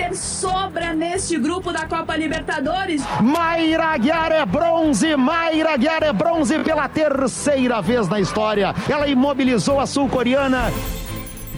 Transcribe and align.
Inter 0.00 0.16
sobra 0.16 0.94
neste 0.94 1.38
grupo 1.38 1.70
da 1.72 1.86
Copa 1.86 2.16
Libertadores. 2.16 3.02
Mayra 3.20 3.98
Guiar 3.98 4.32
é 4.32 4.46
bronze, 4.46 5.14
Mayra 5.14 5.76
Guiar 5.76 6.02
é 6.02 6.12
bronze 6.12 6.58
pela 6.60 6.88
terceira 6.88 7.82
vez 7.82 8.08
na 8.08 8.18
história. 8.18 8.74
Ela 8.88 9.06
imobilizou 9.08 9.78
a 9.78 9.86
sul-coreana. 9.86 10.72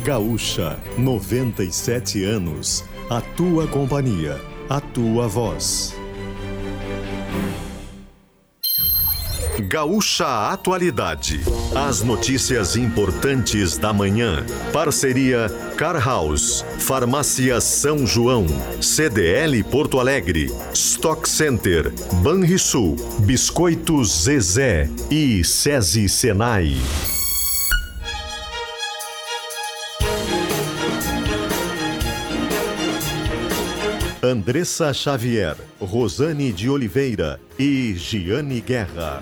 Gaúcha, 0.03 0.77
97 0.99 2.25
anos. 2.25 2.85
A 3.09 3.21
tua 3.21 3.69
companhia, 3.69 4.41
a 4.69 4.81
tua 4.81 5.29
voz. 5.29 5.95
Gaúcha 9.61 10.51
Atualidade. 10.51 11.41
As 11.75 12.03
notícias 12.03 12.77
importantes 12.77 13.77
da 13.77 13.93
manhã. 13.93 14.45
Parceria 14.73 15.49
Car 15.77 16.03
House, 16.03 16.65
Farmácia 16.79 17.61
São 17.61 18.07
João, 18.07 18.47
CDL 18.81 19.63
Porto 19.65 20.01
Alegre, 20.01 20.51
Stock 20.73 21.29
Center, 21.29 21.93
Banrisul, 22.23 22.97
Biscoitos 23.21 24.25
Zezé 24.25 24.89
e 25.11 25.45
SESI 25.45 26.09
Senai. 26.09 26.77
Andressa 34.25 34.95
Xavier, 34.95 35.57
Rosane 35.81 36.53
de 36.53 36.71
Oliveira 36.71 37.41
e 37.59 37.93
Giane 37.95 38.61
Guerra. 38.61 39.21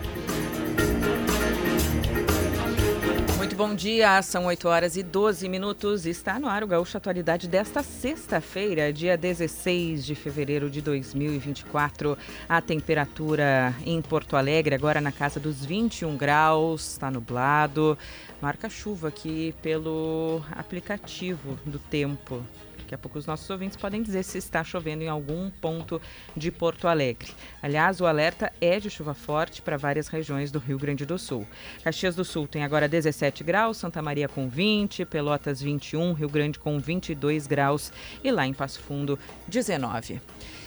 Muito 3.39 3.57
bom 3.57 3.75
dia, 3.75 4.21
são 4.21 4.45
8 4.45 4.69
horas 4.69 4.97
e 4.97 5.03
12 5.03 5.49
minutos. 5.49 6.05
Está 6.05 6.39
no 6.39 6.47
ar 6.47 6.63
o 6.63 6.67
Gaúcho 6.67 6.99
Atualidade 6.99 7.49
desta 7.49 7.83
sexta-feira, 7.83 8.93
dia 8.93 9.17
16 9.17 10.05
de 10.05 10.15
fevereiro 10.15 10.69
de 10.69 10.83
2024. 10.83 12.19
A 12.47 12.61
temperatura 12.61 13.75
em 13.87 14.03
Porto 14.03 14.37
Alegre, 14.37 14.75
agora 14.75 15.01
na 15.01 15.13
casa 15.13 15.41
dos 15.41 15.65
21 15.65 16.15
graus, 16.15 16.91
está 16.91 17.11
nublado. 17.11 17.97
Marca 18.39 18.69
chuva 18.69 19.09
aqui 19.09 19.55
pelo 19.63 20.43
aplicativo 20.55 21.59
do 21.65 21.79
tempo. 21.79 22.45
Daqui 22.91 22.97
a 22.97 22.99
pouco 22.99 23.21
os 23.21 23.27
nossos 23.27 23.49
ouvintes 23.49 23.77
podem 23.77 24.03
dizer 24.03 24.25
se 24.25 24.37
está 24.37 24.65
chovendo 24.65 25.05
em 25.05 25.09
algum 25.09 25.49
ponto 25.49 26.03
de 26.37 26.51
Porto 26.51 26.89
Alegre. 26.89 27.31
Aliás, 27.63 28.01
o 28.01 28.07
alerta 28.07 28.53
é 28.61 28.81
de 28.81 28.91
chuva 28.91 29.15
forte 29.15 29.63
para 29.63 29.77
várias 29.77 30.09
regiões 30.09 30.51
do 30.51 30.59
Rio 30.59 30.77
Grande 30.77 31.07
do 31.07 31.17
Sul. 31.17 31.47
Caxias 31.85 32.17
do 32.17 32.25
Sul 32.25 32.49
tem 32.49 32.65
agora 32.65 32.89
17 32.89 33.45
graus, 33.45 33.77
Santa 33.77 34.03
Maria 34.03 34.29
com 34.29 34.49
20, 34.49 35.05
Pelotas 35.05 35.63
21, 35.63 36.15
Rio 36.15 36.29
Grande 36.29 36.59
com 36.59 36.81
22 36.81 37.47
graus 37.47 37.93
e 38.25 38.31
lá 38.33 38.45
em 38.45 38.53
Passo 38.53 38.81
Fundo 38.81 39.17
19. 39.47 40.21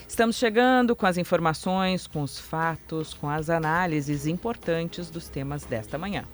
Estamos 0.08 0.36
chegando 0.36 0.96
com 0.96 1.04
as 1.04 1.18
informações, 1.18 2.06
com 2.06 2.22
os 2.22 2.38
fatos, 2.38 3.12
com 3.12 3.28
as 3.28 3.50
análises 3.50 4.26
importantes 4.26 5.10
dos 5.10 5.28
temas 5.28 5.66
desta 5.66 5.98
manhã. 5.98 6.24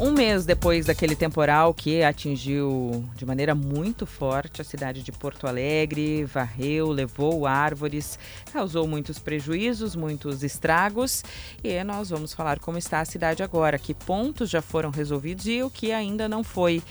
Um 0.00 0.10
mês 0.10 0.44
depois 0.44 0.86
daquele 0.86 1.14
temporal 1.14 1.72
que 1.72 2.02
atingiu 2.02 3.04
de 3.14 3.24
maneira 3.24 3.54
muito 3.54 4.04
forte 4.04 4.60
a 4.60 4.64
cidade 4.64 5.04
de 5.04 5.12
Porto 5.12 5.46
Alegre, 5.46 6.24
varreu, 6.24 6.88
levou 6.88 7.46
árvores, 7.46 8.18
causou 8.52 8.88
muitos 8.88 9.20
prejuízos, 9.20 9.94
muitos 9.94 10.42
estragos. 10.42 11.22
E 11.62 11.82
nós 11.84 12.10
vamos 12.10 12.34
falar 12.34 12.58
como 12.58 12.76
está 12.76 13.00
a 13.00 13.04
cidade 13.04 13.44
agora, 13.44 13.78
que 13.78 13.94
pontos 13.94 14.50
já 14.50 14.60
foram 14.60 14.90
resolvidos 14.90 15.46
e 15.46 15.62
o 15.62 15.70
que 15.70 15.92
ainda 15.92 16.28
não 16.28 16.42
foi. 16.42 16.82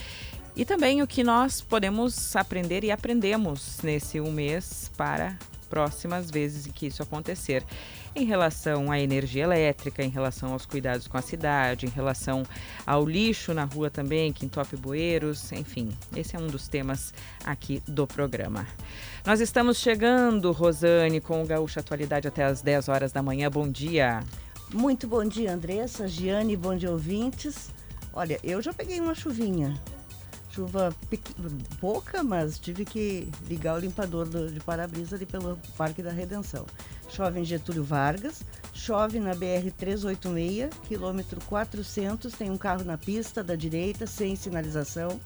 E 0.55 0.63
também 0.63 1.01
o 1.01 1.07
que 1.07 1.25
nós 1.25 1.59
podemos 1.59 2.35
aprender 2.37 2.85
e 2.85 2.91
aprendemos 2.91 3.79
nesse 3.83 4.21
um 4.21 4.31
mês 4.31 4.89
para 4.95 5.37
próximas 5.69 6.31
vezes 6.31 6.67
em 6.67 6.71
que 6.71 6.85
isso 6.85 7.03
acontecer 7.03 7.63
em 8.15 8.25
relação 8.25 8.91
à 8.91 8.99
energia 8.99 9.43
elétrica, 9.43 10.03
em 10.03 10.09
relação 10.09 10.53
aos 10.53 10.65
cuidados 10.65 11.07
com 11.07 11.17
a 11.17 11.21
cidade, 11.21 11.85
em 11.85 11.89
relação 11.89 12.43
ao 12.85 13.05
lixo 13.05 13.53
na 13.53 13.63
rua 13.63 13.89
também, 13.89 14.31
que 14.31 14.45
entope 14.45 14.75
bueiros, 14.75 15.51
enfim, 15.51 15.89
esse 16.15 16.35
é 16.35 16.39
um 16.39 16.47
dos 16.47 16.67
temas 16.67 17.13
aqui 17.45 17.81
do 17.87 18.05
programa. 18.05 18.67
Nós 19.25 19.39
estamos 19.39 19.77
chegando, 19.77 20.51
Rosane, 20.51 21.21
com 21.21 21.41
o 21.41 21.45
Gaúcho 21.45 21.79
Atualidade 21.79 22.27
até 22.27 22.43
às 22.43 22.61
10 22.61 22.89
horas 22.89 23.11
da 23.11 23.23
manhã. 23.23 23.49
Bom 23.49 23.67
dia. 23.67 24.21
Muito 24.73 25.07
bom 25.07 25.23
dia, 25.23 25.53
Andressa, 25.53 26.07
Giane, 26.07 26.55
bom 26.55 26.75
dia, 26.75 26.91
ouvintes. 26.91 27.69
Olha, 28.13 28.39
eu 28.43 28.61
já 28.61 28.73
peguei 28.73 28.99
uma 28.99 29.15
chuvinha. 29.15 29.73
Chuva 30.53 30.95
pouca, 31.79 32.23
mas 32.23 32.59
tive 32.59 32.85
que 32.85 33.27
ligar 33.47 33.75
o 33.75 33.79
limpador 33.79 34.27
do, 34.27 34.51
de 34.51 34.59
para-brisa 34.59 35.15
ali 35.15 35.25
pelo 35.25 35.57
Parque 35.75 36.03
da 36.03 36.11
Redenção 36.11 36.65
chove 37.13 37.39
em 37.39 37.45
Getúlio 37.45 37.83
Vargas, 37.83 38.41
chove 38.73 39.19
na 39.19 39.35
BR 39.35 39.71
386, 39.77 40.69
quilômetro 40.87 41.39
400, 41.45 42.33
tem 42.33 42.49
um 42.49 42.57
carro 42.57 42.83
na 42.83 42.97
pista 42.97 43.43
da 43.43 43.55
direita 43.55 44.07
sem 44.07 44.35
sinalização. 44.35 45.19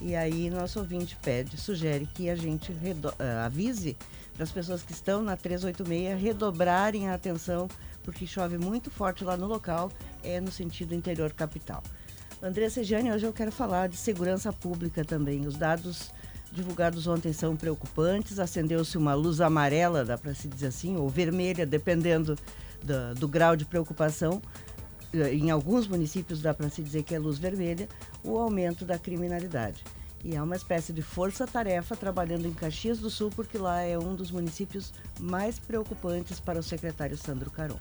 E 0.00 0.14
aí 0.14 0.50
nosso 0.50 0.78
ouvinte 0.78 1.16
pede, 1.20 1.56
sugere 1.56 2.06
que 2.06 2.30
a 2.30 2.34
gente 2.34 2.72
uh, 2.72 3.44
avise 3.44 3.96
para 4.34 4.44
as 4.44 4.52
pessoas 4.52 4.82
que 4.82 4.92
estão 4.92 5.22
na 5.22 5.36
386 5.36 6.20
redobrarem 6.20 7.08
a 7.08 7.14
atenção, 7.14 7.68
porque 8.02 8.26
chove 8.26 8.56
muito 8.56 8.90
forte 8.90 9.24
lá 9.24 9.36
no 9.36 9.46
local, 9.46 9.90
é 10.22 10.40
no 10.40 10.50
sentido 10.50 10.94
interior 10.94 11.32
capital. 11.32 11.82
Andressa 12.42 12.80
Sejane, 12.80 13.12
hoje 13.12 13.24
eu 13.24 13.32
quero 13.32 13.52
falar 13.52 13.88
de 13.88 13.96
segurança 13.96 14.52
pública 14.52 15.04
também. 15.04 15.46
Os 15.46 15.56
dados 15.56 16.10
divulgados 16.50 17.06
ontem 17.06 17.32
são 17.32 17.54
preocupantes. 17.54 18.40
Acendeu-se 18.40 18.98
uma 18.98 19.14
luz 19.14 19.40
amarela, 19.40 20.04
dá 20.04 20.18
para 20.18 20.34
se 20.34 20.48
dizer 20.48 20.66
assim, 20.66 20.96
ou 20.96 21.08
vermelha, 21.08 21.64
dependendo 21.64 22.36
do, 22.82 23.14
do 23.14 23.28
grau 23.28 23.54
de 23.54 23.64
preocupação. 23.64 24.42
Em 25.14 25.52
alguns 25.52 25.86
municípios 25.86 26.42
dá 26.42 26.52
para 26.52 26.68
se 26.68 26.82
dizer 26.82 27.04
que 27.04 27.14
é 27.14 27.18
luz 27.18 27.38
vermelha, 27.38 27.88
o 28.24 28.36
aumento 28.36 28.84
da 28.84 28.98
criminalidade. 28.98 29.84
E 30.24 30.34
é 30.34 30.42
uma 30.42 30.56
espécie 30.56 30.92
de 30.92 31.00
força-tarefa 31.00 31.94
trabalhando 31.94 32.48
em 32.48 32.52
Caxias 32.52 32.98
do 32.98 33.08
Sul, 33.08 33.30
porque 33.30 33.56
lá 33.56 33.82
é 33.82 33.96
um 33.96 34.16
dos 34.16 34.32
municípios 34.32 34.92
mais 35.20 35.60
preocupantes 35.60 36.40
para 36.40 36.58
o 36.58 36.62
secretário 36.62 37.16
Sandro 37.16 37.52
Caron. 37.52 37.78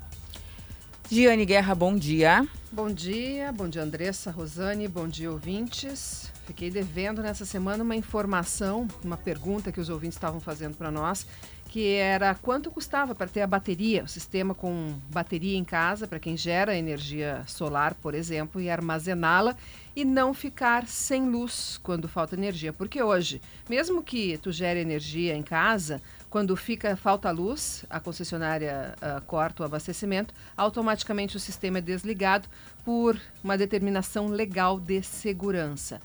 Giane 1.14 1.46
Guerra, 1.46 1.76
bom 1.76 1.94
dia. 1.94 2.48
Bom 2.72 2.90
dia, 2.90 3.52
bom 3.52 3.68
dia 3.68 3.84
Andressa, 3.84 4.32
Rosane, 4.32 4.88
bom 4.88 5.10
dia 5.10 5.30
ouvintes. 5.30 6.32
Fiquei 6.48 6.72
devendo 6.72 7.22
nessa 7.22 7.44
semana 7.44 7.84
uma 7.84 7.98
informação, 7.98 8.88
uma 9.04 9.18
pergunta 9.18 9.74
que 9.74 9.82
os 9.82 9.90
ouvintes 9.90 10.16
estavam 10.16 10.40
fazendo 10.40 10.78
para 10.78 10.90
nós, 10.90 11.28
que 11.68 11.96
era 11.96 12.34
quanto 12.36 12.72
custava 12.72 13.14
para 13.14 13.28
ter 13.28 13.42
a 13.42 13.48
bateria, 13.48 14.06
o 14.06 14.08
sistema 14.08 14.56
com 14.56 14.96
bateria 15.10 15.58
em 15.58 15.66
casa, 15.66 16.08
para 16.08 16.18
quem 16.18 16.38
gera 16.38 16.78
energia 16.78 17.44
solar, 17.46 17.94
por 17.96 18.16
exemplo, 18.16 18.62
e 18.62 18.70
armazená-la 18.70 19.58
e 19.94 20.06
não 20.06 20.34
ficar 20.34 20.88
sem 20.88 21.28
luz 21.30 21.78
quando 21.84 22.08
falta 22.08 22.36
energia. 22.36 22.72
Porque 22.72 23.04
hoje, 23.04 23.42
mesmo 23.70 24.02
que 24.02 24.38
tu 24.38 24.50
gere 24.50 24.80
energia 24.80 25.36
em 25.36 25.44
casa, 25.44 26.02
quando 26.32 26.56
fica 26.56 26.96
falta 26.96 27.30
luz, 27.30 27.84
a 27.90 28.00
concessionária 28.00 28.96
uh, 29.02 29.22
corta 29.26 29.64
o 29.64 29.66
abastecimento, 29.66 30.34
automaticamente 30.56 31.36
o 31.36 31.40
sistema 31.40 31.80
é 31.80 31.82
desligado 31.82 32.48
por 32.86 33.20
uma 33.44 33.58
determinação 33.58 34.28
legal 34.28 34.80
de 34.80 35.04
segurança. 35.04 36.02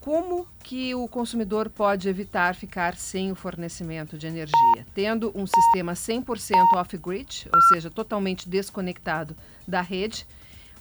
Como 0.00 0.46
que 0.62 0.94
o 0.94 1.08
consumidor 1.08 1.70
pode 1.70 2.10
evitar 2.10 2.54
ficar 2.54 2.94
sem 2.94 3.32
o 3.32 3.34
fornecimento 3.34 4.18
de 4.18 4.26
energia? 4.26 4.86
Tendo 4.94 5.32
um 5.34 5.46
sistema 5.46 5.94
100% 5.94 6.74
off-grid, 6.74 7.48
ou 7.50 7.62
seja, 7.62 7.88
totalmente 7.88 8.46
desconectado 8.46 9.34
da 9.66 9.80
rede, 9.80 10.26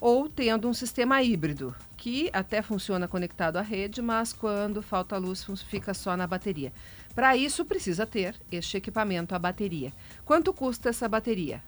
ou 0.01 0.27
tendo 0.27 0.67
um 0.67 0.73
sistema 0.73 1.23
híbrido, 1.23 1.73
que 1.95 2.29
até 2.33 2.61
funciona 2.61 3.07
conectado 3.07 3.55
à 3.55 3.61
rede, 3.61 4.01
mas 4.01 4.33
quando 4.33 4.81
falta 4.81 5.17
luz 5.17 5.47
fica 5.69 5.93
só 5.93 6.17
na 6.17 6.27
bateria. 6.27 6.73
Para 7.15 7.37
isso 7.37 7.63
precisa 7.63 8.05
ter 8.05 8.35
este 8.51 8.77
equipamento, 8.77 9.35
a 9.35 9.39
bateria. 9.39 9.93
Quanto 10.25 10.51
custa 10.51 10.89
essa 10.89 11.07
bateria? 11.07 11.61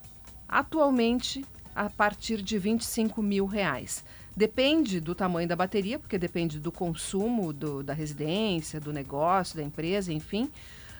Atualmente, 0.47 1.45
a 1.75 1.89
partir 1.89 2.41
de 2.41 2.57
25 2.57 3.21
mil 3.21 3.45
reais. 3.45 4.03
Depende 4.35 4.99
do 4.99 5.13
tamanho 5.13 5.47
da 5.47 5.55
bateria, 5.55 5.99
porque 5.99 6.17
depende 6.17 6.59
do 6.59 6.71
consumo 6.71 7.53
do, 7.53 7.83
da 7.83 7.93
residência, 7.93 8.79
do 8.79 8.91
negócio, 8.91 9.55
da 9.55 9.63
empresa, 9.63 10.11
enfim. 10.11 10.45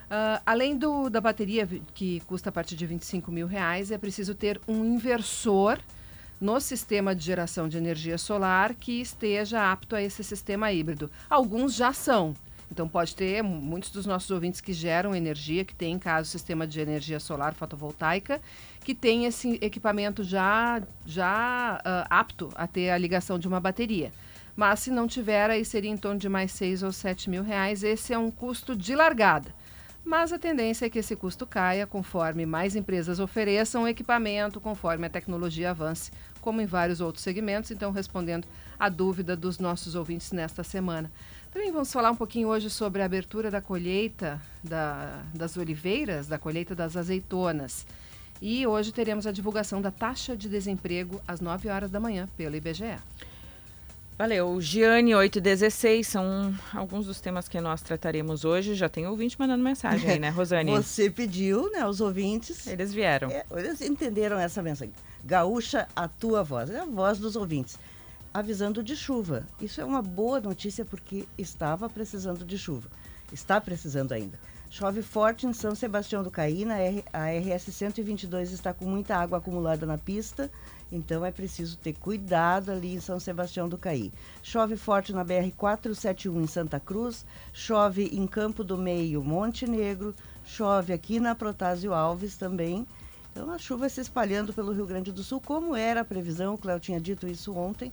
Uh, 0.05 0.41
além 0.45 0.77
do, 0.77 1.09
da 1.09 1.19
bateria, 1.19 1.67
que 1.93 2.19
custa 2.21 2.49
a 2.49 2.51
partir 2.51 2.75
de 2.75 2.85
25 2.85 3.31
mil 3.31 3.47
reais, 3.47 3.89
é 3.91 3.97
preciso 3.97 4.35
ter 4.35 4.61
um 4.67 4.85
inversor 4.85 5.79
no 6.39 6.59
sistema 6.59 7.15
de 7.15 7.25
geração 7.25 7.67
de 7.67 7.77
energia 7.77 8.17
solar 8.17 8.75
que 8.75 9.01
esteja 9.01 9.71
apto 9.71 9.95
a 9.95 10.01
esse 10.01 10.23
sistema 10.23 10.71
híbrido. 10.71 11.09
Alguns 11.29 11.73
já 11.73 11.91
são. 11.91 12.35
Então 12.75 12.89
pode 12.89 13.15
ter 13.15 13.41
muitos 13.41 13.89
dos 13.89 14.05
nossos 14.05 14.29
ouvintes 14.29 14.59
que 14.59 14.73
geram 14.73 15.15
energia, 15.15 15.63
que 15.63 15.73
tem 15.73 15.93
em 15.93 15.97
casa 15.97 16.27
o 16.27 16.29
sistema 16.29 16.67
de 16.67 16.77
energia 16.81 17.21
solar 17.21 17.53
fotovoltaica, 17.53 18.41
que 18.83 18.93
tem 18.93 19.23
esse 19.23 19.57
equipamento 19.61 20.25
já, 20.25 20.83
já 21.05 21.79
uh, 21.79 22.05
apto 22.09 22.51
a 22.53 22.67
ter 22.67 22.89
a 22.89 22.97
ligação 22.97 23.39
de 23.39 23.47
uma 23.47 23.61
bateria. 23.61 24.11
Mas 24.57 24.81
se 24.81 24.91
não 24.91 25.07
tiver, 25.07 25.49
aí 25.49 25.63
seria 25.63 25.89
em 25.89 25.95
torno 25.95 26.19
de 26.19 26.27
mais 26.27 26.51
6 26.51 26.83
ou 26.83 26.91
7 26.91 27.29
mil 27.29 27.43
reais. 27.43 27.81
Esse 27.81 28.11
é 28.13 28.17
um 28.17 28.29
custo 28.29 28.75
de 28.75 28.93
largada. 28.93 29.55
mas 30.03 30.33
a 30.33 30.37
tendência 30.37 30.85
é 30.85 30.89
que 30.89 30.99
esse 30.99 31.15
custo 31.15 31.47
caia 31.47 31.87
conforme 31.87 32.45
mais 32.45 32.75
empresas 32.75 33.21
ofereçam 33.21 33.87
equipamento, 33.87 34.59
conforme 34.59 35.07
a 35.07 35.09
tecnologia 35.09 35.69
avance, 35.69 36.11
como 36.41 36.59
em 36.59 36.65
vários 36.65 36.99
outros 36.99 37.23
segmentos. 37.23 37.71
Então, 37.71 37.91
respondendo 37.91 38.45
à 38.77 38.89
dúvida 38.89 39.33
dos 39.37 39.59
nossos 39.59 39.95
ouvintes 39.95 40.33
nesta 40.33 40.61
semana. 40.61 41.09
Também 41.55 41.71
vamos 41.71 41.89
falar 41.89 42.11
um 42.11 42.15
pouquinho 42.17 42.49
hoje 42.49 42.69
sobre 42.69 43.01
a 43.01 43.05
abertura 43.05 43.49
da 43.49 43.61
colheita 43.61 44.41
da, 44.61 45.23
das 45.33 45.55
oliveiras, 45.55 46.27
da 46.27 46.37
colheita 46.37 46.75
das 46.75 46.97
azeitonas. 46.97 47.87
E 48.41 48.67
hoje 48.67 48.91
teremos 48.91 49.25
a 49.25 49.31
divulgação 49.31 49.81
da 49.81 49.89
taxa 49.89 50.35
de 50.35 50.49
desemprego 50.49 51.21
às 51.25 51.39
9 51.39 51.69
horas 51.69 51.89
da 51.89 51.97
manhã 51.97 52.27
pelo 52.35 52.57
IBGE. 52.57 52.97
Valeu. 54.17 54.59
Giane 54.59 55.15
816 55.15 56.05
são 56.05 56.53
alguns 56.73 57.05
dos 57.05 57.21
temas 57.21 57.47
que 57.47 57.61
nós 57.61 57.81
trataremos 57.81 58.43
hoje. 58.43 58.75
Já 58.75 58.89
tem 58.89 59.07
ouvinte 59.07 59.39
mandando 59.39 59.63
mensagem 59.63 60.09
aí, 60.09 60.19
né, 60.19 60.27
Rosane? 60.35 60.71
Você 60.71 61.09
pediu, 61.09 61.71
né, 61.71 61.87
os 61.87 62.01
ouvintes. 62.01 62.67
Eles 62.67 62.93
vieram. 62.93 63.29
É, 63.29 63.45
eles 63.51 63.79
entenderam 63.79 64.37
essa 64.37 64.61
mensagem. 64.61 64.93
Gaúcha, 65.23 65.87
a 65.95 66.09
tua 66.09 66.43
voz. 66.43 66.69
É 66.69 66.81
a 66.81 66.85
voz 66.85 67.17
dos 67.17 67.37
ouvintes. 67.37 67.79
Avisando 68.37 68.83
de 68.83 68.97
chuva. 68.97 69.47
Isso 69.61 69.79
é 69.79 69.85
uma 69.85 70.01
boa 70.01 70.41
notícia 70.41 70.83
porque 70.83 71.25
estava 71.37 71.89
precisando 71.89 72.43
de 72.43 72.57
chuva. 72.57 72.89
Está 73.31 73.61
precisando 73.61 74.11
ainda. 74.11 74.37
Chove 74.69 75.01
forte 75.01 75.47
em 75.47 75.53
São 75.53 75.73
Sebastião 75.73 76.21
do 76.21 76.29
Caí, 76.29 76.65
na 76.65 76.75
a 77.13 77.27
RS 77.29 77.73
122 77.73 78.51
está 78.51 78.73
com 78.73 78.83
muita 78.83 79.15
água 79.15 79.37
acumulada 79.37 79.85
na 79.85 79.97
pista 79.97 80.51
então 80.91 81.25
é 81.25 81.31
preciso 81.31 81.77
ter 81.77 81.93
cuidado 81.93 82.71
ali 82.71 82.93
em 82.93 82.99
São 82.99 83.19
Sebastião 83.19 83.67
do 83.67 83.77
Caí. 83.77 84.11
Chove 84.43 84.77
forte 84.77 85.13
na 85.13 85.23
BR 85.23 85.51
471 85.55 86.41
em 86.41 86.47
Santa 86.47 86.79
Cruz, 86.79 87.25
chove 87.51 88.09
em 88.13 88.27
Campo 88.27 88.63
do 88.63 88.77
Meio, 88.77 89.23
Monte 89.23 89.67
Negro, 89.67 90.13
chove 90.45 90.93
aqui 90.93 91.19
na 91.19 91.33
Protásio 91.33 91.93
Alves 91.93 92.37
também. 92.37 92.85
Então 93.31 93.51
a 93.51 93.57
chuva 93.57 93.89
se 93.89 93.99
espalhando 93.99 94.53
pelo 94.53 94.71
Rio 94.71 94.85
Grande 94.85 95.11
do 95.11 95.23
Sul, 95.23 95.41
como 95.41 95.75
era 95.75 96.01
a 96.01 96.05
previsão, 96.05 96.53
o 96.53 96.57
Cléo 96.57 96.79
tinha 96.79 97.01
dito 97.01 97.27
isso 97.27 97.53
ontem. 97.53 97.91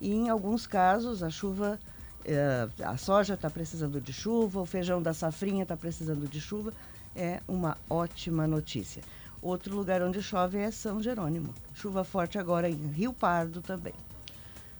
E 0.00 0.12
em 0.12 0.28
alguns 0.28 0.66
casos 0.66 1.22
a 1.22 1.30
chuva, 1.30 1.78
eh, 2.24 2.68
a 2.82 2.96
soja 2.96 3.34
está 3.34 3.48
precisando 3.48 4.00
de 4.00 4.12
chuva, 4.12 4.60
o 4.60 4.66
feijão 4.66 5.02
da 5.02 5.14
safrinha 5.14 5.62
está 5.62 5.76
precisando 5.76 6.28
de 6.28 6.40
chuva. 6.40 6.72
É 7.16 7.40
uma 7.46 7.76
ótima 7.88 8.46
notícia. 8.46 9.02
Outro 9.40 9.76
lugar 9.76 10.02
onde 10.02 10.22
chove 10.22 10.58
é 10.58 10.70
São 10.70 11.02
Jerônimo. 11.02 11.54
Chuva 11.74 12.02
forte 12.02 12.38
agora 12.38 12.68
em 12.68 12.88
Rio 12.88 13.12
Pardo 13.12 13.60
também. 13.60 13.92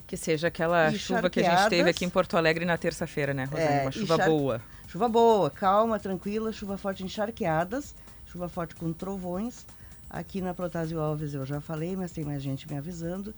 Que 0.06 0.16
seja 0.16 0.48
aquela 0.48 0.90
e 0.90 0.98
chuva 0.98 1.30
que 1.30 1.40
a 1.40 1.50
gente 1.56 1.70
teve 1.70 1.90
aqui 1.90 2.04
em 2.04 2.10
Porto 2.10 2.36
Alegre 2.36 2.64
na 2.64 2.76
terça-feira, 2.76 3.32
né, 3.32 3.44
Rosane? 3.44 3.68
É, 3.68 3.82
Uma 3.82 3.92
chuva 3.92 4.18
boa. 4.18 4.60
Chuva 4.88 5.08
boa, 5.08 5.50
calma, 5.50 5.98
tranquila, 5.98 6.52
chuva 6.52 6.76
forte 6.78 7.02
em 7.02 7.08
charqueadas, 7.08 7.94
chuva 8.26 8.48
forte 8.48 8.74
com 8.74 8.92
trovões. 8.92 9.66
Aqui 10.08 10.40
na 10.40 10.54
Protásio 10.54 11.00
Alves 11.00 11.34
eu 11.34 11.44
já 11.44 11.60
falei, 11.60 11.96
mas 11.96 12.12
tem 12.12 12.24
mais 12.24 12.42
gente 12.42 12.70
me 12.70 12.78
avisando. 12.78 13.34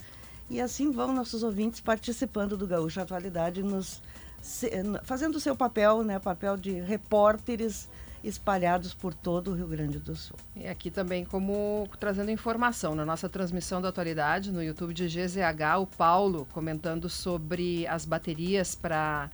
E 0.49 0.61
assim 0.61 0.91
vão 0.91 1.13
nossos 1.13 1.43
ouvintes 1.43 1.81
participando 1.81 2.57
do 2.57 2.67
Gaúcho 2.67 3.01
Atualidade, 3.01 3.63
nos, 3.63 4.01
fazendo 5.03 5.37
o 5.37 5.41
seu 5.41 5.57
papel, 5.57 6.05
né, 6.05 6.19
papel 6.19 6.57
de 6.57 6.73
repórteres 6.81 7.89
espalhados 8.23 8.93
por 8.93 9.15
todo 9.15 9.53
o 9.53 9.55
Rio 9.55 9.69
Grande 9.69 9.99
do 9.99 10.17
Sul. 10.17 10.37
E 10.55 10.67
aqui 10.67 10.91
também 10.91 11.25
como 11.25 11.89
trazendo 11.99 12.31
informação 12.31 12.95
na 12.95 13.05
nossa 13.05 13.29
transmissão 13.29 13.81
da 13.81 13.89
atualidade 13.89 14.53
no 14.53 14.63
YouTube 14.63 14.93
de 14.93 15.07
GZH, 15.07 15.79
o 15.81 15.87
Paulo 15.87 16.47
comentando 16.53 17.09
sobre 17.09 17.87
as 17.87 18.05
baterias 18.05 18.75
para 18.75 19.31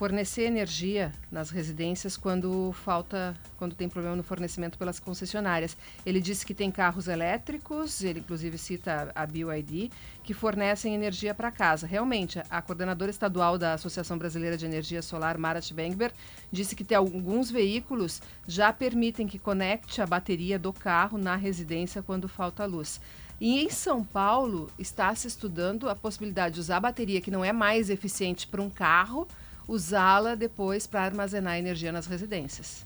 fornecer 0.00 0.44
energia 0.44 1.12
nas 1.30 1.50
residências 1.50 2.16
quando 2.16 2.72
falta, 2.72 3.36
quando 3.58 3.74
tem 3.74 3.86
problema 3.86 4.16
no 4.16 4.22
fornecimento 4.22 4.78
pelas 4.78 4.98
concessionárias. 4.98 5.76
Ele 6.06 6.22
disse 6.22 6.46
que 6.46 6.54
tem 6.54 6.70
carros 6.70 7.06
elétricos, 7.06 8.02
ele 8.02 8.20
inclusive 8.20 8.56
cita 8.56 9.12
a 9.14 9.26
BioID, 9.26 9.90
que 10.24 10.32
fornecem 10.32 10.94
energia 10.94 11.34
para 11.34 11.50
casa. 11.50 11.86
Realmente, 11.86 12.42
a 12.48 12.62
coordenadora 12.62 13.10
estadual 13.10 13.58
da 13.58 13.74
Associação 13.74 14.16
Brasileira 14.16 14.56
de 14.56 14.64
Energia 14.64 15.02
Solar, 15.02 15.36
Marat 15.36 15.70
Bengber, 15.70 16.14
disse 16.50 16.74
que 16.74 16.82
tem 16.82 16.96
alguns 16.96 17.50
veículos 17.50 18.22
já 18.46 18.72
permitem 18.72 19.26
que 19.26 19.38
conecte 19.38 20.00
a 20.00 20.06
bateria 20.06 20.58
do 20.58 20.72
carro 20.72 21.18
na 21.18 21.36
residência 21.36 22.02
quando 22.02 22.26
falta 22.26 22.64
luz. 22.64 23.02
E 23.38 23.62
em 23.62 23.68
São 23.68 24.02
Paulo 24.02 24.70
está 24.78 25.14
se 25.14 25.28
estudando 25.28 25.90
a 25.90 25.94
possibilidade 25.94 26.54
de 26.54 26.60
usar 26.60 26.78
a 26.78 26.80
bateria 26.88 27.20
que 27.20 27.30
não 27.30 27.44
é 27.44 27.52
mais 27.52 27.90
eficiente 27.90 28.46
para 28.46 28.62
um 28.62 28.70
carro, 28.70 29.28
usá-la 29.70 30.34
depois 30.34 30.86
para 30.86 31.04
armazenar 31.04 31.56
energia 31.56 31.92
nas 31.92 32.06
residências. 32.06 32.84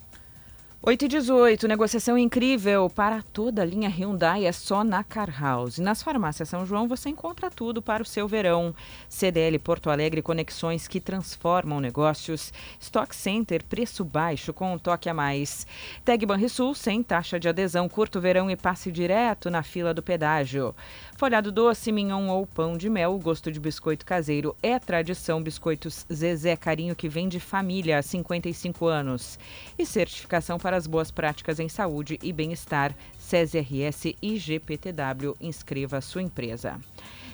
8 0.86 1.06
e 1.06 1.08
18, 1.08 1.66
negociação 1.66 2.18
incrível 2.18 2.90
para 2.90 3.22
toda 3.32 3.62
a 3.62 3.64
linha 3.64 3.88
Hyundai 3.88 4.44
é 4.44 4.52
só 4.52 4.84
na 4.84 5.02
Car 5.02 5.34
House. 5.42 5.78
Nas 5.78 6.02
farmácias 6.02 6.50
São 6.50 6.66
João 6.66 6.86
você 6.86 7.08
encontra 7.08 7.50
tudo 7.50 7.80
para 7.80 8.02
o 8.02 8.06
seu 8.06 8.28
verão. 8.28 8.74
CDL 9.08 9.58
Porto 9.60 9.88
Alegre, 9.88 10.20
conexões 10.20 10.86
que 10.86 11.00
transformam 11.00 11.80
negócios. 11.80 12.52
Stock 12.78 13.16
Center, 13.16 13.64
preço 13.64 14.04
baixo 14.04 14.52
com 14.52 14.74
um 14.74 14.78
toque 14.78 15.08
a 15.08 15.14
mais. 15.14 15.66
Tag 16.04 16.26
Banrisul, 16.26 16.74
sem 16.74 17.02
taxa 17.02 17.40
de 17.40 17.48
adesão, 17.48 17.88
curto 17.88 18.20
verão 18.20 18.50
e 18.50 18.54
passe 18.54 18.92
direto 18.92 19.48
na 19.48 19.62
fila 19.62 19.94
do 19.94 20.02
pedágio. 20.02 20.74
Folhado 21.24 21.50
doce, 21.50 21.90
mignon 21.90 22.28
ou 22.28 22.46
pão 22.46 22.76
de 22.76 22.90
mel, 22.90 23.14
o 23.14 23.18
gosto 23.18 23.50
de 23.50 23.58
biscoito 23.58 24.04
caseiro 24.04 24.54
é 24.62 24.78
tradição. 24.78 25.42
Biscoitos 25.42 26.04
Zezé 26.12 26.54
Carinho 26.54 26.94
que 26.94 27.08
vem 27.08 27.30
de 27.30 27.40
família 27.40 27.98
há 27.98 28.02
55 28.02 28.84
anos. 28.84 29.38
E 29.78 29.86
certificação 29.86 30.58
para 30.58 30.76
as 30.76 30.86
boas 30.86 31.10
práticas 31.10 31.58
em 31.58 31.66
saúde 31.66 32.18
e 32.22 32.30
bem-estar. 32.30 32.94
CESRS 33.18 34.14
e 34.20 34.36
GPTW. 34.36 35.34
Inscreva 35.40 35.96
a 35.96 36.02
sua 36.02 36.20
empresa. 36.20 36.78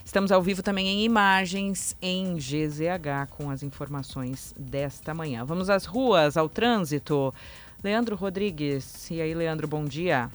Estamos 0.05 0.31
ao 0.31 0.41
vivo 0.41 0.63
também 0.63 0.87
em 0.87 1.05
imagens 1.05 1.97
em 2.01 2.37
GZH 2.37 3.27
com 3.31 3.51
as 3.51 3.65
informações 3.65 4.55
desta 4.57 5.13
manhã. 5.13 5.45
Vamos 5.45 5.69
às 5.69 5.85
ruas, 5.85 6.37
ao 6.37 6.49
trânsito. 6.49 7.35
Leandro 7.83 8.15
Rodrigues. 8.15 9.11
E 9.11 9.21
aí, 9.21 9.35
Leandro, 9.35 9.67
bom 9.67 9.85
dia. 9.85 10.31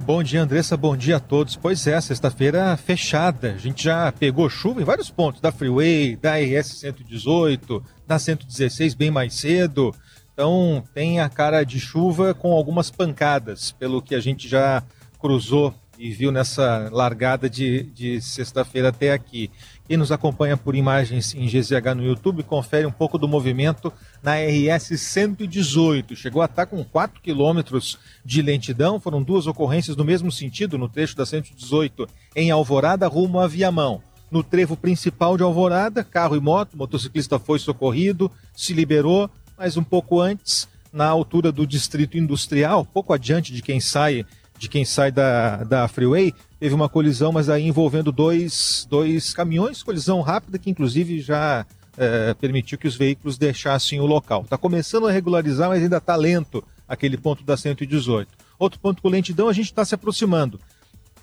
Bom 0.00 0.22
dia, 0.22 0.42
Andressa. 0.42 0.76
Bom 0.76 0.96
dia 0.96 1.16
a 1.16 1.20
todos. 1.20 1.56
Pois 1.56 1.86
é, 1.86 2.00
sexta-feira 2.00 2.76
fechada. 2.76 3.52
A 3.52 3.58
gente 3.58 3.84
já 3.84 4.10
pegou 4.12 4.48
chuva 4.48 4.80
em 4.80 4.84
vários 4.84 5.10
pontos 5.10 5.40
da 5.40 5.52
Freeway, 5.52 6.16
da 6.16 6.36
RS 6.36 6.78
118, 6.78 7.82
da 8.06 8.18
116 8.18 8.94
bem 8.94 9.10
mais 9.10 9.34
cedo. 9.34 9.94
Então 10.32 10.82
tem 10.94 11.20
a 11.20 11.28
cara 11.28 11.64
de 11.64 11.78
chuva 11.78 12.32
com 12.32 12.52
algumas 12.52 12.90
pancadas, 12.90 13.72
pelo 13.72 14.00
que 14.00 14.14
a 14.14 14.20
gente 14.20 14.48
já 14.48 14.82
cruzou 15.18 15.74
e 15.98 16.10
viu 16.12 16.30
nessa 16.30 16.88
largada 16.92 17.50
de, 17.50 17.82
de 17.82 18.20
sexta-feira 18.22 18.88
até 18.90 19.12
aqui. 19.12 19.50
Quem 19.88 19.96
nos 19.96 20.12
acompanha 20.12 20.54
por 20.54 20.74
imagens 20.74 21.34
em 21.34 21.46
GZH 21.46 21.94
no 21.96 22.04
YouTube, 22.04 22.42
confere 22.42 22.84
um 22.84 22.92
pouco 22.92 23.16
do 23.16 23.26
movimento 23.26 23.90
na 24.22 24.34
RS 24.34 25.00
118. 25.00 26.14
Chegou 26.14 26.42
a 26.42 26.44
estar 26.44 26.66
com 26.66 26.84
4 26.84 27.22
quilômetros 27.22 27.98
de 28.22 28.42
lentidão. 28.42 29.00
Foram 29.00 29.22
duas 29.22 29.46
ocorrências 29.46 29.96
no 29.96 30.04
mesmo 30.04 30.30
sentido 30.30 30.76
no 30.76 30.90
trecho 30.90 31.16
da 31.16 31.24
118 31.24 32.06
em 32.36 32.50
Alvorada, 32.50 33.08
rumo 33.08 33.40
a 33.40 33.48
Viamão. 33.48 34.02
No 34.30 34.42
trevo 34.42 34.76
principal 34.76 35.38
de 35.38 35.42
Alvorada, 35.42 36.04
carro 36.04 36.36
e 36.36 36.40
moto, 36.40 36.76
motociclista 36.76 37.38
foi 37.38 37.58
socorrido, 37.58 38.30
se 38.54 38.74
liberou, 38.74 39.30
mas 39.56 39.78
um 39.78 39.82
pouco 39.82 40.20
antes, 40.20 40.68
na 40.92 41.06
altura 41.06 41.50
do 41.50 41.66
distrito 41.66 42.18
industrial, 42.18 42.84
pouco 42.84 43.14
adiante 43.14 43.54
de 43.54 43.62
quem 43.62 43.80
sai 43.80 44.26
de 44.58 44.68
quem 44.68 44.84
sai 44.84 45.12
da, 45.12 45.62
da 45.62 45.86
freeway, 45.86 46.34
teve 46.58 46.74
uma 46.74 46.88
colisão, 46.88 47.32
mas 47.32 47.48
aí 47.48 47.66
envolvendo 47.66 48.10
dois, 48.10 48.86
dois 48.90 49.32
caminhões, 49.32 49.82
colisão 49.82 50.20
rápida 50.20 50.58
que 50.58 50.70
inclusive 50.70 51.20
já 51.20 51.64
é, 51.96 52.34
permitiu 52.34 52.78
que 52.78 52.88
os 52.88 52.96
veículos 52.96 53.38
deixassem 53.38 54.00
o 54.00 54.06
local. 54.06 54.42
Está 54.42 54.58
começando 54.58 55.06
a 55.06 55.12
regularizar, 55.12 55.68
mas 55.68 55.82
ainda 55.82 55.98
está 55.98 56.16
lento 56.16 56.62
aquele 56.86 57.16
ponto 57.16 57.44
da 57.44 57.56
118. 57.56 58.30
Outro 58.58 58.80
ponto 58.80 59.02
com 59.02 59.08
lentidão, 59.08 59.48
a 59.48 59.52
gente 59.52 59.66
está 59.66 59.84
se 59.84 59.94
aproximando. 59.94 60.60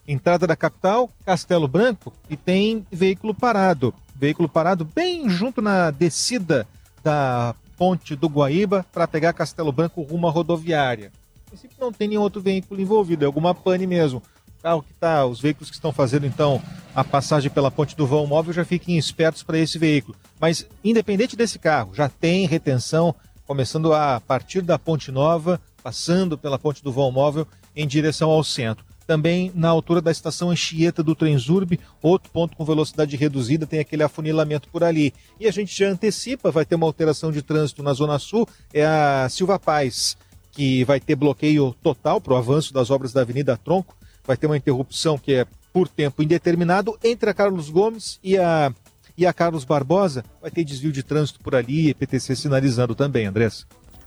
Entrada 0.08 0.46
da 0.46 0.56
capital, 0.56 1.10
Castelo 1.26 1.68
Branco, 1.68 2.14
e 2.30 2.38
tem 2.38 2.86
veículo 2.92 3.34
parado. 3.34 3.94
Veículo 4.16 4.48
parado 4.48 4.86
bem 4.86 5.28
junto 5.30 5.62
na 5.62 5.92
descida 5.92 6.68
da 7.04 7.56
ponte 7.76 8.16
do 8.16 8.28
Guaíba 8.28 8.86
para 8.94 9.08
pegar 9.08 9.34
Castelo 9.34 9.72
Branco 9.72 10.02
rumo 10.02 10.28
à 10.28 10.32
rodoviária 10.32 11.12
princípio 11.56 11.78
não 11.80 11.92
tem 11.92 12.10
nenhum 12.10 12.22
outro 12.22 12.42
veículo 12.42 12.82
envolvido, 12.82 13.24
é 13.24 13.26
alguma 13.26 13.56
pane 13.56 13.88
mesmo. 13.88 14.22
Carro 14.66 14.82
que 14.82 14.96
tá, 14.96 15.24
os 15.28 15.40
veículos 15.40 15.70
que 15.70 15.76
estão 15.76 15.94
fazendo 15.94 16.26
então 16.26 16.60
a 16.96 17.04
passagem 17.04 17.52
pela 17.52 17.70
ponte 17.70 17.96
do 17.96 18.08
vão 18.08 18.26
móvel 18.26 18.52
já 18.52 18.66
fiquem 18.66 18.98
espertos 18.98 19.44
para 19.44 19.60
esse 19.60 19.78
veículo. 19.78 20.18
Mas 20.40 20.66
independente 20.84 21.36
desse 21.36 21.60
carro, 21.60 21.94
já 21.94 22.10
tem 22.10 22.48
retenção 22.48 23.14
começando 23.46 23.94
a 23.94 24.20
partir 24.20 24.62
da 24.62 24.80
ponte 24.80 25.12
nova, 25.12 25.62
passando 25.84 26.36
pela 26.36 26.58
ponte 26.58 26.84
do 26.84 26.92
vão 26.92 27.12
móvel 27.12 27.48
em 27.76 27.86
direção 27.86 28.32
ao 28.32 28.44
centro. 28.44 28.84
também 29.06 29.52
na 29.54 29.70
altura 29.70 30.02
da 30.02 30.12
estação 30.12 30.50
Anchieta 30.50 31.04
do 31.04 31.14
Transurb, 31.14 31.80
outro 32.02 32.32
ponto 32.32 32.58
com 32.58 32.66
velocidade 32.66 33.16
reduzida, 33.16 33.68
tem 33.68 33.80
aquele 33.80 34.02
afunilamento 34.02 34.68
por 34.70 34.84
ali. 34.84 35.14
E 35.40 35.48
a 35.48 35.52
gente 35.52 35.78
já 35.78 35.90
antecipa, 35.90 36.50
vai 36.50 36.66
ter 36.66 36.74
uma 36.74 36.88
alteração 36.88 37.32
de 37.32 37.44
trânsito 37.44 37.84
na 37.84 37.94
Zona 37.94 38.18
Sul, 38.18 38.48
é 38.74 38.84
a 38.84 39.28
Silva 39.30 39.60
Paz, 39.60 40.18
que 40.52 40.84
vai 40.86 41.00
ter 41.00 41.16
bloqueio 41.16 41.76
total 41.84 42.20
para 42.20 42.34
o 42.34 42.36
avanço 42.36 42.74
das 42.74 42.90
obras 42.90 43.14
da 43.14 43.22
Avenida 43.22 43.56
Tronco, 43.56 43.96
vai 44.26 44.38
ter 44.38 44.48
uma 44.48 44.58
interrupção 44.58 45.18
que 45.18 45.34
é 45.34 45.48
por 45.72 45.88
tempo 45.88 46.24
indeterminado 46.24 46.98
entre 47.04 47.30
a 47.30 47.34
Carlos 47.34 47.70
Gomes 47.70 48.20
e 48.24 48.38
a, 48.38 48.74
e 49.18 49.26
a 49.26 49.34
Carlos 49.34 49.66
Barbosa, 49.66 50.24
vai 50.42 50.50
ter 50.50 50.64
desvio 50.64 50.92
de 50.92 51.04
trânsito 51.04 51.40
por 51.42 51.54
ali, 51.54 51.90
EPTC 51.90 52.36
sinalizando 52.36 52.96
também, 52.96 53.26
Andressa. 53.26 53.66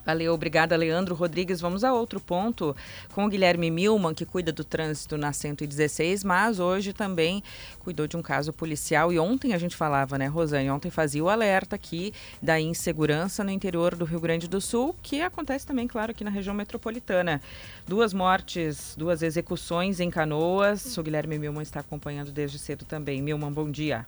Valeu, 0.08 0.32
obrigada, 0.32 0.74
Leandro 0.74 1.14
Rodrigues. 1.14 1.60
Vamos 1.60 1.84
a 1.84 1.92
outro 1.92 2.18
ponto 2.18 2.74
com 3.12 3.26
o 3.26 3.28
Guilherme 3.28 3.70
Milman, 3.70 4.14
que 4.14 4.24
cuida 4.24 4.50
do 4.50 4.64
trânsito 4.64 5.18
na 5.18 5.34
116, 5.34 6.24
mas 6.24 6.58
hoje 6.58 6.94
também 6.94 7.42
cuidou 7.80 8.06
de 8.06 8.16
um 8.16 8.22
caso 8.22 8.50
policial. 8.50 9.12
E 9.12 9.18
ontem 9.18 9.52
a 9.52 9.58
gente 9.58 9.76
falava, 9.76 10.16
né, 10.16 10.26
Rosane? 10.26 10.70
Ontem 10.70 10.90
fazia 10.90 11.22
o 11.22 11.28
alerta 11.28 11.76
aqui 11.76 12.14
da 12.40 12.58
insegurança 12.58 13.44
no 13.44 13.50
interior 13.50 13.94
do 13.94 14.06
Rio 14.06 14.18
Grande 14.18 14.48
do 14.48 14.62
Sul, 14.62 14.96
que 15.02 15.20
acontece 15.20 15.66
também, 15.66 15.86
claro, 15.86 16.12
aqui 16.12 16.24
na 16.24 16.30
região 16.30 16.54
metropolitana. 16.54 17.42
Duas 17.86 18.14
mortes, 18.14 18.94
duas 18.96 19.22
execuções 19.22 20.00
em 20.00 20.08
canoas. 20.08 20.96
O 20.96 21.02
Guilherme 21.02 21.38
Milman 21.38 21.62
está 21.62 21.80
acompanhando 21.80 22.32
desde 22.32 22.58
cedo 22.58 22.86
também. 22.86 23.20
Milman, 23.20 23.52
bom 23.52 23.70
dia. 23.70 24.06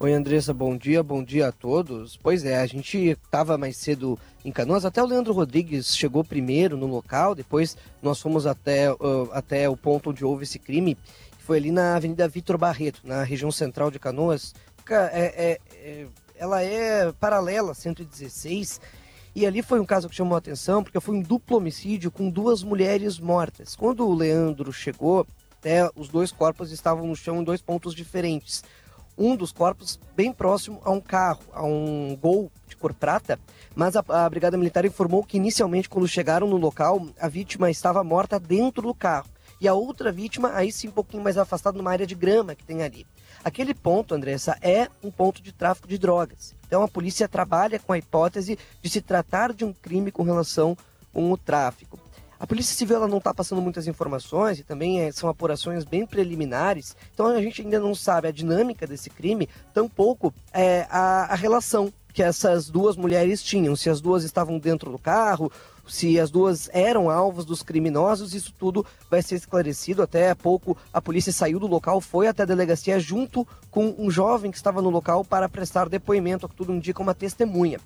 Oi, 0.00 0.12
Andressa, 0.12 0.52
bom 0.52 0.76
dia, 0.76 1.04
bom 1.04 1.22
dia 1.22 1.48
a 1.48 1.52
todos. 1.52 2.16
Pois 2.16 2.44
é, 2.44 2.56
a 2.56 2.66
gente 2.66 2.98
estava 2.98 3.56
mais 3.56 3.76
cedo 3.76 4.18
em 4.44 4.50
Canoas, 4.50 4.84
até 4.84 5.00
o 5.00 5.06
Leandro 5.06 5.32
Rodrigues 5.32 5.96
chegou 5.96 6.24
primeiro 6.24 6.76
no 6.76 6.86
local, 6.86 7.32
depois 7.32 7.76
nós 8.02 8.20
fomos 8.20 8.44
até, 8.44 8.92
uh, 8.92 9.30
até 9.32 9.68
o 9.68 9.76
ponto 9.76 10.10
onde 10.10 10.24
houve 10.24 10.42
esse 10.42 10.58
crime, 10.58 10.96
que 10.96 11.44
foi 11.44 11.58
ali 11.58 11.70
na 11.70 11.94
Avenida 11.94 12.26
Vitor 12.26 12.58
Barreto, 12.58 13.02
na 13.04 13.22
região 13.22 13.52
central 13.52 13.88
de 13.88 14.00
Canoas. 14.00 14.52
É, 14.90 15.00
é, 15.14 15.60
é, 15.72 16.06
ela 16.36 16.60
é 16.60 17.12
paralela 17.12 17.70
à 17.70 17.74
116, 17.74 18.80
e 19.32 19.46
ali 19.46 19.62
foi 19.62 19.78
um 19.78 19.86
caso 19.86 20.08
que 20.08 20.14
chamou 20.16 20.34
a 20.34 20.38
atenção, 20.38 20.82
porque 20.82 20.98
foi 20.98 21.14
um 21.14 21.22
duplo 21.22 21.56
homicídio 21.58 22.10
com 22.10 22.28
duas 22.28 22.64
mulheres 22.64 23.20
mortas. 23.20 23.76
Quando 23.76 24.06
o 24.06 24.12
Leandro 24.12 24.72
chegou, 24.72 25.24
até 25.60 25.88
os 25.94 26.08
dois 26.08 26.32
corpos 26.32 26.72
estavam 26.72 27.06
no 27.06 27.14
chão 27.14 27.40
em 27.40 27.44
dois 27.44 27.62
pontos 27.62 27.94
diferentes 27.94 28.62
um 29.16 29.36
dos 29.36 29.52
corpos 29.52 29.98
bem 30.16 30.32
próximo 30.32 30.80
a 30.84 30.90
um 30.90 31.00
carro, 31.00 31.42
a 31.52 31.64
um 31.64 32.16
gol 32.20 32.50
de 32.66 32.76
cor 32.76 32.92
prata, 32.92 33.38
mas 33.74 33.96
a, 33.96 34.04
a, 34.08 34.28
Brigada 34.28 34.56
Militar 34.56 34.84
informou 34.84 35.24
que 35.24 35.36
inicialmente, 35.36 35.88
quando 35.88 36.08
chegaram 36.08 36.46
no 36.46 36.56
local, 36.56 37.06
a 37.20 37.28
vítima 37.28 37.70
estava 37.70 38.02
morta 38.04 38.38
dentro 38.38 38.82
do 38.82 38.94
carro. 38.94 39.28
E 39.60 39.68
a 39.68 39.74
outra 39.74 40.12
vítima, 40.12 40.52
aí 40.54 40.70
sim, 40.70 40.88
um 40.88 40.92
pouquinho 40.92 41.22
mais 41.22 41.38
afastada, 41.38 41.78
numa 41.78 41.90
área 41.90 42.06
de 42.06 42.14
grama 42.14 42.54
que 42.54 42.64
tem 42.64 42.82
ali. 42.82 43.06
Aquele 43.42 43.74
ponto, 43.74 44.14
Andressa, 44.14 44.58
é 44.60 44.88
um 45.02 45.10
ponto 45.10 45.42
de 45.42 45.52
tráfico 45.52 45.88
de 45.88 45.98
drogas. 45.98 46.54
Então 46.66 46.82
a 46.82 46.88
polícia 46.88 47.28
trabalha 47.28 47.78
com 47.78 47.92
a 47.92 47.98
hipótese 47.98 48.58
de 48.82 48.90
se 48.90 49.00
tratar 49.00 49.52
de 49.52 49.64
um 49.64 49.72
crime 49.72 50.10
com 50.10 50.22
relação 50.22 50.76
com 51.12 51.30
o 51.30 51.36
tráfico. 51.36 51.98
A 52.44 52.46
Polícia 52.46 52.76
Civil 52.76 52.96
ela 52.96 53.08
não 53.08 53.16
está 53.16 53.32
passando 53.32 53.62
muitas 53.62 53.88
informações 53.88 54.58
e 54.58 54.62
também 54.62 55.00
é, 55.00 55.10
são 55.10 55.30
apurações 55.30 55.82
bem 55.82 56.04
preliminares, 56.04 56.94
então 57.14 57.28
a 57.28 57.40
gente 57.40 57.62
ainda 57.62 57.80
não 57.80 57.94
sabe 57.94 58.28
a 58.28 58.30
dinâmica 58.30 58.86
desse 58.86 59.08
crime, 59.08 59.48
tampouco 59.72 60.30
é, 60.52 60.86
a, 60.90 61.32
a 61.32 61.34
relação 61.36 61.90
que 62.12 62.22
essas 62.22 62.68
duas 62.68 62.98
mulheres 62.98 63.42
tinham, 63.42 63.74
se 63.74 63.88
as 63.88 63.98
duas 63.98 64.24
estavam 64.24 64.58
dentro 64.58 64.90
do 64.92 64.98
carro, 64.98 65.50
se 65.88 66.20
as 66.20 66.30
duas 66.30 66.68
eram 66.74 67.08
alvos 67.08 67.46
dos 67.46 67.62
criminosos, 67.62 68.34
isso 68.34 68.52
tudo 68.58 68.84
vai 69.10 69.22
ser 69.22 69.36
esclarecido. 69.36 70.02
Até 70.02 70.30
há 70.30 70.36
pouco 70.36 70.76
a 70.92 71.00
polícia 71.00 71.32
saiu 71.32 71.58
do 71.58 71.66
local, 71.66 71.98
foi 72.00 72.26
até 72.26 72.42
a 72.42 72.46
delegacia 72.46 73.00
junto 73.00 73.46
com 73.70 73.94
um 73.98 74.10
jovem 74.10 74.50
que 74.50 74.56
estava 74.56 74.82
no 74.82 74.90
local 74.90 75.24
para 75.24 75.48
prestar 75.48 75.88
depoimento, 75.88 76.48
que 76.48 76.54
tudo 76.54 76.74
indica 76.74 77.02
uma 77.02 77.14
testemunha. 77.14 77.80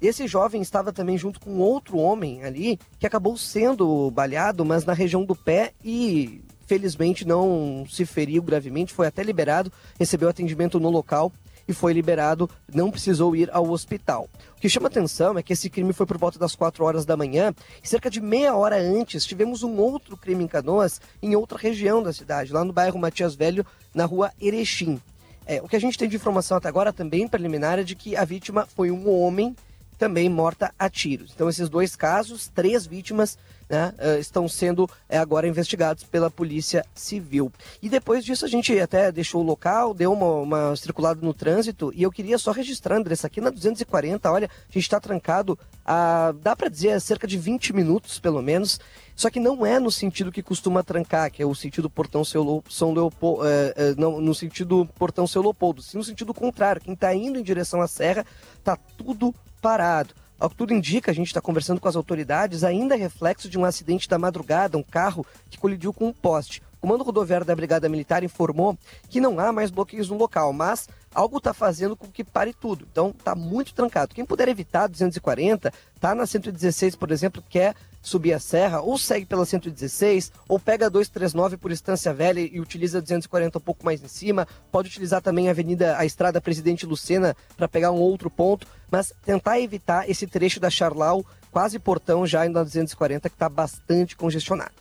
Esse 0.00 0.26
jovem 0.26 0.62
estava 0.62 0.92
também 0.92 1.18
junto 1.18 1.38
com 1.38 1.58
outro 1.58 1.98
homem 1.98 2.42
ali 2.42 2.78
que 2.98 3.06
acabou 3.06 3.36
sendo 3.36 4.10
baleado, 4.10 4.64
mas 4.64 4.84
na 4.84 4.94
região 4.94 5.24
do 5.24 5.36
pé 5.36 5.72
e 5.84 6.42
felizmente 6.66 7.26
não 7.26 7.84
se 7.90 8.06
feriu 8.06 8.42
gravemente, 8.42 8.94
foi 8.94 9.06
até 9.06 9.22
liberado, 9.22 9.70
recebeu 9.98 10.28
atendimento 10.28 10.80
no 10.80 10.88
local 10.88 11.32
e 11.68 11.72
foi 11.72 11.92
liberado, 11.92 12.48
não 12.72 12.90
precisou 12.90 13.36
ir 13.36 13.50
ao 13.52 13.68
hospital. 13.70 14.28
O 14.56 14.60
que 14.60 14.68
chama 14.68 14.88
atenção 14.88 15.36
é 15.36 15.42
que 15.42 15.52
esse 15.52 15.68
crime 15.68 15.92
foi 15.92 16.06
por 16.06 16.16
volta 16.16 16.38
das 16.38 16.54
4 16.54 16.82
horas 16.84 17.04
da 17.04 17.16
manhã 17.16 17.52
e 17.82 17.88
cerca 17.88 18.08
de 18.08 18.20
meia 18.20 18.54
hora 18.54 18.76
antes 18.76 19.26
tivemos 19.26 19.62
um 19.62 19.76
outro 19.76 20.16
crime 20.16 20.44
em 20.44 20.48
Canoas 20.48 21.00
em 21.22 21.36
outra 21.36 21.58
região 21.58 22.02
da 22.02 22.12
cidade, 22.12 22.52
lá 22.52 22.64
no 22.64 22.72
bairro 22.72 22.98
Matias 22.98 23.34
Velho, 23.34 23.66
na 23.94 24.06
rua 24.06 24.32
Erechim. 24.40 25.00
É, 25.44 25.60
o 25.60 25.68
que 25.68 25.76
a 25.76 25.80
gente 25.80 25.98
tem 25.98 26.08
de 26.08 26.16
informação 26.16 26.56
até 26.56 26.68
agora 26.68 26.92
também 26.92 27.28
preliminar 27.28 27.78
é 27.78 27.82
de 27.82 27.94
que 27.94 28.16
a 28.16 28.24
vítima 28.24 28.66
foi 28.74 28.90
um 28.90 29.10
homem 29.10 29.54
também 30.00 30.30
morta 30.30 30.72
a 30.78 30.88
tiros. 30.88 31.30
Então, 31.34 31.46
esses 31.46 31.68
dois 31.68 31.94
casos, 31.94 32.48
três 32.48 32.86
vítimas 32.86 33.36
né, 33.68 33.92
uh, 33.98 34.18
estão 34.18 34.48
sendo 34.48 34.84
uh, 34.84 34.90
agora 35.10 35.46
investigados 35.46 36.02
pela 36.04 36.30
Polícia 36.30 36.86
Civil. 36.94 37.52
E 37.82 37.88
depois 37.90 38.24
disso, 38.24 38.46
a 38.46 38.48
gente 38.48 38.76
até 38.80 39.12
deixou 39.12 39.42
o 39.42 39.44
local, 39.44 39.92
deu 39.92 40.10
uma, 40.10 40.26
uma 40.36 40.76
circulada 40.76 41.20
no 41.20 41.34
trânsito 41.34 41.92
e 41.94 42.02
eu 42.02 42.10
queria 42.10 42.38
só 42.38 42.50
registrar, 42.50 42.96
Andressa, 42.96 43.26
aqui 43.26 43.42
na 43.42 43.50
240, 43.50 44.32
olha, 44.32 44.46
a 44.48 44.72
gente 44.72 44.84
está 44.84 44.98
trancado 44.98 45.58
a, 45.84 46.32
dá 46.40 46.56
para 46.56 46.70
dizer, 46.70 46.98
cerca 46.98 47.26
de 47.26 47.36
20 47.36 47.74
minutos, 47.74 48.18
pelo 48.18 48.40
menos. 48.40 48.80
Só 49.14 49.28
que 49.28 49.38
não 49.38 49.66
é 49.66 49.78
no 49.78 49.90
sentido 49.90 50.32
que 50.32 50.42
costuma 50.42 50.82
trancar, 50.82 51.30
que 51.30 51.42
é 51.42 51.46
o 51.46 51.54
sentido 51.54 51.90
portão 51.90 52.24
São 52.24 52.94
Leopoldo, 52.94 53.46
é, 53.46 53.74
é, 53.76 53.94
não, 53.98 54.18
no 54.18 54.34
sentido 54.34 54.88
portão 54.98 55.26
Seu 55.26 55.42
Leopoldo, 55.42 55.82
sim 55.82 55.98
no 55.98 56.04
sentido 56.04 56.32
contrário. 56.32 56.80
Quem 56.80 56.94
está 56.94 57.14
indo 57.14 57.38
em 57.38 57.42
direção 57.42 57.82
à 57.82 57.86
serra, 57.86 58.24
tá 58.64 58.78
tudo 58.96 59.34
parado. 59.60 60.14
Ao 60.40 60.48
que 60.48 60.56
tudo 60.56 60.72
indica, 60.72 61.10
a 61.10 61.14
gente 61.14 61.26
está 61.26 61.40
conversando 61.40 61.78
com 61.78 61.86
as 61.86 61.96
autoridades, 61.96 62.64
ainda 62.64 62.94
é 62.94 62.98
reflexo 62.98 63.46
de 63.46 63.58
um 63.58 63.64
acidente 63.64 64.08
da 64.08 64.18
madrugada, 64.18 64.78
um 64.78 64.82
carro 64.82 65.26
que 65.50 65.58
colidiu 65.58 65.92
com 65.92 66.06
um 66.08 66.12
poste. 66.14 66.62
O 66.78 66.80
Comando 66.80 67.04
Rodoviário 67.04 67.46
da 67.46 67.54
Brigada 67.54 67.90
Militar 67.90 68.24
informou 68.24 68.78
que 69.10 69.20
não 69.20 69.38
há 69.38 69.52
mais 69.52 69.70
bloqueios 69.70 70.08
no 70.08 70.16
local, 70.16 70.50
mas 70.54 70.88
algo 71.14 71.36
está 71.36 71.52
fazendo 71.52 71.94
com 71.94 72.06
que 72.06 72.24
pare 72.24 72.54
tudo. 72.54 72.88
Então 72.90 73.10
está 73.10 73.34
muito 73.34 73.74
trancado. 73.74 74.14
Quem 74.14 74.24
puder 74.24 74.48
evitar 74.48 74.86
240, 74.86 75.70
tá 76.00 76.14
na 76.14 76.26
116, 76.26 76.96
por 76.96 77.10
exemplo, 77.10 77.44
quer 77.46 77.74
subir 78.02 78.32
a 78.32 78.38
serra, 78.38 78.80
ou 78.80 78.96
segue 78.98 79.26
pela 79.26 79.44
116, 79.44 80.32
ou 80.48 80.58
pega 80.58 80.90
239 80.90 81.56
por 81.56 81.70
Estância 81.70 82.12
Velha 82.12 82.40
e 82.40 82.60
utiliza 82.60 83.00
240 83.00 83.58
um 83.58 83.60
pouco 83.60 83.84
mais 83.84 84.02
em 84.02 84.08
cima. 84.08 84.46
Pode 84.70 84.88
utilizar 84.88 85.20
também 85.20 85.48
a 85.48 85.50
Avenida, 85.50 85.96
a 85.98 86.04
Estrada 86.04 86.40
Presidente 86.40 86.86
Lucena 86.86 87.36
para 87.56 87.68
pegar 87.68 87.92
um 87.92 88.00
outro 88.00 88.30
ponto, 88.30 88.66
mas 88.90 89.12
tentar 89.24 89.60
evitar 89.60 90.08
esse 90.08 90.26
trecho 90.26 90.60
da 90.60 90.70
Charlau, 90.70 91.24
quase 91.50 91.78
portão 91.78 92.26
já 92.26 92.46
indo 92.46 92.54
na 92.54 92.62
240, 92.62 93.28
que 93.28 93.34
está 93.34 93.48
bastante 93.48 94.16
congestionado. 94.16 94.72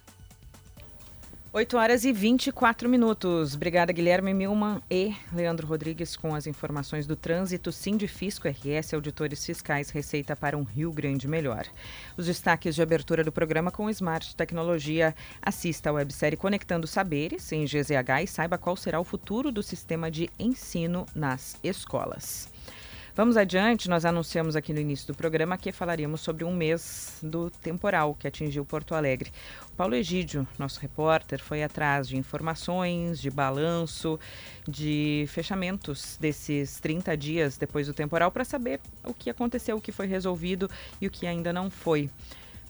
8 1.52 1.78
horas 1.78 2.06
e 2.06 2.14
24 2.14 2.88
minutos. 2.88 3.56
Obrigada, 3.56 3.92
Guilherme 3.92 4.36
Milman 4.36 4.80
e 4.88 5.16
Leandro 5.34 5.66
Rodrigues 5.66 6.16
com 6.16 6.36
as 6.36 6.46
informações 6.46 7.08
do 7.08 7.16
trânsito. 7.16 7.72
Sindifisco 7.72 8.48
RS, 8.48 8.94
auditores 8.94 9.44
fiscais, 9.44 9.90
receita 9.90 10.36
para 10.36 10.56
um 10.56 10.62
Rio 10.62 10.92
Grande 10.92 11.28
melhor. 11.28 11.66
Os 12.16 12.28
destaques 12.28 12.76
de 12.76 12.84
abertura 12.84 13.24
do 13.24 13.32
programa 13.32 13.72
com 13.72 13.90
Smart 13.90 14.36
Tecnologia. 14.36 15.16
Assista 15.42 15.90
a 15.90 15.94
websérie 15.94 16.38
Conectando 16.38 16.86
Saberes 16.86 17.52
em 17.52 17.66
GZH 17.66 18.22
e 18.24 18.28
saiba 18.28 18.60
qual 18.60 18.76
será 18.76 19.00
o 19.00 19.04
futuro 19.04 19.52
do 19.52 19.64
sistema 19.64 20.12
de 20.12 20.30
ensino 20.38 21.08
nas 21.16 21.58
escolas. 21.64 22.48
Vamos 23.20 23.36
adiante, 23.36 23.90
nós 23.90 24.06
anunciamos 24.06 24.56
aqui 24.56 24.72
no 24.72 24.80
início 24.80 25.06
do 25.08 25.14
programa 25.14 25.58
que 25.58 25.74
falaríamos 25.74 26.22
sobre 26.22 26.46
um 26.46 26.56
mês 26.56 27.20
do 27.22 27.50
temporal 27.50 28.16
que 28.16 28.26
atingiu 28.26 28.64
Porto 28.64 28.96
Alegre. 28.96 29.30
O 29.74 29.76
Paulo 29.76 29.94
Egídio, 29.94 30.48
nosso 30.58 30.80
repórter, 30.80 31.44
foi 31.44 31.62
atrás 31.62 32.08
de 32.08 32.16
informações, 32.16 33.20
de 33.20 33.30
balanço, 33.30 34.18
de 34.66 35.26
fechamentos 35.28 36.18
desses 36.18 36.80
30 36.80 37.18
dias 37.18 37.58
depois 37.58 37.88
do 37.88 37.94
temporal 37.94 38.32
para 38.32 38.46
saber 38.46 38.80
o 39.04 39.14
que 39.14 39.30
aconteceu, 39.30 39.76
o 39.76 39.82
que 39.82 39.92
foi 39.92 40.08
resolvido 40.08 40.70
e 41.02 41.06
o 41.06 41.12
que 41.12 41.28
ainda 41.28 41.52
não 41.52 41.70
foi. 41.70 42.10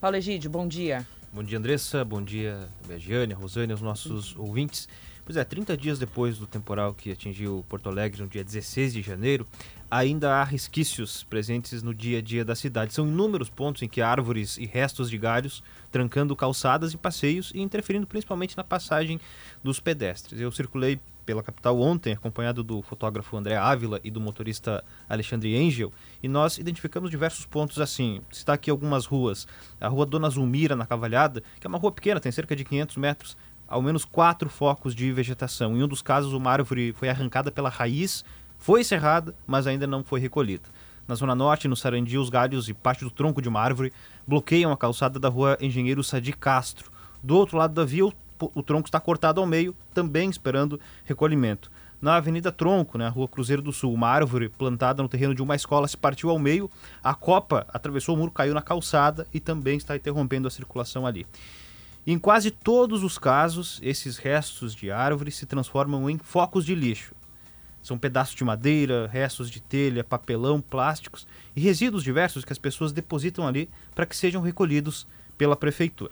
Paulo 0.02 0.18
Egídio, 0.18 0.50
bom 0.50 0.68
dia. 0.68 1.06
Bom 1.32 1.44
dia, 1.44 1.60
Andressa. 1.60 2.04
Bom 2.04 2.24
dia, 2.24 2.68
Begiane, 2.88 3.36
Rosane, 3.36 3.72
os 3.72 3.82
nossos 3.82 4.36
ouvintes. 4.36 4.90
Pois 5.30 5.38
é, 5.38 5.44
30 5.44 5.78
dias 5.78 6.00
depois 6.00 6.40
do 6.40 6.48
temporal 6.48 6.92
que 6.92 7.12
atingiu 7.12 7.64
Porto 7.70 7.88
Alegre 7.88 8.20
no 8.20 8.28
dia 8.28 8.44
16 8.44 8.94
de 8.94 9.04
janeiro, 9.04 9.46
ainda 9.92 10.38
há 10.38 10.44
resquícios 10.44 11.22
presentes 11.22 11.84
no 11.84 11.94
dia 11.94 12.18
a 12.18 12.22
dia 12.24 12.44
da 12.44 12.56
cidade. 12.56 12.96
São 12.96 13.08
inúmeros 13.08 13.48
pontos 13.48 13.84
em 13.84 13.88
que 13.88 14.02
árvores 14.02 14.58
e 14.58 14.66
restos 14.66 15.08
de 15.08 15.20
galhos 15.20 15.62
trancando 15.92 16.36
calçadas 16.36 16.96
e 16.96 16.98
passeios 16.98 17.52
e 17.54 17.62
interferindo 17.62 18.08
principalmente 18.08 18.58
na 18.58 18.64
passagem 18.64 19.20
dos 19.64 19.80
pedestres. 19.80 20.42
Eu 20.42 20.52
circulei 20.52 21.00
pela 21.28 21.44
capital 21.44 21.80
ontem, 21.80 22.14
acompanhado 22.14 22.64
do 22.64 22.82
fotógrafo 22.82 23.38
André 23.38 23.56
Ávila 23.56 24.00
e 24.04 24.10
do 24.10 24.20
motorista 24.20 24.84
Alexandre 25.08 25.56
Engel, 25.56 25.94
e 26.24 26.28
nós 26.28 26.58
identificamos 26.58 27.12
diversos 27.12 27.46
pontos 27.46 27.80
assim. 27.80 28.20
Está 28.32 28.54
aqui 28.54 28.72
algumas 28.72 29.06
ruas. 29.06 29.48
A 29.80 29.88
rua 29.88 30.08
Dona 30.08 30.28
Zulmira, 30.28 30.76
na 30.76 30.88
Cavalhada, 30.88 31.44
que 31.60 31.68
é 31.68 31.70
uma 31.70 31.78
rua 31.78 31.92
pequena, 31.92 32.20
tem 32.20 32.32
cerca 32.32 32.56
de 32.56 32.66
500 32.66 32.98
metros, 32.98 33.38
ao 33.70 33.82
menos 33.82 34.04
quatro 34.04 34.50
focos 34.50 34.96
de 34.96 35.12
vegetação. 35.12 35.78
Em 35.78 35.84
um 35.84 35.88
dos 35.88 36.02
casos, 36.02 36.34
uma 36.34 36.52
árvore 36.52 36.92
foi 36.94 37.08
arrancada 37.08 37.52
pela 37.52 37.70
raiz, 37.70 38.26
foi 38.58 38.84
serrada, 38.84 39.36
mas 39.46 39.68
ainda 39.68 39.86
não 39.86 40.04
foi 40.04 40.20
recolhida. 40.20 40.64
Na 41.08 41.16
Zona 41.16 41.36
Norte, 41.36 41.68
no 41.68 41.76
Sarandi, 41.76 42.18
os 42.18 42.30
galhos 42.30 42.68
e 42.68 42.74
parte 42.74 43.04
do 43.04 43.12
tronco 43.12 43.42
de 43.42 43.50
uma 43.50 43.62
árvore 43.62 43.94
bloqueiam 44.28 44.72
a 44.72 44.78
calçada 44.78 45.20
da 45.20 45.30
rua 45.30 45.58
Engenheiro 45.62 46.04
Sadi 46.04 46.34
Castro. 46.34 46.92
Do 47.24 47.36
outro 47.36 47.58
lado 47.58 47.74
da 47.74 47.86
via, 47.86 48.06
o, 48.06 48.14
o 48.40 48.64
tronco 48.64 48.88
está 48.88 49.00
cortado 49.00 49.40
ao 49.40 49.48
meio, 49.48 49.76
também 49.94 50.30
esperando 50.30 50.80
recolhimento. 51.06 51.72
Na 52.02 52.16
Avenida 52.16 52.50
Tronco, 52.50 52.98
na 52.98 53.06
né, 53.06 53.12
Rua 53.12 53.28
Cruzeiro 53.28 53.62
do 53.62 53.74
Sul, 53.74 53.94
uma 53.94 54.08
árvore 54.08 54.48
plantada 54.48 55.04
no 55.04 55.10
terreno 55.10 55.36
de 55.36 55.42
uma 55.42 55.56
escola 55.56 55.86
se 55.86 55.98
partiu 55.98 56.30
ao 56.30 56.40
meio, 56.40 56.72
a 57.04 57.14
copa 57.14 57.68
atravessou 57.74 58.16
o 58.16 58.18
muro, 58.18 58.32
caiu 58.32 58.54
na 58.54 58.62
calçada 58.62 59.28
e 59.34 59.40
também 59.40 59.78
está 59.78 59.98
interrompendo 59.98 60.48
a 60.48 60.52
circulação 60.52 61.06
ali. 61.06 61.28
Em 62.12 62.18
quase 62.18 62.50
todos 62.50 63.04
os 63.04 63.20
casos, 63.20 63.80
esses 63.84 64.18
restos 64.18 64.74
de 64.74 64.90
árvores 64.90 65.36
se 65.36 65.46
transformam 65.46 66.10
em 66.10 66.18
focos 66.18 66.66
de 66.66 66.74
lixo. 66.74 67.14
São 67.84 68.00
pedaços 68.00 68.34
de 68.34 68.44
madeira, 68.44 69.06
restos 69.06 69.48
de 69.48 69.62
telha, 69.62 70.04
papelão, 70.04 70.60
plásticos 70.60 71.28
e 71.56 71.62
resíduos 71.62 72.04
diversos 72.04 72.44
que 72.44 72.52
as 72.52 72.58
pessoas 72.58 72.92
depositam 72.92 73.48
ali 73.48 73.70
para 73.94 74.08
que 74.08 74.18
sejam 74.18 74.42
recolhidos 74.42 75.06
pela 75.38 75.56
prefeitura. 75.56 76.12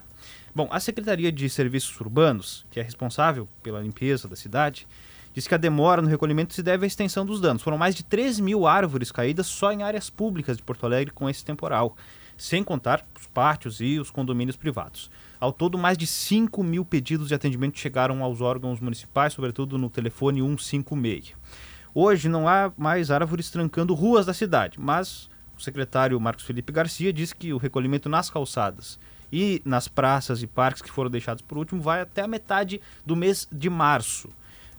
Bom, 0.54 0.68
a 0.70 0.80
Secretaria 0.80 1.32
de 1.32 1.50
Serviços 1.50 2.00
Urbanos, 2.00 2.64
que 2.70 2.80
é 2.80 2.84
responsável 2.84 3.48
pela 3.64 3.82
limpeza 3.82 4.28
da 4.28 4.36
cidade, 4.36 4.88
diz 5.34 5.48
que 5.48 5.56
a 5.56 5.58
demora 5.58 6.00
no 6.00 6.10
recolhimento 6.10 6.54
se 6.54 6.62
deve 6.62 6.86
à 6.86 6.88
extensão 6.88 7.26
dos 7.26 7.42
danos. 7.42 7.64
Foram 7.64 7.76
mais 7.76 7.96
de 7.96 8.04
3 8.04 8.40
mil 8.40 8.68
árvores 8.68 9.12
caídas 9.12 9.48
só 9.48 9.72
em 9.72 9.82
áreas 9.82 10.12
públicas 10.12 10.58
de 10.58 10.62
Porto 10.62 10.86
Alegre 10.86 11.12
com 11.12 11.28
esse 11.28 11.44
temporal, 11.44 11.98
sem 12.38 12.64
contar 12.64 13.04
os 13.20 13.26
pátios 13.26 13.82
e 13.82 14.00
os 14.00 14.12
condomínios 14.12 14.56
privados. 14.56 15.10
Ao 15.40 15.52
todo, 15.52 15.78
mais 15.78 15.98
de 15.98 16.08
5 16.08 16.64
mil 16.64 16.84
pedidos 16.84 17.28
de 17.28 17.36
atendimento 17.36 17.78
chegaram 17.78 18.24
aos 18.24 18.42
órgãos 18.42 18.80
municipais, 18.80 19.34
sobretudo 19.34 19.78
no 19.78 19.90
telefone 19.90 20.42
156. 20.42 21.34
Hoje 21.94 22.28
não 22.28 22.48
há 22.48 22.72
mais 22.78 23.12
árvores 23.12 23.50
trancando 23.52 23.94
ruas 23.94 24.26
da 24.26 24.34
cidade, 24.34 24.80
mas 24.80 25.30
o 25.58 25.62
secretário 25.62 26.20
Marcos 26.20 26.46
Felipe 26.46 26.72
Garcia 26.72 27.14
diz 27.14 27.34
que 27.34 27.54
o 27.54 27.58
recolhimento 27.58 28.10
nas 28.10 28.30
calçadas 28.30 29.00
e 29.32 29.62
nas 29.66 29.88
praças 29.88 30.42
e 30.42 30.48
parques 30.48 30.82
que 30.82 30.92
foram 30.92 31.10
deixados 31.10 31.42
por 31.42 31.58
último 31.58 31.82
vai 31.82 32.02
até 32.02 32.22
a 32.22 32.28
metade 32.28 32.82
do 33.06 33.16
mês 33.16 33.48
de 33.52 33.70
março. 33.70 34.30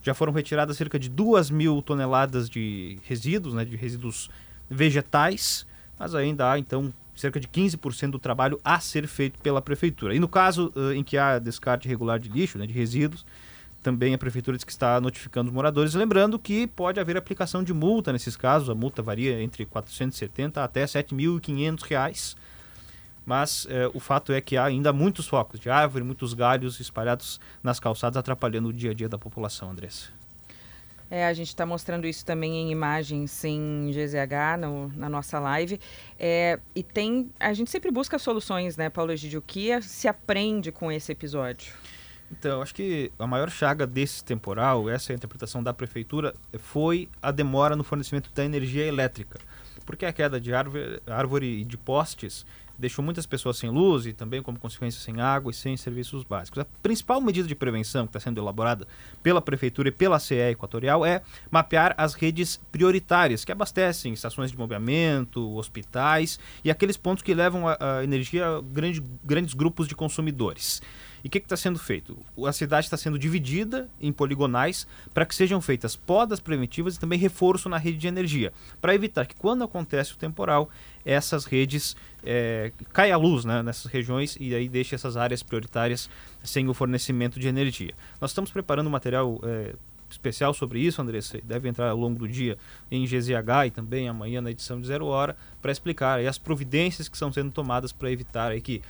Já 0.03 0.15
foram 0.15 0.33
retiradas 0.33 0.77
cerca 0.77 0.99
de 0.99 1.09
2 1.09 1.51
mil 1.51 1.83
toneladas 1.83 2.49
de 2.49 2.99
resíduos, 3.05 3.55
né, 3.55 3.65
de 3.65 3.77
resíduos 3.77 4.31
vegetais, 4.71 5.67
mas 5.99 6.15
ainda 6.15 6.51
há 6.51 6.59
então 6.59 6.93
cerca 7.19 7.41
de 7.41 7.49
15% 7.49 8.11
do 8.11 8.19
trabalho 8.19 8.61
a 8.65 8.79
ser 8.81 9.07
feito 9.07 9.39
pela 9.41 9.61
prefeitura. 9.61 10.15
E 10.15 10.19
no 10.19 10.29
caso 10.29 10.73
uh, 10.75 10.93
em 10.93 11.03
que 11.03 11.19
há 11.19 11.39
descarte 11.39 11.89
irregular 11.89 12.19
de 12.19 12.29
lixo, 12.29 12.59
né, 12.59 12.67
de 12.67 12.73
resíduos, 12.73 13.25
também 13.83 14.15
a 14.15 14.19
prefeitura 14.19 14.57
diz 14.57 14.65
que 14.65 14.73
está 14.73 15.01
notificando 15.01 15.49
os 15.49 15.55
moradores, 15.55 15.95
lembrando 15.95 16.39
que 16.39 16.67
pode 16.67 16.99
haver 16.99 17.17
aplicação 17.17 17.63
de 17.63 17.73
multa 17.73 18.13
nesses 18.13 18.37
casos, 18.37 18.69
a 18.69 18.75
multa 18.75 19.03
varia 19.03 19.41
entre 19.41 19.65
470 19.65 20.63
até 20.63 20.85
7.500 20.85 21.83
reais. 21.83 22.37
Mas 23.25 23.67
eh, 23.69 23.91
o 23.93 24.01
fato 24.01 24.33
é 24.33 24.41
que 24.41 24.57
há 24.57 24.65
ainda 24.65 24.91
muitos 24.91 25.29
focos 25.29 25.61
de 25.61 25.69
árvore, 25.69 26.03
muitos 26.03 26.33
galhos 26.33 26.81
espalhados 26.81 27.39
nas 27.63 27.79
calçadas, 27.79 28.17
atrapalhando 28.17 28.71
o 28.71 28.73
dia 28.73 28.93
a 28.93 28.95
dia 28.95 29.09
da 29.09 29.19
população, 29.19 29.71
Andressa. 29.71 30.18
É, 31.11 31.27
a 31.27 31.33
gente 31.33 31.49
está 31.49 31.65
mostrando 31.65 32.07
isso 32.07 32.25
também 32.25 32.55
em 32.55 32.71
imagens 32.71 33.45
em 33.45 33.91
GZH 33.91 34.61
no, 34.61 34.89
na 34.89 35.09
nossa 35.09 35.39
live. 35.39 35.81
É, 36.19 36.59
e 36.75 36.83
tem. 36.83 37.31
A 37.41 37.53
gente 37.53 37.71
sempre 37.71 37.91
busca 37.91 38.19
soluções, 38.19 38.77
né, 38.77 38.91
Paulo 38.91 39.13
Egídio? 39.13 39.41
O 39.41 39.43
que 39.43 39.81
se 39.81 40.07
aprende 40.07 40.71
com 40.71 40.93
esse 40.93 41.11
episódio? 41.11 41.73
Então, 42.31 42.61
acho 42.61 42.75
que 42.75 43.11
a 43.19 43.27
maior 43.27 43.51
chaga 43.51 43.87
desse 43.87 44.23
temporal, 44.23 44.89
essa 44.91 45.13
é 45.13 45.15
a 45.15 45.17
interpretação 45.17 45.63
da 45.63 45.73
prefeitura, 45.73 46.35
foi 46.59 47.09
a 47.23 47.31
demora 47.31 47.75
no 47.75 47.83
fornecimento 47.83 48.31
da 48.35 48.45
energia 48.45 48.85
elétrica. 48.85 49.39
Porque 49.87 50.05
a 50.05 50.13
queda 50.13 50.39
de 50.39 50.53
árvore, 50.53 51.01
árvore 51.07 51.61
e 51.61 51.65
de 51.65 51.79
postes 51.79 52.45
deixou 52.79 53.05
muitas 53.05 53.27
pessoas 53.27 53.57
sem 53.59 53.69
luz 53.71 54.07
e 54.07 54.13
também, 54.13 54.43
como 54.43 54.59
consequência, 54.59 55.01
sem 55.01 55.21
água 55.21 55.51
e 55.51 55.55
sem 55.55 55.77
serviços 55.77 56.23
básicos. 56.23 56.61
A 56.61 56.67
principal 56.83 57.21
medida 57.21 57.49
de 57.49 57.55
prevenção 57.55 58.07
que 58.07 58.11
está 58.11 58.21
sendo 58.21 58.41
elaborada 58.41 58.87
pela 59.23 59.43
Prefeitura 59.43 59.89
e 59.89 59.93
pela 59.93 60.19
CE 60.19 60.35
Equatorial 60.35 61.05
é 61.05 61.23
mapear 61.51 61.95
as 61.99 62.15
redes 62.15 62.61
prioritárias 62.71 63.45
que 63.45 63.53
abastecem 63.53 64.13
estações 64.13 64.51
de 64.51 64.59
mobiliamento, 64.59 65.57
hospitais 65.57 66.39
e 66.63 66.71
aqueles 66.71 66.97
pontos 66.97 67.23
que 67.23 67.35
levam 67.35 67.67
a, 67.67 67.77
a 67.81 68.05
energia 68.05 68.47
a 68.47 68.61
grande, 68.61 69.03
grandes 69.25 69.55
grupos 69.55 69.89
de 69.89 69.95
consumidores. 69.95 70.81
E 71.29 71.31
o 71.31 71.31
que 71.31 71.39
está 71.41 71.59
sendo 71.59 71.79
feito? 71.79 72.17
A 72.47 72.53
cidade 72.55 72.87
está 72.87 72.97
sendo 72.97 73.19
dividida 73.19 73.87
em 74.01 74.11
poligonais 74.11 74.87
para 75.13 75.27
que 75.27 75.35
sejam 75.35 75.61
feitas 75.61 75.95
podas 75.95 76.41
preventivas 76.41 76.97
e 76.97 76.99
também 76.99 77.19
reforço 77.19 77.69
na 77.69 77.77
rede 77.77 77.99
de 77.99 78.09
energia, 78.09 78.51
para 78.81 78.95
evitar 78.95 79.27
que 79.27 79.35
quando 79.35 79.63
acontece 79.63 80.15
o 80.15 80.17
temporal, 80.17 80.71
essas 81.05 81.45
redes 81.45 81.95
é, 82.25 82.73
caia 82.95 83.13
a 83.13 83.19
luz 83.19 83.45
né, 83.45 83.63
nessas 83.63 83.93
regiões 83.93 84.39
e 84.41 84.55
aí 84.55 84.71
deixe 84.71 84.95
essas 84.95 85.19
áreas 85.19 85.43
prioritárias 85.43 86.09
sem 86.43 86.67
o 86.67 86.73
fornecimento 86.73 87.39
de 87.39 87.47
energia. 87.47 87.93
Nós 88.19 88.31
estamos 88.31 88.51
preparando 88.51 88.89
material 88.89 89.39
é, 89.43 89.75
especial 90.09 90.55
sobre 90.55 90.81
isso, 90.81 91.03
Andressa, 91.03 91.39
deve 91.45 91.69
entrar 91.69 91.91
ao 91.91 91.97
longo 91.99 92.19
do 92.19 92.27
dia 92.27 92.57
em 92.91 93.05
GZH 93.05 93.67
e 93.67 93.71
também 93.71 94.09
amanhã 94.09 94.41
na 94.41 94.51
edição 94.51 94.81
de 94.81 94.87
Zero 94.87 95.05
Hora, 95.05 95.37
para 95.61 95.71
explicar 95.71 96.21
as 96.21 96.39
providências 96.39 97.07
que 97.07 97.17
estão 97.17 97.31
sendo 97.31 97.53
tomadas 97.53 97.93
para 97.93 98.11
evitar 98.11 98.51
aí, 98.51 98.63
que 98.63 98.81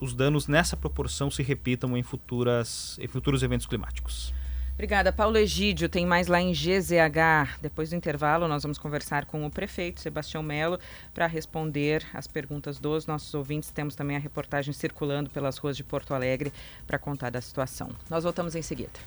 os 0.00 0.14
danos 0.14 0.48
nessa 0.48 0.76
proporção 0.76 1.30
se 1.30 1.42
repitam 1.42 1.96
em, 1.96 2.02
futuras, 2.02 2.98
em 3.00 3.06
futuros 3.06 3.42
eventos 3.42 3.66
climáticos. 3.66 4.32
Obrigada. 4.80 5.12
Paulo 5.12 5.36
Egídio 5.36 5.90
tem 5.90 6.06
mais 6.06 6.26
lá 6.26 6.40
em 6.40 6.52
GZH. 6.52 7.58
Depois 7.60 7.90
do 7.90 7.96
intervalo, 7.96 8.48
nós 8.48 8.62
vamos 8.62 8.78
conversar 8.78 9.26
com 9.26 9.44
o 9.44 9.50
prefeito, 9.50 10.00
Sebastião 10.00 10.42
Melo, 10.42 10.78
para 11.12 11.26
responder 11.26 12.02
as 12.14 12.26
perguntas 12.26 12.78
dos 12.78 13.06
nossos 13.06 13.34
ouvintes. 13.34 13.70
Temos 13.70 13.94
também 13.94 14.16
a 14.16 14.20
reportagem 14.20 14.72
circulando 14.72 15.28
pelas 15.28 15.58
ruas 15.58 15.76
de 15.76 15.84
Porto 15.84 16.14
Alegre 16.14 16.50
para 16.86 16.98
contar 16.98 17.28
da 17.28 17.42
situação. 17.42 17.90
Nós 18.08 18.24
voltamos 18.24 18.54
em 18.54 18.62
seguida. 18.62 18.98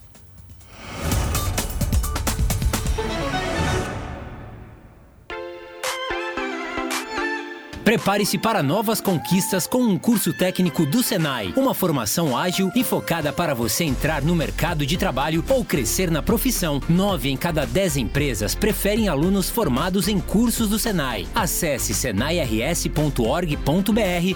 Prepare-se 7.84 8.38
para 8.38 8.64
novas 8.64 9.02
conquistas 9.02 9.68
com 9.68 9.80
um 9.84 9.98
curso 9.98 10.32
técnico 10.34 10.86
do 10.86 11.04
Senai. 11.04 11.54
Uma 11.56 11.74
formação 11.74 12.38
ágil 12.38 12.72
e 12.76 12.84
focada 12.84 13.34
para 13.34 13.54
você 13.54 13.84
entrar 13.84 14.22
no 14.22 14.36
mercado 14.36 14.86
de 14.86 14.96
trabalho 14.96 15.44
ou 15.50 15.66
crescer 15.66 16.10
na 16.10 16.22
profissão. 16.22 16.82
Nove 16.88 17.30
em 17.30 17.36
cada 17.36 17.66
dez 17.66 17.98
empresas 17.98 18.56
preferem 18.56 19.10
alunos 19.10 19.50
formados 19.50 20.08
em 20.08 20.18
cursos 20.18 20.70
do 20.70 20.80
Senai. 20.80 21.28
Acesse 21.36 21.94
senairs.org.br 21.94 23.14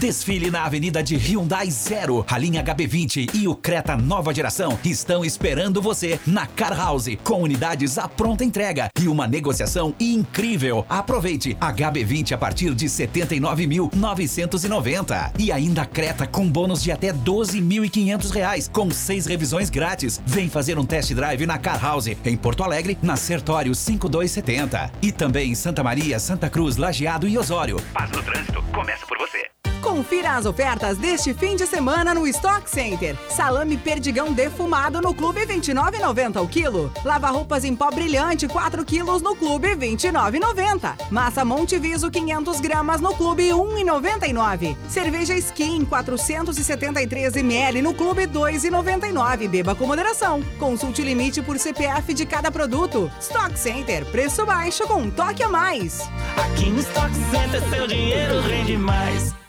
Desfile 0.03 0.51
na 0.51 0.65
Avenida 0.65 1.01
de 1.01 1.15
Hyundai 1.15 1.71
Zero. 1.71 2.25
A 2.29 2.37
linha 2.37 2.61
HB20 2.61 3.33
e 3.33 3.47
o 3.47 3.55
Creta 3.55 3.95
nova 3.95 4.33
geração 4.33 4.77
estão 4.83 5.23
esperando 5.23 5.81
você 5.81 6.19
na 6.27 6.45
Car 6.45 6.77
House, 6.77 7.07
com 7.23 7.41
unidades 7.41 7.97
à 7.97 8.05
pronta 8.05 8.43
entrega 8.43 8.89
e 8.99 9.07
uma 9.07 9.25
negociação 9.25 9.95
incrível. 9.97 10.85
Aproveite 10.89 11.55
HB20 11.55 12.33
a 12.33 12.37
partir 12.37 12.75
de 12.75 12.87
79.990 12.87 15.35
e 15.39 15.53
ainda 15.53 15.85
Creta 15.85 16.27
com 16.27 16.49
bônus 16.49 16.83
de 16.83 16.91
até 16.91 17.13
12.500 17.13 18.29
reais, 18.29 18.67
com 18.67 18.91
seis 18.91 19.25
revisões 19.25 19.69
grátis. 19.69 20.21
Vem 20.25 20.49
fazer 20.49 20.77
um 20.77 20.83
test 20.83 21.13
drive 21.13 21.45
na 21.45 21.57
Car 21.57 21.81
House, 21.81 22.07
em 22.07 22.35
Porto 22.35 22.61
Alegre, 22.61 22.97
na 23.01 23.15
Sertório 23.15 23.73
5270. 23.73 24.91
E 25.01 25.13
também 25.13 25.51
em 25.51 25.55
Santa 25.55 25.81
Maria, 25.81 26.19
Santa 26.19 26.49
Cruz, 26.49 26.75
Lajeado 26.75 27.25
e 27.25 27.37
Osório. 27.37 27.77
Paz 27.93 28.11
no 28.11 28.21
trânsito, 28.21 28.61
começa 28.73 29.05
por 29.05 29.17
você. 29.17 29.62
Confira 29.83 30.37
as 30.37 30.45
ofertas 30.45 30.97
deste 30.97 31.33
fim 31.33 31.57
de 31.57 31.67
semana 31.67 32.13
no 32.13 32.25
Stock 32.25 32.69
Center. 32.69 33.17
Salame 33.29 33.75
perdigão 33.75 34.31
defumado 34.31 35.01
no 35.01 35.13
Clube 35.13 35.41
29,90 35.45 36.41
o 36.41 36.47
quilo. 36.47 36.91
Lava 37.03 37.27
roupas 37.27 37.65
em 37.65 37.75
pó 37.75 37.91
brilhante 37.91 38.47
4 38.47 38.85
quilos 38.85 39.21
no 39.21 39.35
Clube 39.35 39.75
29,90. 39.75 41.11
Massa 41.11 41.43
Monteviso 41.43 42.09
500 42.09 42.61
gramas 42.61 43.01
no 43.01 43.13
Clube 43.13 43.49
1,99. 43.49 44.77
Cerveja 44.87 45.35
Skin 45.35 45.83
473 45.83 47.35
ml 47.35 47.81
no 47.81 47.93
Clube 47.93 48.25
2,99. 48.25 49.49
Beba 49.49 49.75
com 49.75 49.85
moderação. 49.85 50.41
Consulte 50.57 51.01
limite 51.01 51.41
por 51.41 51.59
CPF 51.59 52.13
de 52.13 52.25
cada 52.25 52.49
produto. 52.49 53.11
Stock 53.19 53.59
Center, 53.59 54.05
preço 54.05 54.45
baixo 54.45 54.87
com 54.87 55.01
um 55.01 55.11
toque 55.11 55.43
a 55.43 55.49
mais. 55.49 55.99
Aqui 56.37 56.69
no 56.69 56.79
Stock 56.79 57.13
Center 57.29 57.61
seu 57.69 57.85
dinheiro 57.85 58.39
rende 58.39 58.77
mais. 58.77 59.42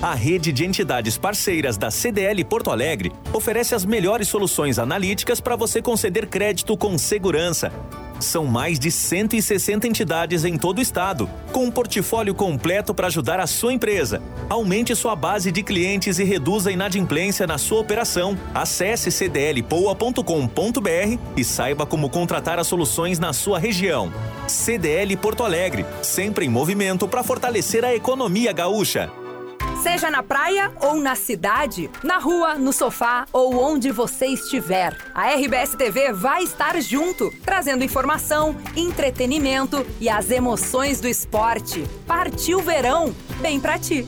A 0.00 0.14
rede 0.14 0.52
de 0.52 0.64
entidades 0.64 1.18
parceiras 1.18 1.76
da 1.76 1.90
CDL 1.90 2.44
Porto 2.44 2.70
Alegre 2.70 3.10
oferece 3.32 3.74
as 3.74 3.84
melhores 3.84 4.28
soluções 4.28 4.78
analíticas 4.78 5.40
para 5.40 5.56
você 5.56 5.82
conceder 5.82 6.28
crédito 6.28 6.76
com 6.76 6.96
segurança. 6.96 7.72
São 8.20 8.46
mais 8.46 8.78
de 8.78 8.92
160 8.92 9.88
entidades 9.88 10.44
em 10.44 10.56
todo 10.56 10.78
o 10.78 10.80
estado, 10.80 11.28
com 11.52 11.64
um 11.64 11.70
portfólio 11.70 12.32
completo 12.32 12.94
para 12.94 13.08
ajudar 13.08 13.40
a 13.40 13.46
sua 13.48 13.72
empresa. 13.72 14.22
Aumente 14.48 14.94
sua 14.94 15.16
base 15.16 15.50
de 15.50 15.64
clientes 15.64 16.20
e 16.20 16.24
reduza 16.24 16.70
a 16.70 16.72
inadimplência 16.72 17.44
na 17.44 17.58
sua 17.58 17.80
operação. 17.80 18.38
Acesse 18.54 19.10
cdlpoa.com.br 19.10 20.22
e 21.36 21.42
saiba 21.42 21.84
como 21.84 22.08
contratar 22.08 22.60
as 22.60 22.68
soluções 22.68 23.18
na 23.18 23.32
sua 23.32 23.58
região. 23.58 24.12
CDL 24.46 25.16
Porto 25.16 25.42
Alegre, 25.42 25.84
sempre 26.02 26.46
em 26.46 26.48
movimento 26.48 27.08
para 27.08 27.24
fortalecer 27.24 27.84
a 27.84 27.92
economia 27.92 28.52
gaúcha. 28.52 29.10
Seja 29.82 30.10
na 30.10 30.22
praia 30.24 30.72
ou 30.80 30.96
na 30.96 31.14
cidade, 31.14 31.88
na 32.02 32.18
rua, 32.18 32.56
no 32.56 32.72
sofá 32.72 33.26
ou 33.32 33.62
onde 33.62 33.92
você 33.92 34.26
estiver, 34.26 34.96
a 35.14 35.32
RBS 35.34 35.76
TV 35.76 36.12
vai 36.12 36.42
estar 36.42 36.80
junto, 36.82 37.30
trazendo 37.44 37.84
informação, 37.84 38.56
entretenimento 38.76 39.86
e 40.00 40.08
as 40.08 40.30
emoções 40.30 41.00
do 41.00 41.06
esporte. 41.06 41.84
Partiu 42.06 42.60
verão, 42.60 43.14
bem 43.40 43.60
pra 43.60 43.78
ti. 43.78 44.06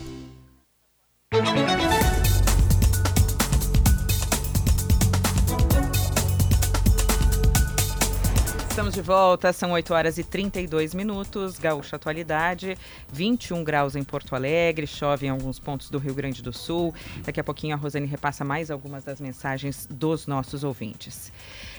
Estamos 8.80 8.94
de 8.94 9.02
volta, 9.02 9.52
são 9.52 9.72
8 9.72 9.92
horas 9.92 10.16
e 10.16 10.24
32 10.24 10.94
minutos. 10.94 11.58
Gaúcha 11.58 11.96
Atualidade, 11.96 12.78
21 13.12 13.62
graus 13.62 13.94
em 13.94 14.02
Porto 14.02 14.34
Alegre, 14.34 14.86
chove 14.86 15.26
em 15.26 15.28
alguns 15.28 15.58
pontos 15.58 15.90
do 15.90 15.98
Rio 15.98 16.14
Grande 16.14 16.42
do 16.42 16.50
Sul. 16.50 16.94
Daqui 17.22 17.38
a 17.38 17.44
pouquinho 17.44 17.74
a 17.74 17.78
Rosane 17.78 18.06
repassa 18.06 18.42
mais 18.42 18.70
algumas 18.70 19.04
das 19.04 19.20
mensagens 19.20 19.86
dos 19.90 20.26
nossos 20.26 20.64
ouvintes. 20.64 21.30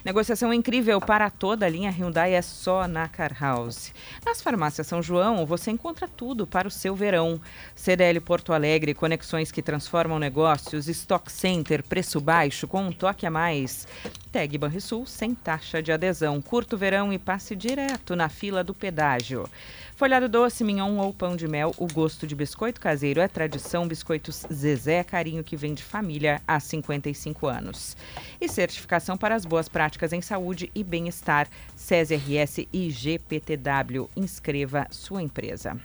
Negociação 0.03 0.51
incrível 0.51 0.99
para 0.99 1.29
toda 1.29 1.67
a 1.67 1.69
linha 1.69 1.91
Hyundai 1.91 2.33
é 2.33 2.41
só 2.41 2.87
na 2.87 3.07
Car 3.07 3.35
House. 3.39 3.93
Nas 4.25 4.41
farmácias 4.41 4.87
São 4.87 5.01
João, 5.01 5.45
você 5.45 5.69
encontra 5.69 6.07
tudo 6.07 6.47
para 6.47 6.67
o 6.67 6.71
seu 6.71 6.95
verão. 6.95 7.39
CDL 7.75 8.19
Porto 8.19 8.51
Alegre, 8.51 8.95
conexões 8.95 9.51
que 9.51 9.61
transformam 9.61 10.17
negócios, 10.17 10.87
Stock 10.87 11.31
Center, 11.31 11.83
preço 11.83 12.19
baixo 12.19 12.67
com 12.67 12.81
um 12.81 12.91
toque 12.91 13.27
a 13.27 13.31
mais. 13.31 13.87
Tag 14.31 14.57
Banrisul 14.57 15.05
sem 15.05 15.35
taxa 15.35 15.83
de 15.83 15.91
adesão. 15.91 16.41
Curto 16.41 16.75
verão 16.75 17.13
e 17.13 17.19
passe 17.19 17.55
direto 17.55 18.15
na 18.15 18.27
fila 18.27 18.63
do 18.63 18.73
pedágio. 18.73 19.47
Folhado 20.01 20.27
doce, 20.27 20.63
mignon 20.63 20.97
ou 20.97 21.13
pão 21.13 21.35
de 21.35 21.47
mel, 21.47 21.75
o 21.77 21.85
gosto 21.85 22.25
de 22.25 22.33
biscoito 22.33 22.81
caseiro 22.81 23.21
é 23.21 23.27
tradição. 23.27 23.87
Biscoitos 23.87 24.47
Zezé 24.51 25.03
carinho 25.03 25.43
que 25.43 25.55
vem 25.55 25.75
de 25.75 25.83
família 25.83 26.41
há 26.47 26.59
55 26.59 27.45
anos. 27.45 27.95
E 28.41 28.49
certificação 28.49 29.15
para 29.15 29.35
as 29.35 29.45
boas 29.45 29.69
práticas 29.69 30.11
em 30.11 30.19
saúde 30.19 30.71
e 30.73 30.83
bem-estar. 30.83 31.47
CESRS 31.75 32.67
e 32.73 32.89
GPTW. 32.89 34.09
Inscreva 34.17 34.87
sua 34.89 35.21
empresa. 35.21 35.79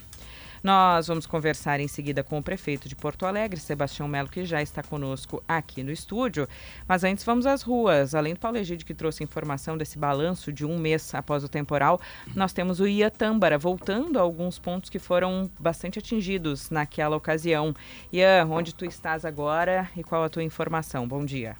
Nós 0.66 1.06
vamos 1.06 1.26
conversar 1.26 1.78
em 1.78 1.86
seguida 1.86 2.24
com 2.24 2.40
o 2.40 2.42
prefeito 2.42 2.88
de 2.88 2.96
Porto 2.96 3.24
Alegre, 3.24 3.60
Sebastião 3.60 4.08
Melo, 4.08 4.28
que 4.28 4.44
já 4.44 4.60
está 4.60 4.82
conosco 4.82 5.40
aqui 5.46 5.80
no 5.80 5.92
estúdio. 5.92 6.48
Mas 6.88 7.04
antes 7.04 7.24
vamos 7.24 7.46
às 7.46 7.62
ruas. 7.62 8.16
Além 8.16 8.34
do 8.34 8.40
Paulo 8.40 8.56
Egídio, 8.56 8.84
que 8.84 8.92
trouxe 8.92 9.22
informação 9.22 9.78
desse 9.78 9.96
balanço 9.96 10.52
de 10.52 10.66
um 10.66 10.76
mês 10.76 11.14
após 11.14 11.44
o 11.44 11.48
temporal, 11.48 12.00
nós 12.34 12.52
temos 12.52 12.80
o 12.80 12.86
Ia 12.88 13.12
Tâmbara, 13.12 13.56
voltando 13.56 14.18
a 14.18 14.22
alguns 14.22 14.58
pontos 14.58 14.90
que 14.90 14.98
foram 14.98 15.48
bastante 15.56 16.00
atingidos 16.00 16.68
naquela 16.68 17.14
ocasião. 17.14 17.72
Ian, 18.12 18.48
onde 18.50 18.74
tu 18.74 18.84
estás 18.84 19.24
agora 19.24 19.88
e 19.96 20.02
qual 20.02 20.24
a 20.24 20.28
tua 20.28 20.42
informação? 20.42 21.06
Bom 21.06 21.24
dia. 21.24 21.54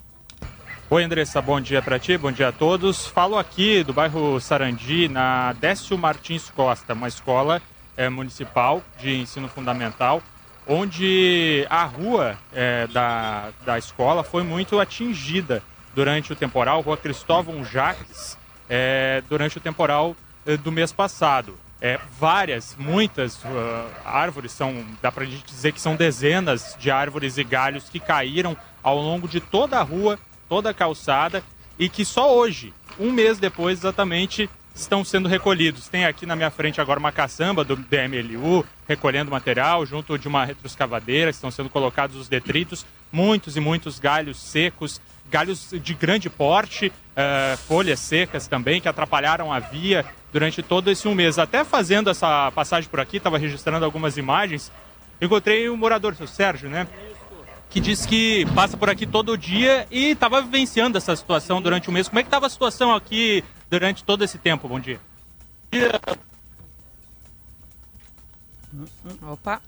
Oi, 0.89 1.01
Andressa, 1.01 1.41
bom 1.41 1.61
dia 1.61 1.81
para 1.81 1.97
ti, 1.97 2.17
bom 2.17 2.29
dia 2.33 2.49
a 2.49 2.51
todos. 2.51 3.07
Falo 3.07 3.37
aqui 3.37 3.85
do 3.85 3.93
bairro 3.93 4.37
Sarandi, 4.41 5.07
na 5.07 5.53
Décio 5.53 5.97
Martins 5.97 6.49
Costa, 6.49 6.91
uma 6.91 7.07
escola 7.07 7.61
é, 7.97 8.07
municipal 8.07 8.81
de 8.99 9.17
ensino 9.17 9.49
fundamental, 9.49 10.21
onde 10.67 11.65
a 11.69 11.83
rua 11.83 12.37
é, 12.53 12.87
da, 12.87 13.49
da 13.65 13.77
escola 13.77 14.23
foi 14.23 14.43
muito 14.43 14.79
atingida 14.79 15.63
durante 15.95 16.31
o 16.31 16.35
temporal, 16.35 16.81
Rua 16.81 16.95
Cristóvão 16.95 17.65
Jacques, 17.65 18.37
é, 18.69 19.23
durante 19.27 19.57
o 19.57 19.61
temporal 19.61 20.15
é, 20.45 20.55
do 20.55 20.71
mês 20.71 20.91
passado. 20.91 21.57
É, 21.79 21.99
várias, 22.19 22.75
muitas 22.77 23.35
uh, 23.43 23.47
árvores, 24.03 24.51
são, 24.51 24.83
dá 24.99 25.11
para 25.11 25.23
a 25.23 25.27
gente 25.27 25.45
dizer 25.45 25.71
que 25.71 25.81
são 25.81 25.95
dezenas 25.95 26.75
de 26.79 26.89
árvores 26.89 27.37
e 27.37 27.43
galhos 27.43 27.87
que 27.87 27.99
caíram 27.99 28.57
ao 28.81 28.97
longo 28.97 29.27
de 29.27 29.39
toda 29.39 29.77
a 29.77 29.83
rua, 29.83 30.17
toda 30.49 30.71
a 30.71 30.73
calçada, 30.73 31.43
e 31.77 31.87
que 31.87 32.03
só 32.03 32.35
hoje, 32.35 32.73
um 32.99 33.11
mês 33.11 33.37
depois 33.37 33.79
exatamente, 33.79 34.49
estão 34.81 35.03
sendo 35.03 35.27
recolhidos. 35.27 35.87
Tem 35.87 36.05
aqui 36.05 36.25
na 36.25 36.35
minha 36.35 36.51
frente 36.51 36.79
agora 36.79 36.99
uma 36.99 37.11
caçamba 37.11 37.63
do 37.63 37.75
DMLU 37.75 38.65
recolhendo 38.87 39.31
material 39.31 39.85
junto 39.85 40.17
de 40.17 40.27
uma 40.27 40.45
retroescavadeira, 40.45 41.29
estão 41.29 41.51
sendo 41.51 41.69
colocados 41.69 42.15
os 42.15 42.27
detritos, 42.27 42.85
muitos 43.11 43.57
e 43.57 43.59
muitos 43.59 43.99
galhos 43.99 44.37
secos, 44.37 45.01
galhos 45.29 45.71
de 45.71 45.93
grande 45.93 46.29
porte, 46.29 46.87
uh, 46.87 47.57
folhas 47.67 47.99
secas 47.99 48.47
também, 48.47 48.79
que 48.79 48.87
atrapalharam 48.87 49.51
a 49.51 49.59
via 49.59 50.05
durante 50.31 50.63
todo 50.63 50.89
esse 50.89 51.07
um 51.07 51.15
mês. 51.15 51.37
Até 51.37 51.63
fazendo 51.63 52.09
essa 52.09 52.51
passagem 52.51 52.89
por 52.89 52.99
aqui, 52.99 53.17
estava 53.17 53.37
registrando 53.37 53.83
algumas 53.83 54.17
imagens, 54.17 54.71
encontrei 55.21 55.67
o 55.67 55.73
um 55.73 55.77
morador, 55.77 56.15
o 56.19 56.27
Sérgio, 56.27 56.69
né? 56.69 56.87
que 57.69 57.81
diz 57.81 58.05
que 58.05 58.45
passa 58.55 58.77
por 58.77 58.89
aqui 58.89 59.05
todo 59.05 59.37
dia 59.37 59.85
e 59.91 60.11
estava 60.11 60.41
vivenciando 60.41 60.97
essa 60.97 61.15
situação 61.15 61.61
durante 61.61 61.89
o 61.89 61.91
mês. 61.91 62.07
Como 62.07 62.19
é 62.19 62.23
que 62.23 62.27
estava 62.27 62.47
a 62.47 62.49
situação 62.49 62.93
aqui 62.93 63.43
durante 63.69 64.03
todo 64.03 64.23
esse 64.23 64.37
tempo? 64.37 64.67
Bom 64.67 64.79
dia. 64.79 64.99
Opa. 69.21 69.61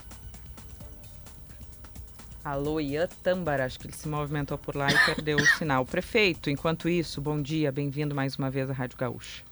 Alô, 2.44 2.80
Ian 2.80 3.08
Tâmbara, 3.22 3.66
acho 3.66 3.78
que 3.80 3.88
ele 3.88 3.96
se 3.96 4.08
movimentou 4.08 4.58
por 4.58 4.76
lá 4.76 4.90
e 4.90 5.06
perdeu 5.06 5.38
o 5.38 5.46
sinal. 5.46 5.86
Prefeito, 5.86 6.50
enquanto 6.50 6.88
isso, 6.88 7.22
bom 7.22 7.42
dia, 7.42 7.72
bem-vindo 7.72 8.16
mais 8.16 8.38
uma 8.38 8.50
vez 8.50 8.70
à 8.70 8.74
Rádio 8.74 8.98
Gaúcha. 8.98 9.44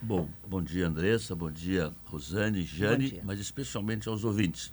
Bom, 0.00 0.28
bom 0.46 0.62
dia, 0.62 0.86
Andressa, 0.86 1.34
bom 1.34 1.50
dia, 1.50 1.92
Rosane, 2.04 2.62
Jane, 2.62 3.20
mas 3.24 3.40
especialmente 3.40 4.08
aos 4.08 4.24
ouvintes. 4.24 4.72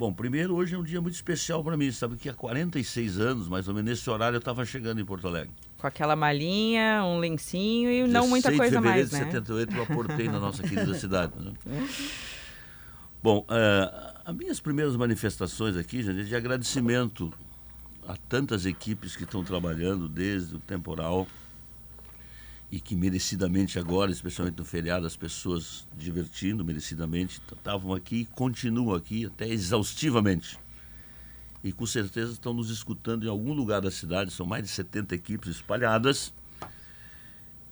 Bom, 0.00 0.14
primeiro, 0.14 0.54
hoje 0.54 0.74
é 0.74 0.78
um 0.78 0.82
dia 0.82 0.98
muito 0.98 1.14
especial 1.14 1.62
para 1.62 1.76
mim. 1.76 1.92
Sabe 1.92 2.16
que 2.16 2.26
há 2.26 2.32
46 2.32 3.20
anos, 3.20 3.48
mais 3.48 3.68
ou 3.68 3.74
menos, 3.74 3.90
nesse 3.90 4.08
horário, 4.08 4.36
eu 4.36 4.38
estava 4.38 4.64
chegando 4.64 4.98
em 4.98 5.04
Porto 5.04 5.28
Alegre. 5.28 5.52
Com 5.76 5.86
aquela 5.86 6.16
malinha, 6.16 7.04
um 7.04 7.18
lencinho 7.18 7.90
e 7.90 8.08
não 8.08 8.26
muita 8.26 8.50
coisa 8.56 8.80
mais, 8.80 9.10
de 9.10 9.16
né? 9.18 9.24
78 9.26 9.76
eu 9.76 9.82
aportei 9.82 10.26
na 10.26 10.40
nossa 10.40 10.62
querida 10.62 10.94
cidade. 10.98 11.34
Né? 11.38 11.52
Bom, 13.22 13.40
uh, 13.40 14.20
as 14.24 14.34
minhas 14.34 14.58
primeiras 14.58 14.96
manifestações 14.96 15.76
aqui, 15.76 16.02
gente, 16.02 16.20
é 16.20 16.24
de 16.24 16.34
agradecimento 16.34 17.30
a 18.08 18.16
tantas 18.16 18.64
equipes 18.64 19.14
que 19.14 19.24
estão 19.24 19.44
trabalhando 19.44 20.08
desde 20.08 20.56
o 20.56 20.60
temporal 20.60 21.26
e 22.70 22.78
que 22.78 22.94
merecidamente 22.94 23.78
agora, 23.78 24.12
especialmente 24.12 24.58
no 24.58 24.64
feriado, 24.64 25.04
as 25.04 25.16
pessoas 25.16 25.88
divertindo 25.96 26.64
merecidamente 26.64 27.40
estavam 27.52 27.92
aqui 27.92 28.16
e 28.16 28.24
continuam 28.24 28.94
aqui 28.94 29.26
até 29.26 29.48
exaustivamente. 29.48 30.58
E 31.64 31.72
com 31.72 31.84
certeza 31.84 32.32
estão 32.32 32.54
nos 32.54 32.70
escutando 32.70 33.24
em 33.24 33.28
algum 33.28 33.52
lugar 33.52 33.80
da 33.80 33.90
cidade, 33.90 34.30
são 34.30 34.46
mais 34.46 34.62
de 34.62 34.70
70 34.70 35.14
equipes 35.14 35.50
espalhadas. 35.50 36.32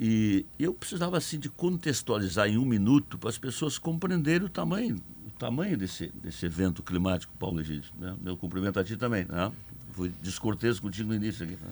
E 0.00 0.44
eu 0.58 0.74
precisava 0.74 1.16
assim 1.16 1.38
de 1.38 1.48
contextualizar 1.48 2.48
em 2.48 2.58
um 2.58 2.64
minuto 2.64 3.18
para 3.18 3.30
as 3.30 3.38
pessoas 3.38 3.78
compreenderem 3.78 4.46
o 4.46 4.50
tamanho, 4.50 4.96
o 5.26 5.30
tamanho 5.30 5.76
desse, 5.78 6.08
desse 6.22 6.44
evento 6.44 6.82
climático, 6.82 7.32
Paulo 7.38 7.60
Egídio. 7.60 7.92
Né? 7.98 8.16
Meu 8.20 8.36
cumprimento 8.36 8.78
a 8.78 8.84
ti 8.84 8.96
também. 8.96 9.24
Né? 9.24 9.50
Fui 9.92 10.12
descortês 10.22 10.78
contigo 10.78 11.08
no 11.08 11.14
início 11.14 11.44
aqui. 11.44 11.54
Né? 11.54 11.70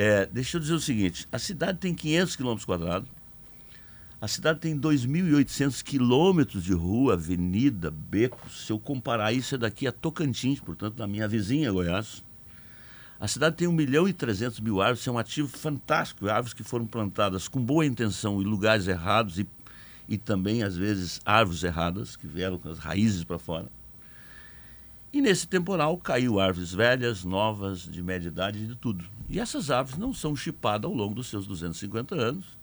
É, 0.00 0.26
deixa 0.26 0.56
eu 0.56 0.60
dizer 0.60 0.74
o 0.74 0.80
seguinte: 0.80 1.26
a 1.32 1.40
cidade 1.40 1.78
tem 1.78 1.92
500 1.92 2.36
quilômetros 2.36 2.64
quadrados, 2.64 3.08
a 4.20 4.28
cidade 4.28 4.60
tem 4.60 4.78
2.800 4.78 5.82
quilômetros 5.82 6.62
de 6.62 6.72
rua, 6.72 7.14
avenida, 7.14 7.90
becos. 7.90 8.64
Se 8.64 8.70
eu 8.70 8.78
comparar 8.78 9.32
isso, 9.32 9.56
é 9.56 9.58
daqui 9.58 9.88
a 9.88 9.92
Tocantins, 9.92 10.60
portanto, 10.60 11.00
na 11.00 11.06
minha 11.08 11.26
vizinha 11.26 11.72
Goiás. 11.72 12.22
A 13.18 13.26
cidade 13.26 13.56
tem 13.56 13.66
1 13.66 13.72
milhão 13.72 14.06
e 14.06 14.12
300 14.12 14.60
mil 14.60 14.80
árvores, 14.80 15.04
é 15.04 15.10
um 15.10 15.18
ativo 15.18 15.48
fantástico. 15.48 16.28
Árvores 16.28 16.54
que 16.54 16.62
foram 16.62 16.86
plantadas 16.86 17.48
com 17.48 17.60
boa 17.60 17.84
intenção 17.84 18.40
em 18.40 18.44
lugares 18.44 18.86
errados 18.86 19.40
e, 19.40 19.48
e 20.08 20.16
também, 20.16 20.62
às 20.62 20.76
vezes, 20.76 21.20
árvores 21.26 21.64
erradas, 21.64 22.14
que 22.14 22.28
vieram 22.28 22.56
com 22.56 22.68
as 22.68 22.78
raízes 22.78 23.24
para 23.24 23.36
fora. 23.36 23.68
E 25.12 25.22
nesse 25.22 25.48
temporal 25.48 25.96
caiu 25.96 26.38
árvores 26.38 26.72
velhas, 26.72 27.24
novas, 27.24 27.80
de 27.80 28.02
média 28.02 28.28
idade, 28.28 28.66
de 28.66 28.74
tudo. 28.74 29.04
E 29.28 29.40
essas 29.40 29.70
árvores 29.70 29.98
não 29.98 30.12
são 30.12 30.36
chipadas 30.36 30.90
ao 30.90 30.94
longo 30.94 31.14
dos 31.14 31.28
seus 31.28 31.46
250 31.46 32.14
anos, 32.14 32.58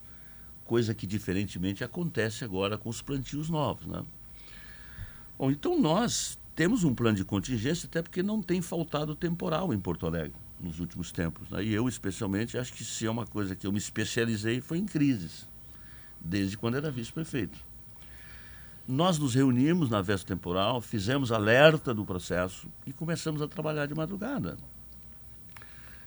coisa 0.64 0.94
que 0.94 1.08
diferentemente 1.08 1.84
acontece 1.84 2.44
agora 2.44 2.78
com 2.78 2.90
os 2.90 3.02
plantios 3.02 3.50
novos. 3.50 3.88
Né? 3.88 4.04
Bom, 5.38 5.50
então 5.50 5.80
nós 5.80 6.38
temos 6.56 6.84
um 6.84 6.94
plano 6.94 7.18
de 7.18 7.26
contingência, 7.26 7.88
até 7.88 8.02
porque 8.02 8.22
não 8.22 8.42
tem 8.42 8.62
faltado 8.62 9.16
temporal 9.16 9.74
em 9.74 9.80
Porto 9.80 10.06
Alegre 10.06 10.34
nos 10.60 10.80
últimos 10.80 11.12
tempos. 11.12 11.50
Né? 11.50 11.64
E 11.64 11.74
eu, 11.74 11.88
especialmente, 11.90 12.58
acho 12.58 12.74
que 12.74 12.84
se 12.84 13.08
é 13.08 13.12
uma 13.12 13.26
coisa 13.26 13.56
que 13.56 13.66
eu 13.66 13.72
me 13.72 13.78
especializei 13.80 14.62
foi 14.62 14.78
em 14.78 14.86
crises, 14.86 15.48
desde 16.22 16.58
quando 16.58 16.78
era 16.78 16.92
vice-prefeito. 16.92 17.58
Nós 18.88 19.18
nos 19.18 19.34
reunimos 19.34 19.90
na 19.90 20.02
véspera 20.02 20.36
temporal, 20.36 20.80
fizemos 20.80 21.32
alerta 21.32 21.94
do 21.94 22.06
processo 22.06 22.68
e 22.86 22.94
começamos 22.94 23.42
a 23.42 23.48
trabalhar 23.48 23.88
de 23.88 23.96
madrugada. 23.96 24.58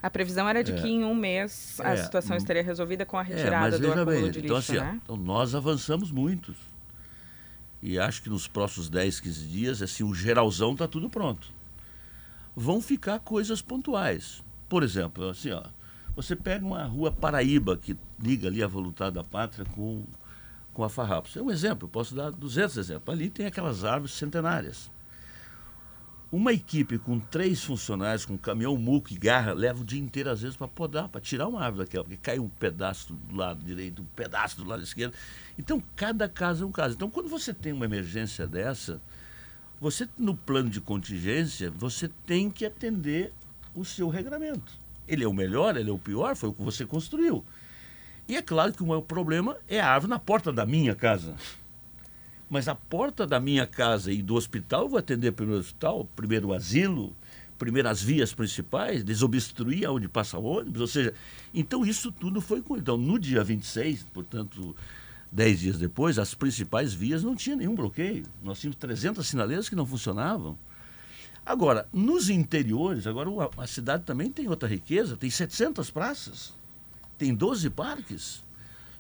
A 0.00 0.08
previsão 0.08 0.48
era 0.48 0.62
de 0.62 0.72
é. 0.72 0.80
que 0.80 0.86
em 0.86 1.04
um 1.04 1.14
mês 1.14 1.80
a 1.80 1.90
é. 1.90 1.96
situação 1.96 2.36
hum. 2.36 2.38
estaria 2.38 2.62
resolvida 2.62 3.04
com 3.04 3.18
a 3.18 3.22
é, 3.22 3.24
retirada 3.24 3.76
é, 3.76 3.78
do 3.78 3.86
acúmulo 3.88 4.06
bem, 4.06 4.30
de 4.30 4.38
então, 4.38 4.56
lixo, 4.56 4.72
assim, 4.72 4.80
né? 4.80 5.00
Então 5.02 5.16
nós 5.16 5.54
avançamos 5.54 6.12
muito. 6.12 6.54
E 7.82 7.98
acho 7.98 8.22
que 8.22 8.30
nos 8.30 8.46
próximos 8.46 8.88
10, 8.88 9.20
15 9.20 9.46
dias, 9.46 9.82
assim, 9.82 10.04
o 10.04 10.14
geralzão 10.14 10.72
está 10.72 10.86
tudo 10.86 11.08
pronto. 11.08 11.48
Vão 12.54 12.80
ficar 12.80 13.20
coisas 13.20 13.62
pontuais. 13.62 14.42
Por 14.68 14.82
exemplo, 14.82 15.28
assim, 15.28 15.50
ó, 15.50 15.62
você 16.14 16.34
pega 16.34 16.64
uma 16.64 16.84
rua 16.84 17.10
Paraíba 17.10 17.76
que 17.76 17.96
liga 18.20 18.48
ali 18.48 18.62
a 18.62 18.66
Voluntária 18.66 19.12
da 19.12 19.24
Pátria 19.24 19.64
com 19.64 20.04
com 20.78 20.84
a 20.84 20.88
Farrapos. 20.88 21.36
É 21.36 21.42
um 21.42 21.50
exemplo, 21.50 21.88
posso 21.88 22.14
dar 22.14 22.30
200 22.30 22.76
exemplos. 22.76 23.12
Ali 23.12 23.28
tem 23.28 23.46
aquelas 23.46 23.84
árvores 23.84 24.14
centenárias. 24.14 24.88
Uma 26.30 26.52
equipe 26.52 26.98
com 26.98 27.18
três 27.18 27.64
funcionários, 27.64 28.24
com 28.24 28.38
caminhão, 28.38 28.76
muco 28.76 29.12
e 29.12 29.16
garra, 29.16 29.52
leva 29.52 29.80
o 29.80 29.84
dia 29.84 29.98
inteiro, 29.98 30.30
às 30.30 30.40
vezes, 30.40 30.56
para 30.56 30.68
podar, 30.68 31.08
para 31.08 31.20
tirar 31.20 31.48
uma 31.48 31.60
árvore 31.64 31.84
daquela, 31.84 32.04
porque 32.04 32.18
cai 32.18 32.38
um 32.38 32.48
pedaço 32.48 33.12
do 33.12 33.34
lado 33.34 33.64
direito, 33.64 34.02
um 34.02 34.04
pedaço 34.04 34.58
do 34.58 34.68
lado 34.68 34.80
esquerdo. 34.80 35.14
Então, 35.58 35.82
cada 35.96 36.28
caso 36.28 36.62
é 36.62 36.66
um 36.68 36.70
caso. 36.70 36.94
Então, 36.94 37.10
quando 37.10 37.28
você 37.28 37.52
tem 37.52 37.72
uma 37.72 37.86
emergência 37.86 38.46
dessa, 38.46 39.02
você, 39.80 40.08
no 40.16 40.36
plano 40.36 40.70
de 40.70 40.80
contingência, 40.80 41.72
você 41.72 42.08
tem 42.24 42.52
que 42.52 42.64
atender 42.64 43.32
o 43.74 43.84
seu 43.84 44.08
regramento. 44.08 44.78
Ele 45.08 45.24
é 45.24 45.28
o 45.28 45.34
melhor, 45.34 45.76
ele 45.76 45.90
é 45.90 45.92
o 45.92 45.98
pior, 45.98 46.36
foi 46.36 46.50
o 46.50 46.52
que 46.52 46.62
você 46.62 46.86
construiu. 46.86 47.44
E 48.28 48.36
é 48.36 48.42
claro 48.42 48.74
que 48.74 48.82
o 48.82 48.86
maior 48.86 49.00
problema 49.00 49.56
é 49.66 49.80
a 49.80 49.88
árvore 49.88 50.10
na 50.10 50.18
porta 50.18 50.52
da 50.52 50.66
minha 50.66 50.94
casa. 50.94 51.34
Mas 52.50 52.68
a 52.68 52.74
porta 52.74 53.26
da 53.26 53.40
minha 53.40 53.66
casa 53.66 54.12
e 54.12 54.20
do 54.20 54.34
hospital, 54.34 54.82
eu 54.82 54.88
vou 54.90 54.98
atender 54.98 55.32
primeiro 55.32 55.56
o 55.56 55.64
hospital, 55.64 56.06
primeiro 56.14 56.48
o 56.48 56.52
asilo, 56.52 57.16
primeiro 57.58 57.88
as 57.88 58.02
vias 58.02 58.34
principais, 58.34 59.02
desobstruir 59.02 59.90
onde 59.90 60.08
passa 60.08 60.38
o 60.38 60.44
ônibus, 60.44 60.82
ou 60.82 60.86
seja, 60.86 61.14
então 61.54 61.86
isso 61.86 62.12
tudo 62.12 62.42
foi. 62.42 62.62
Então, 62.72 62.98
no 62.98 63.18
dia 63.18 63.42
26, 63.42 64.04
portanto, 64.12 64.76
dez 65.32 65.60
dias 65.60 65.78
depois, 65.78 66.18
as 66.18 66.34
principais 66.34 66.92
vias 66.92 67.24
não 67.24 67.34
tinha 67.34 67.56
nenhum 67.56 67.74
bloqueio. 67.74 68.26
Nós 68.42 68.60
tínhamos 68.60 68.76
300 68.76 69.26
sinaleiras 69.26 69.70
que 69.70 69.74
não 69.74 69.86
funcionavam. 69.86 70.58
Agora, 71.46 71.88
nos 71.90 72.28
interiores, 72.28 73.06
agora 73.06 73.30
a 73.56 73.66
cidade 73.66 74.04
também 74.04 74.30
tem 74.30 74.48
outra 74.48 74.68
riqueza, 74.68 75.16
tem 75.16 75.30
700 75.30 75.90
praças 75.90 76.57
tem 77.18 77.34
12 77.34 77.68
parques. 77.70 78.44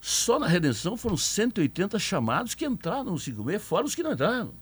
Só 0.00 0.38
na 0.38 0.46
Redenção 0.46 0.96
foram 0.96 1.16
180 1.16 1.98
chamados 1.98 2.54
que 2.54 2.66
entraram 2.66 3.04
no 3.04 3.18
56, 3.18 3.62
fora 3.62 3.86
os 3.86 3.94
que 3.94 4.02
não 4.02 4.12
entraram. 4.12 4.52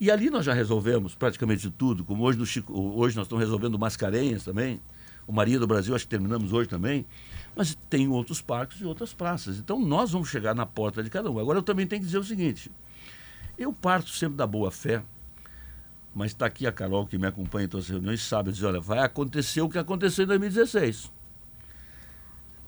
E 0.00 0.10
ali 0.10 0.28
nós 0.28 0.44
já 0.44 0.52
resolvemos 0.52 1.14
praticamente 1.14 1.70
tudo, 1.70 2.04
como 2.04 2.24
hoje, 2.24 2.44
Chico, 2.44 2.72
hoje 2.72 3.16
nós 3.16 3.26
estamos 3.26 3.42
resolvendo 3.42 3.78
Mascarenhas 3.78 4.44
também, 4.44 4.80
o 5.26 5.32
Maria 5.32 5.58
do 5.58 5.66
Brasil, 5.66 5.94
acho 5.94 6.04
que 6.04 6.10
terminamos 6.10 6.52
hoje 6.52 6.68
também, 6.68 7.06
mas 7.56 7.74
tem 7.88 8.08
outros 8.08 8.42
parques 8.42 8.80
e 8.80 8.84
outras 8.84 9.14
praças. 9.14 9.58
Então 9.58 9.80
nós 9.80 10.10
vamos 10.10 10.28
chegar 10.28 10.54
na 10.54 10.66
porta 10.66 11.02
de 11.02 11.08
cada 11.08 11.30
um. 11.30 11.38
Agora 11.38 11.58
eu 11.58 11.62
também 11.62 11.86
tenho 11.86 12.00
que 12.00 12.06
dizer 12.06 12.18
o 12.18 12.24
seguinte: 12.24 12.70
eu 13.56 13.72
parto 13.72 14.10
sempre 14.10 14.36
da 14.36 14.46
boa 14.46 14.70
fé, 14.70 15.02
mas 16.14 16.32
está 16.32 16.46
aqui 16.46 16.66
a 16.66 16.72
Carol 16.72 17.06
que 17.06 17.16
me 17.16 17.26
acompanha 17.26 17.66
em 17.66 17.68
todas 17.68 17.86
as 17.86 17.90
reuniões, 17.90 18.22
sabe 18.22 18.52
dizer, 18.52 18.66
olha, 18.66 18.80
vai 18.80 18.98
acontecer 18.98 19.60
o 19.62 19.68
que 19.68 19.78
aconteceu 19.78 20.24
em 20.24 20.28
2016. 20.28 21.10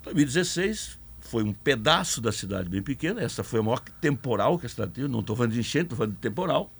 2016 0.07 0.99
foi 1.21 1.42
um 1.42 1.53
pedaço 1.53 2.21
da 2.21 2.31
cidade 2.31 2.69
bem 2.69 2.83
pequena, 2.83 3.21
essa 3.21 3.42
foi 3.42 3.59
a 3.59 3.62
maior 3.62 3.81
temporal 3.81 4.59
que 4.59 4.66
a 4.66 4.69
cidade 4.69 4.92
teve, 4.92 5.09
não 5.09 5.21
estou 5.21 5.35
falando 5.35 5.53
de 5.53 5.61
enchente, 5.61 5.87
estou 5.87 5.99
falando 5.99 6.14
de 6.14 6.21
temporal. 6.21 6.71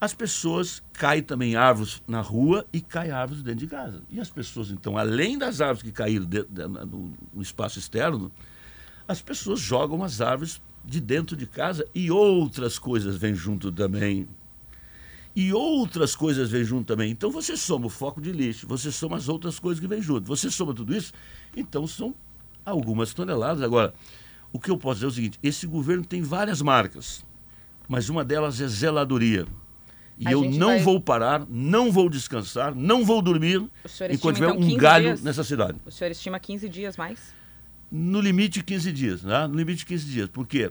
As 0.00 0.14
pessoas 0.14 0.82
caem 0.94 1.22
também 1.22 1.56
árvores 1.56 2.02
na 2.08 2.22
rua 2.22 2.66
e 2.72 2.80
caem 2.80 3.10
árvores 3.10 3.42
dentro 3.42 3.60
de 3.60 3.66
casa. 3.66 4.02
E 4.08 4.18
as 4.18 4.30
pessoas, 4.30 4.70
então, 4.70 4.96
além 4.96 5.36
das 5.36 5.60
árvores 5.60 5.82
que 5.82 5.92
caíram 5.92 6.24
de, 6.24 6.42
de, 6.44 6.66
no, 6.66 7.12
no 7.34 7.42
espaço 7.42 7.78
externo, 7.78 8.32
as 9.06 9.20
pessoas 9.20 9.60
jogam 9.60 10.02
as 10.02 10.22
árvores 10.22 10.62
de 10.82 11.00
dentro 11.00 11.36
de 11.36 11.46
casa 11.46 11.84
e 11.94 12.10
outras 12.10 12.78
coisas 12.78 13.16
vêm 13.16 13.34
junto 13.34 13.70
também. 13.70 14.26
E 15.36 15.52
outras 15.52 16.16
coisas 16.16 16.50
vêm 16.50 16.64
junto 16.64 16.86
também. 16.86 17.10
Então 17.10 17.30
você 17.30 17.54
soma 17.54 17.86
o 17.86 17.90
foco 17.90 18.22
de 18.22 18.32
lixo, 18.32 18.66
você 18.66 18.90
soma 18.90 19.18
as 19.18 19.28
outras 19.28 19.58
coisas 19.58 19.78
que 19.78 19.86
vêm 19.86 20.00
junto. 20.00 20.26
Você 20.26 20.50
soma 20.50 20.72
tudo 20.72 20.96
isso, 20.96 21.12
então 21.54 21.86
são 21.86 22.14
algumas 22.64 23.14
toneladas. 23.14 23.62
Agora, 23.62 23.94
o 24.52 24.58
que 24.58 24.70
eu 24.70 24.76
posso 24.76 24.96
dizer 24.96 25.06
é 25.06 25.08
o 25.08 25.12
seguinte: 25.12 25.38
esse 25.42 25.66
governo 25.66 26.04
tem 26.04 26.22
várias 26.22 26.60
marcas, 26.60 27.24
mas 27.88 28.08
uma 28.08 28.24
delas 28.24 28.60
é 28.60 28.68
zeladoria. 28.68 29.46
E 30.18 30.28
a 30.28 30.32
eu 30.32 30.50
não 30.50 30.68
vai... 30.68 30.80
vou 30.80 31.00
parar, 31.00 31.46
não 31.48 31.90
vou 31.90 32.10
descansar, 32.10 32.74
não 32.74 33.04
vou 33.04 33.22
dormir 33.22 33.66
enquanto 34.10 34.36
tiver 34.36 34.50
então, 34.50 34.60
um 34.60 34.76
galho 34.76 35.06
dias... 35.06 35.22
nessa 35.22 35.42
cidade. 35.42 35.78
O 35.86 35.90
senhor 35.90 36.10
estima 36.10 36.38
15 36.38 36.68
dias 36.68 36.96
mais? 36.98 37.34
No 37.90 38.20
limite 38.20 38.62
15 38.62 38.92
dias, 38.92 39.22
né? 39.22 39.46
No 39.46 39.54
limite 39.54 39.86
15 39.86 40.06
dias. 40.06 40.28
Por 40.28 40.46
quê? 40.46 40.70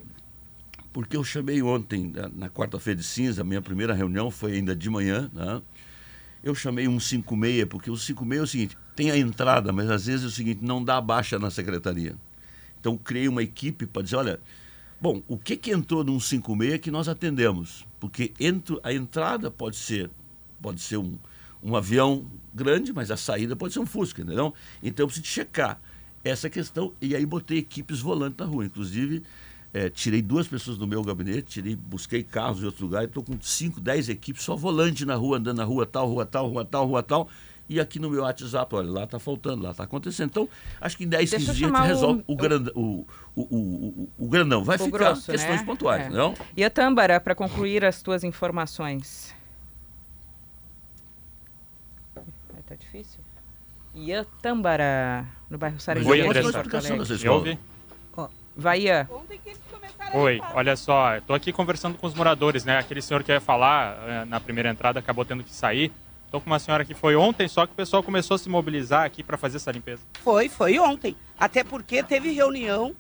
Porque 0.94 1.18
eu 1.18 1.24
chamei 1.24 1.62
ontem, 1.64 2.14
na 2.36 2.48
quarta-feira 2.50 3.00
de 3.00 3.04
cinza, 3.04 3.42
a 3.42 3.44
minha 3.44 3.62
primeira 3.62 3.94
reunião 3.94 4.30
foi 4.30 4.54
ainda 4.54 4.76
de 4.76 4.90
manhã, 4.90 5.30
né? 5.34 5.62
Eu 6.44 6.56
chamei 6.56 6.88
um 6.88 7.00
56, 7.00 7.66
porque 7.66 7.92
o 7.92 7.98
56 7.98 8.40
é 8.40 8.44
o 8.44 8.48
seguinte, 8.48 8.78
tem 8.96 9.12
a 9.12 9.18
entrada, 9.18 9.72
mas 9.74 9.90
às 9.90 10.06
vezes 10.06 10.24
é 10.24 10.28
o 10.28 10.32
seguinte, 10.32 10.64
não 10.64 10.84
dá 10.84 11.00
baixa 11.02 11.38
na 11.38 11.50
secretaria. 11.50 12.16
Então 12.80 12.98
criei 12.98 13.28
uma 13.28 13.44
equipe 13.44 13.86
para 13.86 14.02
dizer, 14.02 14.16
olha, 14.16 14.40
bom, 15.02 15.22
o 15.28 15.38
que, 15.38 15.58
que 15.58 15.72
entrou 15.72 16.04
num 16.04 16.20
56 16.20 16.80
que 16.80 16.92
nós 16.92 17.08
atendemos? 17.08 17.86
Porque 18.00 18.34
entro, 18.40 18.80
a 18.84 18.94
entrada 18.94 19.52
pode 19.52 19.76
ser, 19.76 20.10
pode 20.62 20.82
ser 20.82 20.98
um, 20.98 21.18
um 21.62 21.76
avião 21.76 22.26
grande, 22.54 22.94
mas 22.94 23.12
a 23.12 23.18
saída 23.18 23.56
pode 23.56 23.74
ser 23.74 23.80
um 23.80 23.86
Fusca, 23.86 24.22
entendeu? 24.22 24.54
Então 24.82 25.04
eu 25.04 25.08
preciso 25.08 25.28
checar 25.28 25.80
essa 26.24 26.50
questão 26.50 26.94
e 27.02 27.16
aí 27.16 27.26
botei 27.26 27.58
equipes 27.58 28.00
volantes 28.00 28.38
na 28.38 28.46
rua. 28.46 28.66
Inclusive, 28.66 29.24
é, 29.74 29.90
tirei 29.90 30.22
duas 30.22 30.48
pessoas 30.48 30.78
do 30.78 30.88
meu 30.88 31.04
gabinete, 31.04 31.44
tirei, 31.44 31.76
busquei 31.76 32.24
carros 32.24 32.62
em 32.62 32.66
outro 32.66 32.84
lugar, 32.86 33.04
estou 33.04 33.24
com 33.24 33.40
5, 33.40 33.80
10 33.80 34.10
equipes, 34.10 34.44
só 34.44 34.56
volante 34.56 35.06
na 35.06 35.16
rua, 35.16 35.38
andando 35.38 35.58
na 35.58 35.64
rua 35.64 35.86
tal, 35.86 36.08
rua 36.08 36.26
tal, 36.26 36.48
rua 36.50 36.66
tal, 36.66 36.88
rua 36.88 37.04
tal. 37.04 37.30
E 37.72 37.80
aqui 37.80 38.00
no 38.00 38.10
meu 38.10 38.24
WhatsApp, 38.24 38.74
olha, 38.74 38.90
lá 38.90 39.04
está 39.04 39.20
faltando, 39.20 39.62
lá 39.64 39.70
está 39.70 39.84
acontecendo. 39.84 40.30
Então, 40.32 40.50
acho 40.82 40.98
que 40.98 41.04
em 41.04 41.08
10, 41.08 41.30
Deixa 41.30 41.46
15 41.46 41.50
eu 41.50 41.56
dias 41.70 41.72
a 41.72 41.78
gente 41.84 41.88
resolve 41.88 42.24
o- 42.26 42.34
o, 42.34 42.36
grande, 42.36 42.72
o, 42.74 43.06
o, 43.36 43.42
o, 43.44 44.10
o, 44.18 44.28
grandão. 44.28 44.64
Vai 44.64 44.76
O 44.78 44.80
ficar 44.86 44.98
grosso, 44.98 45.32
questões 45.32 45.60
né? 45.60 45.66
pontuais, 45.68 46.06
É. 46.08 46.10
não? 46.10 46.34
E 46.58 46.64
a 46.64 46.70
Tâmbara, 46.72 47.20
para 47.22 47.36
concluir 47.36 47.86
as 47.86 48.02
tuas 48.02 48.24
informações. 48.24 49.36
Ai, 52.16 52.64
Tá 52.68 52.74
difícil. 52.76 53.20
Ian 53.94 54.26
Tâmbara, 54.42 55.28
no 55.50 55.58
bairro 55.60 55.80
Sarandi. 55.80 56.08
Oi, 56.08 56.24
Porto 56.24 56.38
Andressa. 56.48 56.94
Alegre. 56.94 57.18
Me 57.24 57.30
ouve? 57.30 57.60
Vai, 58.56 58.82
Ian. 58.82 59.08
Oi, 60.14 60.42
olha 60.54 60.76
só, 60.76 61.18
estou 61.18 61.36
aqui 61.36 61.54
conversando 61.54 61.98
com 61.98 62.08
os 62.08 62.14
moradores, 62.14 62.66
né? 62.66 62.80
Aquele 62.80 63.02
senhor 63.02 63.24
que 63.24 63.32
ia 63.32 63.40
falar 63.40 63.98
eh, 64.08 64.26
na 64.26 64.40
primeira 64.40 64.70
entrada 64.70 65.00
acabou 65.00 65.24
tendo 65.24 65.44
que 65.44 65.54
sair. 65.54 65.92
Estou 66.26 66.42
com 66.42 66.48
uma 66.48 66.60
senhora 66.60 66.84
que 66.84 66.94
foi 66.94 67.16
ontem, 67.16 67.48
só 67.48 67.66
que 67.66 67.74
o 67.74 67.76
pessoal 67.76 68.04
começou 68.04 68.36
a 68.36 68.38
se 68.38 68.50
mobilizar 68.50 69.04
aqui 69.04 69.24
para 69.24 69.38
fazer 69.38 69.58
essa 69.58 69.72
limpeza. 69.72 70.04
Foi, 70.24 70.50
foi 70.50 70.78
ontem. 70.80 71.16
Até 71.40 71.64
porque 71.64 72.04
teve 72.04 72.32
reunião 72.32 72.96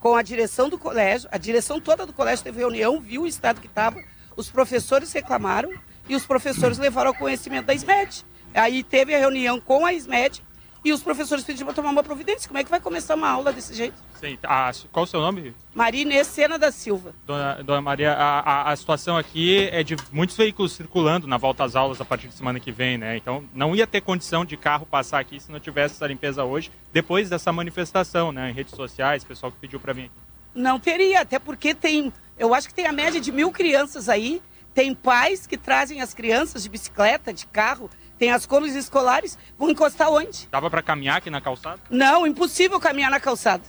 com 0.00 0.14
a 0.14 0.22
direção 0.22 0.68
do 0.68 0.78
colégio, 0.78 1.28
a 1.32 1.38
direção 1.38 1.80
toda 1.80 2.06
do 2.06 2.12
colégio 2.12 2.44
teve 2.44 2.58
reunião, 2.58 3.00
viu 3.00 3.22
o 3.22 3.26
estado 3.26 3.60
que 3.60 3.66
estava, 3.66 4.02
os 4.36 4.50
professores 4.50 5.12
reclamaram 5.12 5.72
e 6.08 6.14
os 6.14 6.26
professores 6.26 6.78
levaram 6.78 7.08
ao 7.08 7.14
conhecimento 7.14 7.66
da 7.66 7.74
SMED. 7.74 8.24
Aí 8.54 8.82
teve 8.82 9.14
a 9.14 9.18
reunião 9.18 9.60
com 9.60 9.84
a 9.84 9.92
SMED 9.92 10.42
e 10.88 10.92
os 10.92 11.02
professores 11.02 11.42
pediram 11.44 11.66
para 11.66 11.74
tomar 11.74 11.90
uma 11.90 12.02
providência. 12.02 12.46
Como 12.46 12.58
é 12.58 12.62
que 12.64 12.70
vai 12.70 12.80
começar 12.80 13.16
uma 13.16 13.28
aula 13.28 13.52
desse 13.52 13.74
jeito? 13.74 13.94
Sim, 14.20 14.38
ah, 14.44 14.70
qual 14.92 15.02
o 15.02 15.06
seu 15.06 15.20
nome? 15.20 15.52
Maria 15.74 16.02
Inês 16.02 16.28
Sena 16.28 16.58
da 16.58 16.70
Silva. 16.70 17.12
Dona, 17.26 17.54
Dona 17.64 17.80
Maria, 17.80 18.12
a, 18.12 18.40
a- 18.40 18.72
a 18.72 18.76
situação 18.76 19.16
aqui 19.16 19.68
é 19.72 19.82
de 19.82 19.96
muitos 20.12 20.36
veículos 20.36 20.72
circulando 20.72 21.26
na 21.26 21.36
volta 21.36 21.64
às 21.64 21.74
aulas 21.74 22.00
a 22.00 22.04
partir 22.04 22.28
de 22.28 22.34
semana 22.34 22.60
que 22.60 22.70
vem, 22.70 22.96
né? 22.96 23.16
Então 23.16 23.44
não 23.52 23.74
ia 23.74 23.86
ter 23.86 24.00
condição 24.00 24.44
de 24.44 24.56
carro 24.56 24.86
passar 24.86 25.18
aqui 25.18 25.40
se 25.40 25.50
não 25.50 25.58
tivesse 25.58 25.96
essa 25.96 26.06
limpeza 26.06 26.44
hoje, 26.44 26.70
depois 26.92 27.28
dessa 27.28 27.52
manifestação, 27.52 28.30
né? 28.30 28.50
Em 28.50 28.52
redes 28.52 28.74
sociais, 28.74 29.24
pessoal 29.24 29.50
que 29.50 29.58
pediu 29.58 29.80
para 29.80 29.92
vir 29.92 30.04
aqui. 30.04 30.12
Não 30.54 30.78
teria, 30.78 31.20
até 31.22 31.38
porque 31.38 31.74
tem, 31.74 32.12
eu 32.38 32.54
acho 32.54 32.68
que 32.68 32.74
tem 32.74 32.86
a 32.86 32.92
média 32.92 33.20
de 33.20 33.32
mil 33.32 33.50
crianças 33.50 34.08
aí. 34.08 34.40
Tem 34.72 34.94
pais 34.94 35.46
que 35.46 35.56
trazem 35.56 36.02
as 36.02 36.12
crianças 36.12 36.62
de 36.62 36.68
bicicleta, 36.68 37.32
de 37.32 37.46
carro, 37.46 37.88
tem 38.18 38.30
as 38.30 38.46
comes 38.46 38.74
escolares, 38.74 39.38
vão 39.58 39.70
encostar 39.70 40.10
onde? 40.10 40.48
Dava 40.50 40.70
para 40.70 40.82
caminhar 40.82 41.18
aqui 41.18 41.30
na 41.30 41.40
calçada? 41.40 41.80
Não, 41.90 42.26
impossível 42.26 42.80
caminhar 42.80 43.10
na 43.10 43.20
calçada. 43.20 43.62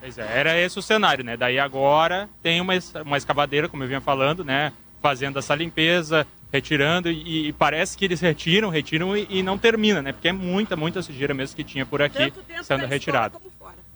Pois 0.00 0.18
é, 0.18 0.38
era 0.38 0.58
esse 0.58 0.78
o 0.78 0.82
cenário, 0.82 1.24
né? 1.24 1.36
Daí 1.36 1.58
agora 1.58 2.28
tem 2.42 2.60
uma, 2.60 2.74
uma 3.04 3.16
escavadeira, 3.16 3.68
como 3.68 3.82
eu 3.82 3.88
vinha 3.88 4.00
falando, 4.00 4.44
né? 4.44 4.72
Fazendo 5.00 5.38
essa 5.38 5.54
limpeza, 5.54 6.26
retirando, 6.52 7.10
e, 7.10 7.48
e 7.48 7.52
parece 7.52 7.96
que 7.96 8.04
eles 8.04 8.20
retiram, 8.20 8.68
retiram 8.68 9.16
e, 9.16 9.26
e 9.28 9.42
não 9.42 9.58
termina, 9.58 10.02
né? 10.02 10.12
Porque 10.12 10.28
é 10.28 10.32
muita, 10.32 10.76
muita 10.76 11.02
sujeira 11.02 11.34
mesmo 11.34 11.56
que 11.56 11.64
tinha 11.64 11.84
por 11.86 12.02
aqui 12.02 12.32
sendo 12.62 12.86
retirada. 12.86 13.38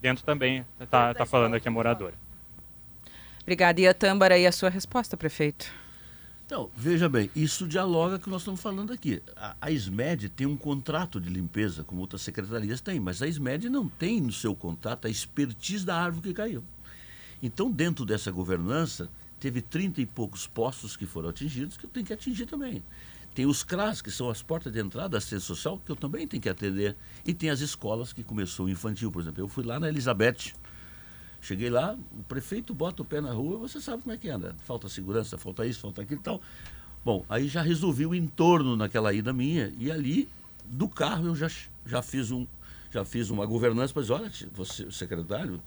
Dentro 0.00 0.24
também, 0.24 0.64
tá, 0.90 1.12
tá 1.12 1.26
falando 1.26 1.54
aqui 1.54 1.68
a 1.68 1.70
moradora. 1.70 2.14
Obrigada, 3.42 3.80
Ian 3.80 3.92
Tâmbara. 3.92 4.38
E 4.38 4.46
a 4.46 4.52
sua 4.52 4.70
resposta, 4.70 5.16
prefeito? 5.16 5.70
Então, 6.50 6.68
veja 6.76 7.08
bem, 7.08 7.30
isso 7.36 7.64
dialoga 7.64 8.16
com 8.16 8.22
o 8.22 8.24
que 8.24 8.30
nós 8.30 8.40
estamos 8.40 8.60
falando 8.60 8.92
aqui. 8.92 9.22
A, 9.36 9.54
a 9.60 9.70
SMED 9.70 10.30
tem 10.30 10.48
um 10.48 10.56
contrato 10.56 11.20
de 11.20 11.30
limpeza, 11.30 11.84
como 11.84 12.00
outras 12.00 12.22
secretarias 12.22 12.80
têm, 12.80 12.98
mas 12.98 13.22
a 13.22 13.28
SMED 13.28 13.68
não 13.68 13.88
tem 13.88 14.20
no 14.20 14.32
seu 14.32 14.52
contrato 14.52 15.06
a 15.06 15.08
expertise 15.08 15.86
da 15.86 15.94
árvore 15.94 16.26
que 16.26 16.34
caiu. 16.34 16.64
Então, 17.40 17.70
dentro 17.70 18.04
dessa 18.04 18.32
governança, 18.32 19.08
teve 19.38 19.62
30 19.62 20.00
e 20.00 20.06
poucos 20.06 20.48
postos 20.48 20.96
que 20.96 21.06
foram 21.06 21.28
atingidos, 21.28 21.76
que 21.76 21.86
eu 21.86 21.90
tenho 21.90 22.04
que 22.04 22.12
atingir 22.12 22.46
também. 22.46 22.82
Tem 23.32 23.46
os 23.46 23.62
CRAS, 23.62 24.02
que 24.02 24.10
são 24.10 24.28
as 24.28 24.42
portas 24.42 24.72
de 24.72 24.80
entrada 24.80 25.10
da 25.10 25.18
assistência 25.18 25.46
social, 25.46 25.80
que 25.86 25.92
eu 25.92 25.94
também 25.94 26.26
tenho 26.26 26.42
que 26.42 26.48
atender. 26.48 26.96
E 27.24 27.32
tem 27.32 27.48
as 27.48 27.60
escolas 27.60 28.12
que 28.12 28.24
começou 28.24 28.66
o 28.66 28.68
infantil, 28.68 29.12
por 29.12 29.22
exemplo. 29.22 29.40
Eu 29.40 29.46
fui 29.46 29.62
lá 29.62 29.78
na 29.78 29.88
Elizabeth, 29.88 30.52
Cheguei 31.40 31.70
lá, 31.70 31.96
o 32.12 32.22
prefeito 32.24 32.74
bota 32.74 33.02
o 33.02 33.04
pé 33.04 33.20
na 33.20 33.32
rua, 33.32 33.56
você 33.58 33.80
sabe 33.80 34.02
como 34.02 34.14
é 34.14 34.18
que 34.18 34.28
anda. 34.28 34.54
Falta 34.64 34.88
segurança, 34.88 35.38
falta 35.38 35.66
isso, 35.66 35.80
falta 35.80 36.02
aquilo 36.02 36.20
e 36.20 36.22
tal. 36.24 36.40
Bom, 37.04 37.24
aí 37.28 37.48
já 37.48 37.62
resolvi 37.62 38.04
o 38.04 38.14
entorno 38.14 38.76
naquela 38.76 39.12
ida 39.12 39.32
minha 39.32 39.72
e 39.78 39.90
ali 39.90 40.28
do 40.66 40.88
carro 40.88 41.26
eu 41.26 41.34
já, 41.34 41.50
já 41.86 42.02
fiz 42.02 42.30
um 42.30 42.46
já 42.92 43.04
fiz 43.04 43.30
uma 43.30 43.46
governança 43.46 43.92
para 43.92 44.02
dizer, 44.02 44.14
olha, 44.14 44.32
você, 44.52 44.90
secretário, 44.90 45.62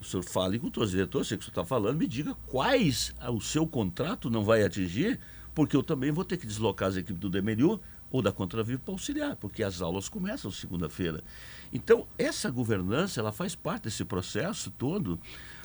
o 0.00 0.04
senhor 0.04 0.22
fale 0.22 0.58
com 0.58 0.66
os 0.66 0.72
seus 0.74 0.90
diretores, 0.90 1.28
sei 1.28 1.38
que 1.38 1.42
o 1.42 1.46
senhor 1.46 1.52
está 1.52 1.64
falando, 1.64 1.98
me 1.98 2.06
diga 2.06 2.34
quais 2.46 3.14
ah, 3.18 3.30
o 3.30 3.40
seu 3.40 3.66
contrato 3.66 4.28
não 4.28 4.44
vai 4.44 4.62
atingir, 4.62 5.18
porque 5.54 5.74
eu 5.74 5.82
também 5.82 6.10
vou 6.10 6.24
ter 6.24 6.36
que 6.36 6.46
deslocar 6.46 6.88
as 6.88 6.96
equipes 6.96 7.20
do 7.20 7.30
DMNU 7.30 7.80
ou 8.10 8.20
da 8.20 8.32
Contravivo 8.32 8.80
para 8.80 8.92
auxiliar, 8.92 9.36
porque 9.36 9.62
as 9.62 9.80
aulas 9.80 10.08
começam 10.08 10.50
segunda-feira. 10.50 11.22
Então, 11.72 12.06
essa 12.18 12.50
governança, 12.50 13.20
ela 13.20 13.32
faz 13.32 13.54
parte 13.54 13.84
desse 13.84 14.04
processo 14.04 14.70
todo, 14.72 15.20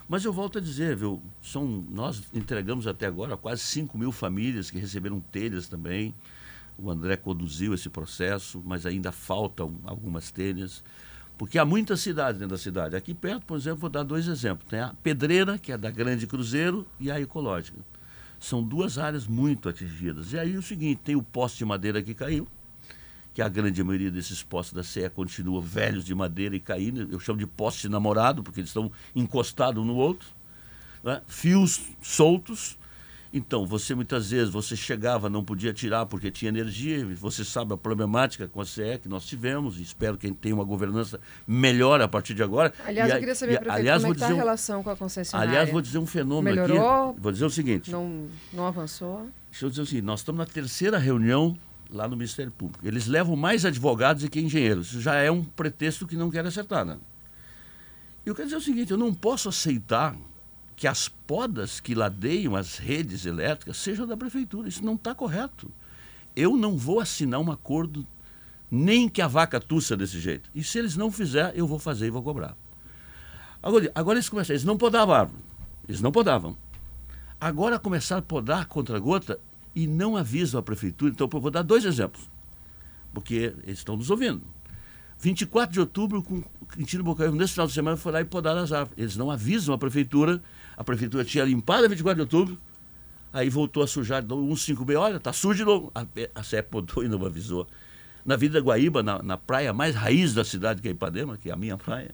mas 0.07 0.23
eu 0.23 0.31
volto 0.31 0.59
a 0.59 0.61
dizer, 0.61 0.95
viu, 0.95 1.21
são, 1.41 1.83
nós 1.89 2.23
entregamos 2.33 2.85
até 2.85 3.07
agora 3.07 3.35
quase 3.35 3.61
5 3.63 3.97
mil 3.97 4.11
famílias 4.11 4.69
que 4.69 4.77
receberam 4.77 5.19
telhas 5.19 5.67
também, 5.67 6.13
o 6.77 6.91
André 6.91 7.15
conduziu 7.15 7.73
esse 7.73 7.89
processo, 7.89 8.61
mas 8.65 8.85
ainda 8.85 9.11
faltam 9.11 9.79
algumas 9.85 10.29
telhas, 10.29 10.83
porque 11.37 11.57
há 11.57 11.65
muitas 11.65 12.01
cidades 12.01 12.39
dentro 12.39 12.55
da 12.55 12.61
cidade. 12.61 12.95
Aqui 12.95 13.13
perto, 13.13 13.45
por 13.45 13.57
exemplo, 13.57 13.79
vou 13.79 13.89
dar 13.89 14.03
dois 14.03 14.27
exemplos. 14.27 14.67
Tem 14.69 14.79
a 14.79 14.93
Pedreira, 15.01 15.57
que 15.57 15.71
é 15.71 15.77
da 15.77 15.89
Grande 15.89 16.27
Cruzeiro, 16.27 16.85
e 16.99 17.11
a 17.11 17.19
Ecológica. 17.19 17.79
São 18.39 18.63
duas 18.63 18.97
áreas 18.97 19.27
muito 19.27 19.67
atingidas. 19.67 20.33
E 20.33 20.39
aí 20.39 20.55
é 20.55 20.57
o 20.57 20.61
seguinte, 20.61 21.01
tem 21.03 21.15
o 21.15 21.23
poste 21.23 21.57
de 21.57 21.65
madeira 21.65 22.01
que 22.01 22.13
caiu, 22.13 22.47
que 23.35 23.41
a 23.41 23.49
grande 23.49 23.83
maioria 23.83 24.09
desses 24.09 24.41
postes 24.41 24.73
da 24.73 24.81
CE 24.81 25.09
continua 25.09 25.61
velhos 25.61 26.05
de 26.05 26.15
madeira 26.15 26.55
e 26.55 26.59
caindo. 26.59 27.07
Eu 27.11 27.19
chamo 27.19 27.37
de 27.37 27.45
poste 27.45 27.89
namorado, 27.89 28.41
porque 28.41 28.61
eles 28.61 28.69
estão 28.69 28.89
encostados 29.13 29.83
um 29.83 29.85
no 29.85 29.95
outro. 29.95 30.27
né? 31.03 31.21
Fios 31.27 31.81
soltos. 32.01 32.77
Então, 33.33 33.65
você 33.65 33.93
muitas 33.93 34.31
vezes, 34.31 34.49
você 34.49 34.77
chegava, 34.77 35.29
não 35.29 35.43
podia 35.43 35.73
tirar 35.73 36.05
porque 36.05 36.31
tinha 36.31 36.47
energia. 36.47 37.05
Você 37.17 37.43
sabe 37.43 37.73
a 37.73 37.77
problemática 37.77 38.47
com 38.47 38.61
a 38.61 38.65
CE 38.65 38.97
que 39.03 39.09
nós 39.09 39.25
tivemos. 39.25 39.77
e 39.77 39.81
Espero 39.83 40.17
que 40.17 40.25
a 40.25 40.29
gente 40.29 40.39
tenha 40.39 40.55
uma 40.55 40.63
governança 40.63 41.19
melhor 41.45 41.99
a 41.99 42.07
partir 42.07 42.33
de 42.33 42.41
agora. 42.41 42.73
Aliás, 42.85 43.09
E 43.09 43.11
a- 43.11 43.15
eu 43.15 43.19
queria 43.19 43.35
saber, 43.35 43.53
e, 43.55 43.55
prefeito, 43.57 43.77
aliás, 43.77 44.01
como 44.01 44.13
é 44.13 44.15
está 44.15 44.27
a 44.29 44.33
um- 44.33 44.37
relação 44.37 44.81
com 44.81 44.89
a 44.89 44.95
concessionária? 44.95 45.51
Aliás, 45.51 45.69
vou 45.69 45.81
dizer 45.81 45.97
um 45.97 46.05
fenômeno 46.07 46.55
Melhorou? 46.61 47.09
aqui. 47.09 47.19
Vou 47.19 47.31
dizer 47.33 47.43
o 47.45 47.49
seguinte. 47.49 47.91
Não, 47.91 48.27
não 48.53 48.65
avançou? 48.65 49.29
Deixa 49.51 49.65
eu 49.65 49.69
dizer 49.69 49.81
o 49.81 49.85
seguinte, 49.85 50.05
nós 50.05 50.21
estamos 50.21 50.39
na 50.39 50.45
terceira 50.45 50.97
reunião 50.97 51.57
lá 51.95 52.07
no 52.07 52.15
Ministério 52.15 52.51
Público. 52.51 52.85
Eles 52.85 53.07
levam 53.07 53.35
mais 53.35 53.65
advogados 53.65 54.23
do 54.23 54.29
que 54.29 54.39
engenheiros. 54.39 54.87
Isso 54.87 55.01
já 55.01 55.15
é 55.15 55.31
um 55.31 55.43
pretexto 55.43 56.05
que 56.05 56.15
não 56.15 56.29
querem 56.29 56.49
acertar, 56.49 56.85
né? 56.85 56.97
Eu 58.25 58.35
quero 58.35 58.47
dizer 58.47 58.57
o 58.57 58.61
seguinte, 58.61 58.91
eu 58.91 58.97
não 58.97 59.13
posso 59.13 59.49
aceitar 59.49 60.15
que 60.75 60.87
as 60.87 61.07
podas 61.07 61.79
que 61.79 61.95
ladeiam 61.95 62.55
as 62.55 62.77
redes 62.77 63.25
elétricas 63.25 63.77
sejam 63.77 64.05
da 64.05 64.17
prefeitura. 64.17 64.67
Isso 64.67 64.83
não 64.83 64.95
está 64.95 65.15
correto. 65.15 65.71
Eu 66.35 66.57
não 66.57 66.77
vou 66.77 66.99
assinar 66.99 67.39
um 67.39 67.51
acordo 67.51 68.05
nem 68.69 69.07
que 69.07 69.21
a 69.21 69.27
vaca 69.27 69.59
tussa 69.59 69.95
desse 69.95 70.19
jeito. 70.19 70.49
E 70.53 70.63
se 70.63 70.77
eles 70.77 70.97
não 70.97 71.11
fizerem, 71.11 71.57
eu 71.57 71.67
vou 71.67 71.79
fazer 71.79 72.07
e 72.07 72.09
vou 72.09 72.21
cobrar. 72.21 72.57
Agora, 73.63 73.91
agora 73.95 74.17
eles 74.17 74.27
começaram, 74.27 74.55
eles 74.55 74.65
não 74.65 74.77
podavam 74.77 75.15
a 75.15 75.19
árvore. 75.19 75.41
Eles 75.87 76.01
não 76.01 76.11
podavam. 76.11 76.57
Agora 77.39 77.79
começaram 77.79 78.19
a 78.19 78.23
podar 78.23 78.65
contra 78.65 78.99
gota 78.99 79.39
e 79.75 79.85
não 79.85 80.15
avisam 80.15 80.59
a 80.59 80.63
prefeitura. 80.63 81.11
Então, 81.11 81.29
eu 81.31 81.39
vou 81.39 81.51
dar 81.51 81.61
dois 81.61 81.83
exemplos, 81.83 82.29
porque 83.13 83.53
eles 83.63 83.79
estão 83.79 83.97
nos 83.97 84.09
ouvindo. 84.09 84.41
24 85.19 85.73
de 85.73 85.79
outubro, 85.79 86.23
com 86.23 86.43
Quintino 86.73 87.03
Bocaiúva, 87.03 87.37
nesse 87.37 87.53
final 87.53 87.67
de 87.67 87.73
semana, 87.73 87.97
foi 87.97 88.11
lá 88.11 88.21
e 88.21 88.25
podaram 88.25 88.61
as 88.61 88.71
árvores. 88.71 88.97
Eles 88.97 89.17
não 89.17 89.31
avisam 89.31 89.73
a 89.73 89.77
prefeitura. 89.77 90.41
A 90.77 90.83
prefeitura 90.83 91.23
tinha 91.23 91.43
limpado 91.43 91.85
a 91.85 91.87
24 91.87 92.15
de 92.15 92.21
outubro, 92.21 92.61
aí 93.31 93.49
voltou 93.49 93.83
a 93.83 93.87
sujar 93.87 94.21
de 94.21 94.27
novo, 94.27 94.53
155B, 94.53 94.99
olha, 94.99 95.17
está 95.17 95.31
sujo 95.31 95.57
de 95.57 95.65
novo. 95.65 95.91
A, 95.95 96.01
a 96.01 96.63
podou 96.63 97.03
e 97.03 97.07
não 97.07 97.23
avisou. 97.25 97.67
Na 98.25 98.35
Vida 98.35 98.59
Guaíba, 98.59 99.03
na, 99.03 99.21
na 99.21 99.37
praia 99.37 99.71
mais 99.71 99.95
raiz 99.95 100.33
da 100.33 100.43
cidade, 100.43 100.81
que 100.81 100.87
é 100.87 100.91
Ipanema, 100.91 101.37
que 101.37 101.49
é 101.49 101.53
a 101.53 101.55
minha 101.55 101.77
praia, 101.77 102.13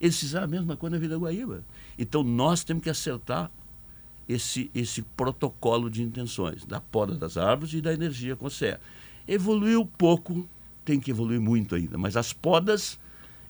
eles 0.00 0.18
fizeram 0.18 0.44
a 0.44 0.48
mesma 0.48 0.76
coisa 0.76 0.96
na 0.96 1.00
Vida 1.00 1.16
Guaíba. 1.16 1.64
Então, 1.96 2.24
nós 2.24 2.64
temos 2.64 2.82
que 2.82 2.90
acertar 2.90 3.50
esse, 4.32 4.70
esse 4.74 5.02
protocolo 5.02 5.90
de 5.90 6.02
intenções 6.02 6.64
da 6.64 6.80
poda 6.80 7.14
das 7.14 7.36
árvores 7.36 7.74
e 7.74 7.80
da 7.80 7.92
energia 7.92 8.36
com 8.36 8.46
a 8.46 8.50
CE. 8.50 8.76
Evoluiu 9.26 9.86
pouco, 9.86 10.48
tem 10.84 10.98
que 10.98 11.10
evoluir 11.10 11.40
muito 11.40 11.74
ainda, 11.74 11.96
mas 11.96 12.16
as 12.16 12.32
podas, 12.32 12.98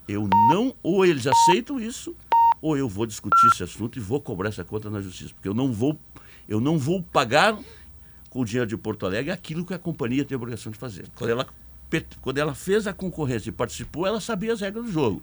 eu 0.07 0.29
não, 0.51 0.75
ou 0.83 1.05
eles 1.05 1.27
aceitam 1.27 1.81
isso, 1.81 2.15
ou 2.61 2.77
eu 2.77 2.89
vou 2.89 3.07
discutir 3.07 3.47
esse 3.55 3.63
assunto 3.63 3.99
e 3.99 4.01
vou 4.01 4.21
cobrar 4.21 4.49
essa 4.49 4.65
conta 4.65 4.91
na 4.91 5.01
justiça, 5.01 5.33
porque 5.35 5.49
eu 5.49 5.55
não 5.55 5.73
vou, 5.73 5.99
eu 6.49 6.61
não 6.61 6.79
vou 6.79 7.03
pagar 7.03 7.59
com 8.29 8.41
o 8.41 8.45
dinheiro 8.45 8.69
de 8.69 8.77
Porto 8.77 9.07
Alegre 9.07 9.31
aquilo 9.31 9.65
que 9.65 9.75
a 9.75 9.79
companhia 9.79 10.25
tem 10.25 10.35
a 10.35 10.39
obrigação 10.39 10.73
de 10.73 10.79
fazer. 10.79 11.07
Quando 11.15 11.31
ela, 11.31 11.47
quando 12.21 12.39
ela 12.39 12.55
fez 12.55 12.87
a 12.87 12.93
concorrência 12.93 13.51
e 13.51 13.53
participou, 13.53 14.07
ela 14.07 14.21
sabia 14.21 14.53
as 14.53 14.61
regras 14.61 14.87
do 14.87 14.93
jogo. 14.93 15.23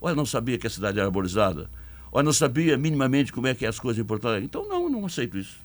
Ou 0.00 0.08
ela 0.08 0.16
não 0.16 0.26
sabia 0.26 0.58
que 0.58 0.66
a 0.66 0.70
cidade 0.70 0.98
era 0.98 1.06
arborizada? 1.06 1.70
Ou 2.12 2.22
não 2.22 2.32
sabia 2.32 2.76
minimamente 2.76 3.32
como 3.32 3.46
é 3.46 3.54
que 3.54 3.64
é 3.64 3.68
as 3.68 3.78
coisas 3.78 4.02
em 4.02 4.06
Porto 4.06 4.26
Alegre. 4.26 4.46
Então, 4.46 4.68
não, 4.68 4.88
não 4.88 5.06
aceito 5.06 5.38
isso. 5.38 5.58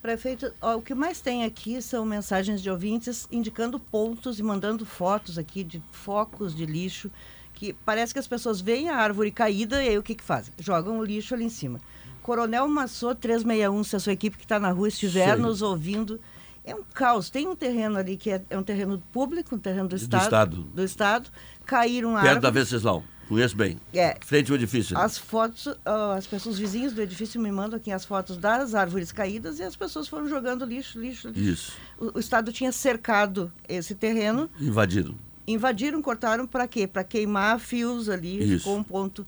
Prefeito, 0.00 0.52
ó, 0.60 0.76
o 0.76 0.82
que 0.82 0.94
mais 0.94 1.20
tem 1.20 1.44
aqui 1.44 1.82
são 1.82 2.04
mensagens 2.04 2.62
de 2.62 2.70
ouvintes 2.70 3.26
indicando 3.30 3.78
pontos 3.78 4.38
e 4.38 4.42
mandando 4.42 4.86
fotos 4.86 5.36
aqui 5.36 5.64
de 5.64 5.82
focos 5.90 6.54
de 6.54 6.64
lixo, 6.64 7.10
que 7.52 7.72
parece 7.72 8.12
que 8.12 8.18
as 8.18 8.28
pessoas 8.28 8.60
veem 8.60 8.88
a 8.88 8.96
árvore 8.96 9.30
caída 9.30 9.82
e 9.82 9.88
aí 9.88 9.98
o 9.98 10.02
que, 10.02 10.14
que 10.14 10.22
fazem? 10.22 10.52
Jogam 10.58 10.98
o 10.98 11.04
lixo 11.04 11.34
ali 11.34 11.44
em 11.44 11.48
cima. 11.48 11.80
Coronel 12.22 12.68
Massô 12.68 13.14
361, 13.14 13.84
se 13.84 13.96
a 13.96 14.00
sua 14.00 14.12
equipe 14.12 14.36
que 14.36 14.44
está 14.44 14.58
na 14.58 14.70
rua 14.70 14.88
estiver 14.88 15.34
Sei. 15.34 15.42
nos 15.42 15.62
ouvindo, 15.62 16.20
é 16.64 16.74
um 16.74 16.82
caos. 16.82 17.30
Tem 17.30 17.46
um 17.46 17.54
terreno 17.54 17.96
ali 17.96 18.16
que 18.16 18.30
é, 18.30 18.42
é 18.50 18.58
um 18.58 18.62
terreno 18.62 19.02
público, 19.12 19.54
um 19.54 19.58
terreno 19.58 19.88
do 19.88 19.96
Estado. 19.96 20.22
Estado. 20.22 20.56
Do 20.56 20.82
Estado. 20.82 21.30
Caíram 21.64 22.14
perto 22.14 22.40
da 22.40 22.48
árvores. 22.48 22.70
Venceslau. 22.70 23.04
Conheço 23.28 23.56
bem. 23.56 23.78
É. 23.92 24.16
Frente 24.24 24.50
ao 24.52 24.56
edifício. 24.56 24.96
As 24.96 25.18
fotos, 25.18 25.68
ah, 25.84 26.14
as 26.14 26.26
pessoas 26.26 26.58
vizinhos 26.58 26.92
do 26.92 27.02
edifício 27.02 27.40
me 27.40 27.50
mandam 27.50 27.76
aqui 27.76 27.90
as 27.90 28.04
fotos 28.04 28.36
das 28.36 28.74
árvores 28.74 29.10
caídas 29.10 29.58
e 29.58 29.64
as 29.64 29.74
pessoas 29.74 30.06
foram 30.06 30.28
jogando 30.28 30.64
lixo, 30.64 30.98
lixo, 31.00 31.28
lixo. 31.28 31.40
Isso. 31.40 31.72
O, 31.98 32.16
o 32.16 32.20
Estado 32.20 32.52
tinha 32.52 32.70
cercado 32.70 33.52
esse 33.68 33.94
terreno, 33.96 34.48
Invadiram. 34.60 35.14
invadiram, 35.46 36.00
cortaram 36.00 36.46
para 36.46 36.68
quê? 36.68 36.86
Para 36.86 37.02
queimar 37.02 37.58
fios 37.58 38.08
ali, 38.08 38.38
Isso. 38.42 38.58
ficou 38.58 38.76
um 38.78 38.82
ponto. 38.84 39.26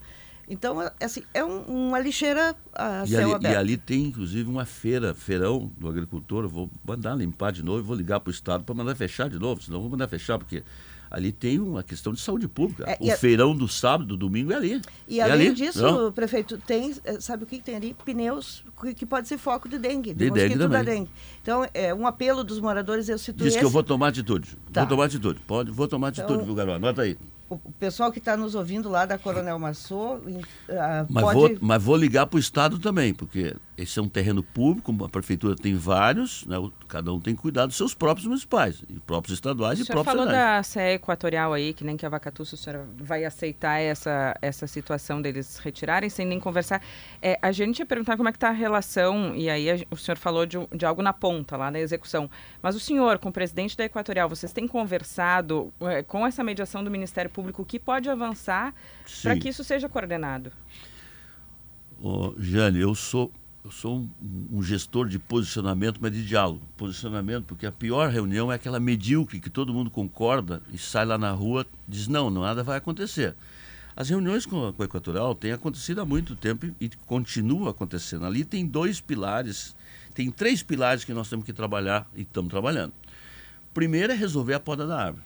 Então, 0.51 0.79
assim, 0.99 1.23
é 1.35 1.45
um- 1.45 1.63
uma 1.89 1.99
lixeira 1.99 2.57
a 2.73 3.05
E 3.05 3.09
céu 3.09 3.21
ali, 3.27 3.35
aberto. 3.35 3.53
e 3.55 3.57
ali 3.57 3.77
tem, 3.77 4.05
inclusive, 4.05 4.49
uma 4.49 4.65
feira, 4.65 5.13
feirão 5.13 5.71
do 5.79 5.87
agricultor. 5.89 6.45
Eu 6.45 6.49
vou 6.49 6.71
mandar 6.87 7.15
limpar 7.17 7.53
de 7.53 7.63
novo 7.63 7.83
vou 7.83 7.95
ligar 7.97 8.19
para 8.21 8.31
o 8.31 8.33
Estado 8.33 8.65
para 8.65 8.75
mandar 8.75 8.95
fechar 8.95 9.29
de 9.29 9.39
novo. 9.39 9.61
Senão 9.63 9.81
vou 9.81 9.91
mandar 9.91 10.09
fechar, 10.09 10.39
porque 10.39 10.63
ali 11.11 11.33
tem 11.33 11.59
uma 11.59 11.83
questão 11.83 12.13
de 12.13 12.21
saúde 12.21 12.47
pública. 12.49 12.85
É, 12.87 12.97
o 13.01 13.13
a- 13.13 13.17
feirão 13.17 13.55
do 13.57 13.67
sábado, 13.69 14.09
do 14.09 14.17
domingo 14.17 14.53
é 14.53 14.57
ali. 14.57 14.83
E 15.07 15.21
é 15.21 15.23
além 15.25 15.49
ali, 15.49 15.55
disso, 15.57 15.83
não? 15.83 16.13
prefeito, 16.13 16.59
tem, 16.59 16.95
eh, 17.05 17.21
sabe 17.21 17.45
o 17.45 17.47
que 17.47 17.61
tem 17.61 17.77
ali? 17.77 17.97
Pneus, 18.05 18.63
que, 18.81 18.95
que 18.95 19.07
pode 19.07 19.27
ser 19.29 19.39
foco 19.39 19.69
de 19.69 19.79
dengue, 19.79 20.13
de, 20.13 20.15
De 20.15 20.31
dengue 20.31 20.41
mosquito 20.57 20.59
da 20.69 20.79
também. 20.79 20.85
dengue. 21.01 21.11
Então, 21.43 21.67
é 21.73 21.95
um 21.95 22.07
apelo 22.07 22.45
dos 22.45 22.61
moradores, 22.61 23.09
eu 23.09 23.19
cito 23.19 23.43
Diz 23.45 23.55
que 23.55 23.59
eu 23.61 23.65
esse. 23.65 23.73
vou 23.73 23.83
tomar 23.83 24.09
atitude. 24.09 24.57
Tá. 24.73 24.81
Vou 24.83 24.89
tomar 24.91 25.05
atitude. 25.07 25.41
Pode, 25.47 25.71
vou 25.71 25.89
tomar 25.89 26.09
atitude, 26.09 26.33
Então- 26.35 26.45
viu, 26.45 26.55
garoto? 26.55 26.77
Anota 26.77 27.03
aí. 27.03 27.17
O 27.51 27.57
pessoal 27.79 28.13
que 28.13 28.19
está 28.19 28.37
nos 28.37 28.55
ouvindo 28.55 28.89
lá 28.91 29.07
da 29.07 29.17
Coronel 29.19 29.59
Massô, 29.59 30.21
ah, 30.69 31.07
Mas, 31.09 31.25
pode... 31.25 31.39
vou, 31.39 31.59
mas 31.61 31.83
vou 31.83 31.97
ligar 31.97 32.27
para 32.27 32.37
o 32.37 32.41
Estado 32.41 32.79
também, 32.79 33.15
porque 33.15 33.57
esse 33.77 33.99
é 33.99 34.03
um 34.03 34.09
terreno 34.09 34.43
público, 34.43 34.95
a 35.05 35.09
prefeitura 35.09 35.55
tem 35.57 35.75
vários, 35.75 36.45
né, 36.47 36.57
cada 36.89 37.13
um 37.13 37.19
tem 37.21 37.35
que 37.35 37.41
cuidar 37.41 37.65
dos 37.67 37.77
seus 37.77 37.95
próprios 37.95 38.27
municipais, 38.27 38.83
e 38.91 38.95
próprios 39.01 39.35
estaduais 39.39 39.79
O 39.79 39.83
e 39.83 39.87
próprios 39.87 40.05
falou 40.07 40.27
federais. 40.27 40.57
da 40.59 40.63
CE 40.65 40.81
Equatorial 40.95 41.53
aí, 41.55 41.73
que 41.73 41.85
nem 41.85 41.97
que 41.97 42.05
a 42.05 42.09
Vacatuça, 42.09 42.55
o 42.55 42.59
senhor 42.59 42.85
vai 42.99 43.25
aceitar 43.25 43.79
essa, 43.79 44.37
essa 44.43 44.67
situação 44.67 45.23
deles 45.23 45.59
retirarem 45.59 46.11
sem 46.11 46.27
nem 46.27 46.39
conversar. 46.41 46.83
É, 47.23 47.39
a 47.41 47.51
gente 47.53 47.79
ia 47.79 47.87
perguntar 47.87 48.17
como 48.17 48.29
é 48.29 48.33
que 48.33 48.37
está 48.37 48.49
a 48.49 48.53
relação, 48.53 49.35
e 49.35 49.49
aí 49.49 49.71
a- 49.71 49.87
o 49.91 49.97
senhor 49.97 50.19
falou 50.19 50.45
de, 50.45 50.59
de 50.75 50.85
algo 50.85 51.01
na 51.01 51.13
ponta, 51.13 51.57
lá 51.57 51.71
na 51.71 51.79
execução. 51.79 52.29
Mas 52.63 52.75
o 52.77 52.81
senhor, 52.81 53.19
com 53.19 53.29
o 53.31 53.33
presidente 53.33 53.77
da 53.77 53.85
Equatorial, 53.85 54.29
vocês 54.29 54.53
têm 54.53 54.67
conversado 54.69 55.73
é, 55.81 56.03
com 56.03 56.27
essa 56.27 56.43
mediação 56.45 56.83
do 56.85 56.91
Ministério 56.91 57.31
Público, 57.31 57.38
o 57.41 57.65
que 57.65 57.79
pode 57.79 58.09
avançar 58.09 58.75
para 59.23 59.37
que 59.37 59.49
isso 59.49 59.63
seja 59.65 59.89
coordenado? 59.89 60.53
Ô, 62.01 62.35
Jane, 62.39 62.79
eu 62.79 62.95
sou, 62.95 63.33
eu 63.65 63.71
sou 63.71 63.99
um, 63.99 64.09
um 64.53 64.63
gestor 64.63 65.09
de 65.09 65.19
posicionamento, 65.19 65.99
mas 66.01 66.13
de 66.13 66.25
diálogo. 66.25 66.63
Posicionamento, 66.77 67.45
porque 67.45 67.67
a 67.67 67.73
pior 67.73 68.11
reunião 68.11 68.53
é 68.53 68.55
aquela 68.55 68.79
medíocre 68.79 69.41
que 69.41 69.51
todo 69.51 69.75
mundo 69.75 69.91
concorda 69.91 70.63
e 70.73 70.79
sai 70.79 71.05
lá 71.05 71.19
na 71.19 71.31
rua 71.33 71.67
diz, 71.87 72.07
não, 72.07 72.31
nada 72.31 72.63
vai 72.63 72.79
acontecer. 72.79 73.35
As 73.97 74.09
reuniões 74.09 74.47
com 74.47 74.69
a, 74.69 74.73
com 74.73 74.81
a 74.81 74.85
Equatorial 74.85 75.35
têm 75.35 75.51
acontecido 75.51 76.01
há 76.01 76.05
muito 76.05 76.37
tempo 76.37 76.67
e, 76.67 76.85
e 76.85 76.91
continuam 77.05 77.69
acontecendo. 77.69 78.25
Ali 78.25 78.45
tem 78.45 78.65
dois 78.65 79.01
pilares, 79.01 79.75
tem 80.15 80.31
três 80.31 80.63
pilares 80.63 81.05
que 81.05 81.13
nós 81.13 81.29
temos 81.29 81.45
que 81.45 81.53
trabalhar 81.53 82.09
e 82.15 82.23
estamos 82.23 82.49
trabalhando. 82.49 82.93
Primeiro 83.75 84.13
é 84.13 84.17
resolver 84.17 84.55
a 84.55 84.61
poda 84.61 84.87
da 84.87 85.07
árvore. 85.07 85.25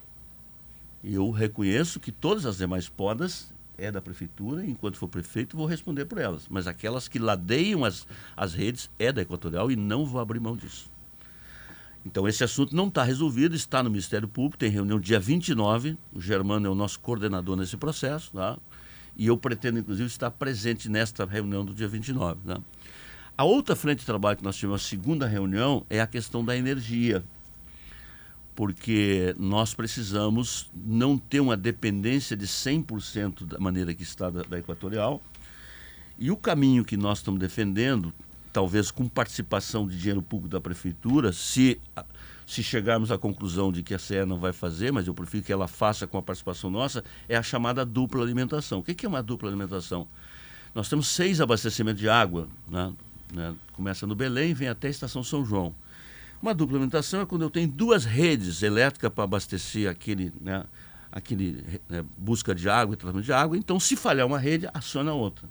Eu 1.03 1.31
reconheço 1.31 1.99
que 1.99 2.13
todas 2.13 2.47
as 2.47 2.59
demais 2.59 2.89
podas 2.89 3.53
é 3.77 3.91
da 3.91 4.01
prefeitura, 4.01 4.65
enquanto 4.65 4.97
for 4.97 5.09
prefeito 5.09 5.57
vou 5.57 5.67
responder 5.67 6.05
por 6.05 6.19
elas. 6.19 6.47
Mas 6.49 6.67
aquelas 6.67 7.09
que 7.09 7.19
ladeiam 7.19 7.85
as, 7.85 8.07
as 8.37 8.55
redes 8.55 8.91
é 8.99 9.11
da 9.13 9.23
Equatorial 9.23 9.71
e 9.71 9.77
não 9.77 10.07
vou 10.07 10.21
abrir 10.21 10.39
mão 10.39 10.57
disso. 10.57 10.91
Então 12.05 12.27
esse 12.27 12.43
assunto 12.43 12.75
não 12.75 12.89
está 12.89 13.03
resolvido, 13.03 13.55
está 13.55 13.83
no 13.83 13.91
Ministério 13.91 14.27
Público, 14.29 14.59
tem 14.59 14.71
reunião 14.71 14.99
dia 14.99 15.21
29, 15.21 15.97
o 16.13 16.21
Germano 16.21 16.67
é 16.67 16.71
o 16.71 16.75
nosso 16.75 16.99
coordenador 16.99 17.57
nesse 17.57 17.77
processo, 17.77 18.33
tá? 18.33 18.59
e 19.17 19.27
eu 19.27 19.37
pretendo 19.37 19.79
inclusive 19.79 20.07
estar 20.07 20.31
presente 20.31 20.89
nesta 20.89 21.25
reunião 21.25 21.65
do 21.65 21.75
dia 21.75 21.89
29. 21.89 22.41
Tá? 22.47 22.61
A 23.37 23.45
outra 23.45 23.77
frente 23.77 24.01
de 24.01 24.07
trabalho 24.07 24.37
que 24.37 24.45
nós 24.45 24.57
tivemos, 24.57 24.83
a 24.83 24.85
segunda 24.85 25.27
reunião, 25.27 25.87
é 25.89 26.01
a 26.01 26.07
questão 26.07 26.45
da 26.45 26.57
energia 26.57 27.25
porque 28.55 29.35
nós 29.39 29.75
precisamos 29.75 30.71
não 30.75 31.17
ter 31.17 31.41
uma 31.41 31.57
dependência 31.57 32.37
de 32.37 32.47
100% 32.47 33.45
da 33.47 33.59
maneira 33.59 33.95
que 33.95 34.03
está 34.03 34.29
da, 34.31 34.43
da 34.43 34.59
Equatorial. 34.59 35.23
E 36.19 36.31
o 36.31 36.37
caminho 36.37 36.85
que 36.85 36.97
nós 36.97 37.19
estamos 37.19 37.41
defendendo, 37.41 38.13
talvez 38.53 38.91
com 38.91 39.09
participação 39.09 39.89
de 39.89 39.99
dinheiro 39.99 40.23
público 40.23 40.51
da 40.51 40.61
prefeitura, 40.61 41.33
se, 41.33 41.81
se 42.47 42.63
chegarmos 42.63 43.11
à 43.11 43.17
conclusão 43.17 43.73
de 43.73 43.83
que 43.83 43.95
a 43.95 43.99
CE 43.99 44.25
não 44.27 44.39
vai 44.39 44.53
fazer, 44.53 44.93
mas 44.93 45.07
eu 45.07 45.15
prefiro 45.15 45.43
que 45.43 45.53
ela 45.53 45.67
faça 45.67 46.07
com 46.07 46.19
a 46.19 46.23
participação 46.23 46.71
nossa, 46.71 47.03
é 47.29 47.37
a 47.37 47.43
chamada 47.43 47.85
dupla 47.85 48.23
alimentação. 48.23 48.81
O 48.81 48.83
que 48.83 49.07
é 49.07 49.09
uma 49.09 49.23
dupla 49.23 49.49
alimentação? 49.49 50.07
Nós 50.75 50.89
temos 50.89 51.09
seis 51.09 51.41
abastecimentos 51.41 52.01
de 52.01 52.09
água, 52.09 52.49
né? 52.69 52.93
Né? 53.33 53.55
começa 53.73 54.07
no 54.07 54.15
Belém, 54.15 54.53
vem 54.53 54.69
até 54.69 54.89
a 54.89 54.91
Estação 54.91 55.25
São 55.25 55.43
João. 55.43 55.75
Uma 56.43 56.53
dupla 56.53 56.77
alimentação 56.77 57.21
é 57.21 57.27
quando 57.27 57.43
eu 57.43 57.51
tenho 57.51 57.69
duas 57.69 58.05
redes 58.05 58.65
elétricas 58.65 59.13
para 59.13 59.23
abastecer 59.23 59.89
aquele, 59.89 60.33
né, 60.41 60.65
aquele 61.13 61.81
né, 61.89 62.05
busca 62.19 62.53
de 62.53 62.69
água 62.69 62.95
e 62.95 62.97
tratamento 62.97 63.25
de 63.25 63.33
água. 63.33 63.57
Então, 63.57 63.79
se 63.79 63.95
falhar 63.95 64.27
uma 64.27 64.41
rede, 64.41 64.69
aciona 64.75 65.13
a 65.13 65.15
outra. 65.15 65.49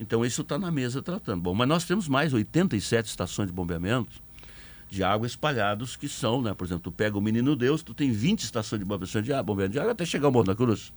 Então, 0.00 0.24
isso 0.24 0.40
está 0.40 0.58
na 0.58 0.70
mesa 0.70 1.02
tratando. 1.02 1.42
Bom, 1.42 1.52
mas 1.52 1.68
nós 1.68 1.84
temos 1.84 2.08
mais 2.08 2.32
87 2.32 3.10
estações 3.10 3.48
de 3.48 3.52
bombeamento 3.52 4.22
de 4.88 5.04
água 5.04 5.26
espalhados 5.26 5.96
que 5.96 6.08
são, 6.08 6.40
né, 6.40 6.54
por 6.54 6.64
exemplo, 6.64 6.84
tu 6.84 6.92
pega 6.92 7.16
o 7.16 7.20
Menino 7.20 7.54
Deus, 7.54 7.82
tu 7.82 7.92
tem 7.92 8.10
20 8.10 8.40
estações 8.40 8.78
de 8.78 8.86
bombeamento 8.86 9.22
de 9.22 9.32
água, 9.34 9.42
bombeamento 9.42 9.72
de 9.72 9.80
água 9.80 9.92
até 9.92 10.06
chegar 10.06 10.26
ao 10.26 10.32
Morro 10.32 10.46
da 10.46 10.54
Cruz. 10.54 10.94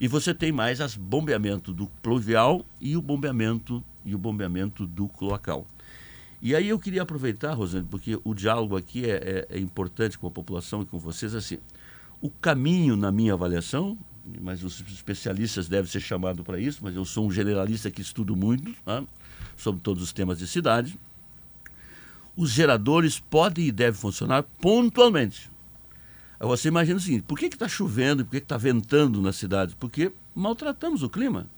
E 0.00 0.06
você 0.06 0.32
tem 0.32 0.52
mais 0.52 0.80
as 0.80 0.94
bombeamento 0.94 1.72
do 1.72 1.88
pluvial 2.00 2.64
e 2.80 2.96
o 2.96 3.02
bombeamento 3.02 3.82
e 4.04 4.14
o 4.14 4.18
bombeamento 4.18 4.86
do 4.86 5.08
cloacal. 5.08 5.66
E 6.40 6.54
aí 6.54 6.68
eu 6.68 6.78
queria 6.78 7.02
aproveitar, 7.02 7.52
Rosane, 7.52 7.86
porque 7.90 8.18
o 8.22 8.32
diálogo 8.32 8.76
aqui 8.76 9.04
é, 9.04 9.46
é, 9.50 9.56
é, 9.56 9.58
importante 9.58 10.16
com 10.16 10.26
a 10.28 10.30
população 10.30 10.82
e 10.82 10.86
com 10.86 10.98
vocês, 10.98 11.34
assim, 11.34 11.58
o 12.20 12.30
caminho, 12.30 12.96
na 12.96 13.10
minha 13.10 13.32
avaliação, 13.32 13.98
mas 14.40 14.62
os 14.62 14.80
especialistas 14.80 15.68
devem 15.68 15.90
ser 15.90 16.00
chamados 16.00 16.44
para 16.44 16.60
isso, 16.60 16.80
mas 16.82 16.94
eu 16.94 17.04
sou 17.04 17.26
um 17.26 17.30
generalista 17.30 17.90
que 17.90 18.00
estudo 18.00 18.36
muito 18.36 18.70
né, 18.86 19.04
sobre 19.56 19.80
todos 19.80 20.02
os 20.02 20.12
temas 20.12 20.38
de 20.38 20.46
cidade, 20.46 20.98
os 22.36 22.50
geradores 22.50 23.18
podem 23.18 23.66
e 23.66 23.72
devem 23.72 24.00
funcionar 24.00 24.44
pontualmente. 24.60 25.50
Você 26.38 26.68
imagina 26.68 26.98
o 26.98 27.00
seguinte, 27.00 27.24
por 27.26 27.36
que 27.36 27.46
está 27.46 27.66
chovendo, 27.66 28.24
por 28.24 28.30
que 28.30 28.36
está 28.36 28.56
ventando 28.56 29.20
na 29.20 29.32
cidade? 29.32 29.74
Porque 29.74 30.12
maltratamos 30.32 31.02
o 31.02 31.10
clima. 31.10 31.48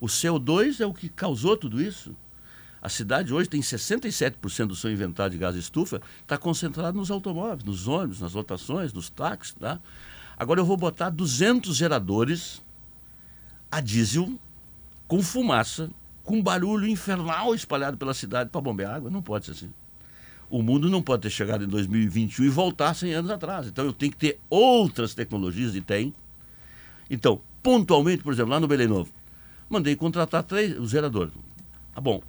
O 0.00 0.06
CO2 0.06 0.80
é 0.80 0.86
o 0.86 0.92
que 0.92 1.08
causou 1.08 1.56
tudo 1.56 1.80
isso. 1.80 2.16
A 2.80 2.88
cidade 2.88 3.34
hoje 3.34 3.48
tem 3.48 3.60
67% 3.60 4.66
do 4.66 4.76
seu 4.76 4.90
inventário 4.90 5.32
de 5.32 5.38
gás 5.38 5.56
estufa, 5.56 6.00
está 6.22 6.38
concentrado 6.38 6.96
nos 6.96 7.10
automóveis, 7.10 7.64
nos 7.64 7.88
ônibus, 7.88 8.20
nas 8.20 8.34
lotações, 8.34 8.92
nos 8.92 9.10
táxis. 9.10 9.54
Tá? 9.54 9.80
Agora 10.36 10.60
eu 10.60 10.64
vou 10.64 10.76
botar 10.76 11.10
200 11.10 11.76
geradores 11.76 12.62
a 13.70 13.80
diesel, 13.80 14.38
com 15.06 15.20
fumaça, 15.22 15.90
com 16.22 16.42
barulho 16.42 16.86
infernal 16.86 17.54
espalhado 17.54 17.96
pela 17.96 18.14
cidade 18.14 18.50
para 18.50 18.60
bombear 18.60 18.94
água. 18.94 19.10
Não 19.10 19.22
pode 19.22 19.46
ser 19.46 19.52
assim. 19.52 19.70
O 20.50 20.62
mundo 20.62 20.88
não 20.88 21.02
pode 21.02 21.22
ter 21.22 21.30
chegado 21.30 21.64
em 21.64 21.68
2021 21.68 22.44
e 22.44 22.48
voltar 22.48 22.94
100 22.94 23.12
anos 23.14 23.30
atrás. 23.30 23.66
Então 23.66 23.84
eu 23.84 23.92
tenho 23.92 24.12
que 24.12 24.18
ter 24.18 24.40
outras 24.48 25.14
tecnologias, 25.14 25.74
e 25.74 25.80
tem. 25.80 26.14
Então, 27.10 27.40
pontualmente, 27.62 28.22
por 28.22 28.32
exemplo, 28.32 28.52
lá 28.52 28.60
no 28.60 28.68
Belém 28.68 28.86
Novo, 28.86 29.10
mandei 29.68 29.96
contratar 29.96 30.42
três, 30.42 30.78
o 30.78 30.86
gerador. 30.86 31.30
Ah, 31.94 32.00
bom, 32.00 32.22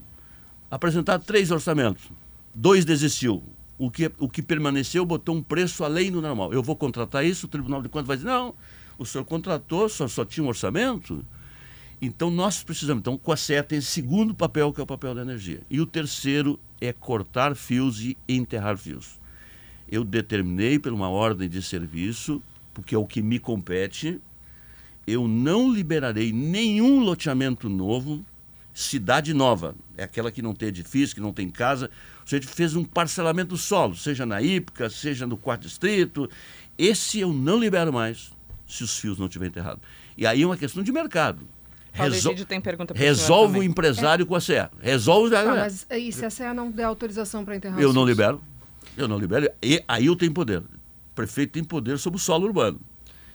apresentar 0.70 1.20
três 1.20 1.51
orçamentos. 1.51 2.09
Dois 2.53 2.86
desistiu. 2.86 3.43
O 3.78 3.89
que, 3.89 4.11
o 4.20 4.28
que 4.28 4.41
permaneceu 4.41 5.05
botou 5.05 5.36
um 5.36 5.41
preço 5.41 5.84
além 5.86 6.11
do 6.11 6.22
normal. 6.22 6.51
Eu 6.51 6.61
vou 6.61 6.76
contratar 6.76 7.26
isso, 7.26 7.45
o 7.45 7.49
Tribunal 7.49 7.82
de 7.82 7.88
Contas 7.88 8.07
vai 8.07 8.17
dizer, 8.17 8.30
não, 8.30 8.53
o 8.97 9.05
senhor 9.05 9.24
contratou, 9.24 9.88
só, 9.88 10.07
só 10.07 10.26
tinha 10.26 10.43
um 10.43 10.49
orçamento. 10.49 11.26
Então 12.01 12.30
nós 12.30 12.61
precisamos. 12.61 12.99
Então, 12.99 13.20
o 13.24 13.36
CE 13.36 13.63
tem 13.63 13.80
esse 13.80 13.88
segundo 13.88 14.36
papel, 14.36 14.74
que 14.74 14.82
é 14.82 14.84
o 14.84 14.88
papel 14.88 15.15
da 15.15 15.22
energia. 15.22 15.61
E 15.70 15.80
o 15.80 15.86
terceiro 15.86 16.59
é 16.82 16.91
cortar 16.91 17.55
fios 17.55 18.01
e 18.01 18.17
enterrar 18.28 18.78
fios. 18.78 19.20
Eu 19.89 20.03
determinei 20.03 20.78
por 20.78 20.93
uma 20.93 21.09
ordem 21.09 21.49
de 21.49 21.61
serviço, 21.61 22.41
porque 22.74 22.93
é 22.93 22.97
o 22.97 23.05
que 23.05 23.22
me 23.22 23.39
compete, 23.39 24.22
eu 25.07 25.28
não 25.28 25.72
liberarei 25.72 26.32
nenhum 26.32 26.99
loteamento 26.99 27.67
novo 27.67 28.24
cidade 28.82 29.34
nova, 29.34 29.76
é 29.98 30.04
aquela 30.04 30.32
que 30.32 30.42
não 30.42 30.54
tem 30.54 30.70
edifício, 30.70 31.14
que 31.16 31.22
não 31.22 31.34
tem 31.34 31.50
casa. 31.50 31.90
A 32.26 32.30
gente 32.30 32.48
fez 32.48 32.76
um 32.76 32.84
parcelamento 32.84 33.50
do 33.50 33.58
solo, 33.58 33.96
seja 33.96 34.26
na 34.26 34.42
Ípica, 34.42 34.90
seja 34.90 35.28
no 35.28 35.36
quarto 35.36 35.64
distrito. 35.64 36.30
Esse 36.78 37.20
eu 37.20 37.34
não 37.34 37.60
libero 37.60 37.92
mais 37.92 38.32
se 38.68 38.84
os 38.84 38.98
fios 38.98 39.18
não 39.18 39.26
estiverem 39.26 39.50
enterrados. 39.50 39.82
E 40.18 40.26
aí 40.26 40.42
é 40.42 40.46
uma 40.46 40.56
questão 40.58 40.82
de 40.82 40.92
mercado. 40.92 41.46
Resol- 41.92 42.34
o 42.34 42.38
senhor 42.38 42.96
Resolve 42.96 43.60
o 43.60 43.64
empresário 43.64 44.26
com 44.26 44.36
a 44.36 44.40
CE. 44.40 44.54
Resolve. 44.80 45.32
Tá, 45.32 45.44
mas 45.44 45.86
e 45.90 46.12
se 46.12 46.24
a 46.24 46.30
CE 46.30 46.54
não 46.54 46.72
der 46.72 46.84
autorização 46.84 47.44
para 47.44 47.56
enterrar 47.56 47.80
Eu 47.82 47.90
os 47.90 47.96
não 47.96 48.04
fios? 48.06 48.18
libero. 48.18 48.42
Eu 48.96 49.08
não 49.08 49.18
libero. 49.18 49.50
E 49.62 49.84
aí 49.88 50.06
eu 50.06 50.16
tenho 50.16 50.32
poder. 50.32 50.60
O 50.60 51.16
prefeito 51.16 51.52
tem 51.54 51.64
poder 51.64 51.98
sobre 51.98 52.18
o 52.18 52.20
solo 52.20 52.46
urbano. 52.46 52.80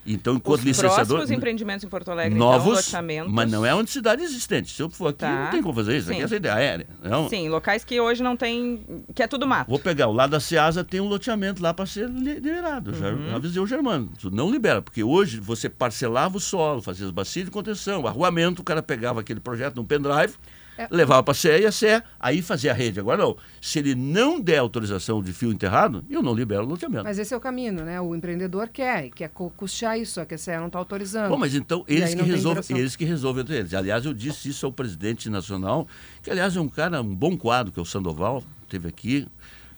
Então, 0.07 0.35
enquanto 0.35 0.61
Os 0.61 0.65
licenciador. 0.67 1.07
próximos 1.07 1.31
empreendimentos 1.31 1.85
em 1.85 1.89
Porto 1.89 2.11
Alegre, 2.11 2.39
novos, 2.39 2.89
então, 2.89 3.29
mas 3.29 3.51
não 3.51 3.65
é 3.65 3.73
uma 3.75 3.87
cidade 3.87 4.23
existente. 4.23 4.71
Se 4.73 4.83
eu 4.83 4.91
for 4.91 5.09
aqui, 5.09 5.19
Tá. 5.21 5.45
não 5.45 5.51
tem 5.51 5.63
como 5.63 5.75
fazer 5.75 5.97
isso. 5.97 6.09
Aqui 6.09 6.17
Sim. 6.17 6.23
é 6.23 6.25
essa 6.25 6.37
ideia 6.37 6.55
aérea. 6.55 6.87
Não. 7.03 7.29
Sim, 7.29 7.49
locais 7.49 7.85
que 7.85 7.99
hoje 8.01 8.23
não 8.23 8.37
tem... 8.37 9.05
que 9.15 9.23
é 9.23 9.27
tudo 9.27 9.47
mato. 9.47 9.69
Vou 9.69 9.79
pegar 9.79 10.09
o 10.09 10.13
lado 10.13 10.31
da 10.31 10.41
Ceasa, 10.41 10.85
tem 10.85 11.01
um 11.01 11.09
loteamento 11.09 11.63
lá 11.63 11.73
para 11.73 11.87
ser 11.87 12.09
li- 12.09 12.35
liberado. 12.41 12.95
Já 12.95 13.09
Uhum. 13.11 13.35
avisei 13.35 13.61
o 13.63 13.67
Germano. 13.67 14.13
Não 14.31 14.51
libera, 14.51 14.83
porque 14.83 15.03
hoje 15.03 15.41
você 15.41 15.69
parcelava 15.69 16.37
o 16.37 16.41
solo, 16.41 16.83
fazia 16.83 17.07
as 17.07 17.13
bacias 17.13 17.47
de 17.47 17.51
contenção, 17.51 18.07
arruamento, 18.07 18.61
o 18.63 18.65
cara 18.65 18.83
pegava 18.83 19.21
aquele 19.21 19.41
projeto 19.41 19.77
num 19.77 19.85
pendrive, 19.85 20.35
É. 20.77 20.89
levava 20.91 21.23
para 21.23 21.33
a 21.33 21.35
CE 21.35 21.49
e 21.61 21.67
a 21.67 21.71
CE, 21.73 22.03
aí 22.19 22.43
fazia 22.43 22.73
a 22.73 22.75
rede. 22.75 22.99
Agora 22.99 23.23
não. 23.23 23.37
Se 23.61 23.79
ele 23.79 23.95
não 23.95 24.41
der 24.41 24.59
autorização 24.59 25.23
de 25.23 25.33
fio 25.33 25.53
enterrado, 25.53 26.05
eu 26.11 26.23
não 26.23 26.35
libero 26.35 26.63
o 26.65 26.67
loteamento. 26.67 27.05
Mas 27.05 27.19
esse 27.19 27.33
é 27.33 27.37
o 27.37 27.41
caminho, 27.41 27.85
né? 27.85 28.01
O 28.01 28.15
empreendedor 28.15 28.69
quer, 28.69 29.07
e 29.07 29.11
quer 29.11 29.29
cu- 29.29 29.51
custear 29.57 29.99
isso, 29.99 30.15
só 30.15 30.25
que 30.25 30.35
a 30.35 30.39
CE 30.39 30.57
não 30.57 30.67
está 30.67 30.79
autorizando. 30.79 31.29
Bom, 31.29 31.39
mas 31.39 31.55
então 31.55 31.85
eles 31.87 32.15
que, 32.15 32.23
resolvem, 32.23 32.79
eles 32.79 32.97
que 32.97 33.05
resolvem 33.05 33.43
entre 33.43 33.57
eles. 33.57 33.73
Aliás, 33.75 34.05
eu 34.05 34.13
disse 34.13 34.49
isso 34.49 34.67
ao 34.67 34.73
presidente 34.73 35.31
nacional, 35.31 35.87
que 36.23 36.31
aliás 36.31 36.57
é 36.57 36.61
um 36.61 36.69
cara, 36.69 37.01
um 37.01 37.15
bom 37.15 37.37
quadro, 37.37 37.73
que 37.73 37.79
é 37.79 37.83
o 37.83 37.87
Sandoval, 37.87 38.43
teve 38.69 38.89
aqui, 38.89 39.29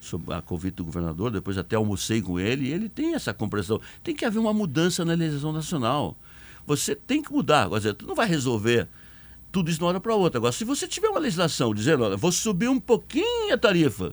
sob 0.01 0.33
a 0.33 0.41
convite 0.41 0.77
do 0.77 0.85
governador, 0.85 1.31
depois 1.31 1.59
até 1.59 1.77
almocei 1.77 2.23
com 2.23 2.39
ele, 2.41 2.69
e 2.69 2.73
ele 2.73 2.89
tem 2.89 3.15
essa 3.15 3.35
compreensão. 3.35 3.81
Tem 4.03 4.15
que 4.15 4.25
haver 4.25 4.39
uma 4.39 4.53
mudança 4.55 5.05
na 5.05 5.15
legislação 5.15 5.53
nacional. 5.53 6.17
Você 6.67 6.95
tem 6.95 7.21
que 7.23 7.33
mudar. 7.33 7.69
Quer 7.69 7.77
dizer, 7.77 7.95
tu 7.95 8.07
não 8.07 8.15
vai 8.15 8.27
resolver 8.27 8.89
tudo 9.57 9.71
isso 9.71 9.79
de 9.79 9.85
uma 9.85 9.89
hora 9.89 10.01
para 10.01 10.15
outra. 10.15 10.39
Agora, 10.39 10.53
se 10.53 10.67
você 10.67 10.87
tiver 10.87 11.09
uma 11.09 11.19
legislação 11.19 11.75
dizendo, 11.75 12.05
olha, 12.05 12.15
vou 12.15 12.31
subir 12.31 12.69
um 12.69 12.79
pouquinho 12.79 13.55
a 13.55 13.57
tarifa, 13.57 14.13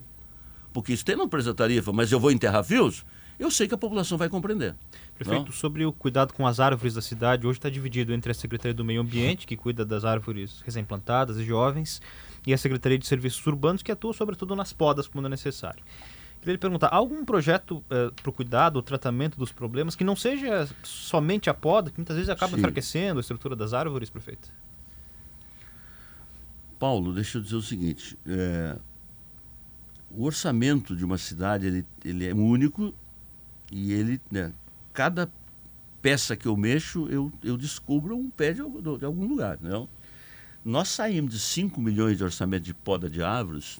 porque 0.72 0.94
isso 0.94 1.04
tem 1.04 1.18
no 1.18 1.28
preço 1.28 1.50
da 1.50 1.54
tarifa, 1.54 1.92
mas 1.92 2.10
eu 2.14 2.18
vou 2.18 2.32
enterrar 2.32 2.64
fios, 2.64 3.06
eu 3.38 3.52
sei 3.52 3.68
que 3.68 3.74
a 3.74 3.78
população 3.78 4.18
vai 4.18 4.30
compreender. 4.30 4.74
Prefeito, 5.16 5.48
Não? 5.48 5.52
sobre 5.52 5.86
o 5.86 5.92
cuidado 5.92 6.34
com 6.34 6.48
as 6.48 6.62
árvores 6.62 6.94
da 6.94 7.02
cidade, 7.02 7.46
hoje 7.46 7.60
está 7.60 7.70
dividido 7.70 8.14
entre 8.14 8.32
a 8.32 8.34
Secretaria 8.34 8.74
do 8.74 8.86
Meio 8.86 9.02
Ambiente, 9.02 9.46
que 9.46 9.58
cuida 9.58 9.84
das 9.84 10.06
árvores 10.06 10.62
recém-plantadas 10.66 11.38
e 11.38 11.44
jovens, 11.44 12.02
e 12.48 12.54
a 12.54 12.58
Secretaria 12.58 12.98
de 12.98 13.06
Serviços 13.06 13.46
Urbanos, 13.46 13.84
que 13.84 13.92
atua 13.92 14.14
sobretudo 14.14 14.56
nas 14.56 14.72
podas 14.72 15.10
quando 15.10 15.26
é 15.26 15.30
necessário. 15.30 15.84
Queria 16.40 16.54
lhe 16.54 16.58
perguntar, 16.58 16.88
há 16.88 16.96
algum 16.96 17.26
projeto 17.26 17.84
para 17.90 18.30
o 18.30 18.32
cuidado, 18.32 18.78
o 18.80 18.82
tratamento 18.82 19.38
dos 19.38 19.52
problemas, 19.52 19.94
que 19.94 20.06
não 20.06 20.16
seja 20.16 20.70
somente 20.84 21.50
a 21.50 21.54
poda, 21.54 21.92
que 21.92 21.98
muitas 21.98 22.16
vezes 22.16 22.30
acaba 22.30 22.54
Sim. 22.54 22.60
enfraquecendo 22.60 23.20
a 23.20 23.22
estrutura 23.22 23.58
das 23.58 23.74
árvores, 23.74 24.10
prefeito? 24.10 24.50
Paulo, 26.84 27.14
deixa 27.14 27.38
eu 27.38 27.42
dizer 27.42 27.56
o 27.56 27.62
seguinte: 27.62 28.20
é, 28.28 28.78
o 30.12 30.26
orçamento 30.26 30.98
de 30.98 31.06
uma 31.06 31.18
cidade 31.18 31.66
ele, 31.66 31.86
ele 32.04 32.28
é 32.28 32.34
único 32.34 32.94
e 33.72 33.94
ele, 33.94 34.20
né, 34.30 34.52
cada 34.92 35.32
peça 36.02 36.36
que 36.36 36.46
eu 36.46 36.58
mexo, 36.58 37.08
eu, 37.08 37.32
eu 37.42 37.56
descubro 37.56 38.18
um 38.18 38.30
pé 38.30 38.52
de, 38.52 38.62
de 39.00 39.06
algum 39.06 39.26
lugar. 39.26 39.58
Não? 39.62 39.88
Nós 40.66 40.90
saímos 40.90 41.32
de 41.32 41.40
5 41.40 41.80
milhões 41.80 42.18
de 42.18 42.26
orçamento 42.26 42.64
de 42.64 42.74
poda 42.74 43.10
de 43.10 43.24
árvores 43.24 43.80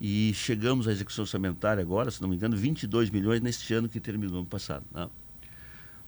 e 0.00 0.32
chegamos 0.34 0.88
à 0.88 0.90
execução 0.90 1.22
orçamentária 1.22 1.80
agora, 1.80 2.10
se 2.10 2.20
não 2.20 2.28
me 2.28 2.34
engano, 2.34 2.56
22 2.56 3.08
milhões 3.10 3.40
neste 3.40 3.72
ano 3.72 3.88
que 3.88 4.00
terminou 4.00 4.40
ano 4.40 4.48
passado. 4.48 4.84
não? 4.92 5.08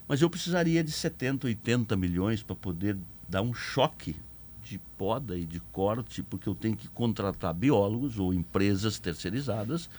Mas 0.05 0.21
eu 0.21 0.29
precisaria 0.29 0.83
de 0.83 0.91
70, 0.91 1.47
80 1.47 1.95
milhões 1.95 2.43
para 2.43 2.57
poder 2.57 2.97
dar 3.29 3.41
um 3.41 3.53
choque 3.53 4.17
de 4.63 4.79
poda 4.97 5.37
e 5.37 5.45
de 5.45 5.59
corte, 5.59 6.23
porque 6.23 6.47
eu 6.47 6.55
tenho 6.55 6.75
que 6.75 6.87
contratar 6.87 7.53
biólogos 7.53 8.17
ou 8.17 8.33
empresas 8.33 8.97
terceirizadas, 8.99 9.89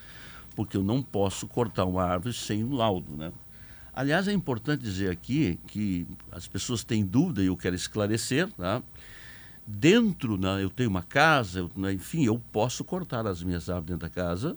porque 0.56 0.76
eu 0.76 0.82
não 0.82 1.02
posso 1.02 1.46
cortar 1.46 1.84
uma 1.84 2.04
árvore 2.04 2.34
sem 2.34 2.64
um 2.64 2.74
laudo, 2.74 3.16
né? 3.16 3.32
Aliás, 3.92 4.26
é 4.26 4.32
importante 4.32 4.82
dizer 4.82 5.10
aqui 5.10 5.58
que 5.68 6.06
as 6.32 6.48
pessoas 6.48 6.82
têm 6.82 7.04
dúvida 7.04 7.42
e 7.42 7.46
eu 7.46 7.56
quero 7.56 7.76
esclarecer, 7.76 8.50
tá? 8.52 8.82
Dentro, 9.66 10.36
né, 10.36 10.62
eu 10.62 10.68
tenho 10.68 10.90
uma 10.90 11.02
casa, 11.02 11.60
eu, 11.60 11.70
né, 11.76 11.92
enfim, 11.92 12.24
eu 12.24 12.38
posso 12.52 12.84
cortar 12.84 13.26
as 13.26 13.42
minhas 13.42 13.70
árvores 13.70 13.86
dentro 13.86 14.08
da 14.08 14.10
casa, 14.10 14.56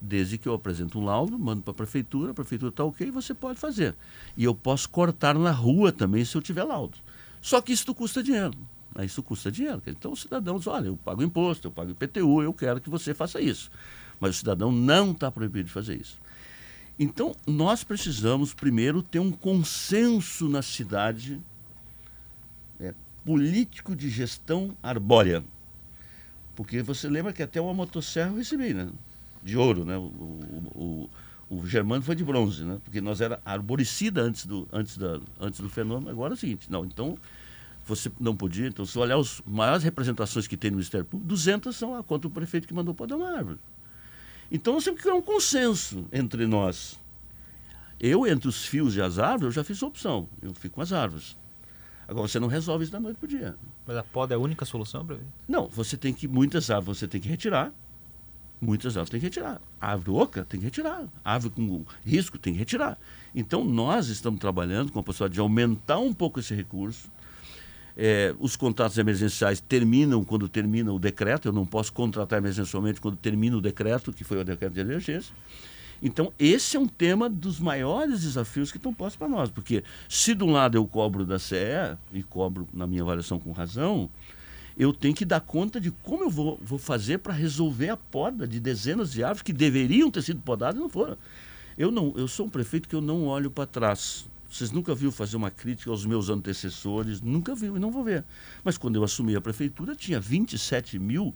desde 0.00 0.36
que 0.36 0.48
eu 0.48 0.54
apresente 0.54 0.98
um 0.98 1.04
laudo, 1.04 1.38
mando 1.38 1.62
para 1.62 1.70
a 1.70 1.74
prefeitura, 1.74 2.32
a 2.32 2.34
prefeitura 2.34 2.68
está 2.68 2.84
ok, 2.84 3.10
você 3.10 3.32
pode 3.32 3.58
fazer. 3.58 3.94
E 4.36 4.44
eu 4.44 4.54
posso 4.54 4.88
cortar 4.90 5.38
na 5.38 5.50
rua 5.50 5.92
também 5.92 6.24
se 6.24 6.36
eu 6.36 6.42
tiver 6.42 6.64
laudo. 6.64 6.98
Só 7.40 7.60
que 7.60 7.72
isso 7.72 7.94
custa 7.94 8.22
dinheiro. 8.22 8.56
Né? 8.94 9.04
Isso 9.04 9.22
custa 9.22 9.50
dinheiro. 9.50 9.82
Então 9.86 10.12
o 10.12 10.16
cidadão 10.16 10.58
diz, 10.58 10.66
olha, 10.66 10.86
eu 10.86 10.96
pago 10.96 11.22
imposto, 11.22 11.68
eu 11.68 11.72
pago 11.72 11.90
IPTU, 11.90 12.42
eu 12.42 12.52
quero 12.52 12.80
que 12.80 12.88
você 12.88 13.12
faça 13.12 13.40
isso. 13.40 13.70
Mas 14.20 14.36
o 14.36 14.38
cidadão 14.38 14.70
não 14.70 15.12
está 15.12 15.30
proibido 15.30 15.64
de 15.64 15.72
fazer 15.72 16.00
isso. 16.00 16.18
Então, 16.98 17.34
nós 17.46 17.82
precisamos, 17.82 18.54
primeiro, 18.54 19.02
ter 19.02 19.18
um 19.18 19.32
consenso 19.32 20.48
na 20.48 20.62
cidade 20.62 21.40
é, 22.78 22.94
político 23.24 23.96
de 23.96 24.08
gestão 24.08 24.76
arbórea. 24.80 25.42
Porque 26.54 26.82
você 26.82 27.08
lembra 27.08 27.32
que 27.32 27.42
até 27.42 27.60
uma 27.60 27.74
motosserra 27.74 28.30
eu 28.30 28.36
recebi, 28.36 28.72
né? 28.72 28.88
De 29.42 29.56
ouro, 29.56 29.84
né? 29.84 29.96
O, 29.96 30.02
o, 30.02 31.10
o, 31.50 31.56
o 31.56 31.66
Germano 31.66 32.02
foi 32.02 32.14
de 32.14 32.22
bronze, 32.22 32.62
né? 32.62 32.78
Porque 32.84 33.00
nós 33.00 33.20
era 33.20 33.40
arboricida 33.44 34.22
antes 34.22 34.46
do, 34.46 34.68
antes, 34.72 34.96
da, 34.96 35.20
antes 35.40 35.58
do 35.58 35.68
fenômeno. 35.68 36.10
Agora 36.10 36.34
é 36.34 36.36
o 36.36 36.38
seguinte, 36.38 36.70
não, 36.70 36.84
então 36.84 37.18
você 37.84 38.10
não 38.18 38.34
podia. 38.34 38.66
Então, 38.66 38.84
se 38.84 38.98
olhar 38.98 39.18
as 39.18 39.42
maiores 39.46 39.82
representações 39.82 40.46
que 40.46 40.56
tem 40.56 40.70
no 40.70 40.76
Ministério 40.76 41.04
Público, 41.04 41.28
200 41.28 41.74
são 41.74 41.94
a 41.94 42.02
contra 42.02 42.28
o 42.28 42.30
prefeito 42.30 42.66
que 42.66 42.74
mandou 42.74 42.94
podar 42.94 43.18
uma 43.18 43.36
árvore. 43.36 43.58
Então 44.50 44.74
nós 44.74 44.84
temos 44.84 45.00
que 45.00 45.04
criar 45.04 45.16
um 45.16 45.22
consenso 45.22 46.06
entre 46.12 46.46
nós. 46.46 47.00
Eu, 47.98 48.26
entre 48.26 48.48
os 48.48 48.64
fios 48.64 48.96
e 48.96 49.00
as 49.00 49.18
árvores, 49.18 49.44
eu 49.44 49.50
já 49.52 49.64
fiz 49.64 49.82
a 49.82 49.86
opção. 49.86 50.28
Eu 50.42 50.52
fico 50.54 50.76
com 50.76 50.80
as 50.80 50.92
árvores. 50.92 51.36
Agora, 52.06 52.28
você 52.28 52.38
não 52.38 52.48
resolve 52.48 52.84
isso 52.84 52.92
da 52.92 53.00
noite 53.00 53.16
para 53.16 53.24
o 53.24 53.28
dia. 53.28 53.56
Mas 53.86 53.96
a 53.96 54.02
poda 54.02 54.34
é 54.34 54.36
a 54.36 54.38
única 54.38 54.64
solução, 54.64 55.06
prefeito? 55.06 55.30
Não, 55.48 55.66
você 55.68 55.96
tem 55.96 56.12
que, 56.12 56.28
muitas 56.28 56.70
árvores 56.70 56.98
você 56.98 57.08
tem 57.08 57.20
que 57.20 57.28
retirar. 57.28 57.72
Muitas 58.60 58.96
árvores 58.96 59.10
tem 59.10 59.20
que 59.20 59.26
retirar. 59.26 59.60
A 59.80 59.92
árvore 59.92 60.18
oca 60.18 60.44
tem 60.44 60.60
que 60.60 60.66
retirar. 60.66 61.04
A 61.24 61.32
árvore 61.32 61.54
com 61.54 61.84
risco 62.04 62.38
tem 62.38 62.52
que 62.52 62.58
retirar. 62.58 62.98
Então, 63.34 63.64
nós 63.64 64.08
estamos 64.08 64.38
trabalhando 64.38 64.92
com 64.92 64.98
a 64.98 65.02
possibilidade 65.02 65.34
de 65.34 65.40
aumentar 65.40 65.98
um 65.98 66.12
pouco 66.12 66.40
esse 66.40 66.54
recurso. 66.54 67.10
É, 67.96 68.34
os 68.40 68.56
contratos 68.56 68.98
emergenciais 68.98 69.60
terminam 69.60 70.24
quando 70.24 70.48
termina 70.48 70.92
o 70.92 70.98
decreto. 70.98 71.48
Eu 71.48 71.52
não 71.52 71.64
posso 71.64 71.92
contratar 71.92 72.38
emergencialmente 72.38 73.00
quando 73.00 73.16
termina 73.16 73.56
o 73.56 73.60
decreto, 73.60 74.12
que 74.12 74.24
foi 74.24 74.38
o 74.40 74.44
decreto 74.44 74.72
de 74.72 74.80
emergência. 74.80 75.34
Então, 76.02 76.32
esse 76.38 76.76
é 76.76 76.80
um 76.80 76.88
tema 76.88 77.30
dos 77.30 77.58
maiores 77.60 78.22
desafios 78.22 78.70
que 78.70 78.76
estão 78.76 78.92
postos 78.92 79.16
para 79.16 79.28
nós. 79.28 79.50
Porque 79.50 79.84
se 80.08 80.34
de 80.34 80.44
um 80.44 80.50
lado 80.52 80.76
eu 80.76 80.86
cobro 80.86 81.24
da 81.24 81.38
CE, 81.38 81.96
e 82.12 82.22
cobro 82.22 82.68
na 82.74 82.86
minha 82.86 83.02
avaliação 83.02 83.38
com 83.38 83.52
razão, 83.52 84.10
eu 84.76 84.92
tenho 84.92 85.14
que 85.14 85.24
dar 85.24 85.40
conta 85.40 85.80
de 85.80 85.90
como 85.90 86.24
eu 86.24 86.30
vou, 86.30 86.58
vou 86.62 86.78
fazer 86.78 87.18
para 87.18 87.32
resolver 87.32 87.90
a 87.90 87.96
poda 87.96 88.46
de 88.46 88.58
dezenas 88.58 89.12
de 89.12 89.22
árvores 89.22 89.42
que 89.42 89.52
deveriam 89.52 90.10
ter 90.10 90.22
sido 90.22 90.40
podadas 90.40 90.76
e 90.76 90.80
não 90.80 90.88
foram. 90.88 91.16
Eu, 91.78 91.90
não, 91.90 92.12
eu 92.16 92.28
sou 92.28 92.46
um 92.46 92.50
prefeito 92.50 92.88
que 92.88 92.94
eu 92.94 93.00
não 93.00 93.26
olho 93.26 93.50
para 93.50 93.66
trás. 93.66 94.26
Vocês 94.50 94.70
nunca 94.70 94.94
viram 94.94 95.12
fazer 95.12 95.36
uma 95.36 95.50
crítica 95.50 95.90
aos 95.90 96.06
meus 96.06 96.28
antecessores, 96.28 97.20
nunca 97.20 97.54
viu 97.54 97.76
e 97.76 97.80
não 97.80 97.90
vou 97.90 98.04
ver. 98.04 98.24
Mas 98.62 98.78
quando 98.78 98.96
eu 98.96 99.04
assumi 99.04 99.34
a 99.34 99.40
prefeitura, 99.40 99.96
tinha 99.96 100.20
27 100.20 100.98
mil 100.98 101.34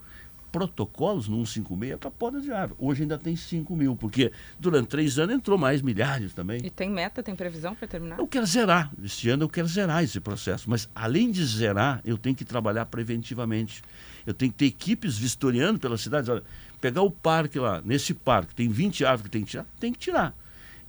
protocolos 0.51 1.29
no 1.29 1.45
156 1.47 1.99
para 1.99 2.11
poda 2.11 2.41
de 2.41 2.51
árvore. 2.51 2.79
Hoje 2.81 3.03
ainda 3.03 3.19
tem 3.19 3.37
5 3.37 3.75
mil, 3.77 3.95
porque 3.95 4.33
durante 4.59 4.89
três 4.89 5.19
anos 5.19 5.35
entrou 5.35 5.59
mais 5.59 5.83
milhares 5.83 6.33
também. 6.33 6.61
E 6.65 6.71
tem 6.71 6.91
meta, 6.91 7.23
tem 7.23 7.35
previsão 7.35 7.75
para 7.75 7.87
terminar? 7.87 8.19
Eu 8.19 8.27
quero 8.27 8.47
zerar. 8.47 8.91
Este 9.03 9.29
ano 9.31 9.45
eu 9.45 9.49
quero 9.49 9.69
zerar 9.69 10.03
esse 10.03 10.21
processo. 10.21 10.69
Mas 10.69 10.89
além 10.95 11.31
de 11.31 11.45
zerar, 11.45 12.01
eu 12.05 12.17
tenho 12.17 12.35
que 12.35 12.45
trabalhar 12.45 12.87
preventivamente. 12.87 13.83
Eu 14.27 14.35
tenho 14.35 14.51
que 14.51 14.59
ter 14.59 14.67
equipes 14.67 15.19
vistoriando 15.19 15.79
pelas 15.79 16.01
cidades. 16.01 16.29
Olha, 16.29 16.43
pegar 16.81 17.03
o 17.03 17.11
parque 17.11 17.59
lá, 17.59 17.83
nesse 17.85 18.15
parque, 18.15 18.55
tem 18.55 18.69
20 18.69 19.05
árvores 19.05 19.25
que 19.25 19.31
tem 19.31 19.45
que 19.45 19.51
tirar, 19.51 19.67
tem 19.79 19.93
que 19.93 19.99
tirar. 19.99 20.35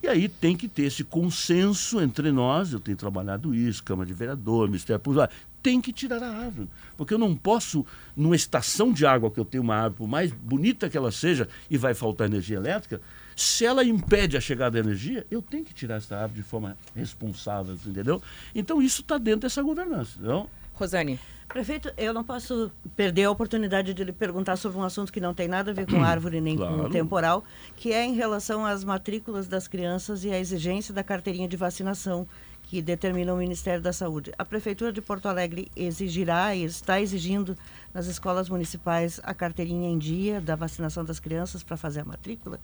E 0.02 0.08
aí 0.08 0.30
tem 0.30 0.56
que 0.56 0.68
ter 0.68 0.84
esse 0.84 1.04
consenso 1.04 2.00
entre 2.00 2.32
nós, 2.32 2.72
eu 2.72 2.80
tenho 2.80 2.96
trabalhado 2.96 3.54
isso, 3.54 3.84
Câmara 3.84 4.08
de 4.08 4.14
Vereador, 4.14 4.68
Ministério 4.68 5.00
Público, 5.00 5.30
tem 5.62 5.82
que 5.82 5.92
tirar 5.92 6.24
a 6.24 6.30
árvore. 6.30 6.70
Porque 6.98 7.14
eu 7.14 7.18
não 7.18 7.36
posso, 7.36 7.86
numa 8.16 8.36
estação 8.36 8.94
de 8.94 9.06
água 9.06 9.30
que 9.30 9.40
eu 9.40 9.46
tenho 9.46 9.64
uma 9.64 9.76
árvore, 9.76 9.98
por 9.98 10.08
mais 10.08 10.32
bonita 10.32 10.90
que 10.90 10.98
ela 10.98 11.12
seja, 11.12 11.50
e 11.70 11.78
vai 11.78 11.94
faltar 11.94 12.28
energia 12.28 12.58
elétrica, 12.58 13.02
se 13.36 13.66
ela 13.66 13.84
impede 13.84 14.36
a 14.38 14.42
chegada 14.42 14.72
da 14.72 14.80
energia, 14.80 15.26
eu 15.30 15.42
tenho 15.42 15.64
que 15.64 15.74
tirar 15.74 15.96
essa 15.96 16.16
árvore 16.16 16.42
de 16.42 16.48
forma 16.48 16.78
responsável, 16.96 17.78
entendeu? 17.86 18.22
Então 18.54 18.82
isso 18.82 19.02
está 19.02 19.18
dentro 19.18 19.42
dessa 19.42 19.62
governança. 19.62 20.20
Não? 20.20 20.50
Rosane, 20.74 21.20
Prefeito, 21.50 21.92
eu 21.98 22.14
não 22.14 22.24
posso 22.24 22.72
perder 22.96 23.24
a 23.24 23.32
oportunidade 23.32 23.92
de 23.94 24.04
lhe 24.04 24.12
perguntar 24.14 24.56
sobre 24.56 24.78
um 24.78 24.84
assunto 24.84 25.12
que 25.12 25.20
não 25.20 25.34
tem 25.34 25.48
nada 25.48 25.72
a 25.72 25.74
ver 25.74 25.88
com 25.88 26.04
árvore 26.04 26.40
nem 26.40 26.56
Claro. 26.56 26.84
com 26.84 26.90
temporal, 26.92 27.44
que 27.76 27.92
é 27.92 28.06
em 28.06 28.14
relação 28.14 28.64
às 28.64 28.84
matrículas 28.84 29.48
das 29.48 29.68
crianças 29.68 30.24
e 30.24 30.32
à 30.32 30.40
exigência 30.40 30.94
da 30.94 31.04
carteirinha 31.04 31.48
de 31.48 31.58
vacinação 31.58 32.28
que 32.62 32.84
determina 32.84 33.34
o 33.34 33.38
Ministério 33.38 33.82
da 33.82 33.92
Saúde. 33.92 34.32
A 34.38 34.46
Prefeitura 34.46 34.94
de 34.94 35.02
Porto 35.02 35.26
Alegre 35.28 35.72
exigirá 35.76 36.56
e 36.56 36.64
está 36.64 37.02
exigindo 37.02 37.58
nas 37.92 38.06
escolas 38.06 38.48
municipais 38.48 39.20
a 39.24 39.34
carteirinha 39.34 39.90
em 39.90 39.98
dia 39.98 40.40
da 40.40 40.56
vacinação 40.56 41.04
das 41.04 41.20
crianças 41.20 41.64
para 41.64 41.76
fazer 41.76 42.02
a 42.02 42.06
matrícula? 42.06 42.60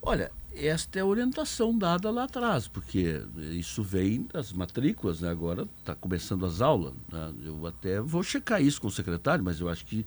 Olha, 0.00 0.32
esta 0.66 0.98
é 0.98 1.02
a 1.02 1.06
orientação 1.06 1.76
dada 1.76 2.10
lá 2.10 2.24
atrás, 2.24 2.68
porque 2.68 3.22
isso 3.52 3.82
vem 3.82 4.26
das 4.32 4.52
matrículas, 4.52 5.20
né? 5.20 5.28
agora 5.28 5.66
está 5.78 5.94
começando 5.94 6.44
as 6.44 6.60
aulas. 6.60 6.94
né? 7.10 7.32
Eu 7.44 7.66
até 7.66 8.00
vou 8.00 8.22
checar 8.22 8.62
isso 8.62 8.80
com 8.80 8.88
o 8.88 8.90
secretário, 8.90 9.44
mas 9.44 9.60
eu 9.60 9.68
acho 9.68 9.84
que 9.84 10.04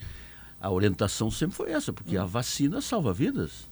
a 0.60 0.72
orientação 0.72 1.30
sempre 1.30 1.56
foi 1.56 1.72
essa, 1.72 1.92
porque 1.92 2.16
a 2.18 2.26
vacina 2.26 2.82
salva 2.82 3.14
vidas. 3.14 3.70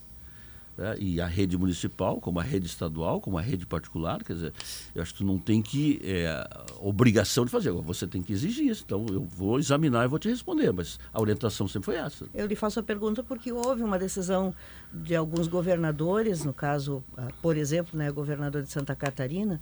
Né? 0.76 0.96
E 0.98 1.20
a 1.20 1.26
rede 1.26 1.56
municipal, 1.56 2.20
como 2.20 2.40
a 2.40 2.42
rede 2.42 2.66
estadual, 2.66 3.20
como 3.20 3.38
a 3.38 3.40
rede 3.40 3.66
particular, 3.66 4.22
quer 4.22 4.34
dizer, 4.34 4.52
eu 4.94 5.02
acho 5.02 5.12
que 5.12 5.18
tu 5.18 5.24
não 5.24 5.38
tem 5.38 5.60
que 5.60 6.00
é, 6.02 6.48
obrigação 6.80 7.44
de 7.44 7.50
fazer, 7.50 7.70
você 7.72 8.06
tem 8.06 8.22
que 8.22 8.32
exigir 8.32 8.70
isso. 8.70 8.82
Então 8.84 9.06
eu 9.10 9.22
vou 9.24 9.58
examinar 9.58 10.04
e 10.04 10.08
vou 10.08 10.18
te 10.18 10.28
responder, 10.28 10.72
mas 10.72 10.98
a 11.12 11.20
orientação 11.20 11.68
sempre 11.68 11.86
foi 11.86 11.96
essa. 11.96 12.26
Eu 12.34 12.46
lhe 12.46 12.56
faço 12.56 12.80
a 12.80 12.82
pergunta 12.82 13.22
porque 13.22 13.52
houve 13.52 13.82
uma 13.82 13.98
decisão 13.98 14.54
de 14.92 15.14
alguns 15.14 15.48
governadores, 15.48 16.44
no 16.44 16.52
caso, 16.52 17.02
ah, 17.16 17.28
por 17.40 17.56
exemplo, 17.56 17.98
né, 17.98 18.10
governador 18.10 18.62
de 18.62 18.70
Santa 18.70 18.94
Catarina, 18.94 19.60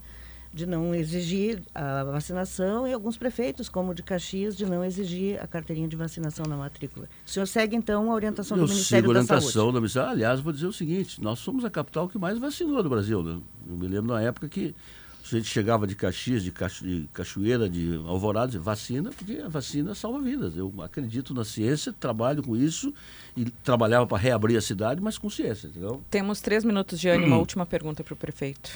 de 0.52 0.66
não 0.66 0.92
exigir 0.94 1.62
a 1.74 2.02
vacinação 2.04 2.86
e 2.86 2.92
alguns 2.92 3.16
prefeitos, 3.16 3.68
como 3.68 3.92
o 3.92 3.94
de 3.94 4.02
Caxias, 4.02 4.56
de 4.56 4.66
não 4.66 4.84
exigir 4.84 5.40
a 5.42 5.46
carteirinha 5.46 5.86
de 5.86 5.94
vacinação 5.96 6.44
na 6.46 6.56
matrícula. 6.56 7.08
O 7.24 7.30
senhor 7.30 7.46
segue, 7.46 7.76
então, 7.76 8.10
a 8.10 8.14
orientação 8.14 8.56
Eu 8.56 8.64
do 8.64 8.68
Ministério 8.70 9.02
sigo 9.04 9.10
a 9.12 9.14
da 9.14 9.20
orientação 9.20 9.50
Saúde? 9.52 9.74
da 9.74 9.80
Ministério. 9.80 10.08
Aliás, 10.10 10.40
vou 10.40 10.52
dizer 10.52 10.66
o 10.66 10.72
seguinte: 10.72 11.22
nós 11.22 11.38
somos 11.38 11.64
a 11.64 11.70
capital 11.70 12.08
que 12.08 12.18
mais 12.18 12.36
vacinou 12.38 12.82
do 12.82 12.88
Brasil. 12.88 13.22
Né? 13.22 13.38
Eu 13.68 13.76
me 13.76 13.86
lembro 13.86 14.12
na 14.12 14.20
época 14.22 14.48
que 14.48 14.74
a 15.22 15.36
gente 15.36 15.46
chegava 15.46 15.86
de 15.86 15.94
Caxias, 15.94 16.42
de, 16.42 16.50
Cacho- 16.50 16.82
de 16.84 17.08
Cachoeira, 17.12 17.68
de 17.68 17.94
Alvorada, 18.06 18.46
dizia, 18.48 18.60
vacina, 18.60 19.10
porque 19.16 19.34
a 19.38 19.48
vacina 19.48 19.94
salva 19.94 20.18
vidas. 20.20 20.56
Eu 20.56 20.74
acredito 20.82 21.32
na 21.32 21.44
ciência, 21.44 21.92
trabalho 21.92 22.42
com 22.42 22.56
isso 22.56 22.92
e 23.36 23.44
trabalhava 23.62 24.04
para 24.08 24.18
reabrir 24.18 24.56
a 24.56 24.60
cidade, 24.60 25.00
mas 25.00 25.16
com 25.16 25.30
ciência, 25.30 25.68
entendeu? 25.68 26.02
Temos 26.10 26.40
três 26.40 26.64
minutos 26.64 26.98
de 26.98 27.08
uma 27.08 27.36
última 27.38 27.64
pergunta 27.64 28.02
para 28.02 28.14
o 28.14 28.16
prefeito. 28.16 28.72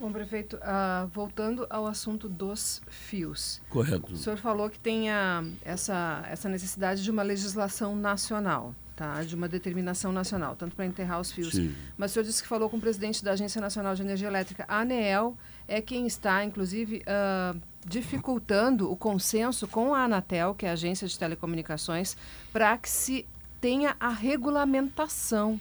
Bom, 0.00 0.12
prefeito, 0.12 0.58
ah, 0.62 1.08
voltando 1.12 1.66
ao 1.68 1.86
assunto 1.86 2.28
dos 2.28 2.80
fios. 2.88 3.60
Correto. 3.68 4.12
O 4.12 4.16
senhor 4.16 4.36
falou 4.38 4.70
que 4.70 4.78
tem 4.78 5.10
a- 5.10 5.42
essa, 5.64 6.24
essa 6.30 6.48
necessidade 6.48 7.02
de 7.02 7.10
uma 7.10 7.22
legislação 7.24 7.96
nacional, 7.96 8.72
tá? 8.94 9.22
de 9.24 9.34
uma 9.34 9.48
determinação 9.48 10.12
nacional, 10.12 10.54
tanto 10.54 10.76
para 10.76 10.86
enterrar 10.86 11.20
os 11.20 11.32
fios. 11.32 11.52
Sim. 11.54 11.74
Mas 11.96 12.12
o 12.12 12.14
senhor 12.14 12.24
disse 12.24 12.40
que 12.40 12.48
falou 12.48 12.70
com 12.70 12.76
o 12.76 12.80
presidente 12.80 13.24
da 13.24 13.32
Agência 13.32 13.60
Nacional 13.60 13.96
de 13.96 14.02
Energia 14.02 14.28
Elétrica, 14.28 14.64
a 14.68 14.80
ANEEL, 14.82 15.36
é 15.66 15.80
quem 15.80 16.06
está, 16.06 16.44
inclusive, 16.44 17.02
ah, 17.04 17.56
dificultando 17.84 18.90
o 18.92 18.96
consenso 18.96 19.66
com 19.66 19.94
a 19.94 20.04
Anatel, 20.04 20.54
que 20.54 20.64
é 20.64 20.70
a 20.70 20.74
Agência 20.74 21.08
de 21.08 21.18
Telecomunicações, 21.18 22.16
para 22.52 22.78
que 22.78 22.88
se 22.88 23.26
tenha 23.60 23.96
a 23.98 24.10
regulamentação. 24.10 25.58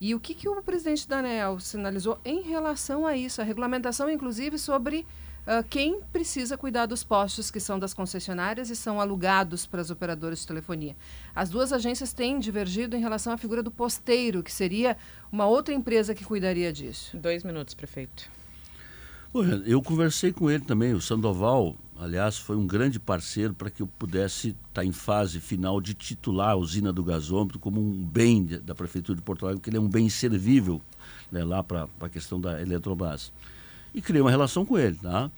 E 0.00 0.14
o 0.14 0.20
que, 0.20 0.34
que 0.34 0.48
o 0.48 0.62
presidente 0.62 1.08
da 1.08 1.18
ANEEL 1.18 1.58
sinalizou 1.58 2.18
em 2.24 2.42
relação 2.42 3.06
a 3.06 3.16
isso? 3.16 3.40
A 3.40 3.44
regulamentação, 3.44 4.08
inclusive, 4.08 4.58
sobre 4.58 5.06
ah, 5.50 5.62
quem 5.62 6.02
precisa 6.12 6.58
cuidar 6.58 6.84
dos 6.84 7.02
postos 7.02 7.50
que 7.50 7.58
são 7.58 7.78
das 7.78 7.94
concessionárias 7.94 8.68
e 8.68 8.76
são 8.76 9.00
alugados 9.00 9.64
para 9.64 9.80
as 9.80 9.90
operadoras 9.90 10.40
de 10.40 10.46
telefonia. 10.46 10.94
As 11.34 11.48
duas 11.48 11.72
agências 11.72 12.12
têm 12.12 12.38
divergido 12.38 12.94
em 12.94 13.00
relação 13.00 13.32
à 13.32 13.38
figura 13.38 13.62
do 13.62 13.70
posteiro, 13.70 14.42
que 14.42 14.52
seria 14.52 14.94
uma 15.32 15.46
outra 15.46 15.72
empresa 15.72 16.14
que 16.14 16.22
cuidaria 16.22 16.70
disso. 16.70 17.16
Dois 17.16 17.42
minutos, 17.42 17.72
prefeito. 17.72 18.30
Eu 19.64 19.80
conversei 19.80 20.32
com 20.32 20.50
ele 20.50 20.64
também, 20.64 20.92
o 20.92 21.00
Sandoval, 21.00 21.74
aliás, 21.98 22.38
foi 22.38 22.56
um 22.56 22.66
grande 22.66 22.98
parceiro 23.00 23.54
para 23.54 23.70
que 23.70 23.82
eu 23.82 23.86
pudesse 23.86 24.54
estar 24.68 24.84
em 24.84 24.92
fase 24.92 25.40
final 25.40 25.80
de 25.80 25.94
titular 25.94 26.50
a 26.50 26.56
usina 26.56 26.92
do 26.92 27.02
gasômetro 27.02 27.58
como 27.58 27.80
um 27.80 28.04
bem 28.04 28.44
da 28.44 28.74
Prefeitura 28.74 29.16
de 29.16 29.22
Porto 29.22 29.44
Alegre, 29.44 29.60
porque 29.60 29.70
ele 29.70 29.76
é 29.76 29.80
um 29.80 29.88
bem 29.88 30.08
servível 30.08 30.80
né, 31.30 31.44
lá 31.44 31.62
para 31.62 31.88
a 32.00 32.08
questão 32.08 32.40
da 32.40 32.60
Eletrobras. 32.60 33.32
E 33.94 34.00
criei 34.00 34.20
uma 34.20 34.30
relação 34.30 34.64
com 34.64 34.78
ele, 34.78 34.96
tá? 34.96 35.30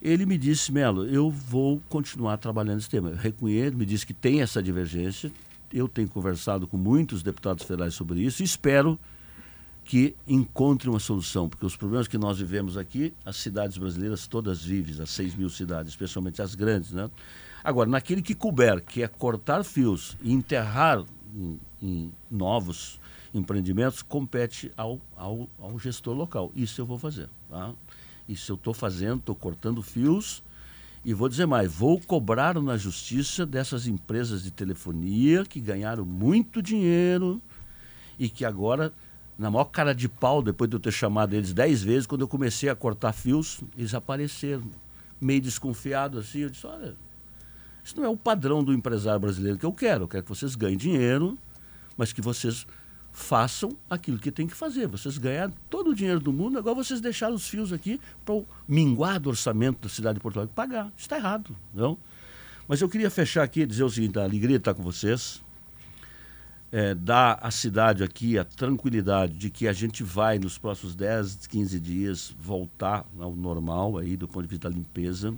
Ele 0.00 0.24
me 0.24 0.38
disse, 0.38 0.72
Melo, 0.72 1.04
eu 1.06 1.30
vou 1.30 1.80
continuar 1.88 2.38
trabalhando 2.38 2.76
nesse 2.76 2.88
tema. 2.88 3.10
Eu 3.10 3.16
reconheço, 3.16 3.76
me 3.76 3.84
disse 3.84 4.06
que 4.06 4.14
tem 4.14 4.40
essa 4.40 4.62
divergência. 4.62 5.30
Eu 5.72 5.86
tenho 5.88 6.08
conversado 6.08 6.66
com 6.66 6.76
muitos 6.76 7.22
deputados 7.22 7.64
federais 7.64 7.94
sobre 7.94 8.20
isso 8.20 8.42
e 8.42 8.44
espero 8.44 8.98
que 9.90 10.14
encontre 10.24 10.88
uma 10.88 11.00
solução, 11.00 11.48
porque 11.48 11.66
os 11.66 11.74
problemas 11.74 12.06
que 12.06 12.16
nós 12.16 12.38
vivemos 12.38 12.76
aqui, 12.76 13.12
as 13.24 13.34
cidades 13.34 13.76
brasileiras 13.76 14.28
todas 14.28 14.62
vivem, 14.62 15.02
as 15.02 15.10
6 15.10 15.34
mil 15.34 15.50
cidades, 15.50 15.90
especialmente 15.90 16.40
as 16.40 16.54
grandes, 16.54 16.92
né? 16.92 17.10
Agora, 17.64 17.90
naquele 17.90 18.22
que 18.22 18.32
couber, 18.32 18.84
que 18.84 19.02
é 19.02 19.08
cortar 19.08 19.64
fios 19.64 20.16
e 20.22 20.32
enterrar 20.32 21.04
em, 21.34 21.58
em 21.82 22.12
novos 22.30 23.00
empreendimentos, 23.34 24.00
compete 24.00 24.70
ao, 24.76 25.00
ao, 25.16 25.50
ao 25.58 25.76
gestor 25.76 26.14
local. 26.14 26.52
Isso 26.54 26.80
eu 26.80 26.86
vou 26.86 26.96
fazer, 26.96 27.28
tá? 27.48 27.72
Isso 28.28 28.52
eu 28.52 28.54
estou 28.54 28.72
fazendo, 28.72 29.18
estou 29.18 29.34
cortando 29.34 29.82
fios 29.82 30.40
e 31.04 31.12
vou 31.12 31.28
dizer 31.28 31.46
mais, 31.46 31.68
vou 31.68 32.00
cobrar 32.00 32.54
na 32.62 32.76
justiça 32.76 33.44
dessas 33.44 33.88
empresas 33.88 34.44
de 34.44 34.52
telefonia 34.52 35.44
que 35.44 35.58
ganharam 35.58 36.04
muito 36.04 36.62
dinheiro 36.62 37.42
e 38.20 38.28
que 38.28 38.44
agora, 38.44 38.92
na 39.40 39.50
maior 39.50 39.64
cara 39.64 39.94
de 39.94 40.06
pau, 40.06 40.42
depois 40.42 40.68
de 40.68 40.76
eu 40.76 40.80
ter 40.80 40.92
chamado 40.92 41.34
eles 41.34 41.54
dez 41.54 41.82
vezes, 41.82 42.06
quando 42.06 42.20
eu 42.20 42.28
comecei 42.28 42.68
a 42.68 42.76
cortar 42.76 43.14
fios, 43.14 43.62
eles 43.74 43.94
apareceram, 43.94 44.64
meio 45.18 45.40
desconfiados 45.40 46.28
assim. 46.28 46.40
Eu 46.40 46.50
disse: 46.50 46.66
olha, 46.66 46.94
isso 47.82 47.96
não 47.96 48.04
é 48.04 48.08
o 48.10 48.18
padrão 48.18 48.62
do 48.62 48.70
empresário 48.70 49.18
brasileiro 49.18 49.56
que 49.56 49.64
eu 49.64 49.72
quero. 49.72 50.04
Eu 50.04 50.08
quero 50.08 50.24
que 50.24 50.28
vocês 50.28 50.54
ganhem 50.54 50.76
dinheiro, 50.76 51.38
mas 51.96 52.12
que 52.12 52.20
vocês 52.20 52.66
façam 53.10 53.74
aquilo 53.88 54.18
que 54.18 54.30
tem 54.30 54.46
que 54.46 54.54
fazer. 54.54 54.86
Vocês 54.86 55.16
ganharam 55.16 55.54
todo 55.70 55.92
o 55.92 55.94
dinheiro 55.94 56.20
do 56.20 56.34
mundo, 56.34 56.58
agora 56.58 56.74
vocês 56.74 57.00
deixaram 57.00 57.34
os 57.34 57.48
fios 57.48 57.72
aqui 57.72 57.98
para 58.22 58.34
o 58.34 58.46
minguado 58.68 59.30
orçamento 59.30 59.80
da 59.80 59.88
cidade 59.88 60.16
de 60.16 60.20
Porto 60.20 60.36
Alegre 60.36 60.54
pagar. 60.54 60.88
Isso 60.88 61.06
está 61.06 61.16
errado, 61.16 61.56
não? 61.72 61.96
Mas 62.68 62.82
eu 62.82 62.90
queria 62.90 63.10
fechar 63.10 63.42
aqui 63.42 63.62
e 63.62 63.66
dizer 63.66 63.84
o 63.84 63.90
seguinte: 63.90 64.18
a 64.18 64.22
alegria 64.22 64.58
estar 64.58 64.74
com 64.74 64.82
vocês 64.82 65.40
é, 66.72 66.94
dar 66.94 67.38
à 67.42 67.50
cidade 67.50 68.04
aqui 68.04 68.38
a 68.38 68.44
tranquilidade 68.44 69.34
de 69.34 69.50
que 69.50 69.66
a 69.66 69.72
gente 69.72 70.02
vai, 70.02 70.38
nos 70.38 70.56
próximos 70.56 70.94
10, 70.94 71.46
15 71.46 71.80
dias, 71.80 72.34
voltar 72.38 73.04
ao 73.18 73.34
normal 73.34 73.98
aí 73.98 74.16
do 74.16 74.28
ponto 74.28 74.42
de 74.42 74.48
vista 74.48 74.68
da 74.68 74.74
limpeza. 74.74 75.34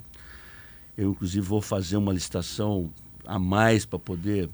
Eu, 0.97 1.11
inclusive, 1.11 1.47
vou 1.47 1.62
fazer 1.62 1.97
uma 1.97 2.12
licitação 2.12 2.91
a 3.24 3.39
mais 3.39 3.87
para 3.87 3.99
poder 3.99 4.51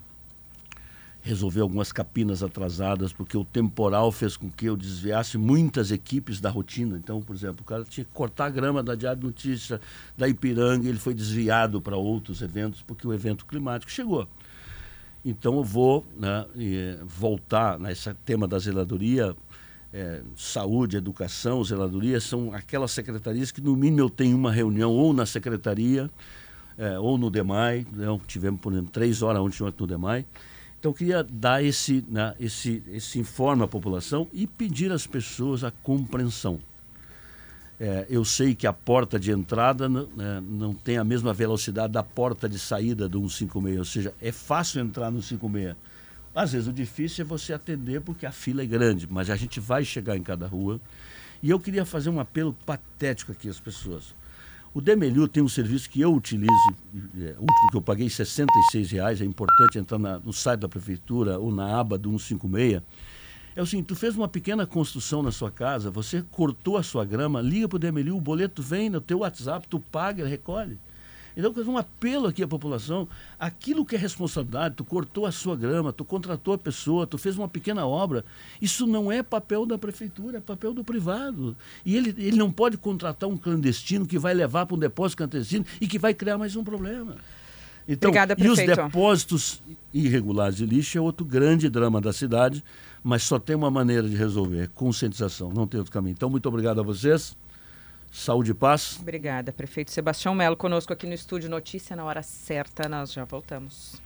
resolver 1.21 1.61
algumas 1.61 1.91
capinas 1.91 2.43
atrasadas, 2.43 3.13
porque 3.13 3.37
o 3.37 3.45
temporal 3.45 4.11
fez 4.13 4.37
com 4.37 4.49
que 4.49 4.67
eu 4.67 4.77
desviasse 4.77 5.37
muitas 5.37 5.91
equipes 5.91 6.41
da 6.41 6.49
rotina. 6.49 6.97
Então, 6.97 7.21
por 7.21 7.35
exemplo, 7.35 7.59
o 7.61 7.65
cara 7.65 7.85
tinha 7.85 8.05
que 8.05 8.13
cortar 8.13 8.47
a 8.47 8.51
grama 8.51 8.83
da 8.83 8.95
Diário 8.95 9.23
Notícia, 9.23 9.81
da 10.17 10.29
Ipiranga, 10.29 10.89
ele 10.89 10.99
foi 10.99 11.13
desviado 11.13 11.83
para 11.83 11.97
outros 11.97 12.41
eventos, 12.41 12.83
porque 12.83 13.07
o 13.07 13.13
evento 13.13 13.45
climático 13.45 13.91
chegou. 13.91 14.29
Então 15.25 15.57
eu 15.57 15.65
vou 15.65 16.05
né, 16.17 16.47
e, 16.55 16.97
voltar 17.05 17.79
nesse 17.79 18.13
tema 18.25 18.47
da 18.47 18.59
zeladoria, 18.59 19.35
é, 19.93 20.23
saúde, 20.37 20.97
educação, 20.97 21.63
zeladoria, 21.65 22.21
são 22.21 22.53
aquelas 22.53 22.93
secretarias 22.93 23.51
que 23.51 23.61
no 23.61 23.75
mínimo 23.75 24.01
eu 24.01 24.11
tenho 24.11 24.37
uma 24.37 24.53
reunião 24.53 24.93
ou 24.93 25.13
na 25.13 25.27
secretaria 25.27 26.09
é, 26.77 26.99
ou 26.99 27.19
no 27.19 27.31
DEMAI, 27.31 27.87
né, 27.93 28.07
tivemos, 28.27 28.61
por 28.61 28.73
exemplo, 28.73 28.91
três 28.91 29.23
horas 29.23 29.43
ontem 29.43 29.75
no 29.79 29.87
DEMAI. 29.87 30.25
Então 30.79 30.93
eu 30.93 30.95
queria 30.95 31.25
dar 31.25 31.63
esse, 31.63 32.05
né, 32.09 32.35
esse, 32.39 32.83
esse 32.87 33.19
informe 33.19 33.65
à 33.65 33.67
população 33.67 34.29
e 34.33 34.47
pedir 34.47 34.93
às 34.93 35.07
pessoas 35.07 35.65
a 35.65 35.73
compreensão. 35.73 36.61
É, 37.81 38.07
eu 38.11 38.25
sei 38.25 38.57
que 38.57 38.67
a 38.67 38.73
porta 38.73 39.21
de 39.21 39.31
entrada 39.31 39.89
né, 39.89 40.43
não 40.43 40.75
tem 40.75 40.99
a 40.99 41.05
mesma 41.05 41.33
velocidade 41.33 41.93
da 41.93 42.03
porta 42.03 42.49
de 42.49 42.59
saída 42.59 43.09
do 43.09 43.21
156, 43.21 43.79
ou 43.79 43.85
seja, 43.85 44.15
é 44.21 44.33
fácil 44.33 44.81
entrar 44.81 45.11
no 45.13 45.23
156. 45.23 45.77
Às 46.35 46.53
vezes 46.53 46.69
o 46.69 46.73
difícil 46.73 47.25
é 47.25 47.27
você 47.27 47.53
atender 47.53 48.01
porque 48.01 48.27
a 48.27 48.33
fila 48.33 48.63
é 48.63 48.67
grande, 48.67 49.07
mas 49.09 49.31
a 49.31 49.37
gente 49.37 49.61
vai 49.61 49.85
chegar 49.85 50.17
em 50.17 50.23
cada 50.23 50.47
rua. 50.47 50.81
E 51.43 51.51
eu 51.51 51.59
queria 51.61 51.85
fazer 51.85 52.11
um 52.11 52.19
apelo 52.19 52.53
patético 52.67 53.31
aqui 53.33 53.49
às 53.49 53.61
pessoas. 53.61 54.15
O 54.75 54.81
Demeliu 54.81 55.27
tem 55.29 55.43
um 55.43 55.49
serviço 55.49 55.89
que 55.89 56.01
eu 56.01 56.13
utilizo, 56.15 56.53
é, 57.17 57.35
último 57.39 57.71
que 57.71 57.77
eu 57.77 57.83
paguei 57.83 58.11
66 58.11 58.91
reais, 58.91 59.21
é 59.21 59.25
importante 59.25 59.79
entrar 59.79 59.99
na- 59.99 60.19
no 60.19 60.33
site 60.33 60.61
da 60.61 60.69
prefeitura 60.69 61.39
ou 61.39 61.51
na 61.53 61.79
aba 61.79 61.97
do 61.97 62.11
156. 62.19 62.83
É 63.59 63.61
o 63.61 63.67
seguinte, 63.67 63.87
tu 63.87 63.97
fez 63.97 64.15
uma 64.15 64.29
pequena 64.29 64.65
construção 64.65 65.21
na 65.21 65.33
sua 65.33 65.51
casa, 65.51 65.91
você 65.91 66.23
cortou 66.31 66.77
a 66.77 66.83
sua 66.85 67.05
grama, 67.05 67.43
liga 67.43 67.69
para 67.69 67.75
o 67.75 67.79
Demeliu, 67.81 68.17
o 68.17 68.21
boleto 68.21 68.63
vem 68.63 68.89
no 68.89 69.01
teu 69.01 69.19
WhatsApp, 69.19 69.67
tu 69.67 69.81
paga, 69.81 70.23
ele 70.23 70.31
recolhe. 70.31 70.79
Então, 71.37 71.53
um 71.67 71.77
apelo 71.77 72.29
aqui 72.29 72.41
à 72.41 72.47
população, 72.47 73.09
aquilo 73.37 73.85
que 73.85 73.97
é 73.97 73.99
responsabilidade, 73.99 74.77
tu 74.77 74.85
cortou 74.85 75.27
a 75.27 75.33
sua 75.33 75.57
grama, 75.57 75.93
tu 75.93 76.05
contratou 76.05 76.55
a 76.55 76.59
pessoa, 76.59 77.05
tu 77.05 77.19
fez 77.19 77.37
uma 77.37 77.49
pequena 77.49 77.85
obra, 77.85 78.25
isso 78.63 78.87
não 78.87 79.11
é 79.11 79.25
papel 79.25 79.67
da 79.67 79.77
prefeitura, 79.77 80.39
é 80.39 80.41
papel 80.41 80.73
do 80.73 80.85
privado. 80.85 81.57
E 81.85 81.97
ele, 81.97 82.11
ele 82.17 82.37
não 82.37 82.53
pode 82.53 82.77
contratar 82.77 83.29
um 83.29 83.37
clandestino 83.37 84.07
que 84.07 84.21
vai 84.21 84.35
levar 84.35 84.67
para 84.67 84.77
um 84.77 84.79
depósito 84.79 85.17
clandestino 85.17 85.67
e 85.81 85.89
que 85.89 85.99
vai 85.99 86.15
criar 86.15 86.39
mais 86.39 86.55
um 86.55 86.63
problema. 86.63 87.17
Então, 87.89 88.11
Obrigada, 88.11 88.37
e 88.39 88.49
os 88.49 88.57
prefeito. 88.57 88.83
depósitos 88.85 89.63
irregulares 89.95 90.59
de 90.59 90.67
lixo 90.67 90.99
é 90.99 91.01
outro 91.01 91.25
grande 91.25 91.71
drama 91.71 92.03
da 92.03 92.13
cidade, 92.13 92.63
mas 93.09 93.23
só 93.23 93.39
tem 93.39 93.57
uma 93.57 93.71
maneira 93.71 94.07
de 94.07 94.15
resolver, 94.15 94.69
conscientização, 94.75 95.51
não 95.51 95.67
tem 95.67 95.79
outro 95.79 95.91
caminho. 95.91 96.13
Então, 96.13 96.29
muito 96.29 96.47
obrigado 96.47 96.79
a 96.79 96.83
vocês. 96.83 97.35
Saúde 98.13 98.51
e 98.51 98.55
paz. 98.55 98.99
Obrigada, 99.01 99.51
prefeito 99.51 99.91
Sebastião 99.91 100.35
Melo, 100.35 100.55
conosco 100.55 100.93
aqui 100.93 101.07
no 101.07 101.15
estúdio 101.15 101.49
Notícia 101.49 101.97
na 101.97 102.05
hora 102.05 102.23
certa. 102.23 102.87
Nós 102.87 103.11
já 103.11 103.25
voltamos. 103.25 103.99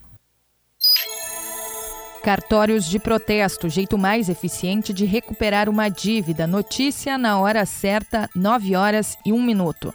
Cartórios 2.23 2.85
de 2.85 3.01
protesto, 3.01 3.69
jeito 3.69 3.99
mais 3.99 4.29
eficiente 4.29 4.93
de 4.93 5.05
recuperar 5.05 5.69
uma 5.69 5.89
dívida. 5.89 6.47
Notícia 6.47 7.19
na 7.19 7.41
hora 7.41 7.67
certa, 7.67 8.31
9 8.37 8.77
horas 8.77 9.19
e 9.27 9.33
1 9.33 9.43
minuto. 9.43 9.93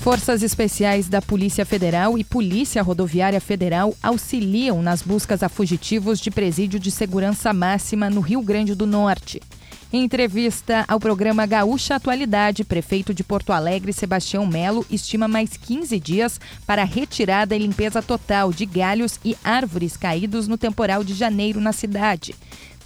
Forças 0.00 0.42
especiais 0.42 1.10
da 1.10 1.20
Polícia 1.20 1.66
Federal 1.66 2.16
e 2.16 2.24
Polícia 2.24 2.80
Rodoviária 2.80 3.38
Federal 3.38 3.94
auxiliam 4.02 4.80
nas 4.80 5.02
buscas 5.02 5.42
a 5.42 5.48
fugitivos 5.48 6.18
de 6.18 6.30
presídio 6.30 6.80
de 6.80 6.90
segurança 6.90 7.52
máxima 7.52 8.08
no 8.08 8.22
Rio 8.22 8.40
Grande 8.40 8.74
do 8.74 8.86
Norte. 8.86 9.42
Em 9.92 10.02
entrevista 10.02 10.86
ao 10.88 10.98
programa 10.98 11.44
Gaúcha 11.44 11.96
Atualidade, 11.96 12.64
prefeito 12.64 13.12
de 13.12 13.22
Porto 13.22 13.52
Alegre, 13.52 13.92
Sebastião 13.92 14.46
Melo, 14.46 14.86
estima 14.90 15.28
mais 15.28 15.50
15 15.58 16.00
dias 16.00 16.40
para 16.66 16.82
retirada 16.82 17.54
e 17.54 17.58
limpeza 17.58 18.00
total 18.00 18.54
de 18.54 18.64
galhos 18.64 19.20
e 19.22 19.36
árvores 19.44 19.98
caídos 19.98 20.48
no 20.48 20.56
temporal 20.56 21.04
de 21.04 21.12
janeiro 21.12 21.60
na 21.60 21.74
cidade. 21.74 22.34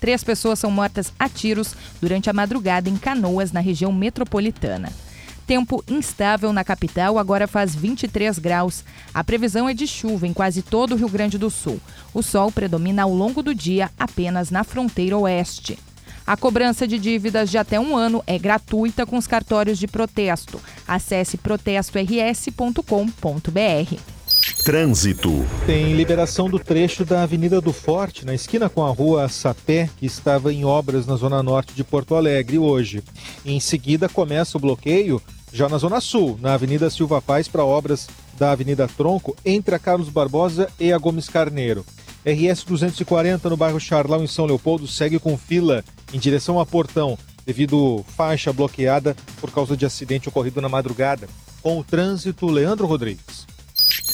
Três 0.01 0.25
pessoas 0.25 0.59
são 0.59 0.71
mortas 0.71 1.13
a 1.17 1.29
tiros 1.29 1.77
durante 2.01 2.29
a 2.29 2.33
madrugada 2.33 2.91
em 2.91 2.97
Canoas, 2.97 3.53
na 3.53 3.61
região 3.61 3.93
metropolitana. 3.93 5.04
Tempo 5.47 5.85
instável 5.87 6.53
na 6.53 6.65
capital, 6.65 7.19
agora 7.19 7.47
faz 7.47 7.75
23 7.75 8.39
graus. 8.39 8.83
A 9.13 9.23
previsão 9.23 9.69
é 9.69 9.75
de 9.75 9.87
chuva 9.87 10.27
em 10.27 10.33
quase 10.33 10.63
todo 10.63 10.93
o 10.93 10.97
Rio 10.97 11.09
Grande 11.09 11.37
do 11.37 11.51
Sul. 11.51 11.79
O 12.15 12.23
sol 12.23 12.51
predomina 12.51 13.03
ao 13.03 13.13
longo 13.13 13.43
do 13.43 13.55
dia 13.55 13.91
apenas 13.99 14.51
na 14.51 14.65
fronteira 14.65 15.19
oeste. 15.19 15.79
A 16.27 16.39
cobrança 16.39 16.89
de 16.89 16.99
dívidas 16.99 17.51
de 17.51 17.59
até 17.59 17.79
um 17.79 17.95
ano 17.95 18.25
é 18.27 18.39
gratuita 18.39 19.05
com 19.05 19.19
os 19.19 19.27
cartórios 19.27 19.79
de 19.79 19.87
protesto. 19.87 20.59
Acesse 20.89 21.37
protestors.com.br. 21.37 24.24
Trânsito. 24.53 25.47
Tem 25.65 25.95
liberação 25.95 26.51
do 26.51 26.59
trecho 26.59 27.05
da 27.05 27.23
Avenida 27.23 27.61
do 27.61 27.73
Forte, 27.73 28.27
na 28.27 28.35
esquina 28.35 28.69
com 28.69 28.85
a 28.85 28.91
rua 28.91 29.29
Sapé, 29.29 29.89
que 29.97 30.05
estava 30.05 30.53
em 30.53 30.65
obras 30.65 31.07
na 31.07 31.17
zona 31.17 31.43
norte 31.43 31.73
de 31.75 31.83
Porto 31.83 32.15
Alegre 32.15 32.59
hoje. 32.59 33.03
Em 33.45 33.59
seguida, 33.61 34.09
começa 34.09 34.59
o 34.59 34.61
bloqueio 34.61 35.23
já 35.53 35.69
na 35.69 35.79
zona 35.79 36.01
sul, 36.01 36.39
na 36.43 36.55
Avenida 36.55 36.91
Silva 36.91 37.23
Paz, 37.23 37.49
para 37.49 37.65
obras 37.65 38.09
da 38.39 38.51
Avenida 38.51 38.89
Tronco, 38.89 39.37
entre 39.45 39.75
a 39.75 39.79
Carlos 39.79 40.09
Barbosa 40.09 40.69
e 40.79 40.93
a 40.93 40.99
Gomes 40.99 41.29
Carneiro. 41.29 41.85
RS 42.27 42.65
240 42.65 43.49
no 43.49 43.57
bairro 43.57 43.79
Charlau, 43.79 44.23
em 44.23 44.27
São 44.27 44.47
Leopoldo, 44.47 44.87
segue 44.87 45.19
com 45.19 45.39
fila 45.39 45.85
em 46.13 46.19
direção 46.19 46.59
a 46.59 46.67
Portão, 46.67 47.17
devido 47.47 48.05
faixa 48.17 48.53
bloqueada 48.53 49.17
por 49.41 49.51
causa 49.51 49.77
de 49.77 49.87
acidente 49.87 50.29
ocorrido 50.29 50.61
na 50.61 50.69
madrugada. 50.69 51.29
Com 51.63 51.79
o 51.79 51.85
trânsito, 51.85 52.47
Leandro 52.47 52.87
Rodrigues. 52.87 53.54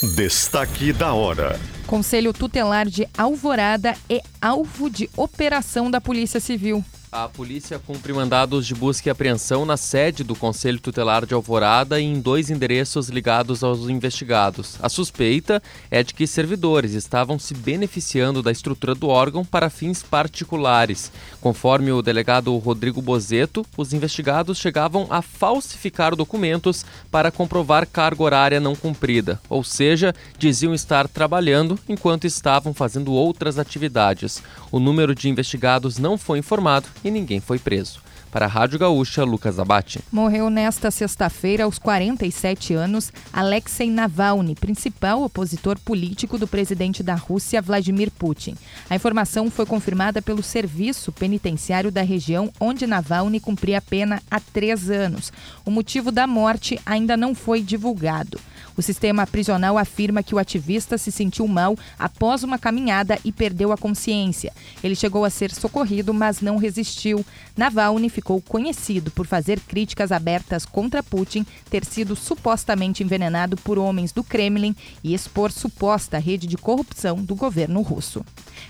Destaque 0.03 0.95
da 0.95 1.13
hora. 1.13 1.61
Conselho 1.87 2.33
Tutelar 2.33 2.89
de 2.89 3.07
Alvorada 3.19 3.95
é 4.09 4.23
alvo 4.41 4.89
de 4.89 5.11
operação 5.15 5.91
da 5.91 6.01
Polícia 6.01 6.41
Civil. 6.41 6.83
A 7.13 7.29
polícia 7.29 7.77
cumpre 7.77 8.13
mandados 8.13 8.65
de 8.65 8.73
busca 8.73 9.09
e 9.09 9.11
apreensão 9.11 9.65
na 9.67 9.77
sede 9.77 10.23
do 10.23 10.37
Conselho 10.37 10.79
Tutelar 10.79 11.27
de 11.27 11.35
Alvorada 11.35 12.01
e 12.01 12.05
em 12.05 12.21
dois 12.21 12.51
endereços 12.51 13.09
ligados 13.09 13.65
aos 13.65 13.89
investigados. 13.89 14.77
A 14.81 14.89
suspeita 14.89 15.61
é 15.91 16.05
de 16.05 16.15
que 16.15 16.25
servidores 16.25 16.93
estavam 16.93 17.37
se 17.37 17.53
beneficiando 17.53 18.45
da 18.45 18.53
estrutura 18.53 18.95
do 18.95 19.09
órgão 19.09 19.45
para 19.45 19.69
fins 19.69 20.05
particulares. 20.05 21.11
Conforme 21.41 21.91
o 21.91 22.01
delegado 22.01 22.57
Rodrigo 22.59 23.03
Bozeto, 23.03 23.67
os 23.77 23.93
investigados 23.93 24.59
chegavam 24.59 25.09
a 25.11 25.21
falsificar 25.21 26.15
documentos 26.15 26.87
para 27.11 27.33
comprovar 27.33 27.89
carga 27.89 28.23
horária 28.23 28.61
não 28.61 28.77
cumprida, 28.77 29.41
ou 29.49 29.65
seja, 29.65 30.15
diziam 30.39 30.73
estar 30.73 31.09
trabalhando 31.09 31.77
enquanto 31.89 32.25
estavam 32.25 32.73
fazendo 32.73 33.13
outras 33.13 33.59
atividades. 33.59 34.41
O 34.71 34.79
número 34.79 35.13
de 35.13 35.29
investigados 35.29 35.99
não 35.99 36.17
foi 36.17 36.39
informado 36.39 36.87
e 37.05 37.11
ninguém 37.11 37.41
foi 37.41 37.59
preso. 37.59 38.01
Para 38.31 38.47
a 38.47 38.49
Rádio 38.49 38.79
Gaúcha, 38.79 39.25
Lucas 39.25 39.59
Abate. 39.59 40.01
Morreu 40.13 40.49
nesta 40.49 40.89
sexta-feira, 40.91 41.65
aos 41.65 41.81
47 41.81 42.75
anos, 42.75 43.13
Alexei 43.33 43.91
Navalny, 43.91 44.55
principal 44.55 45.23
opositor 45.23 45.77
político 45.81 46.39
do 46.39 46.47
presidente 46.47 47.03
da 47.03 47.17
Rússia, 47.17 47.61
Vladimir 47.61 48.09
Putin. 48.13 48.57
A 48.89 48.95
informação 48.95 49.51
foi 49.51 49.67
confirmada 49.67 50.23
pelo 50.23 50.45
Serviço 50.45 51.11
Penitenciário 51.11 51.91
da 51.91 52.03
região 52.03 52.53
onde 52.61 52.87
Navalny 52.87 53.41
cumpria 53.41 53.83
pena 53.83 54.23
há 54.31 54.39
três 54.39 54.89
anos. 54.89 55.33
O 55.65 55.71
motivo 55.71 56.13
da 56.13 56.27
morte 56.27 56.79
ainda 56.87 57.17
não 57.17 57.35
foi 57.35 57.61
divulgado. 57.63 58.39
O 58.77 58.83
sistema 58.83 59.27
prisional 59.27 59.77
afirma 59.77 60.23
que 60.23 60.35
o 60.35 60.39
ativista 60.39 60.97
se 60.97 61.11
sentiu 61.11 61.47
mal 61.49 61.77
após 61.99 62.45
uma 62.45 62.59
caminhada 62.59 63.19
e 63.25 63.33
perdeu 63.33 63.73
a 63.73 63.77
consciência. 63.77 64.53
Ele 64.83 64.95
chegou 64.95 65.25
a 65.25 65.31
ser 65.31 65.53
socorrido, 65.53 66.15
mas 66.15 66.41
não 66.41 66.57
resistiu. 66.57 67.25
Navalny 67.57 68.09
ficou 68.21 68.41
conhecido 68.43 69.11
por 69.11 69.27
fazer 69.27 69.59
críticas 69.61 70.13
abertas 70.13 70.67
contra 70.67 71.03
Putin, 71.03 71.47
ter 71.71 71.87
sido 71.87 72.15
supostamente 72.15 73.03
envenenado 73.03 73.57
por 73.57 73.79
homens 73.79 74.13
do 74.13 74.23
Kremlin 74.23 74.77
e 75.03 75.15
expor 75.15 75.51
suposta 75.51 76.19
rede 76.19 76.47
de 76.47 76.59
corrupção 76.59 77.17
do 77.17 77.35
governo 77.35 77.81
russo. 77.81 78.23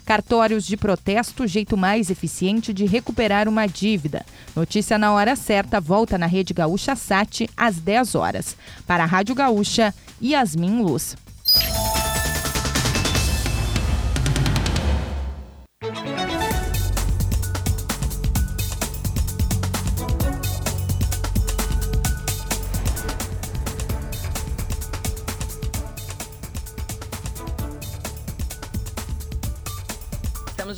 Cartórios 0.06 0.64
de 0.64 0.76
protesto, 0.76 1.48
jeito 1.48 1.76
mais 1.76 2.10
eficiente 2.10 2.72
de 2.72 2.86
recuperar 2.86 3.48
uma 3.48 3.66
dívida. 3.66 4.24
Notícia 4.54 4.96
na 4.96 5.12
hora 5.12 5.34
certa 5.34 5.80
volta 5.80 6.16
na 6.16 6.26
Rede 6.26 6.54
Gaúcha 6.54 6.94
Sat 6.94 7.50
às 7.56 7.76
10 7.80 8.14
horas. 8.14 8.56
Para 8.86 9.02
a 9.02 9.06
Rádio 9.06 9.34
Gaúcha, 9.34 9.92
Yasmin 10.22 10.80
Luz. 10.80 11.16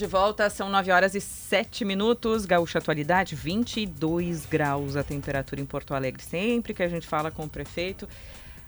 De 0.03 0.09
volta, 0.09 0.51
são 0.51 0.69
9 0.69 0.91
horas 0.91 1.15
e 1.15 1.21
7 1.21 1.85
minutos. 1.85 2.45
Gaúcha 2.45 2.79
Atualidade, 2.81 3.37
22 3.37 4.47
graus 4.47 4.97
a 4.97 5.05
temperatura 5.05 5.61
em 5.61 5.65
Porto 5.65 5.95
Alegre. 5.95 6.21
Sempre 6.23 6.75
que 6.75 6.83
a 6.83 6.89
gente 6.89 7.07
fala 7.07 7.31
com 7.31 7.45
o 7.45 7.49
prefeito, 7.49 8.09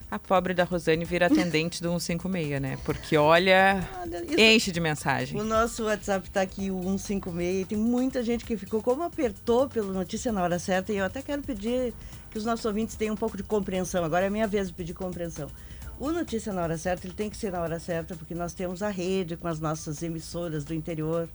a 0.08 0.16
pobre 0.16 0.54
da 0.54 0.62
Rosane 0.62 1.04
vira 1.04 1.26
atendente 1.26 1.82
do 1.82 1.88
156, 1.98 2.60
né? 2.62 2.78
Porque 2.84 3.16
olha, 3.16 3.80
isso- 4.28 4.38
enche 4.40 4.70
de 4.70 4.78
mensagem. 4.78 5.40
O 5.40 5.44
nosso 5.44 5.84
WhatsApp 5.86 6.28
está 6.28 6.40
aqui, 6.42 6.70
o 6.70 6.80
156. 6.96 7.66
Tem 7.66 7.76
muita 7.76 8.22
gente 8.22 8.44
que 8.44 8.56
ficou, 8.56 8.80
como 8.80 9.02
apertou 9.02 9.68
pelo 9.68 9.92
Notícia 9.92 10.30
na 10.30 10.40
Hora 10.40 10.60
Certa, 10.60 10.92
e 10.92 10.98
eu 10.98 11.04
até 11.04 11.20
quero 11.20 11.42
pedir 11.42 11.92
que 12.30 12.38
os 12.38 12.44
nossos 12.44 12.64
ouvintes 12.64 12.94
tenham 12.94 13.14
um 13.14 13.18
pouco 13.18 13.36
de 13.36 13.42
compreensão. 13.42 14.04
Agora 14.04 14.24
é 14.24 14.28
a 14.28 14.30
minha 14.30 14.46
vez 14.46 14.68
de 14.68 14.72
pedir 14.74 14.94
compreensão. 14.94 15.48
O 16.04 16.12
Notícia 16.12 16.52
na 16.52 16.60
Hora 16.60 16.76
Certa, 16.76 17.06
ele 17.06 17.14
tem 17.14 17.30
que 17.30 17.36
ser 17.38 17.50
na 17.50 17.62
hora 17.62 17.80
certa, 17.80 18.14
porque 18.14 18.34
nós 18.34 18.52
temos 18.52 18.82
a 18.82 18.90
rede 18.90 19.38
com 19.38 19.48
as 19.48 19.58
nossas 19.58 20.02
emissoras 20.02 20.62
do 20.62 20.74
interior. 20.74 21.26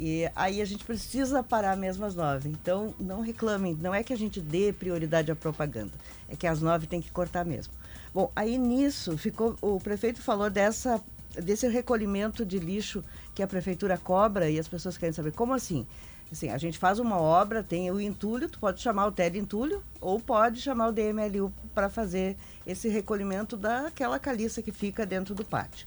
E 0.00 0.28
aí 0.34 0.60
a 0.60 0.64
gente 0.64 0.82
precisa 0.82 1.44
parar 1.44 1.76
mesmo 1.76 2.04
às 2.04 2.16
nove. 2.16 2.48
Então, 2.48 2.92
não 2.98 3.20
reclamem. 3.20 3.78
Não 3.80 3.94
é 3.94 4.02
que 4.02 4.12
a 4.12 4.16
gente 4.16 4.40
dê 4.40 4.72
prioridade 4.72 5.30
à 5.30 5.36
propaganda. 5.36 5.92
É 6.28 6.34
que 6.34 6.44
às 6.44 6.60
nove 6.60 6.88
tem 6.88 7.00
que 7.00 7.12
cortar 7.12 7.44
mesmo. 7.44 7.72
Bom, 8.12 8.32
aí 8.34 8.58
nisso, 8.58 9.16
ficou, 9.16 9.56
o 9.62 9.78
prefeito 9.78 10.20
falou 10.20 10.50
dessa, 10.50 11.00
desse 11.36 11.68
recolhimento 11.68 12.44
de 12.44 12.58
lixo 12.58 13.04
que 13.32 13.44
a 13.44 13.46
prefeitura 13.46 13.96
cobra 13.96 14.50
e 14.50 14.58
as 14.58 14.66
pessoas 14.66 14.98
querem 14.98 15.12
saber 15.12 15.30
como 15.30 15.54
assim. 15.54 15.86
Assim, 16.32 16.48
a 16.48 16.58
gente 16.58 16.78
faz 16.78 17.00
uma 17.00 17.20
obra, 17.20 17.62
tem 17.62 17.90
o 17.90 18.00
entulho, 18.00 18.48
tu 18.48 18.60
pode 18.60 18.80
chamar 18.80 19.06
o 19.06 19.12
TED 19.12 19.36
entulho 19.36 19.82
ou 20.00 20.20
pode 20.20 20.60
chamar 20.60 20.88
o 20.88 20.92
DMLU 20.92 21.52
para 21.74 21.88
fazer 21.88 22.36
esse 22.70 22.88
recolhimento 22.88 23.56
daquela 23.56 24.18
caliça 24.18 24.62
que 24.62 24.72
fica 24.72 25.04
dentro 25.04 25.34
do 25.34 25.44
pátio. 25.44 25.86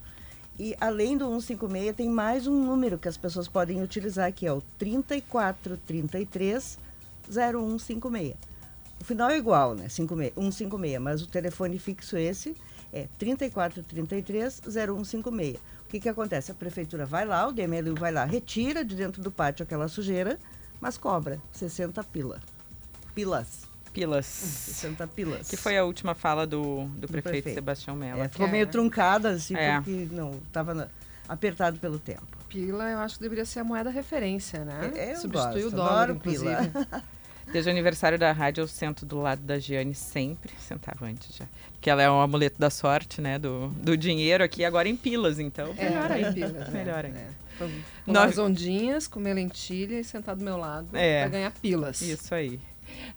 E 0.59 0.75
além 0.79 1.17
do 1.17 1.25
156, 1.25 1.95
tem 1.95 2.09
mais 2.09 2.45
um 2.45 2.63
número 2.63 2.97
que 2.97 3.07
as 3.07 3.17
pessoas 3.17 3.47
podem 3.47 3.81
utilizar, 3.81 4.31
que 4.31 4.45
é 4.45 4.53
o 4.53 4.61
3433 4.77 6.77
0156. 7.27 8.35
O 9.01 9.03
final 9.03 9.29
é 9.29 9.37
igual, 9.37 9.73
né? 9.73 9.89
56, 9.89 10.35
156, 10.35 10.99
mas 10.99 11.21
o 11.21 11.27
telefone 11.27 11.79
fixo 11.79 12.17
esse 12.17 12.55
é 12.91 13.07
3433 13.17 14.61
0156. 14.61 15.55
O 15.55 15.59
que, 15.89 15.99
que 15.99 16.09
acontece? 16.09 16.51
A 16.51 16.55
prefeitura 16.55 17.05
vai 17.05 17.25
lá, 17.25 17.47
o 17.47 17.51
DMLU 17.51 17.95
vai 17.95 18.11
lá, 18.11 18.23
retira 18.23 18.85
de 18.85 18.95
dentro 18.95 19.21
do 19.21 19.31
pátio 19.31 19.63
aquela 19.63 19.87
sujeira, 19.87 20.39
mas 20.79 20.97
cobra 20.97 21.41
60 21.51 22.03
pila. 22.03 22.39
Pilas. 23.15 23.72
Pilas. 23.93 24.25
60 24.25 25.07
pilas. 25.07 25.47
Que 25.49 25.55
foi 25.55 25.77
a 25.77 25.85
última 25.85 26.15
fala 26.15 26.47
do, 26.47 26.85
do, 26.95 27.07
prefeito, 27.07 27.23
prefeito. 27.43 27.55
Sebastião 27.55 27.95
Mello. 27.95 28.21
É, 28.23 28.27
ficou 28.27 28.47
meio 28.47 28.65
truncada, 28.67 29.29
assim, 29.29 29.55
É. 29.55 29.75
porque 29.77 30.07
não, 30.11 30.31
estava 30.47 30.89
apertado 31.29 31.77
pelo 31.79 31.99
tempo. 31.99 32.25
Pila, 32.49 32.89
eu 32.89 32.99
acho 32.99 33.15
que 33.15 33.21
deveria 33.21 33.45
ser 33.45 33.59
a 33.59 33.63
moeda 33.63 33.89
referência, 33.89 34.65
né? 34.65 34.91
É, 34.95 35.11
eu 35.13 35.17
Substitui 35.17 35.61
gosto, 35.63 35.67
o 35.67 35.71
dólar, 35.71 35.91
adoro 36.03 36.13
inclusive. 36.15 36.43
pila. 36.69 37.03
Desde 37.51 37.69
o 37.69 37.73
aniversário 37.73 38.17
da 38.17 38.31
rádio, 38.31 38.61
eu 38.61 38.67
sento 38.67 39.05
do 39.05 39.19
lado 39.19 39.41
da 39.41 39.59
Giane 39.59 39.93
sempre. 39.93 40.53
Sentava 40.59 41.05
antes 41.05 41.35
já. 41.35 41.45
Porque 41.73 41.89
ela 41.89 42.01
é 42.01 42.09
um 42.09 42.21
amuleto 42.21 42.57
da 42.57 42.69
sorte, 42.69 43.19
né? 43.19 43.37
Do, 43.37 43.67
do 43.67 43.97
dinheiro 43.97 44.41
aqui, 44.43 44.63
agora 44.63 44.87
em 44.87 44.95
pilas, 44.95 45.39
então. 45.39 45.73
É, 45.77 45.89
melhor 45.89 46.11
em 46.11 46.13
ainda. 46.13 46.31
pilas, 46.33 46.67
é, 46.69 46.71
melhor 46.71 47.05
ainda. 47.05 47.19
é. 47.19 47.27
Com 48.05 48.11
Nove- 48.11 48.39
ondinhas, 48.39 49.07
comer 49.07 49.33
lentilha 49.33 49.99
e 49.99 50.03
sentar 50.05 50.35
do 50.37 50.43
meu 50.43 50.57
lado 50.57 50.87
É. 50.93 51.21
pra 51.23 51.29
ganhar 51.29 51.51
pilas. 51.51 52.01
Isso 52.01 52.33
aí. 52.33 52.59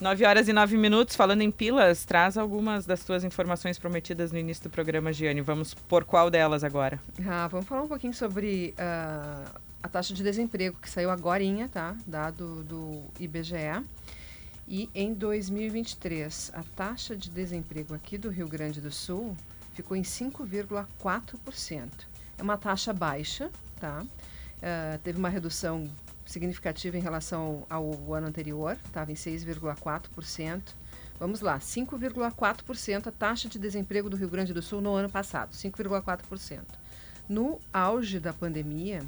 9 0.01 0.25
horas 0.25 0.49
e 0.49 0.53
9 0.53 0.77
minutos, 0.77 1.17
falando 1.17 1.43
em 1.43 1.51
pilas, 1.51 2.05
traz 2.05 2.37
algumas 2.37 2.85
das 2.85 3.05
tuas 3.05 3.25
informações 3.25 3.79
prometidas 3.79 4.31
no 4.33 4.39
início 4.39 4.65
do 4.65 4.71
programa, 4.71 5.13
Giane. 5.13 5.41
Vamos 5.41 5.75
por 5.75 6.05
qual 6.05 6.31
delas 6.31 6.63
agora? 6.63 7.01
Ah, 7.27 7.49
vamos 7.49 7.67
falar 7.67 7.83
um 7.83 7.89
pouquinho 7.89 8.13
sobre 8.13 8.75
ah, 8.79 9.45
a 9.83 9.89
taxa 9.89 10.13
de 10.13 10.23
desemprego 10.23 10.77
que 10.81 10.91
saiu 10.91 11.11
agorinha, 11.11 11.69
tá? 11.69 11.97
Dado 12.07 12.63
do 12.65 13.05
IBGE. 13.19 13.83
E 14.69 14.91
em 14.95 15.15
2023, 15.15 16.51
a 16.55 16.63
taxa 16.75 17.17
de 17.17 17.31
desemprego 17.31 17.95
aqui 17.95 18.19
do 18.19 18.29
Rio 18.29 18.49
Grande 18.49 18.81
do 18.81 18.91
Sul 18.91 19.37
ficou 19.73 19.97
em 19.97 20.03
5,4%. 20.03 21.89
É 22.39 22.43
uma 22.43 22.59
taxa 22.59 22.93
baixa, 22.93 23.51
tá? 23.81 24.05
Ah, 24.63 24.99
teve 25.03 25.19
uma 25.19 25.29
redução 25.29 25.89
significativa 26.27 26.97
em 26.97 27.01
relação 27.01 27.67
ao, 27.71 27.95
ao 28.05 28.15
ano 28.15 28.27
anterior, 28.27 28.77
estava 28.85 29.11
em 29.11 29.15
6,4%. 29.15 30.63
Vamos 31.19 31.41
lá, 31.41 31.59
5,4% 31.59 33.07
a 33.07 33.13
taxa 33.13 33.49
de 33.49 33.59
desemprego 33.59 34.11
do 34.11 34.17
Rio 34.17 34.29
Grande 34.29 34.53
do 34.53 34.61
Sul 34.61 34.81
no 34.81 34.95
ano 34.95 35.09
passado, 35.09 35.53
5,4%. 35.53 36.61
No 37.29 37.59
auge 37.73 38.21
da 38.21 38.33
pandemia, 38.33 39.03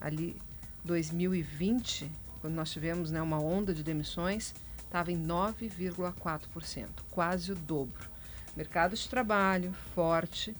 ali 0.00 0.36
2020, 0.84 2.10
quando 2.40 2.54
nós 2.54 2.70
tivemos 2.70 3.10
né, 3.10 3.20
uma 3.22 3.40
onda 3.40 3.72
de 3.72 3.82
demissões, 3.82 4.54
estava 4.78 5.10
em 5.10 5.26
9,4%, 5.26 6.86
quase 7.10 7.52
o 7.52 7.54
dobro. 7.54 8.08
Mercado 8.56 8.96
de 8.96 9.08
trabalho 9.08 9.72
forte 9.94 10.54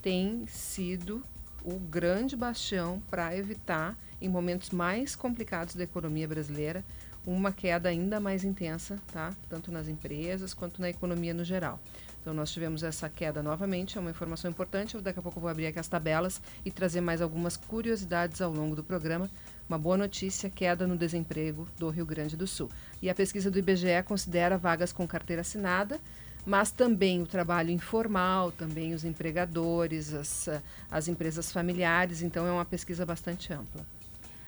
tem 0.00 0.46
sido 0.46 1.24
o 1.64 1.78
grande 1.78 2.36
bastião 2.36 3.02
para 3.10 3.36
evitar, 3.36 3.96
em 4.20 4.28
momentos 4.28 4.70
mais 4.70 5.14
complicados 5.16 5.74
da 5.74 5.84
economia 5.84 6.26
brasileira, 6.26 6.84
uma 7.26 7.52
queda 7.52 7.88
ainda 7.88 8.20
mais 8.20 8.44
intensa, 8.44 8.98
tá? 9.12 9.32
tanto 9.48 9.72
nas 9.72 9.88
empresas 9.88 10.52
quanto 10.52 10.80
na 10.80 10.90
economia 10.90 11.32
no 11.32 11.44
geral. 11.44 11.80
Então, 12.24 12.32
nós 12.32 12.50
tivemos 12.50 12.82
essa 12.82 13.06
queda 13.06 13.42
novamente, 13.42 13.98
é 13.98 14.00
uma 14.00 14.10
informação 14.10 14.50
importante. 14.50 14.98
Daqui 14.98 15.18
a 15.18 15.22
pouco 15.22 15.38
vou 15.38 15.50
abrir 15.50 15.66
aqui 15.66 15.78
as 15.78 15.88
tabelas 15.88 16.40
e 16.64 16.70
trazer 16.70 17.02
mais 17.02 17.20
algumas 17.20 17.54
curiosidades 17.54 18.40
ao 18.40 18.50
longo 18.50 18.74
do 18.74 18.82
programa. 18.82 19.28
Uma 19.68 19.78
boa 19.78 19.98
notícia, 19.98 20.48
queda 20.48 20.86
no 20.86 20.96
desemprego 20.96 21.68
do 21.78 21.90
Rio 21.90 22.06
Grande 22.06 22.34
do 22.34 22.46
Sul. 22.46 22.70
E 23.02 23.10
a 23.10 23.14
pesquisa 23.14 23.50
do 23.50 23.58
IBGE 23.58 24.02
considera 24.06 24.56
vagas 24.56 24.90
com 24.90 25.06
carteira 25.06 25.42
assinada, 25.42 26.00
mas 26.46 26.70
também 26.70 27.20
o 27.20 27.26
trabalho 27.26 27.70
informal, 27.70 28.50
também 28.50 28.94
os 28.94 29.04
empregadores, 29.04 30.14
as, 30.14 30.48
ah, 30.48 30.62
as 30.90 31.08
empresas 31.08 31.52
familiares. 31.52 32.22
Então, 32.22 32.46
é 32.46 32.50
uma 32.50 32.64
pesquisa 32.64 33.04
bastante 33.04 33.52
ampla. 33.52 33.84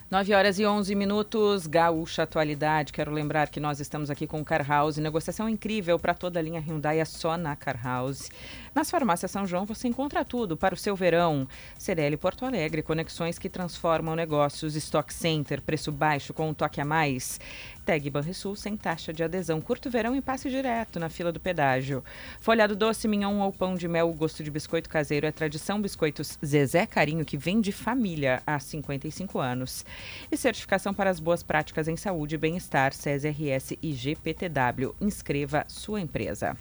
9 0.08 0.34
horas 0.34 0.56
e 0.60 0.64
11 0.64 0.94
minutos, 0.94 1.66
Gaúcha 1.66 2.22
Atualidade. 2.22 2.92
Quero 2.92 3.10
lembrar 3.10 3.48
que 3.48 3.58
nós 3.58 3.80
estamos 3.80 4.08
aqui 4.08 4.24
com 4.24 4.40
o 4.40 4.44
Car 4.44 4.64
House. 4.64 4.98
Negociação 4.98 5.48
incrível 5.48 5.98
para 5.98 6.14
toda 6.14 6.38
a 6.38 6.42
linha 6.42 6.60
Hyundai 6.60 7.00
é 7.00 7.04
só 7.04 7.36
na 7.36 7.56
Car 7.56 7.76
House. 7.82 8.30
Nas 8.72 8.88
farmácias 8.88 9.32
São 9.32 9.44
João 9.44 9.66
você 9.66 9.88
encontra 9.88 10.24
tudo 10.24 10.56
para 10.56 10.76
o 10.76 10.78
seu 10.78 10.94
verão. 10.94 11.48
Cereli 11.76 12.16
Porto 12.16 12.44
Alegre, 12.44 12.84
conexões 12.84 13.36
que 13.36 13.48
transformam 13.48 14.14
negócios. 14.14 14.76
Stock 14.76 15.12
Center, 15.12 15.60
preço 15.60 15.90
baixo 15.90 16.32
com 16.32 16.50
um 16.50 16.54
toque 16.54 16.80
a 16.80 16.84
mais. 16.84 17.40
Tag 17.86 18.10
Banrisul 18.10 18.56
sem 18.56 18.76
taxa 18.76 19.12
de 19.12 19.22
adesão. 19.22 19.60
Curto 19.60 19.88
verão 19.88 20.16
e 20.16 20.20
passe 20.20 20.50
direto 20.50 20.98
na 20.98 21.08
fila 21.08 21.30
do 21.30 21.38
pedágio. 21.38 22.02
Folhado 22.40 22.74
doce, 22.74 23.06
mignon 23.06 23.38
ou 23.38 23.52
pão 23.52 23.76
de 23.76 23.86
mel, 23.86 24.10
o 24.10 24.12
gosto 24.12 24.42
de 24.42 24.50
biscoito 24.50 24.90
caseiro 24.90 25.24
é 25.24 25.30
tradição 25.30 25.80
Biscoitos 25.80 26.36
Zezé 26.44 26.84
Carinho, 26.84 27.24
que 27.24 27.38
vem 27.38 27.60
de 27.60 27.70
família 27.70 28.42
há 28.44 28.58
55 28.58 29.38
anos. 29.38 29.84
E 30.32 30.36
certificação 30.36 30.92
para 30.92 31.10
as 31.10 31.20
boas 31.20 31.44
práticas 31.44 31.86
em 31.86 31.96
saúde 31.96 32.34
e 32.34 32.38
bem-estar, 32.38 32.92
CESRS 32.92 33.78
e 33.80 33.92
GPTW. 33.92 34.92
Inscreva 35.00 35.64
sua 35.68 36.00
empresa. 36.00 36.56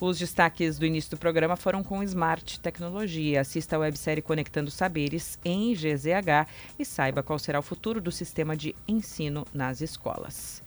Os 0.00 0.16
destaques 0.16 0.78
do 0.78 0.86
início 0.86 1.10
do 1.10 1.16
programa 1.16 1.56
foram 1.56 1.82
com 1.82 2.04
Smart 2.04 2.60
Tecnologia. 2.60 3.40
Assista 3.40 3.74
a 3.74 3.80
websérie 3.80 4.22
Conectando 4.22 4.70
Saberes 4.70 5.40
em 5.44 5.74
GZH 5.74 6.46
e 6.78 6.84
saiba 6.84 7.20
qual 7.20 7.36
será 7.36 7.58
o 7.58 7.62
futuro 7.62 8.00
do 8.00 8.12
sistema 8.12 8.56
de 8.56 8.76
ensino 8.86 9.44
nas 9.52 9.80
escolas. 9.80 10.62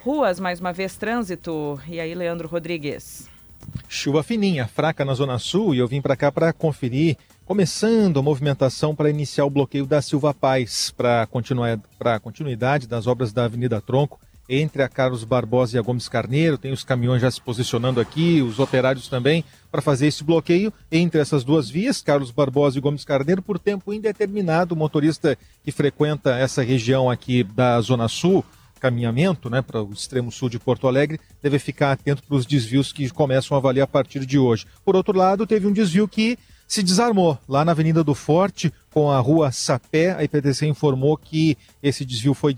Ruas, 0.00 0.40
mais 0.40 0.58
uma 0.58 0.72
vez, 0.72 0.96
trânsito. 0.96 1.80
E 1.86 2.00
aí, 2.00 2.12
Leandro 2.12 2.48
Rodrigues? 2.48 3.30
Chuva 3.88 4.20
fininha, 4.24 4.66
fraca 4.66 5.04
na 5.04 5.14
Zona 5.14 5.38
Sul 5.38 5.76
e 5.76 5.78
eu 5.78 5.86
vim 5.86 6.02
para 6.02 6.16
cá 6.16 6.32
para 6.32 6.52
conferir, 6.52 7.16
começando 7.44 8.18
a 8.18 8.22
movimentação 8.22 8.96
para 8.96 9.08
iniciar 9.08 9.44
o 9.44 9.50
bloqueio 9.50 9.86
da 9.86 10.02
Silva 10.02 10.34
Paz 10.34 10.90
para 10.90 11.28
para 11.98 12.18
continuidade 12.18 12.88
das 12.88 13.06
obras 13.06 13.32
da 13.32 13.44
Avenida 13.44 13.80
Tronco 13.80 14.18
entre 14.60 14.82
a 14.82 14.88
Carlos 14.88 15.24
Barbosa 15.24 15.76
e 15.76 15.78
a 15.78 15.82
Gomes 15.82 16.08
Carneiro. 16.08 16.58
Tem 16.58 16.72
os 16.72 16.84
caminhões 16.84 17.22
já 17.22 17.30
se 17.30 17.40
posicionando 17.40 18.00
aqui, 18.00 18.42
os 18.42 18.58
operários 18.58 19.08
também 19.08 19.42
para 19.70 19.80
fazer 19.80 20.06
esse 20.06 20.22
bloqueio 20.22 20.72
entre 20.90 21.20
essas 21.20 21.42
duas 21.42 21.70
vias, 21.70 22.02
Carlos 22.02 22.30
Barbosa 22.30 22.76
e 22.76 22.80
Gomes 22.80 23.04
Carneiro, 23.04 23.40
por 23.40 23.58
tempo 23.58 23.92
indeterminado. 23.92 24.74
O 24.74 24.78
motorista 24.78 25.38
que 25.64 25.72
frequenta 25.72 26.36
essa 26.36 26.62
região 26.62 27.10
aqui 27.10 27.42
da 27.42 27.80
Zona 27.80 28.08
Sul 28.08 28.44
caminhamento 28.82 29.48
né, 29.48 29.62
para 29.62 29.80
o 29.80 29.92
extremo 29.92 30.32
sul 30.32 30.48
de 30.48 30.58
Porto 30.58 30.88
Alegre, 30.88 31.20
deve 31.40 31.60
ficar 31.60 31.92
atento 31.92 32.20
para 32.24 32.34
os 32.36 32.44
desvios 32.44 32.92
que 32.92 33.08
começam 33.10 33.56
a 33.56 33.60
valer 33.60 33.80
a 33.80 33.86
partir 33.86 34.26
de 34.26 34.40
hoje. 34.40 34.66
Por 34.84 34.96
outro 34.96 35.16
lado, 35.16 35.46
teve 35.46 35.68
um 35.68 35.72
desvio 35.72 36.08
que 36.08 36.36
se 36.72 36.82
desarmou 36.82 37.38
lá 37.46 37.66
na 37.66 37.72
Avenida 37.72 38.02
do 38.02 38.14
Forte, 38.14 38.72
com 38.90 39.10
a 39.10 39.18
rua 39.18 39.52
Sapé. 39.52 40.12
A 40.12 40.24
IPTC 40.24 40.66
informou 40.66 41.18
que 41.18 41.54
esse 41.82 42.02
desvio 42.02 42.32
foi, 42.32 42.56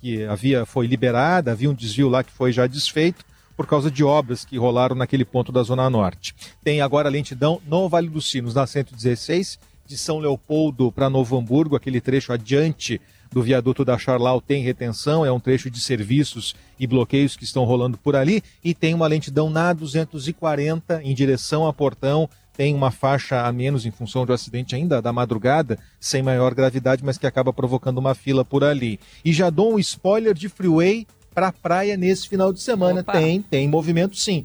que 0.00 0.24
a 0.26 0.36
via 0.36 0.64
foi 0.64 0.86
liberada, 0.86 1.50
havia 1.50 1.68
um 1.68 1.74
desvio 1.74 2.08
lá 2.08 2.22
que 2.22 2.30
foi 2.30 2.52
já 2.52 2.68
desfeito 2.68 3.24
por 3.56 3.66
causa 3.66 3.90
de 3.90 4.04
obras 4.04 4.44
que 4.44 4.56
rolaram 4.56 4.94
naquele 4.94 5.24
ponto 5.24 5.50
da 5.50 5.60
Zona 5.64 5.90
Norte. 5.90 6.36
Tem 6.62 6.80
agora 6.80 7.08
lentidão 7.08 7.60
no 7.66 7.88
Vale 7.88 8.08
dos 8.08 8.30
Sinos, 8.30 8.54
na 8.54 8.64
116, 8.64 9.58
de 9.88 9.98
São 9.98 10.20
Leopoldo 10.20 10.92
para 10.92 11.10
Novo 11.10 11.36
Hamburgo, 11.36 11.74
aquele 11.74 12.00
trecho 12.00 12.32
adiante 12.32 13.00
do 13.32 13.42
viaduto 13.42 13.84
da 13.84 13.98
Charlau 13.98 14.40
tem 14.40 14.62
retenção, 14.62 15.26
é 15.26 15.32
um 15.32 15.40
trecho 15.40 15.68
de 15.68 15.80
serviços 15.80 16.54
e 16.78 16.86
bloqueios 16.86 17.36
que 17.36 17.44
estão 17.44 17.64
rolando 17.64 17.98
por 17.98 18.14
ali, 18.14 18.40
e 18.62 18.72
tem 18.72 18.94
uma 18.94 19.08
lentidão 19.08 19.50
na 19.50 19.72
240 19.72 21.02
em 21.02 21.12
direção 21.12 21.66
a 21.66 21.72
Portão, 21.72 22.30
tem 22.58 22.74
uma 22.74 22.90
faixa 22.90 23.46
a 23.46 23.52
menos 23.52 23.86
em 23.86 23.92
função 23.92 24.26
do 24.26 24.32
acidente 24.32 24.74
ainda 24.74 25.00
da 25.00 25.12
madrugada, 25.12 25.78
sem 26.00 26.24
maior 26.24 26.52
gravidade, 26.52 27.04
mas 27.04 27.16
que 27.16 27.24
acaba 27.24 27.52
provocando 27.52 27.98
uma 27.98 28.16
fila 28.16 28.44
por 28.44 28.64
ali. 28.64 28.98
E 29.24 29.32
já 29.32 29.48
dou 29.48 29.74
um 29.74 29.78
spoiler 29.78 30.34
de 30.34 30.48
freeway 30.48 31.06
para 31.32 31.46
a 31.46 31.52
praia 31.52 31.96
nesse 31.96 32.28
final 32.28 32.52
de 32.52 32.60
semana. 32.60 33.02
Opa. 33.02 33.12
Tem, 33.12 33.40
tem 33.42 33.68
movimento 33.68 34.16
sim. 34.16 34.44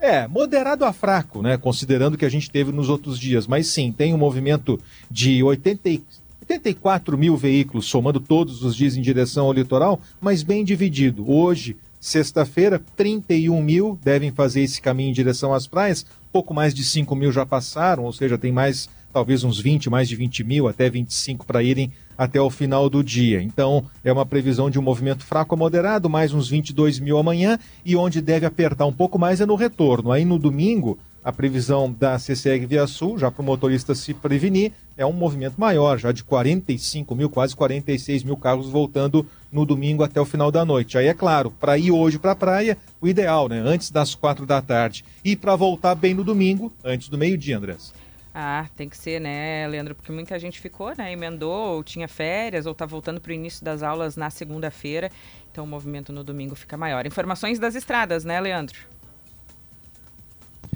É, 0.00 0.26
moderado 0.26 0.86
a 0.86 0.94
fraco, 0.94 1.42
né? 1.42 1.58
Considerando 1.58 2.16
que 2.16 2.24
a 2.24 2.28
gente 2.30 2.50
teve 2.50 2.72
nos 2.72 2.88
outros 2.88 3.18
dias. 3.18 3.46
Mas 3.46 3.66
sim, 3.66 3.92
tem 3.92 4.14
um 4.14 4.18
movimento 4.18 4.80
de 5.10 5.42
80, 5.42 5.90
e- 5.90 6.02
84 6.40 7.18
mil 7.18 7.36
veículos, 7.36 7.84
somando 7.84 8.18
todos 8.18 8.64
os 8.64 8.74
dias 8.74 8.96
em 8.96 9.02
direção 9.02 9.44
ao 9.44 9.52
litoral, 9.52 10.00
mas 10.22 10.42
bem 10.42 10.64
dividido. 10.64 11.30
Hoje, 11.30 11.76
sexta-feira, 12.02 12.82
31 12.96 13.62
mil 13.62 13.96
devem 14.02 14.32
fazer 14.32 14.62
esse 14.62 14.82
caminho 14.82 15.10
em 15.10 15.14
direção 15.14 15.54
às 15.54 15.68
praias. 15.68 16.04
Pouco 16.32 16.52
mais 16.52 16.74
de 16.74 16.82
5 16.82 17.14
mil 17.14 17.30
já 17.30 17.46
passaram, 17.46 18.02
ou 18.02 18.12
seja, 18.12 18.36
tem 18.36 18.50
mais, 18.50 18.88
talvez 19.12 19.44
uns 19.44 19.60
20, 19.60 19.88
mais 19.88 20.08
de 20.08 20.16
20 20.16 20.42
mil, 20.42 20.66
até 20.66 20.90
25 20.90 21.46
para 21.46 21.62
irem 21.62 21.92
até 22.18 22.40
o 22.40 22.50
final 22.50 22.90
do 22.90 23.04
dia. 23.04 23.40
Então, 23.40 23.84
é 24.02 24.12
uma 24.12 24.26
previsão 24.26 24.68
de 24.68 24.80
um 24.80 24.82
movimento 24.82 25.24
fraco 25.24 25.54
a 25.54 25.58
moderado, 25.58 26.10
mais 26.10 26.34
uns 26.34 26.48
22 26.48 26.98
mil 26.98 27.18
amanhã, 27.18 27.56
e 27.84 27.94
onde 27.94 28.20
deve 28.20 28.44
apertar 28.44 28.84
um 28.84 28.92
pouco 28.92 29.16
mais 29.16 29.40
é 29.40 29.46
no 29.46 29.54
retorno. 29.54 30.10
Aí 30.10 30.24
no 30.24 30.40
domingo, 30.40 30.98
a 31.24 31.32
previsão 31.32 31.92
da 31.92 32.18
CCR 32.18 32.66
Via 32.66 32.86
Sul, 32.86 33.18
já 33.18 33.30
para 33.30 33.42
o 33.42 33.44
motorista 33.44 33.94
se 33.94 34.12
prevenir, 34.12 34.72
é 34.96 35.06
um 35.06 35.12
movimento 35.12 35.60
maior, 35.60 35.98
já 35.98 36.12
de 36.12 36.24
45 36.24 37.14
mil, 37.14 37.30
quase 37.30 37.54
46 37.54 38.24
mil 38.24 38.36
carros 38.36 38.68
voltando 38.68 39.26
no 39.50 39.64
domingo 39.64 40.02
até 40.02 40.20
o 40.20 40.24
final 40.24 40.50
da 40.50 40.64
noite. 40.64 40.98
Aí 40.98 41.06
é 41.06 41.14
claro, 41.14 41.50
para 41.50 41.78
ir 41.78 41.90
hoje 41.90 42.18
para 42.18 42.32
a 42.32 42.36
praia, 42.36 42.76
o 43.00 43.08
ideal, 43.08 43.48
né? 43.48 43.62
Antes 43.64 43.90
das 43.90 44.14
quatro 44.14 44.44
da 44.44 44.60
tarde. 44.60 45.04
E 45.24 45.36
para 45.36 45.54
voltar 45.56 45.94
bem 45.94 46.14
no 46.14 46.24
domingo, 46.24 46.72
antes 46.84 47.08
do 47.08 47.16
meio-dia, 47.16 47.56
Andrés. 47.56 47.92
Ah, 48.34 48.66
tem 48.74 48.88
que 48.88 48.96
ser, 48.96 49.20
né, 49.20 49.66
Leandro? 49.68 49.94
Porque 49.94 50.10
muita 50.10 50.38
gente 50.38 50.58
ficou, 50.58 50.92
né? 50.96 51.12
Emendou, 51.12 51.76
ou 51.76 51.84
tinha 51.84 52.08
férias, 52.08 52.64
ou 52.64 52.74
tá 52.74 52.86
voltando 52.86 53.20
para 53.20 53.30
o 53.30 53.34
início 53.34 53.62
das 53.62 53.82
aulas 53.82 54.16
na 54.16 54.30
segunda-feira. 54.30 55.10
Então 55.50 55.64
o 55.64 55.66
movimento 55.66 56.12
no 56.12 56.24
domingo 56.24 56.54
fica 56.54 56.76
maior. 56.76 57.06
Informações 57.06 57.58
das 57.58 57.74
estradas, 57.74 58.24
né, 58.24 58.40
Leandro? 58.40 58.78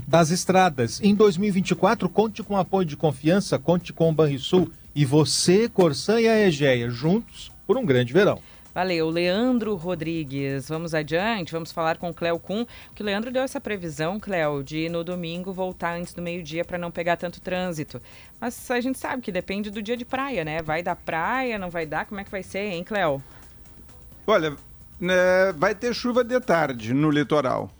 Das 0.06 0.30
estradas. 0.30 1.00
Em 1.02 1.14
2024, 1.14 2.08
conte 2.08 2.42
com 2.42 2.56
apoio 2.56 2.86
de 2.86 2.96
confiança, 2.96 3.58
conte 3.58 3.92
com 3.92 4.08
o 4.08 4.12
Banrisul 4.12 4.70
e 4.94 5.04
você, 5.04 5.68
Corsã 5.68 6.20
e 6.20 6.28
a 6.28 6.46
Egeia, 6.46 6.88
juntos 6.88 7.50
por 7.66 7.76
um 7.76 7.84
grande 7.84 8.12
verão. 8.12 8.40
Valeu, 8.72 9.08
Leandro 9.08 9.74
Rodrigues. 9.74 10.68
Vamos 10.68 10.94
adiante, 10.94 11.50
vamos 11.50 11.72
falar 11.72 11.96
com 11.96 12.10
o 12.10 12.14
Cléo 12.14 12.38
Kuhn, 12.38 12.66
que 12.94 13.02
o 13.02 13.06
Leandro 13.06 13.32
deu 13.32 13.42
essa 13.42 13.58
previsão, 13.58 14.20
Cléo, 14.20 14.62
de 14.62 14.88
no 14.90 15.02
domingo 15.02 15.50
voltar 15.50 15.98
antes 15.98 16.12
do 16.12 16.20
meio-dia 16.20 16.62
para 16.62 16.76
não 16.76 16.90
pegar 16.90 17.16
tanto 17.16 17.40
trânsito. 17.40 18.00
Mas 18.38 18.70
a 18.70 18.78
gente 18.78 18.98
sabe 18.98 19.22
que 19.22 19.32
depende 19.32 19.70
do 19.70 19.82
dia 19.82 19.96
de 19.96 20.04
praia, 20.04 20.44
né? 20.44 20.60
Vai 20.60 20.82
dar 20.82 20.94
praia, 20.94 21.58
não 21.58 21.70
vai 21.70 21.86
dar? 21.86 22.04
Como 22.04 22.20
é 22.20 22.24
que 22.24 22.30
vai 22.30 22.42
ser, 22.42 22.70
hein, 22.70 22.84
Cléo? 22.84 23.22
Olha, 24.26 24.54
né, 25.00 25.52
vai 25.56 25.74
ter 25.74 25.94
chuva 25.94 26.22
de 26.22 26.38
tarde 26.38 26.92
no 26.92 27.10
litoral. 27.10 27.70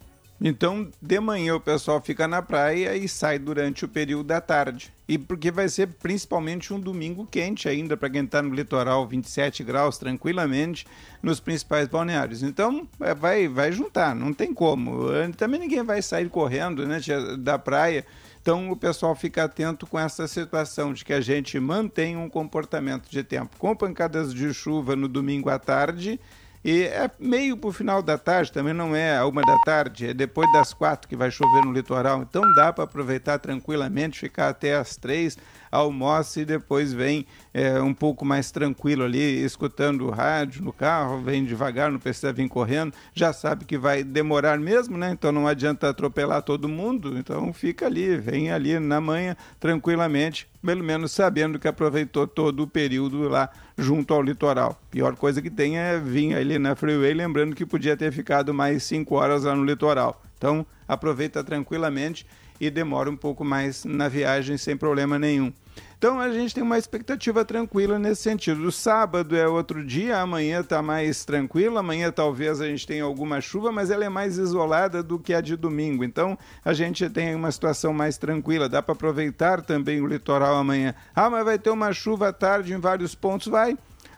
Então, 0.41 0.91
de 1.01 1.19
manhã 1.19 1.55
o 1.55 1.61
pessoal 1.61 2.01
fica 2.01 2.29
na 2.29 2.43
praia 2.43 2.95
e 2.95 3.09
sai 3.09 3.39
durante 3.39 3.85
o 3.85 3.89
período 3.89 4.27
da 4.27 4.41
tarde. 4.41 4.93
E 5.09 5.17
porque 5.17 5.51
vai 5.51 5.69
ser 5.69 5.87
principalmente 5.87 6.75
um 6.75 6.81
domingo 6.81 7.27
quente 7.27 7.69
ainda 7.69 7.97
para 7.97 8.11
quem 8.11 8.25
está 8.25 8.43
no 8.43 8.55
litoral, 8.55 9.07
27 9.07 9.65
graus 9.65 9.97
tranquilamente 9.97 10.87
nos 11.23 11.41
principais 11.41 11.89
balneários. 11.89 12.43
Então, 12.43 12.87
é, 13.01 13.15
vai, 13.15 13.49
vai 13.49 13.73
juntar, 13.73 14.15
não 14.15 14.33
tem 14.33 14.53
como. 14.53 15.07
Também 15.37 15.61
ninguém 15.61 15.83
vai 15.83 16.03
sair 16.03 16.29
correndo 16.29 16.87
né, 16.87 16.99
da 17.39 17.59
praia. 17.59 18.05
Então, 18.43 18.71
o 18.71 18.77
pessoal 18.77 19.15
fica 19.15 19.45
atento 19.45 19.87
com 19.87 19.99
essa 19.99 20.29
situação 20.29 20.93
de 20.93 21.05
que 21.05 21.13
a 21.13 21.21
gente 21.21 21.59
mantém 21.59 22.17
um 22.17 22.29
comportamento 22.29 23.09
de 23.09 23.25
tempo 23.25 23.57
com 23.59 23.75
pancadas 23.75 24.35
de 24.35 24.53
chuva 24.53 24.95
no 24.95 25.09
domingo 25.09 25.49
à 25.49 25.59
tarde 25.59 26.21
e 26.67 26.83
é 26.83 27.09
meio 27.21 27.57
para 27.57 27.71
o 27.71 27.73
final 27.73 28.03
da 28.03 28.19
tarde, 28.19 28.51
também 28.51 28.75
não 28.75 28.95
é 28.97 29.17
a 29.17 29.25
uma 29.25 29.41
da 29.41 29.57
tarde, 29.59 30.09
é 30.09 30.13
depois 30.13 30.53
das 30.53 30.75
quatro 30.75 31.09
que 31.09 31.15
vai 31.15 31.31
chover 31.31 31.65
no 31.65 31.73
litoral. 31.73 32.23
Então 32.23 32.43
dá 32.55 32.73
para 32.73 32.83
aproveitar 32.83 33.39
tranquilamente, 33.39 34.19
ficar 34.19 34.49
até 34.49 34.75
as 34.75 34.97
três, 34.97 35.39
almoça 35.77 36.41
e 36.41 36.45
depois 36.45 36.93
vem 36.93 37.27
é, 37.53 37.81
um 37.81 37.95
pouco 37.95 38.25
mais 38.25 38.51
tranquilo 38.51 39.05
ali, 39.05 39.45
escutando 39.45 40.07
o 40.07 40.11
rádio 40.11 40.63
no 40.63 40.73
carro, 40.73 41.23
vem 41.23 41.45
devagar, 41.45 41.91
não 41.91 41.99
precisa 41.99 42.33
vir 42.33 42.49
correndo, 42.49 42.93
já 43.15 43.33
sabe 43.33 43.65
que 43.65 43.79
vai 43.79 44.05
demorar 44.05 44.59
mesmo, 44.59 44.97
né? 44.97 45.11
Então 45.11 45.33
não 45.33 45.47
adianta 45.47 45.89
atropelar 45.89 46.43
todo 46.43 46.69
mundo, 46.69 47.17
então 47.19 47.53
fica 47.53 47.87
ali, 47.87 48.17
vem 48.17 48.51
ali 48.51 48.79
na 48.79 49.01
manhã 49.01 49.37
tranquilamente, 49.59 50.49
pelo 50.65 50.85
menos 50.85 51.13
sabendo 51.13 51.59
que 51.59 51.69
aproveitou 51.69 52.27
todo 52.27 52.63
o 52.63 52.67
período 52.67 53.29
lá 53.29 53.51
junto 53.79 54.13
ao 54.13 54.23
litoral. 54.23 54.81
Pior 54.91 55.17
coisa 55.17 55.41
que 55.41 55.51
tem 55.51 55.79
é 55.79 55.99
vir 55.99 56.35
ali 56.35 56.59
na 56.59 56.75
freeway, 56.75 57.15
lembrando 57.15 57.55
que 57.55 57.65
podia 57.65 57.97
ter 57.97 58.13
ficado 58.13 58.53
mais 58.53 58.83
cinco 58.83 59.15
horas 59.15 59.45
lá 59.45 59.55
no 59.55 59.65
litoral. 59.65 60.23
Então 60.37 60.67
aproveita 60.87 61.43
tranquilamente 61.43 62.27
e 62.61 62.71
demora 62.71 63.11
um 63.11 63.17
pouco 63.17 63.45
mais 63.45 63.85
na 63.85 64.09
viagem 64.09 64.57
sem 64.57 64.77
problema 64.77 65.19
nenhum. 65.19 65.53
Então 65.99 66.21
a 66.21 66.31
gente 66.31 66.55
tem 66.55 66.63
uma 66.63 66.77
expectativa 66.77 67.43
tranquila 67.43 67.99
nesse 67.99 68.23
sentido. 68.23 68.67
O 68.67 68.73
sábado 68.73 69.35
é 69.35 69.49
outro 69.49 69.83
dia, 69.85 70.21
amanhã 70.21 70.61
está 70.61 70.83
mais 70.83 71.25
tranquilo, 71.25 71.79
amanhã 71.79 72.13
talvez 72.13 72.61
a 72.61 72.67
gente 72.67 72.87
tenha 72.87 73.03
alguma 73.03 73.41
chuva, 73.41 73.73
mas 73.73 73.91
ela 73.91 74.05
é 74.05 74.09
mais 74.09 74.37
isolada 74.37 75.03
do 75.03 75.19
que 75.19 75.33
a 75.33 75.41
de 75.41 75.57
domingo. 75.57 76.05
Então 76.05 76.39
a 76.63 76.75
gente 76.75 77.09
tem 77.09 77.35
uma 77.35 77.51
situação 77.51 77.95
mais 77.95 78.19
tranquila, 78.19 78.69
dá 78.69 78.83
para 78.83 78.93
aproveitar 78.93 79.63
também 79.63 80.03
o 80.03 80.07
litoral 80.07 80.57
amanhã. 80.57 80.95
Ah, 81.15 81.31
mas 81.31 81.45
vai 81.45 81.59
ter 81.59 81.71
uma 81.71 81.93
chuva 81.95 82.29
à 82.29 82.33
tarde 82.33 82.75
em 82.75 82.79
vários 82.79 83.15
pontos? 83.15 83.49
Vai. 83.49 83.77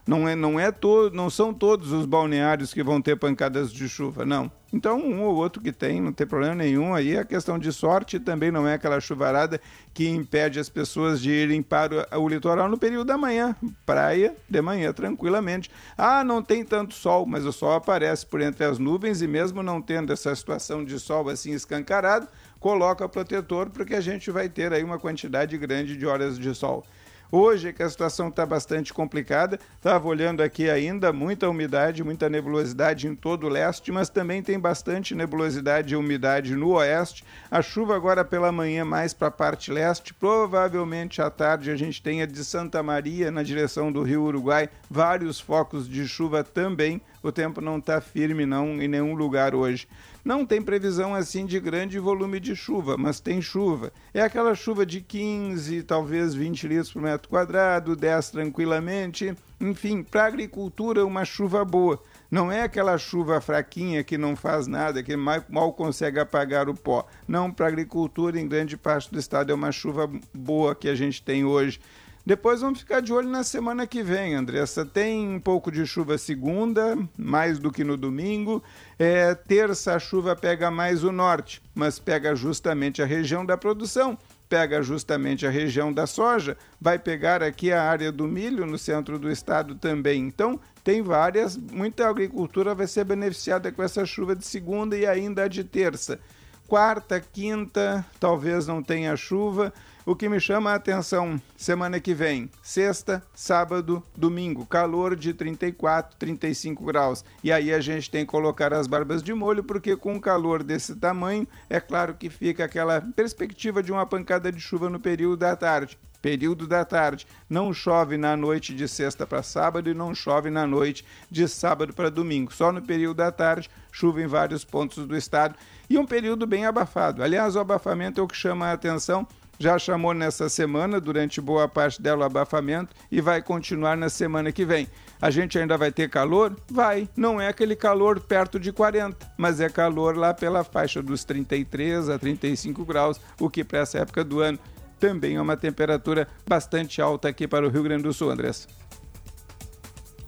Não, 0.09 0.27
é, 0.27 0.35
não, 0.35 0.59
é 0.59 0.73
não 1.13 1.29
são 1.29 1.53
todos 1.53 1.93
os 1.93 2.07
balneários 2.07 2.73
que 2.73 2.83
vão 2.83 2.99
ter 2.99 3.15
pancadas 3.15 3.71
de 3.71 3.87
chuva, 3.91 4.25
não. 4.25 4.51
Então, 4.73 4.99
um 4.99 5.23
ou 5.23 5.37
outro 5.37 5.61
que 5.61 5.71
tem, 5.71 6.01
não 6.01 6.15
tem 6.15 6.27
problema 6.27 6.55
nenhum. 6.55 6.95
Aí 6.95 7.19
a 7.19 7.27
questão 7.27 7.59
de 7.59 7.71
sorte 7.71 8.19
também 8.19 8.51
não 8.51 8.67
é 8.67 8.73
aquela 8.73 9.01
chuvarada 9.01 9.61
que 9.93 10.09
impede 10.09 10.59
as 10.59 10.71
pessoas 10.71 11.21
de 11.21 11.31
irem 11.31 11.61
para 11.61 12.09
o, 12.17 12.23
o 12.23 12.29
litoral 12.29 12.71
no 12.71 12.79
período 12.79 13.09
da 13.09 13.19
manhã. 13.19 13.55
Praia 13.85 14.35
de 14.49 14.63
manhã, 14.63 14.95
tranquilamente. 14.95 15.71
Ah, 15.95 16.25
não 16.25 16.43
tem 16.43 16.65
tanto 16.65 16.95
sol, 16.95 17.27
mas 17.27 17.45
o 17.45 17.53
sol 17.53 17.75
aparece 17.75 18.25
por 18.25 18.41
entre 18.41 18.65
as 18.65 18.79
nuvens 18.79 19.21
e 19.21 19.29
mesmo 19.29 19.63
não 19.63 19.83
tendo 19.83 20.11
essa 20.11 20.35
situação 20.35 20.87
de 20.87 20.99
sol 20.99 21.29
assim 21.29 21.53
escancarado, 21.53 22.27
coloca 22.59 23.07
protetor 23.07 23.69
porque 23.69 23.95
a 23.95 24.01
gente 24.01 24.31
vai 24.31 24.49
ter 24.49 24.73
aí 24.73 24.83
uma 24.83 24.99
quantidade 24.99 25.59
grande 25.59 25.99
de 25.99 26.07
horas 26.07 26.39
de 26.39 26.55
sol. 26.55 26.83
Hoje 27.31 27.75
que 27.75 27.83
a 27.83 27.91
situação 27.91 28.29
está 28.29 28.47
bastante 28.47 28.95
complicada, 28.95 29.61
estava 29.77 30.09
olhando 30.09 30.43
aqui 30.43 30.71
ainda 30.71 31.13
muita 31.13 31.47
umidade, 31.47 32.03
muita 32.03 32.27
nebulosidade 32.31 33.07
em 33.07 33.15
todo 33.15 33.45
o 33.45 33.51
leste, 33.51 33.93
mas 33.93 34.09
também 34.09 34.43
tem 34.43 34.59
bastante 34.59 35.15
nebulosidade 35.15 35.93
e 35.93 35.97
umidade 35.97 36.57
no 36.57 36.71
oeste. 36.71 37.23
A 37.51 37.61
chuva 37.61 37.95
agora 37.95 38.25
pela 38.25 38.51
manhã 38.51 38.83
mais 38.83 39.13
para 39.13 39.29
a 39.29 39.31
parte 39.31 39.71
leste, 39.71 40.15
provavelmente 40.15 41.21
à 41.21 41.29
tarde 41.29 41.71
a 41.71 41.77
gente 41.77 42.03
tenha 42.03 42.27
de 42.27 42.43
Santa 42.43 42.83
Maria 42.83 43.31
na 43.31 43.43
direção 43.43 43.93
do 43.93 44.03
Rio 44.03 44.23
Uruguai 44.23 44.71
vários 44.91 45.39
focos 45.39 45.87
de 45.87 46.09
chuva 46.09 46.43
também. 46.43 46.99
O 47.23 47.33
tempo 47.33 47.61
não 47.61 47.79
está 47.79 48.01
firme 48.01 48.47
não 48.47 48.81
em 48.81 48.89
nenhum 48.89 49.15
lugar 49.15 49.55
hoje. 49.55 49.89
Não 50.25 50.45
tem 50.45 50.61
previsão 50.61 51.15
assim 51.15 51.47
de 51.47 51.59
grande 51.59 51.99
volume 51.99 52.39
de 52.39 52.55
chuva, 52.55 52.97
mas 52.97 53.19
tem 53.19 53.41
chuva. 53.41 53.93
É 54.13 54.21
aquela 54.21 54.55
chuva 54.55 54.85
de 54.85 55.01
15, 55.01 55.83
talvez 55.85 56.35
20 56.35 56.69
litros 56.69 56.93
por 56.93 57.03
metro 57.03 57.29
quadrado, 57.29 57.97
10 57.97 58.31
tranquilamente. 58.31 59.35
Enfim, 59.61 60.03
para 60.03 60.27
agricultura, 60.27 61.05
uma 61.05 61.25
chuva 61.25 61.65
boa. 61.65 62.01
Não 62.31 62.53
é 62.53 62.63
aquela 62.63 62.99
chuva 62.99 63.41
fraquinha 63.41 64.05
que 64.05 64.19
não 64.19 64.37
faz 64.37 64.67
nada, 64.67 65.03
que 65.03 65.17
mal, 65.17 65.43
mal 65.49 65.73
consegue 65.73 66.21
apagar 66.21 66.69
o 66.69 66.75
pó. 66.75 67.07
Não, 67.27 67.51
para 67.51 67.67
agricultura, 67.67 68.39
em 68.39 68.47
grande 68.47 68.77
parte 68.77 69.11
do 69.11 69.19
estado, 69.19 69.51
é 69.51 69.55
uma 69.55 69.73
chuva 69.73 70.11
boa 70.33 70.75
que 70.75 70.89
a 70.89 70.95
gente 70.95 71.23
tem 71.23 71.45
hoje. 71.45 71.81
Depois 72.29 72.61
vamos 72.61 72.81
ficar 72.81 73.01
de 73.01 73.11
olho 73.11 73.27
na 73.27 73.43
semana 73.43 73.87
que 73.87 74.03
vem, 74.03 74.35
Andressa. 74.35 74.85
Tem 74.85 75.27
um 75.27 75.41
pouco 75.41 75.73
de 75.73 75.87
chuva 75.87 76.19
segunda, 76.19 76.95
mais 77.17 77.59
do 77.59 77.73
que 77.73 77.83
no 77.83 77.97
domingo. 77.97 78.63
É, 78.99 79.35
terça 79.35 79.95
a 79.95 79.99
chuva 79.99 80.37
pega 80.37 80.71
mais 80.71 81.03
o 81.03 81.11
norte, 81.11 81.63
mas 81.75 81.99
pega 81.99 82.37
justamente 82.37 83.01
a 83.01 83.07
região 83.07 83.47
da 83.47 83.57
produção 83.57 84.19
pega 84.47 84.83
justamente 84.83 85.47
a 85.47 85.51
região 85.51 85.93
da 85.93 86.07
soja, 86.07 86.57
vai 86.81 86.99
pegar 86.99 87.43
aqui 87.43 87.71
a 87.71 87.83
área 87.83 88.11
do 88.11 88.27
milho 88.27 88.65
no 88.65 88.79
centro 88.79 89.19
do 89.19 89.31
estado 89.31 89.75
também. 89.75 90.27
Então, 90.27 90.59
tem 90.83 91.03
várias, 91.03 91.55
muita 91.55 92.09
agricultura 92.09 92.75
vai 92.75 92.87
ser 92.87 93.05
beneficiada 93.05 93.71
com 93.71 93.83
essa 93.83 94.07
chuva 94.07 94.35
de 94.35 94.47
segunda 94.47 94.97
e 94.97 95.07
ainda 95.07 95.47
de 95.51 95.63
terça. 95.63 96.19
Quarta, 96.67 97.21
quinta, 97.21 98.05
talvez 98.19 98.67
não 98.67 98.83
tenha 98.83 99.17
chuva. 99.17 99.71
O 100.09 100.17
que 100.17 100.27
me 100.27 100.41
chama 100.41 100.71
a 100.71 100.77
atenção, 100.77 101.39
semana 101.55 102.01
que 102.01 102.15
vem, 102.15 102.49
sexta, 102.63 103.23
sábado, 103.35 104.03
domingo, 104.17 104.65
calor 104.65 105.15
de 105.15 105.35
34, 105.35 106.17
35 106.17 106.83
graus. 106.83 107.23
E 107.45 107.53
aí 107.53 107.71
a 107.75 107.79
gente 107.79 108.11
tem 108.11 108.25
que 108.25 108.31
colocar 108.31 108.73
as 108.73 108.87
barbas 108.87 109.23
de 109.23 109.35
molho, 109.35 109.63
porque 109.63 109.95
com 109.97 110.15
um 110.15 110.19
calor 110.19 110.63
desse 110.63 110.97
tamanho, 110.97 111.47
é 111.69 111.79
claro 111.79 112.15
que 112.15 112.31
fica 112.31 112.65
aquela 112.65 113.03
perspectiva 113.15 113.83
de 113.83 113.93
uma 113.93 114.07
pancada 114.07 114.51
de 114.51 114.59
chuva 114.59 114.89
no 114.89 114.99
período 114.99 115.37
da 115.37 115.55
tarde 115.55 115.99
período 116.23 116.67
da 116.67 116.85
tarde. 116.85 117.27
Não 117.49 117.73
chove 117.73 118.17
na 118.17 118.37
noite 118.37 118.75
de 118.75 118.89
sexta 118.89 119.25
para 119.25 119.41
sábado 119.41 119.89
e 119.89 119.95
não 119.95 120.13
chove 120.15 120.51
na 120.51 120.67
noite 120.67 121.05
de 121.31 121.47
sábado 121.47 121.93
para 121.93 122.11
domingo. 122.11 122.53
Só 122.53 122.73
no 122.73 122.83
período 122.83 123.19
da 123.19 123.31
tarde, 123.31 123.71
chuva 123.93 124.21
em 124.21 124.27
vários 124.27 124.65
pontos 124.65 125.07
do 125.07 125.17
estado 125.17 125.55
e 125.89 125.97
um 125.97 126.05
período 126.05 126.45
bem 126.45 126.67
abafado. 126.67 127.23
Aliás, 127.23 127.55
o 127.55 127.61
abafamento 127.61 128.21
é 128.21 128.25
o 128.25 128.27
que 128.27 128.37
chama 128.37 128.67
a 128.67 128.73
atenção 128.73 129.29
já 129.59 129.79
chamou 129.79 130.15
nessa 130.15 130.49
semana, 130.49 131.01
durante 131.01 131.41
boa 131.41 131.67
parte 131.67 132.01
dela, 132.01 132.23
o 132.23 132.25
abafamento 132.25 132.95
e 133.11 133.21
vai 133.21 133.43
continuar 133.43 133.97
na 133.97 134.09
semana 134.09 134.53
que 134.53 134.65
vem. 134.65 134.87
A 135.21 135.31
gente 135.31 135.59
ainda 135.59 135.77
vai 135.77 135.91
ter 135.91 136.09
calor? 136.09 136.57
Vai. 136.71 137.09
Não 137.17 137.41
é 137.41 137.49
aquele 137.49 137.75
calor 137.75 138.21
perto 138.21 138.59
de 138.61 138.73
40, 138.73 139.17
mas 139.37 139.61
é 139.61 139.69
calor 139.69 140.17
lá 140.17 140.33
pela 140.33 140.63
faixa 140.63 141.03
dos 141.03 141.25
33 141.25 142.09
a 142.09 142.19
35 142.19 142.85
graus, 142.85 143.21
o 143.41 143.51
que 143.51 143.65
para 143.65 143.81
essa 143.81 143.99
época 143.99 144.23
do 144.23 144.41
ano 144.41 144.59
também 144.99 145.37
é 145.37 145.41
uma 145.41 145.57
temperatura 145.57 146.27
bastante 146.47 147.01
alta 147.01 147.29
aqui 147.29 147.47
para 147.47 147.67
o 147.67 147.71
Rio 147.71 147.83
Grande 147.83 148.03
do 148.03 148.13
Sul, 148.13 148.31
Andressa. 148.31 148.67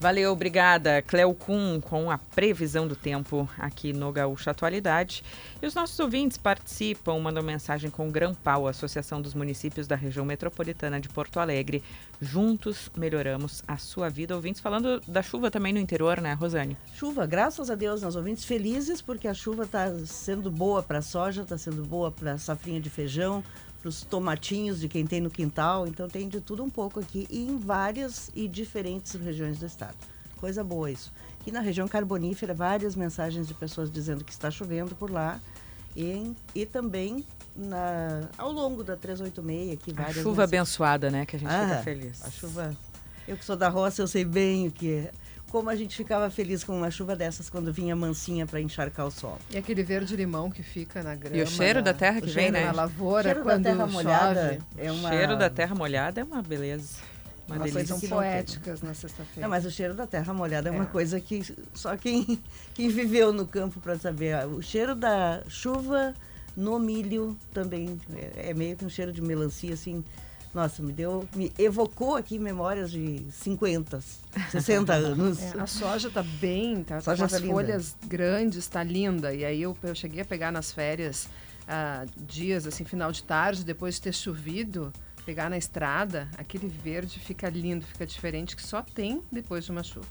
Valeu, 0.01 0.33
obrigada. 0.33 1.03
Cleo 1.03 1.35
Kuhn 1.35 1.79
com 1.79 2.11
a 2.11 2.17
previsão 2.17 2.89
do 2.89 2.97
tempo 2.97 3.47
aqui 3.59 3.93
no 3.93 4.11
Gaúcho 4.11 4.49
Atualidade. 4.49 5.23
E 5.61 5.67
os 5.67 5.75
nossos 5.75 6.01
ouvintes 6.01 6.39
participam, 6.39 7.19
mandam 7.19 7.43
mensagem 7.43 7.91
com 7.91 8.09
o 8.09 8.11
Grampau, 8.11 8.67
Associação 8.67 9.21
dos 9.21 9.35
Municípios 9.35 9.87
da 9.87 9.95
Região 9.95 10.25
Metropolitana 10.25 10.99
de 10.99 11.11
Porto 11.11 11.39
Alegre. 11.39 11.85
Juntos 12.19 12.91
melhoramos 12.97 13.63
a 13.69 13.77
sua 13.77 14.09
vida. 14.09 14.35
Ouvintes 14.35 14.63
falando 14.63 15.03
da 15.07 15.23
chuva 15.23 15.51
também 15.51 15.75
no 15.75 15.79
interior, 15.79 16.19
né, 16.19 16.33
Rosane? 16.33 16.79
Chuva, 16.95 17.27
graças 17.27 17.69
a 17.69 17.75
Deus, 17.75 18.01
nós 18.01 18.17
ouvintes 18.17 18.47
felizes 18.47 19.03
porque 19.03 19.29
a 19.29 19.35
chuva 19.35 19.65
está 19.65 19.95
sendo 20.07 20.51
boa 20.51 20.83
para 20.83 21.01
a 21.01 21.03
soja, 21.03 21.43
está 21.43 21.59
sendo 21.59 21.85
boa 21.85 22.11
para 22.11 22.33
a 22.33 22.39
safrinha 22.39 22.81
de 22.81 22.89
feijão, 22.89 23.45
para 23.81 23.89
os 23.89 24.03
tomatinhos 24.03 24.81
de 24.81 24.89
quem 24.89 25.07
tem 25.07 25.20
no 25.20 25.31
quintal. 25.31 25.87
Então 25.87 26.09
tem 26.09 26.28
de 26.28 26.41
tudo 26.41 26.62
um 26.62 26.70
pouco 26.70 27.01
aqui 27.01 27.26
e 27.31 27.41
em 27.41 27.59
várias 27.59 28.31
e 28.35 28.47
diferentes 28.47 29.12
regiões 29.14 29.59
do 29.59 29.66
estado. 29.66 29.97
Coisa 30.37 30.62
boa 30.62 30.91
isso. 30.91 31.12
Aqui 31.41 31.51
na 31.51 31.61
região 31.61 31.89
carbonífera, 31.89 32.53
várias 32.55 32.95
mensagens 32.95 33.47
de 33.47 33.55
pessoas 33.55 33.91
dizendo 33.91 34.24
que 34.24 34.33
está 34.33 34.51
chovendo 34.51 34.95
por 34.95 35.11
lá. 35.11 35.41
E, 35.97 36.33
e 36.55 36.64
também 36.64 37.24
na, 37.57 38.28
ao 38.39 38.53
longo 38.53 38.85
da 38.85 38.97
386 38.97 39.72
aqui 39.72 39.93
várias 39.93 40.18
A 40.18 40.22
chuva 40.22 40.45
abençoada, 40.45 41.11
né? 41.11 41.26
Que 41.26 41.37
a 41.37 41.39
gente 41.39 41.49
ah, 41.49 41.68
fica 41.68 41.83
feliz. 41.83 42.22
A 42.22 42.31
chuva. 42.31 42.76
Eu 43.26 43.37
que 43.37 43.45
sou 43.45 43.57
da 43.57 43.68
roça, 43.68 44.03
eu 44.03 44.07
sei 44.07 44.24
bem 44.24 44.68
o 44.68 44.70
que 44.70 44.93
é 44.93 45.11
como 45.51 45.69
a 45.69 45.77
gente 45.77 45.97
ficava 45.97 46.31
feliz 46.31 46.63
com 46.63 46.77
uma 46.77 46.91
chuva 46.91 47.17
dessas 47.17 47.51
quando 47.51 47.73
vinha 47.73 47.95
mansinha 47.97 48.47
para 48.47 48.61
encharcar 48.61 49.07
o 49.07 49.11
solo. 49.11 49.39
E 49.51 49.59
aquele 49.59 49.83
verde 49.83 50.15
limão 50.15 50.51
que 50.51 50.63
fica 50.63 51.03
na 51.03 51.15
grama. 51.15 51.37
E 51.37 51.43
o 51.43 51.47
cheiro 51.47 51.81
na, 51.81 51.87
da 51.87 51.95
terra 51.95 52.21
que 52.21 52.31
vem, 52.31 52.51
né? 52.51 52.67
Na 52.67 52.73
lavoura, 52.73 53.21
o 53.21 53.23
cheiro 53.25 53.43
quando 53.43 53.63
da 53.63 53.71
terra 53.71 53.89
chove. 53.89 53.93
molhada 53.93 54.59
é 54.79 54.93
uma... 54.93 55.09
O 55.09 55.13
cheiro 55.13 55.37
da 55.37 55.51
terra 55.51 55.75
molhada 55.75 56.21
é 56.21 56.25
uma 56.25 56.41
beleza. 56.41 56.99
Uma 57.47 57.57
Elas 57.57 57.73
delícia. 57.73 57.97
são 57.97 58.09
poéticas 58.09 58.81
na 58.81 58.95
sexta-feira. 58.95 59.41
Não, 59.41 59.49
mas 59.49 59.67
o 59.67 59.71
cheiro 59.71 59.93
da 59.93 60.07
terra 60.07 60.33
molhada 60.33 60.69
é, 60.69 60.73
uma 60.73 60.87
coisa 60.87 61.21
que 61.21 61.43
só 61.75 61.97
quem, 61.97 62.39
quem 62.73 62.89
viveu 62.89 63.33
no 63.33 63.45
campo 63.45 63.81
para 63.81 63.99
saber. 63.99 64.47
O 64.47 64.63
cheiro 64.63 64.95
da 64.95 65.43
chuva 65.49 66.15
no 66.57 66.79
milho 66.79 67.37
também 67.53 68.01
é, 68.15 68.51
é 68.51 68.55
meio 68.55 68.77
que 68.77 68.85
um 68.85 68.89
cheiro 68.89 69.13
de 69.13 69.21
melancia 69.21 69.75
assim. 69.75 70.05
Nossa, 70.53 70.83
me 70.83 70.93
deu, 70.93 71.29
me 71.35 71.53
evocou 71.57 72.17
aqui 72.17 72.39
memórias 72.39 72.91
de 72.91 73.25
50, 73.31 74.01
60 74.51 74.93
anos. 74.93 75.41
É, 75.41 75.61
a 75.61 75.67
soja 75.67 76.09
está 76.09 76.23
bem, 76.23 76.83
tá 76.83 77.01
Soja 77.01 77.25
com 77.25 77.29
tá 77.31 77.37
as 77.37 77.43
linda. 77.43 77.55
folhas 77.55 77.97
grandes, 78.07 78.59
está 78.59 78.83
linda. 78.83 79.33
E 79.33 79.45
aí 79.45 79.63
eu, 79.63 79.77
eu 79.83 79.95
cheguei 79.95 80.23
a 80.23 80.25
pegar 80.25 80.51
nas 80.51 80.73
férias 80.73 81.29
ah, 81.69 82.05
dias, 82.17 82.67
assim, 82.67 82.85
final 82.85 83.13
de 83.13 83.23
tarde, 83.23 83.65
depois 83.65 83.95
de 83.95 84.03
ter 84.03 84.13
chovido, 84.13 84.93
pegar 85.25 85.49
na 85.49 85.57
estrada, 85.57 86.29
aquele 86.37 86.67
verde 86.67 87.21
fica 87.21 87.49
lindo, 87.49 87.87
fica 87.87 88.05
diferente, 88.05 88.57
que 88.57 88.63
só 88.63 88.83
tem 88.83 89.23
depois 89.31 89.65
de 89.65 89.71
uma 89.71 89.85
chuva. 89.85 90.07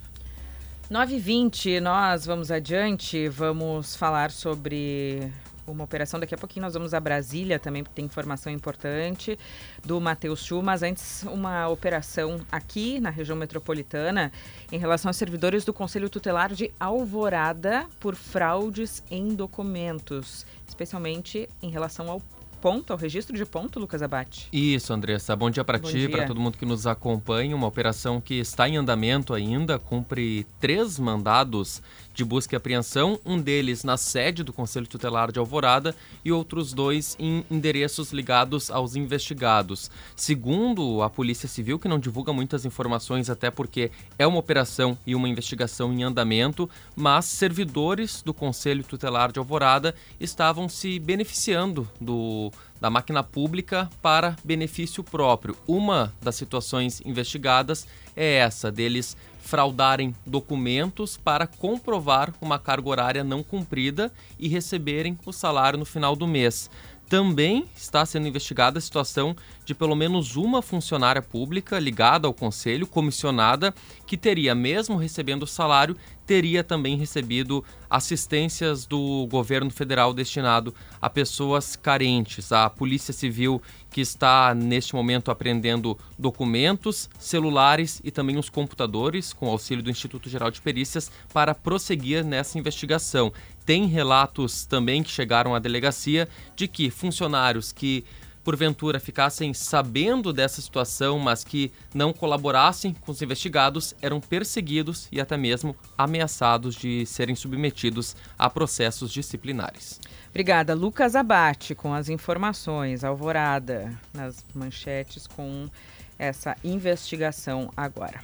9h20, 0.89 1.81
nós 1.81 2.25
vamos 2.25 2.49
adiante, 2.49 3.27
vamos 3.27 3.95
falar 3.95 4.31
sobre 4.31 5.31
uma 5.71 5.83
operação. 5.83 6.19
Daqui 6.19 6.35
a 6.35 6.37
pouquinho 6.37 6.65
nós 6.65 6.73
vamos 6.73 6.93
a 6.93 6.99
Brasília 6.99 7.59
também, 7.59 7.83
porque 7.83 7.95
tem 7.95 8.05
informação 8.05 8.51
importante 8.51 9.37
do 9.85 9.99
Matheus 9.99 10.43
Chu, 10.43 10.61
mas 10.61 10.83
antes 10.83 11.23
uma 11.23 11.67
operação 11.67 12.39
aqui 12.51 12.99
na 12.99 13.09
região 13.09 13.37
metropolitana 13.37 14.31
em 14.71 14.77
relação 14.77 15.09
aos 15.09 15.17
servidores 15.17 15.65
do 15.65 15.73
Conselho 15.73 16.09
Tutelar 16.09 16.53
de 16.53 16.71
Alvorada 16.79 17.85
por 17.99 18.15
fraudes 18.15 19.03
em 19.09 19.29
documentos, 19.29 20.45
especialmente 20.67 21.49
em 21.61 21.69
relação 21.69 22.09
ao 22.09 22.21
ponto, 22.59 22.91
ao 22.91 22.99
registro 22.99 23.35
de 23.35 23.45
ponto, 23.45 23.79
Lucas 23.79 24.01
Abate. 24.01 24.49
Isso, 24.51 24.93
Andressa. 24.93 25.35
Bom 25.35 25.49
dia 25.49 25.63
para 25.63 25.79
ti, 25.79 26.07
para 26.07 26.25
todo 26.25 26.39
mundo 26.39 26.57
que 26.57 26.65
nos 26.65 26.85
acompanha. 26.85 27.55
Uma 27.55 27.67
operação 27.67 28.21
que 28.21 28.35
está 28.35 28.67
em 28.67 28.77
andamento 28.77 29.33
ainda, 29.33 29.79
cumpre 29.79 30.45
três 30.59 30.99
mandados 30.99 31.81
de 32.19 32.25
busca 32.25 32.53
e 32.53 32.57
apreensão, 32.57 33.17
um 33.25 33.39
deles 33.39 33.85
na 33.85 33.95
sede 33.95 34.43
do 34.43 34.51
Conselho 34.51 34.85
Tutelar 34.85 35.31
de 35.31 35.39
Alvorada 35.39 35.95
e 36.23 36.33
outros 36.33 36.73
dois 36.73 37.15
em 37.17 37.45
endereços 37.49 38.11
ligados 38.11 38.69
aos 38.69 38.97
investigados. 38.97 39.89
Segundo 40.17 41.01
a 41.01 41.09
Polícia 41.09 41.47
Civil, 41.47 41.79
que 41.79 41.87
não 41.87 41.97
divulga 41.97 42.33
muitas 42.33 42.65
informações, 42.65 43.29
até 43.29 43.49
porque 43.49 43.89
é 44.17 44.27
uma 44.27 44.37
operação 44.37 44.97
e 45.07 45.15
uma 45.15 45.29
investigação 45.29 45.93
em 45.93 46.03
andamento, 46.03 46.69
mas 46.93 47.23
servidores 47.23 48.21
do 48.21 48.33
Conselho 48.33 48.83
Tutelar 48.83 49.31
de 49.31 49.39
Alvorada 49.39 49.95
estavam 50.19 50.67
se 50.67 50.99
beneficiando 50.99 51.89
do 52.01 52.51
da 52.79 52.89
máquina 52.89 53.21
pública 53.21 53.89
para 54.01 54.35
benefício 54.43 55.03
próprio. 55.03 55.55
Uma 55.67 56.13
das 56.21 56.35
situações 56.35 57.01
investigadas 57.05 57.85
é 58.15 58.35
essa, 58.35 58.71
deles 58.71 59.17
fraudarem 59.49 60.13
documentos 60.27 61.17
para 61.17 61.47
comprovar 61.47 62.31
uma 62.39 62.59
carga 62.59 62.87
horária 62.87 63.23
não 63.23 63.41
cumprida 63.41 64.13
e 64.37 64.47
receberem 64.47 65.17
o 65.25 65.33
salário 65.33 65.79
no 65.79 65.85
final 65.85 66.15
do 66.15 66.27
mês. 66.27 66.69
Também 67.09 67.65
está 67.75 68.05
sendo 68.05 68.27
investigada 68.27 68.77
a 68.77 68.81
situação 68.81 69.35
de 69.65 69.73
pelo 69.73 69.95
menos 69.95 70.35
uma 70.35 70.61
funcionária 70.61 71.23
pública 71.23 71.79
ligada 71.79 72.27
ao 72.27 72.33
conselho, 72.33 72.85
comissionada, 72.85 73.73
que 74.09 74.17
teria, 74.17 74.55
mesmo 74.55 74.97
recebendo 74.97 75.43
o 75.43 75.47
salário, 75.47 75.95
teria 76.25 76.63
também 76.63 76.97
recebido 76.97 77.63
assistências 77.87 78.87
do 78.87 79.27
governo 79.29 79.69
federal 79.69 80.15
destinado 80.15 80.73
a 80.99 81.07
pessoas 81.07 81.75
carentes. 81.75 82.51
A 82.51 82.71
Polícia 82.71 83.13
Civil, 83.13 83.61
que 83.91 84.01
está 84.01 84.55
neste 84.55 84.95
momento 84.95 85.29
apreendendo 85.29 85.95
documentos, 86.17 87.07
celulares 87.19 88.01
e 88.03 88.09
também 88.09 88.39
os 88.39 88.49
computadores, 88.49 89.31
com 89.31 89.47
auxílio 89.47 89.83
do 89.83 89.91
Instituto 89.91 90.27
Geral 90.27 90.49
de 90.49 90.59
Perícias, 90.59 91.11
para 91.31 91.53
prosseguir 91.53 92.25
nessa 92.25 92.57
investigação. 92.57 93.31
Tem 93.63 93.85
relatos 93.85 94.65
também 94.65 95.03
que 95.03 95.11
chegaram 95.11 95.53
à 95.53 95.59
delegacia 95.59 96.27
de 96.55 96.67
que 96.67 96.89
funcionários 96.89 97.71
que 97.71 98.03
porventura 98.49 98.99
ficassem 98.99 99.53
sabendo 99.53 100.33
dessa 100.33 100.59
situação, 100.59 101.19
mas 101.19 101.43
que 101.43 101.71
não 101.93 102.11
colaborassem 102.11 102.95
com 102.95 103.11
os 103.11 103.21
investigados, 103.21 103.93
eram 104.01 104.19
perseguidos 104.19 105.07
e 105.11 105.21
até 105.21 105.37
mesmo 105.37 105.75
ameaçados 105.95 106.73
de 106.73 107.05
serem 107.05 107.35
submetidos 107.35 108.15
a 108.39 108.49
processos 108.49 109.11
disciplinares. 109.11 110.01
Obrigada, 110.31 110.73
Lucas 110.73 111.15
Abate, 111.15 111.75
com 111.75 111.93
as 111.93 112.09
informações. 112.09 113.03
Alvorada 113.03 113.95
nas 114.11 114.43
manchetes 114.55 115.27
com 115.27 115.69
essa 116.17 116.57
investigação 116.63 117.69
agora. 117.77 118.19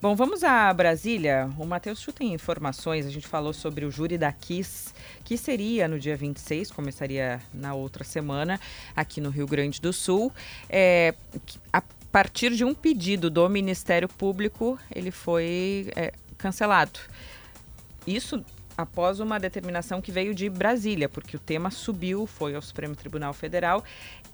Bom, 0.00 0.14
vamos 0.14 0.44
a 0.44 0.72
Brasília. 0.72 1.50
O 1.58 1.64
Matheus 1.64 2.00
Chu 2.00 2.12
tem 2.12 2.32
informações. 2.32 3.06
A 3.06 3.10
gente 3.10 3.26
falou 3.26 3.52
sobre 3.52 3.84
o 3.84 3.90
júri 3.90 4.18
da 4.18 4.32
Kiss, 4.32 4.92
que 5.24 5.36
seria 5.36 5.88
no 5.88 5.98
dia 5.98 6.16
26, 6.16 6.70
começaria 6.70 7.40
na 7.52 7.74
outra 7.74 8.04
semana, 8.04 8.60
aqui 8.94 9.20
no 9.20 9.30
Rio 9.30 9.46
Grande 9.46 9.80
do 9.80 9.92
Sul. 9.92 10.32
É, 10.68 11.14
a 11.72 11.82
partir 12.12 12.54
de 12.54 12.64
um 12.64 12.74
pedido 12.74 13.30
do 13.30 13.48
Ministério 13.48 14.08
Público, 14.08 14.78
ele 14.94 15.10
foi 15.10 15.90
é, 15.96 16.12
cancelado. 16.36 17.00
Isso 18.06 18.44
após 18.76 19.20
uma 19.20 19.38
determinação 19.38 20.00
que 20.00 20.10
veio 20.10 20.34
de 20.34 20.48
Brasília, 20.48 21.08
porque 21.08 21.36
o 21.36 21.40
tema 21.40 21.70
subiu, 21.70 22.26
foi 22.26 22.54
ao 22.54 22.62
Supremo 22.62 22.94
Tribunal 22.94 23.32
Federal 23.32 23.84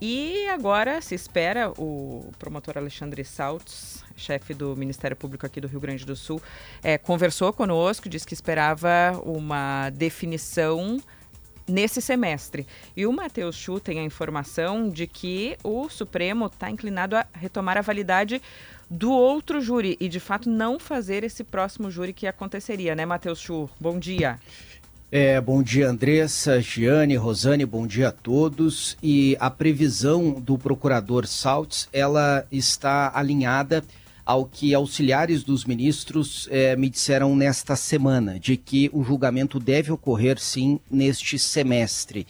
e 0.00 0.48
agora 0.48 1.00
se 1.00 1.14
espera 1.14 1.70
o 1.78 2.32
promotor 2.38 2.78
Alexandre 2.78 3.24
Saltos, 3.24 4.02
chefe 4.16 4.54
do 4.54 4.74
Ministério 4.76 5.16
Público 5.16 5.44
aqui 5.44 5.60
do 5.60 5.68
Rio 5.68 5.80
Grande 5.80 6.06
do 6.06 6.16
Sul, 6.16 6.40
é, 6.82 6.96
conversou 6.96 7.52
conosco, 7.52 8.08
disse 8.08 8.26
que 8.26 8.34
esperava 8.34 9.20
uma 9.24 9.90
definição 9.90 10.98
nesse 11.70 12.02
semestre. 12.02 12.66
E 12.96 13.06
o 13.06 13.12
Matheus 13.12 13.56
Chu 13.56 13.78
tem 13.78 14.00
a 14.00 14.02
informação 14.02 14.88
de 14.88 15.06
que 15.06 15.56
o 15.62 15.88
Supremo 15.88 16.46
está 16.46 16.70
inclinado 16.70 17.16
a 17.16 17.26
retomar 17.32 17.78
a 17.78 17.82
validade 17.82 18.42
do 18.90 19.12
outro 19.12 19.60
júri 19.60 19.96
e, 20.00 20.08
de 20.08 20.18
fato, 20.18 20.50
não 20.50 20.78
fazer 20.78 21.22
esse 21.22 21.44
próximo 21.44 21.90
júri 21.90 22.12
que 22.12 22.26
aconteceria, 22.26 22.94
né, 22.96 23.06
Matheus 23.06 23.38
Chu? 23.38 23.70
Bom 23.80 23.98
dia. 23.98 24.40
É, 25.12 25.40
bom 25.40 25.62
dia, 25.62 25.88
Andressa, 25.88 26.60
Giane, 26.60 27.16
Rosane, 27.16 27.64
bom 27.64 27.86
dia 27.86 28.08
a 28.08 28.12
todos. 28.12 28.96
E 29.02 29.36
a 29.40 29.50
previsão 29.50 30.32
do 30.32 30.58
procurador 30.58 31.26
Saltz, 31.26 31.88
ela 31.92 32.46
está 32.50 33.12
alinhada 33.14 33.84
ao 34.24 34.44
que 34.44 34.72
auxiliares 34.72 35.42
dos 35.42 35.64
ministros 35.64 36.48
eh, 36.52 36.76
me 36.76 36.88
disseram 36.88 37.34
nesta 37.34 37.74
semana, 37.74 38.38
de 38.38 38.56
que 38.56 38.88
o 38.92 39.02
julgamento 39.02 39.58
deve 39.58 39.90
ocorrer 39.90 40.38
sim 40.38 40.78
neste 40.88 41.36
semestre. 41.36 42.24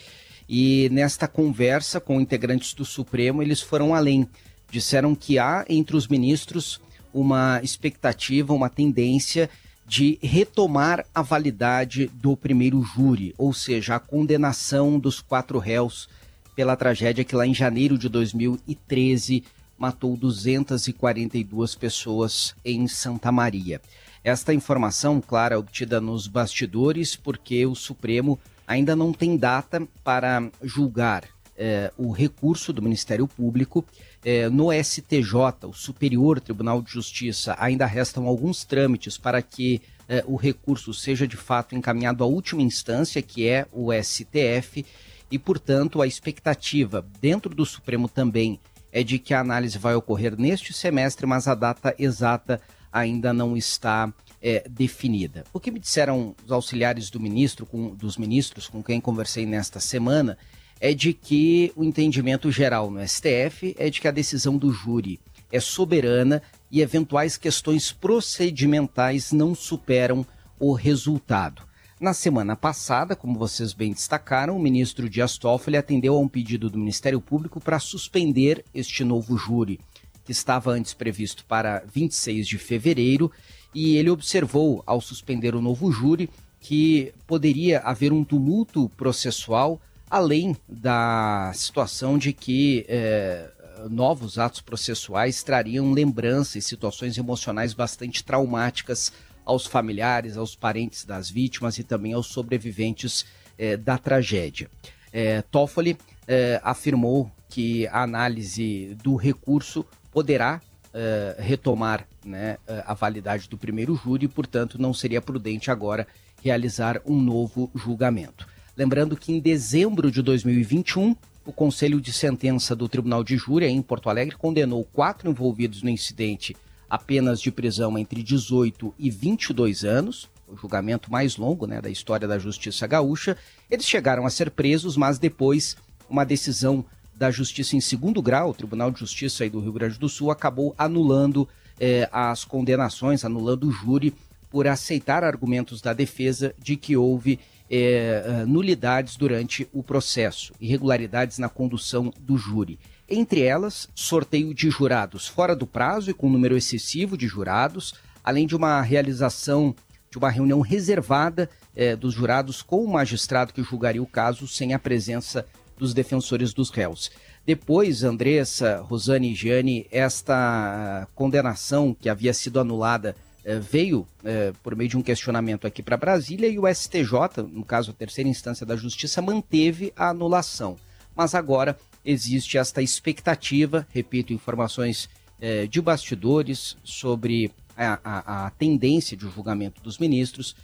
E 0.48 0.88
nesta 0.90 1.28
conversa 1.28 2.00
com 2.00 2.18
integrantes 2.18 2.72
do 2.72 2.84
Supremo, 2.86 3.42
eles 3.42 3.60
foram 3.60 3.94
além. 3.94 4.26
Disseram 4.70 5.14
que 5.14 5.38
há 5.38 5.64
entre 5.68 5.96
os 5.96 6.06
ministros 6.06 6.80
uma 7.12 7.60
expectativa, 7.62 8.52
uma 8.52 8.68
tendência 8.68 9.50
de 9.86 10.18
retomar 10.22 11.04
a 11.12 11.20
validade 11.20 12.06
do 12.14 12.36
primeiro 12.36 12.80
júri, 12.82 13.34
ou 13.36 13.52
seja, 13.52 13.96
a 13.96 14.00
condenação 14.00 14.98
dos 14.98 15.20
quatro 15.20 15.58
réus 15.58 16.08
pela 16.54 16.76
tragédia 16.76 17.24
que 17.24 17.34
lá 17.34 17.46
em 17.46 17.54
janeiro 17.54 17.98
de 17.98 18.08
2013 18.08 19.42
matou 19.76 20.16
242 20.16 21.74
pessoas 21.74 22.54
em 22.64 22.86
Santa 22.86 23.32
Maria. 23.32 23.80
Esta 24.22 24.52
informação, 24.52 25.20
clara, 25.20 25.58
obtida 25.58 26.00
nos 26.00 26.26
bastidores, 26.26 27.16
porque 27.16 27.64
o 27.64 27.74
Supremo 27.74 28.38
ainda 28.68 28.94
não 28.94 29.12
tem 29.12 29.36
data 29.36 29.88
para 30.04 30.50
julgar 30.62 31.24
eh, 31.56 31.90
o 31.96 32.12
recurso 32.12 32.72
do 32.72 32.82
Ministério 32.82 33.26
Público. 33.26 33.84
Eh, 34.24 34.48
no 34.50 34.70
STJ, 34.72 35.66
o 35.66 35.72
Superior 35.72 36.40
Tribunal 36.40 36.82
de 36.82 36.90
Justiça, 36.90 37.56
ainda 37.58 37.86
restam 37.86 38.26
alguns 38.26 38.64
trâmites 38.64 39.16
para 39.16 39.40
que 39.40 39.80
eh, 40.08 40.22
o 40.26 40.36
recurso 40.36 40.92
seja 40.92 41.26
de 41.26 41.36
fato 41.36 41.74
encaminhado 41.74 42.22
à 42.22 42.26
última 42.26 42.60
instância, 42.60 43.22
que 43.22 43.48
é 43.48 43.66
o 43.72 43.90
STF, 43.92 44.84
e, 45.30 45.38
portanto, 45.38 46.02
a 46.02 46.06
expectativa 46.06 47.06
dentro 47.20 47.54
do 47.54 47.64
Supremo 47.64 48.08
também 48.08 48.60
é 48.92 49.02
de 49.02 49.18
que 49.18 49.32
a 49.32 49.40
análise 49.40 49.78
vai 49.78 49.94
ocorrer 49.94 50.36
neste 50.36 50.72
semestre, 50.72 51.24
mas 51.26 51.46
a 51.46 51.54
data 51.54 51.94
exata 51.98 52.60
ainda 52.92 53.32
não 53.32 53.56
está 53.56 54.12
é, 54.42 54.68
definida. 54.68 55.44
O 55.52 55.60
que 55.60 55.70
me 55.70 55.78
disseram 55.78 56.34
os 56.44 56.50
auxiliares 56.50 57.08
do 57.08 57.20
ministro, 57.20 57.64
com, 57.64 57.94
dos 57.94 58.16
ministros 58.16 58.68
com 58.68 58.82
quem 58.82 59.00
conversei 59.00 59.46
nesta 59.46 59.78
semana, 59.78 60.36
é 60.80 60.94
de 60.94 61.12
que 61.12 61.72
o 61.76 61.84
entendimento 61.84 62.50
geral 62.50 62.90
no 62.90 63.06
STF 63.06 63.76
é 63.78 63.90
de 63.90 64.00
que 64.00 64.08
a 64.08 64.12
decisão 64.12 64.56
do 64.56 64.72
júri 64.72 65.20
é 65.52 65.60
soberana 65.60 66.42
e 66.70 66.80
eventuais 66.80 67.36
questões 67.36 67.92
procedimentais 67.92 69.32
não 69.32 69.54
superam 69.54 70.24
o 70.58 70.72
resultado. 70.72 71.62
Na 72.00 72.14
semana 72.14 72.56
passada, 72.56 73.14
como 73.14 73.38
vocês 73.38 73.74
bem 73.74 73.92
destacaram, 73.92 74.56
o 74.56 74.62
ministro 74.62 75.10
Dias 75.10 75.36
Toffoli 75.36 75.76
atendeu 75.76 76.14
a 76.14 76.18
um 76.18 76.28
pedido 76.28 76.70
do 76.70 76.78
Ministério 76.78 77.20
Público 77.20 77.60
para 77.60 77.78
suspender 77.78 78.64
este 78.72 79.04
novo 79.04 79.36
júri, 79.36 79.78
que 80.24 80.32
estava 80.32 80.70
antes 80.70 80.94
previsto 80.94 81.44
para 81.44 81.84
26 81.92 82.48
de 82.48 82.56
fevereiro 82.56 83.30
e 83.74 83.96
ele 83.96 84.08
observou, 84.08 84.82
ao 84.86 85.00
suspender 85.00 85.54
o 85.54 85.60
novo 85.60 85.92
júri, 85.92 86.30
que 86.58 87.12
poderia 87.26 87.80
haver 87.80 88.12
um 88.12 88.24
tumulto 88.24 88.88
processual, 88.96 89.80
além 90.10 90.56
da 90.68 91.52
situação 91.54 92.18
de 92.18 92.32
que 92.32 92.84
eh, 92.88 93.48
novos 93.88 94.38
atos 94.38 94.60
processuais 94.60 95.42
trariam 95.42 95.92
lembranças 95.92 96.56
e 96.56 96.62
situações 96.62 97.16
emocionais 97.16 97.72
bastante 97.72 98.24
traumáticas 98.24 99.12
aos 99.44 99.66
familiares, 99.66 100.36
aos 100.36 100.56
parentes 100.56 101.04
das 101.04 101.30
vítimas 101.30 101.78
e 101.78 101.84
também 101.84 102.12
aos 102.12 102.26
sobreviventes 102.26 103.24
eh, 103.56 103.76
da 103.76 103.96
tragédia. 103.96 104.68
Eh, 105.12 105.42
Toffoli 105.50 105.96
eh, 106.26 106.60
afirmou 106.64 107.30
que 107.48 107.86
a 107.88 108.02
análise 108.02 108.96
do 109.02 109.16
recurso 109.16 109.84
poderá 110.12 110.60
uh, 110.94 111.42
retomar 111.42 112.06
né, 112.24 112.58
uh, 112.68 112.82
a 112.86 112.94
validade 112.94 113.48
do 113.48 113.58
primeiro 113.58 113.94
júri 113.96 114.26
e, 114.26 114.28
portanto, 114.28 114.80
não 114.80 114.94
seria 114.94 115.20
prudente 115.20 115.70
agora 115.70 116.06
realizar 116.42 117.00
um 117.04 117.20
novo 117.20 117.70
julgamento. 117.74 118.46
Lembrando 118.80 119.14
que 119.14 119.30
em 119.30 119.38
dezembro 119.38 120.10
de 120.10 120.22
2021, 120.22 121.14
o 121.44 121.52
Conselho 121.52 122.00
de 122.00 122.14
Sentença 122.14 122.74
do 122.74 122.88
Tribunal 122.88 123.22
de 123.22 123.36
Júri 123.36 123.66
em 123.66 123.82
Porto 123.82 124.08
Alegre 124.08 124.38
condenou 124.38 124.88
quatro 124.90 125.28
envolvidos 125.28 125.82
no 125.82 125.90
incidente 125.90 126.56
a 126.88 126.96
penas 126.96 127.42
de 127.42 127.52
prisão 127.52 127.98
entre 127.98 128.22
18 128.22 128.94
e 128.98 129.10
22 129.10 129.84
anos, 129.84 130.30
o 130.48 130.56
julgamento 130.56 131.12
mais 131.12 131.36
longo 131.36 131.66
né, 131.66 131.78
da 131.78 131.90
história 131.90 132.26
da 132.26 132.38
Justiça 132.38 132.86
Gaúcha. 132.86 133.36
Eles 133.70 133.84
chegaram 133.84 134.24
a 134.24 134.30
ser 134.30 134.50
presos, 134.50 134.96
mas 134.96 135.18
depois 135.18 135.76
uma 136.08 136.24
decisão 136.24 136.82
da 137.14 137.30
Justiça 137.30 137.76
em 137.76 137.82
segundo 137.82 138.22
grau, 138.22 138.48
o 138.48 138.54
Tribunal 138.54 138.90
de 138.90 139.00
Justiça 139.00 139.46
do 139.50 139.60
Rio 139.60 139.74
Grande 139.74 139.98
do 139.98 140.08
Sul, 140.08 140.30
acabou 140.30 140.74
anulando 140.78 141.46
eh, 141.78 142.08
as 142.10 142.46
condenações, 142.46 143.26
anulando 143.26 143.68
o 143.68 143.70
júri 143.70 144.14
por 144.50 144.66
aceitar 144.66 145.22
argumentos 145.22 145.82
da 145.82 145.92
defesa 145.92 146.54
de 146.58 146.76
que 146.76 146.96
houve 146.96 147.38
eh, 147.70 148.44
nulidades 148.46 149.16
durante 149.16 149.68
o 149.72 149.82
processo, 149.82 150.52
irregularidades 150.60 151.38
na 151.38 151.48
condução 151.48 152.12
do 152.18 152.36
júri. 152.36 152.78
Entre 153.08 153.42
elas, 153.42 153.88
sorteio 153.94 154.52
de 154.52 154.68
jurados 154.70 155.28
fora 155.28 155.54
do 155.54 155.66
prazo 155.66 156.10
e 156.10 156.14
com 156.14 156.28
número 156.28 156.56
excessivo 156.56 157.16
de 157.16 157.28
jurados, 157.28 157.94
além 158.24 158.46
de 158.46 158.56
uma 158.56 158.80
realização 158.82 159.74
de 160.10 160.18
uma 160.18 160.28
reunião 160.28 160.60
reservada 160.60 161.48
eh, 161.74 161.94
dos 161.94 162.14
jurados 162.14 162.62
com 162.62 162.84
o 162.84 162.92
magistrado 162.92 163.52
que 163.52 163.62
julgaria 163.62 164.02
o 164.02 164.06
caso 164.06 164.48
sem 164.48 164.74
a 164.74 164.78
presença 164.78 165.46
dos 165.78 165.94
defensores 165.94 166.52
dos 166.52 166.70
réus. 166.70 167.10
Depois, 167.46 168.02
Andressa, 168.04 168.80
Rosane 168.80 169.32
e 169.32 169.34
Gianni, 169.34 169.86
esta 169.90 171.08
condenação 171.14 171.96
que 171.98 172.08
havia 172.08 172.34
sido 172.34 172.60
anulada 172.60 173.16
veio 173.44 174.06
eh, 174.24 174.52
por 174.62 174.76
meio 174.76 174.90
de 174.90 174.96
um 174.96 175.02
questionamento 175.02 175.66
aqui 175.66 175.82
para 175.82 175.96
Brasília 175.96 176.48
e 176.48 176.58
o 176.58 176.66
STJ, 176.66 177.42
no 177.50 177.64
caso 177.64 177.90
a 177.90 177.94
terceira 177.94 178.28
instância 178.28 178.66
da 178.66 178.76
Justiça, 178.76 179.22
manteve 179.22 179.92
a 179.96 180.10
anulação. 180.10 180.76
Mas 181.16 181.34
agora 181.34 181.78
existe 182.04 182.58
esta 182.58 182.82
expectativa, 182.82 183.86
repito, 183.92 184.32
informações 184.32 185.08
eh, 185.40 185.66
de 185.66 185.80
bastidores 185.80 186.76
sobre 186.84 187.50
a, 187.76 187.98
a, 188.04 188.46
a, 188.46 188.50
tendência 188.50 189.16
de 189.16 189.26
julgamento 189.28 189.80
dos 189.80 189.96
ministros, 189.98 190.54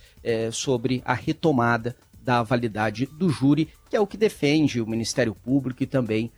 sobre 0.53 1.03
a 1.05 1.15
retomada 1.15 1.97
da 2.20 2.43
validade 2.43 3.07
do 3.07 3.31
júri, 3.31 3.69
que 3.89 3.97
é 3.97 4.01
o 4.01 4.07
que 4.07 4.16
defende 4.16 4.81
o 4.81 4.86
Ministério 4.86 5.35
Público 5.35 5.82
e 5.82 5.86
também 5.86 6.32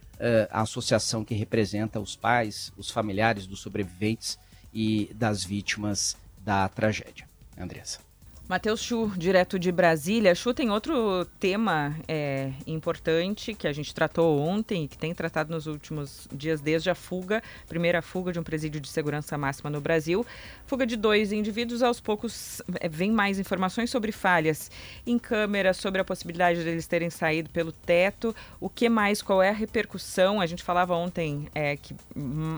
a 0.51 0.61
associação 0.61 1.25
que 1.25 1.35
representa 1.35 1.99
os 1.99 2.15
pais, 2.15 2.71
os 2.77 2.91
familiares 2.91 3.47
dos 3.47 3.61
sobreviventes 3.61 4.39
e 4.73 5.11
das 5.15 5.43
vítimas 5.43 6.17
da 6.49 6.67
tragédia. 6.69 7.29
Andressa. 7.59 8.08
Matheus 8.49 8.81
Chu, 8.81 9.13
direto 9.15 9.59
de 9.59 9.71
Brasília. 9.71 10.35
Chu 10.35 10.55
tem 10.55 10.71
outro 10.71 11.27
tema 11.39 11.95
é, 12.09 12.51
importante 12.67 13.53
que 13.53 13.69
a 13.69 13.73
gente 13.75 13.95
tratou 13.95 14.41
ontem 14.41 14.85
e 14.85 14.89
que 14.89 14.97
tem 14.97 15.15
tratado 15.15 15.53
nos 15.53 15.67
últimos 15.67 16.27
dias, 16.33 16.59
desde 16.59 16.89
a 16.89 16.95
fuga, 16.95 17.43
primeira 17.69 18.01
fuga 18.01 18.33
de 18.33 18.41
um 18.41 18.43
presídio 18.43 18.81
de 18.81 18.89
segurança 18.89 19.37
máxima 19.37 19.69
no 19.69 19.83
Brasil. 19.83 20.25
Fuga 20.65 20.87
de 20.87 20.97
dois 20.97 21.31
indivíduos, 21.31 21.83
aos 21.83 22.01
poucos 22.01 22.63
é, 22.81 22.89
vem 22.89 23.13
mais 23.13 23.39
informações 23.39 23.91
sobre 23.91 24.13
falhas 24.13 24.71
em 25.07 25.19
câmera, 25.19 25.75
sobre 25.75 26.01
a 26.01 26.05
possibilidade 26.05 26.65
deles 26.65 26.87
terem 26.87 27.11
saído 27.11 27.51
pelo 27.51 27.71
teto. 27.71 28.35
O 28.59 28.71
que 28.71 28.89
mais? 28.89 29.21
Qual 29.21 29.43
é 29.43 29.51
a 29.51 29.53
repercussão? 29.53 30.41
A 30.41 30.47
gente 30.47 30.63
falava 30.63 30.95
ontem 30.95 31.51
é, 31.55 31.77
que 31.77 31.95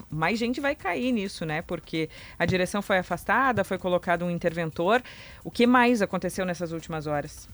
mais 0.09 0.39
gente 0.39 0.61
vai 0.61 0.77
cair 0.77 1.11
nisso, 1.11 1.45
né? 1.45 1.63
Porque 1.63 2.09
a 2.39 2.47
direção 2.47 2.81
foi 2.81 2.99
afastada, 2.99 3.65
foi 3.65 3.77
colocado 3.77 4.25
um 4.25 4.31
interventor. 4.31 5.03
O 5.43 5.51
que 5.51 5.67
mais? 5.67 5.80
Mais 5.81 6.03
aconteceu 6.03 6.45
nessas 6.45 6.73
últimas 6.73 7.07
horas? 7.07 7.49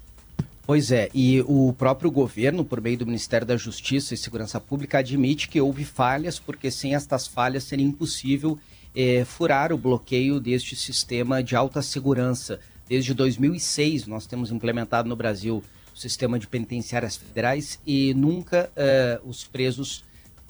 Pois 0.66 0.90
é, 0.90 1.08
e 1.14 1.42
o 1.42 1.72
próprio 1.72 2.10
governo, 2.10 2.64
por 2.64 2.80
meio 2.80 2.98
do 2.98 3.06
Ministério 3.06 3.46
da 3.46 3.56
Justiça 3.56 4.14
e 4.14 4.16
Segurança 4.16 4.60
Pública, 4.60 4.98
admite 4.98 5.48
que 5.48 5.60
houve 5.60 5.84
falhas, 5.84 6.40
porque 6.40 6.68
sem 6.68 6.96
estas 6.96 7.28
falhas 7.28 7.62
seria 7.62 7.86
impossível 7.86 8.58
eh, 8.96 9.24
furar 9.24 9.72
o 9.72 9.78
bloqueio 9.78 10.40
deste 10.40 10.74
sistema 10.74 11.40
de 11.40 11.54
alta 11.54 11.80
segurança. 11.82 12.58
Desde 12.88 13.14
2006, 13.14 14.08
nós 14.08 14.26
temos 14.26 14.50
implementado 14.50 15.08
no 15.08 15.14
Brasil 15.14 15.62
o 15.94 15.96
sistema 15.96 16.36
de 16.36 16.48
penitenciárias 16.48 17.16
federais 17.16 17.78
e 17.86 18.12
nunca 18.12 18.68
eh, 18.74 19.20
os 19.24 19.44
presos 19.44 20.02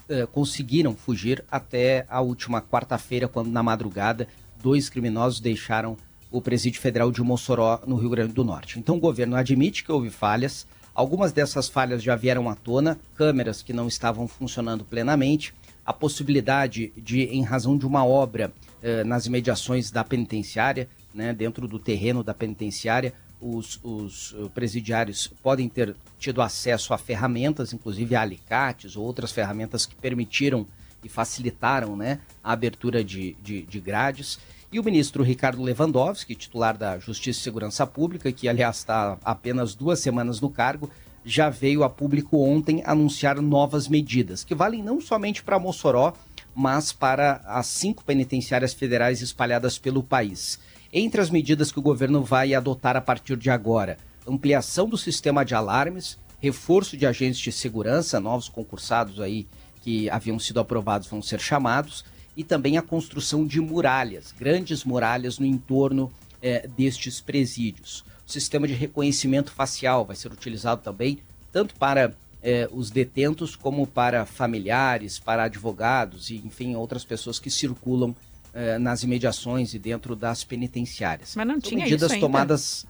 eh, 0.09 0.27
conseguiram 0.33 0.97
fugir 0.97 1.45
até 1.51 2.07
a 2.09 2.23
última 2.23 2.63
quarta-feira, 2.63 3.29
quando 3.29 3.51
na 3.51 3.63
madrugada 3.63 4.27
dois 4.63 4.89
criminosos 4.89 5.41
deixaram 5.41 5.95
o 6.31 6.41
Presídio 6.41 6.81
Federal 6.81 7.11
de 7.11 7.23
Mossoró, 7.23 7.81
no 7.87 7.97
Rio 7.97 8.11
Grande 8.11 8.33
do 8.33 8.45
Norte. 8.45 8.79
Então 8.79 8.97
o 8.97 9.01
governo 9.01 9.37
admite 9.37 9.85
que 9.85 9.93
houve 9.93 10.11
falhas, 10.11 10.67
algumas 10.95 11.33
dessas 11.33 11.69
falhas 11.69 12.03
já 12.03 12.17
vieram 12.17 12.49
à 12.49 12.55
tona, 12.55 12.99
câmeras 13.15 13.63
que 13.63 13.73
não 13.73 13.87
estavam 13.87 14.27
funcionando 14.27 14.85
plenamente, 14.85 15.55
a 15.85 15.93
possibilidade 15.93 16.93
de, 16.97 17.23
em 17.23 17.43
razão 17.43 17.79
de 17.79 17.87
uma 17.87 18.05
obra 18.05 18.53
eh, 18.83 19.05
nas 19.05 19.27
imediações 19.27 19.91
da 19.91 20.03
penitenciária, 20.03 20.89
né, 21.15 21.33
dentro 21.33 21.69
do 21.69 21.79
terreno 21.79 22.25
da 22.25 22.35
penitenciária, 22.35 23.15
os, 23.41 23.79
os, 23.85 24.35
eh, 24.37 24.49
presidiários 24.55 25.29
podem 25.43 25.69
ter 25.69 25.95
tido 26.19 26.43
acesso 26.43 26.93
a 26.93 26.99
ferramentas, 26.99 27.73
inclusive 27.73 28.17
a 28.17 28.23
alicates 28.23 28.97
ou 28.97 29.05
outras 29.05 29.31
ferramentas 29.31 29.87
que 29.87 29.95
permitiram 29.95 30.67
e 31.05 31.09
facilitaram 31.09 31.97
né, 31.97 32.19
a 32.43 32.53
abertura 32.53 33.05
de, 33.05 33.37
de, 33.43 33.63
de 33.63 33.81
grades. 33.81 34.39
E 34.73 34.81
o 34.81 34.85
ministro 34.85 35.23
Ricardo 35.23 35.63
Lewandowski, 35.63 36.35
titular 36.35 36.77
da 36.77 36.99
Justiça 36.99 37.39
e 37.39 37.43
Segurança 37.43 37.87
Pública, 37.87 38.33
que 38.33 38.49
aliás 38.49 38.79
está 38.79 39.17
apenas 39.25 39.77
duas 39.77 40.01
semanas 40.01 40.41
no 40.41 40.51
cargo, 40.51 40.91
já 41.25 41.49
veio 41.49 41.85
a 41.85 41.91
público 41.91 42.39
ontem 42.39 42.83
anunciar 42.85 43.41
novas 43.41 43.87
medidas, 43.87 44.43
que 44.43 44.55
valem 44.55 44.83
não 44.83 45.01
somente 45.01 45.43
para 45.43 45.59
Mossoró, 45.59 46.13
mas 46.55 46.93
para 46.93 47.43
as 47.47 47.67
cinco 47.67 48.05
penitenciárias 48.05 48.75
federais 48.75 49.23
espalhadas 49.23 49.79
pelo 49.79 50.03
país. 50.03 50.59
Entre 50.93 51.21
as 51.21 51.31
medidas 51.31 51.71
que 51.71 51.79
o 51.79 51.83
governo 51.83 52.23
vai 52.23 52.53
adotar 52.53 52.97
a 52.97 53.01
partir 53.01 53.37
de 53.37 53.51
agora, 53.51 53.97
ampliação 54.27 54.89
do 54.89 54.99
sistema 54.99 55.45
de 55.45 55.55
alarmes, 55.55 56.19
reforço 56.41 56.97
de 56.97 57.07
agentes 57.07 57.41
de 57.41 57.53
segurança, 57.53 58.21
novos 58.21 58.49
concursados 58.49 59.21
aí 59.21 59.47
que 59.83 60.11
haviam 60.11 60.39
sido 60.39 60.59
aprovados 60.59 61.07
vão 61.07 61.23
ser 61.23 61.41
chamados, 61.41 62.05
e 62.37 62.45
também 62.45 62.77
a 62.77 62.83
construção 62.83 63.47
de 63.47 63.61
muralhas, 63.61 64.33
grandes 64.39 64.85
muralhas 64.85 65.39
no 65.39 65.47
entorno 65.47 66.13
é, 66.43 66.69
destes 66.69 67.21
presídios. 67.21 68.05
O 68.27 68.31
sistema 68.31 68.67
de 68.67 68.75
reconhecimento 68.75 69.53
facial 69.53 70.05
vai 70.05 70.17
ser 70.17 70.31
utilizado 70.33 70.83
também 70.83 71.19
tanto 71.53 71.75
para 71.77 72.13
é, 72.43 72.69
os 72.71 72.91
detentos 72.91 73.57
como 73.57 73.87
para 73.87 74.27
familiares, 74.27 75.19
para 75.19 75.45
advogados 75.45 76.29
e, 76.31 76.37
enfim, 76.45 76.75
outras 76.77 77.05
pessoas 77.05 77.39
que 77.39 77.51
circulam 77.51 78.15
é, 78.53 78.79
nas 78.79 79.03
imediações 79.03 79.73
e 79.75 79.79
dentro 79.79 80.15
das 80.15 80.45
penitenciárias. 80.45 81.35
Mas 81.35 81.47
não 81.47 81.59
tinha 81.59 81.85
medidas 81.85 82.03
isso 82.11 82.15
ainda? 82.15 82.27
tomadas. 82.27 82.87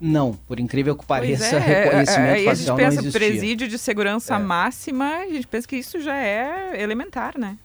Não, 0.00 0.32
por 0.32 0.58
incrível 0.58 0.96
que 0.96 1.04
pareça, 1.04 1.50
Pois 1.50 1.62
é, 1.62 1.84
reconhecimento 1.84 2.30
a 2.30 2.36
gente 2.36 2.44
facial 2.46 2.76
pensa 2.76 2.96
não 2.96 3.08
existia. 3.08 3.20
presídio 3.28 3.68
de 3.68 3.78
segurança 3.78 4.36
É. 4.36 4.38
máxima, 4.38 5.04
a 5.18 5.26
gente 5.28 5.46
pensa 5.46 5.68
que 5.68 5.76
isso 5.76 6.00
já 6.00 6.16
é 6.16 6.80
elementar, 6.80 7.36
né? 7.38 7.58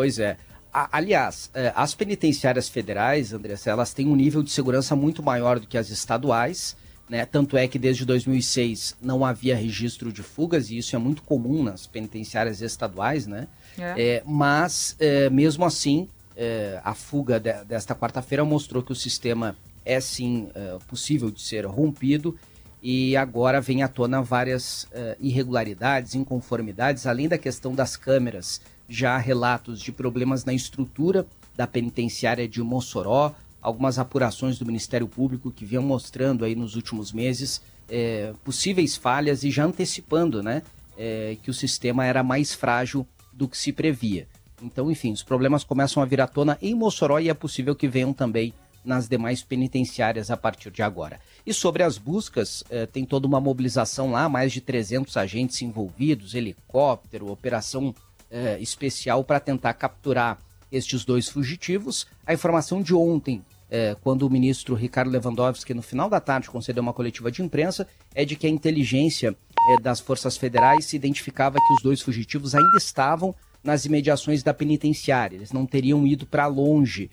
Pois 0.00 0.18
é. 0.18 0.38
A- 0.72 0.88
aliás, 0.96 1.50
eh, 1.52 1.70
as 1.76 1.94
penitenciárias 1.94 2.70
federais, 2.70 3.34
Andressa, 3.34 3.68
elas 3.68 3.92
têm 3.92 4.06
um 4.08 4.16
nível 4.16 4.42
de 4.42 4.50
segurança 4.50 4.96
muito 4.96 5.22
maior 5.22 5.60
do 5.60 5.66
que 5.66 5.76
as 5.76 5.90
estaduais. 5.90 6.74
Né? 7.06 7.26
Tanto 7.26 7.54
é 7.54 7.68
que 7.68 7.78
desde 7.78 8.06
2006 8.06 8.96
não 9.02 9.22
havia 9.26 9.54
registro 9.54 10.10
de 10.10 10.22
fugas, 10.22 10.70
e 10.70 10.78
isso 10.78 10.96
é 10.96 10.98
muito 10.98 11.22
comum 11.22 11.62
nas 11.62 11.86
penitenciárias 11.86 12.62
estaduais, 12.62 13.26
né? 13.26 13.46
É. 13.78 13.94
Eh, 14.02 14.22
mas, 14.24 14.96
eh, 14.98 15.28
mesmo 15.28 15.66
assim, 15.66 16.08
eh, 16.34 16.80
a 16.82 16.94
fuga 16.94 17.38
de- 17.38 17.62
desta 17.64 17.94
quarta-feira 17.94 18.42
mostrou 18.42 18.82
que 18.82 18.92
o 18.92 18.96
sistema 18.96 19.54
é 19.84 20.00
sim 20.00 20.48
eh, 20.54 20.78
possível 20.88 21.30
de 21.30 21.42
ser 21.42 21.66
rompido 21.66 22.34
e 22.82 23.14
agora 23.18 23.60
vem 23.60 23.82
à 23.82 23.88
tona 23.88 24.22
várias 24.22 24.88
irregularidades, 25.20 26.14
inconformidades, 26.14 27.06
além 27.06 27.28
da 27.28 27.36
questão 27.36 27.74
das 27.74 27.94
câmeras, 27.96 28.62
já 28.90 29.16
relatos 29.16 29.80
de 29.80 29.92
problemas 29.92 30.44
na 30.44 30.52
estrutura 30.52 31.24
da 31.56 31.66
penitenciária 31.66 32.48
de 32.48 32.60
Mossoró, 32.60 33.32
algumas 33.62 33.98
apurações 33.98 34.58
do 34.58 34.66
Ministério 34.66 35.06
Público 35.06 35.50
que 35.50 35.64
vinham 35.64 35.82
mostrando 35.82 36.44
aí 36.44 36.56
nos 36.56 36.74
últimos 36.74 37.12
meses 37.12 37.62
eh, 37.88 38.34
possíveis 38.42 38.96
falhas 38.96 39.44
e 39.44 39.50
já 39.50 39.64
antecipando, 39.64 40.42
né, 40.42 40.62
eh, 40.98 41.36
que 41.42 41.50
o 41.50 41.54
sistema 41.54 42.04
era 42.04 42.22
mais 42.22 42.52
frágil 42.52 43.06
do 43.32 43.46
que 43.46 43.56
se 43.56 43.72
previa. 43.72 44.26
Então, 44.60 44.90
enfim, 44.90 45.12
os 45.12 45.22
problemas 45.22 45.62
começam 45.62 46.02
a 46.02 46.06
vir 46.06 46.20
à 46.20 46.26
tona 46.26 46.58
em 46.60 46.74
Mossoró 46.74 47.18
e 47.18 47.28
é 47.28 47.34
possível 47.34 47.76
que 47.76 47.88
venham 47.88 48.12
também 48.12 48.52
nas 48.84 49.08
demais 49.08 49.42
penitenciárias 49.42 50.30
a 50.30 50.36
partir 50.36 50.70
de 50.70 50.82
agora. 50.82 51.20
E 51.46 51.54
sobre 51.54 51.82
as 51.82 51.96
buscas, 51.96 52.64
eh, 52.70 52.86
tem 52.86 53.04
toda 53.04 53.26
uma 53.26 53.40
mobilização 53.40 54.10
lá, 54.10 54.28
mais 54.28 54.52
de 54.52 54.60
300 54.60 55.16
agentes 55.16 55.62
envolvidos, 55.62 56.34
helicóptero, 56.34 57.30
operação 57.30 57.94
eh, 58.30 58.58
especial 58.60 59.24
para 59.24 59.40
tentar 59.40 59.74
capturar 59.74 60.38
estes 60.70 61.04
dois 61.04 61.28
fugitivos. 61.28 62.06
A 62.24 62.32
informação 62.32 62.80
de 62.80 62.94
ontem, 62.94 63.44
eh, 63.68 63.96
quando 64.02 64.22
o 64.22 64.30
ministro 64.30 64.76
Ricardo 64.76 65.10
Lewandowski, 65.10 65.74
no 65.74 65.82
final 65.82 66.08
da 66.08 66.20
tarde, 66.20 66.48
concedeu 66.48 66.80
uma 66.80 66.92
coletiva 66.92 67.30
de 67.32 67.42
imprensa, 67.42 67.88
é 68.14 68.24
de 68.24 68.36
que 68.36 68.46
a 68.46 68.50
inteligência 68.50 69.30
eh, 69.70 69.82
das 69.82 69.98
forças 69.98 70.36
federais 70.36 70.84
se 70.84 70.94
identificava 70.94 71.58
que 71.58 71.72
os 71.74 71.82
dois 71.82 72.00
fugitivos 72.00 72.54
ainda 72.54 72.78
estavam 72.78 73.34
nas 73.64 73.84
imediações 73.84 74.44
da 74.44 74.54
penitenciária. 74.54 75.34
Eles 75.34 75.50
não 75.50 75.66
teriam 75.66 76.06
ido 76.06 76.24
para 76.24 76.46
longe 76.46 77.10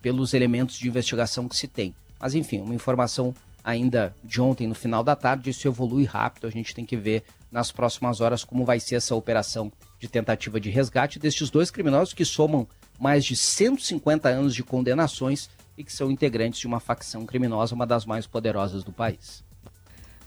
pelos 0.00 0.32
elementos 0.32 0.78
de 0.78 0.88
investigação 0.88 1.48
que 1.48 1.56
se 1.56 1.66
tem. 1.66 1.94
Mas, 2.20 2.34
enfim, 2.34 2.60
uma 2.60 2.74
informação 2.74 3.34
ainda 3.64 4.14
de 4.22 4.40
ontem, 4.40 4.66
no 4.66 4.74
final 4.74 5.02
da 5.02 5.16
tarde, 5.16 5.50
isso 5.50 5.66
evolui 5.68 6.04
rápido. 6.04 6.46
A 6.46 6.50
gente 6.50 6.74
tem 6.74 6.84
que 6.84 6.96
ver 6.96 7.24
nas 7.50 7.70
próximas 7.70 8.20
horas 8.20 8.44
como 8.44 8.64
vai 8.64 8.80
ser 8.80 8.96
essa 8.96 9.14
operação 9.14 9.70
de 10.02 10.08
tentativa 10.08 10.58
de 10.58 10.68
resgate 10.68 11.16
destes 11.20 11.48
dois 11.48 11.70
criminosos 11.70 12.12
que 12.12 12.24
somam 12.24 12.66
mais 12.98 13.24
de 13.24 13.36
150 13.36 14.28
anos 14.28 14.52
de 14.52 14.64
condenações 14.64 15.48
e 15.78 15.84
que 15.84 15.92
são 15.92 16.10
integrantes 16.10 16.58
de 16.58 16.66
uma 16.66 16.80
facção 16.80 17.24
criminosa, 17.24 17.72
uma 17.72 17.86
das 17.86 18.04
mais 18.04 18.26
poderosas 18.26 18.82
do 18.82 18.92
país. 18.92 19.44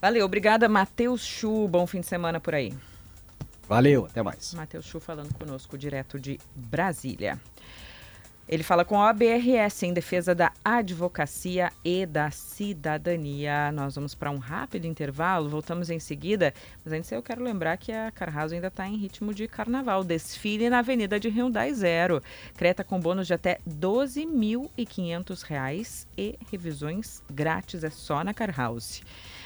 Valeu, 0.01 0.25
obrigada, 0.25 0.69
Matheus 0.69 1.25
Chu. 1.25 1.67
Bom 1.67 1.85
fim 1.85 1.99
de 1.99 2.05
semana 2.05 2.39
por 2.39 2.55
aí. 2.55 2.73
Valeu, 3.67 4.05
até 4.05 4.23
mais. 4.23 4.53
Matheus 4.53 4.85
Chu 4.85 5.01
falando 5.01 5.33
conosco 5.33 5.77
direto 5.77 6.17
de 6.17 6.39
Brasília. 6.55 7.37
Ele 8.47 8.61
fala 8.61 8.85
com 8.85 9.01
a 9.01 9.09
OBRS 9.09 9.87
em 9.87 9.93
defesa 9.93 10.35
da 10.35 10.51
advocacia 10.63 11.71
e 11.83 12.05
da 12.05 12.29
cidadania. 12.29 13.71
Nós 13.71 13.95
vamos 13.95 14.13
para 14.13 14.29
um 14.29 14.37
rápido 14.37 14.85
intervalo, 14.85 15.49
voltamos 15.49 15.89
em 15.89 15.97
seguida. 15.97 16.53
Mas 16.83 16.93
antes 16.93 17.11
eu 17.11 17.23
quero 17.23 17.43
lembrar 17.43 17.75
que 17.77 17.91
a 17.91 18.11
Car 18.11 18.31
House 18.31 18.51
ainda 18.51 18.67
está 18.67 18.87
em 18.87 18.97
ritmo 18.97 19.33
de 19.33 19.47
carnaval. 19.47 20.03
Desfile 20.03 20.69
na 20.69 20.77
Avenida 20.79 21.19
de 21.19 21.27
Hyundai 21.27 21.73
Zero. 21.73 22.21
Creta 22.55 22.83
com 22.83 22.99
bônus 22.99 23.25
de 23.25 23.33
até 23.33 23.53
R$ 23.65 23.73
12.500 23.79 26.05
e 26.15 26.37
revisões 26.51 27.23
grátis. 27.31 27.83
É 27.83 27.89
só 27.89 28.23
na 28.23 28.31
Car 28.31 28.55
House. 28.55 29.01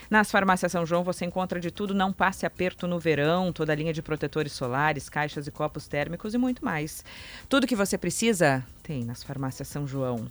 Nas 0.09 0.31
farmácias 0.31 0.71
São 0.71 0.85
João 0.85 1.03
você 1.03 1.23
encontra 1.23 1.59
de 1.59 1.69
tudo, 1.69 1.93
não 1.93 2.11
passe 2.11 2.45
aperto 2.45 2.87
no 2.87 2.97
verão, 2.97 3.53
toda 3.53 3.71
a 3.71 3.75
linha 3.75 3.93
de 3.93 4.01
protetores 4.01 4.53
solares, 4.53 5.07
caixas 5.07 5.45
e 5.45 5.51
copos 5.51 5.87
térmicos 5.87 6.33
e 6.33 6.37
muito 6.37 6.65
mais. 6.65 7.05
Tudo 7.47 7.67
que 7.67 7.75
você 7.75 7.95
precisa 7.97 8.65
tem 8.81 9.03
nas 9.03 9.21
farmácias 9.21 9.67
São 9.67 9.85
João. 9.85 10.25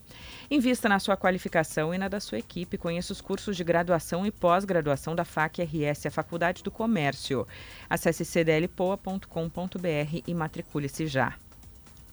Invista 0.50 0.88
na 0.88 0.98
sua 0.98 1.16
qualificação 1.16 1.94
e 1.94 1.98
na 1.98 2.08
da 2.08 2.18
sua 2.18 2.38
equipe. 2.38 2.76
Conheça 2.76 3.12
os 3.12 3.20
cursos 3.20 3.56
de 3.56 3.62
graduação 3.62 4.26
e 4.26 4.32
pós-graduação 4.32 5.14
da 5.14 5.24
FAC 5.24 5.62
RS, 5.62 6.06
a 6.06 6.10
Faculdade 6.10 6.64
do 6.64 6.70
Comércio. 6.70 7.46
Acesse 7.88 8.24
cdlpoa.com.br 8.24 10.22
e 10.26 10.34
matricule-se 10.34 11.06
já. 11.06 11.36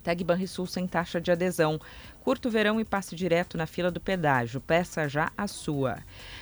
Tag 0.06 0.24
Banrisul 0.24 0.68
sem 0.68 0.86
taxa 0.86 1.20
de 1.20 1.32
adesão. 1.32 1.82
Curta 2.24 2.48
o 2.48 2.52
verão 2.52 2.80
e 2.80 2.86
passe 2.86 3.16
direto 3.16 3.58
na 3.58 3.66
fila 3.66 3.90
do 3.90 4.00
pedágio. 4.00 4.62
Peça 4.62 5.10
já 5.10 5.32
a 5.36 5.48
sua. 5.48 5.98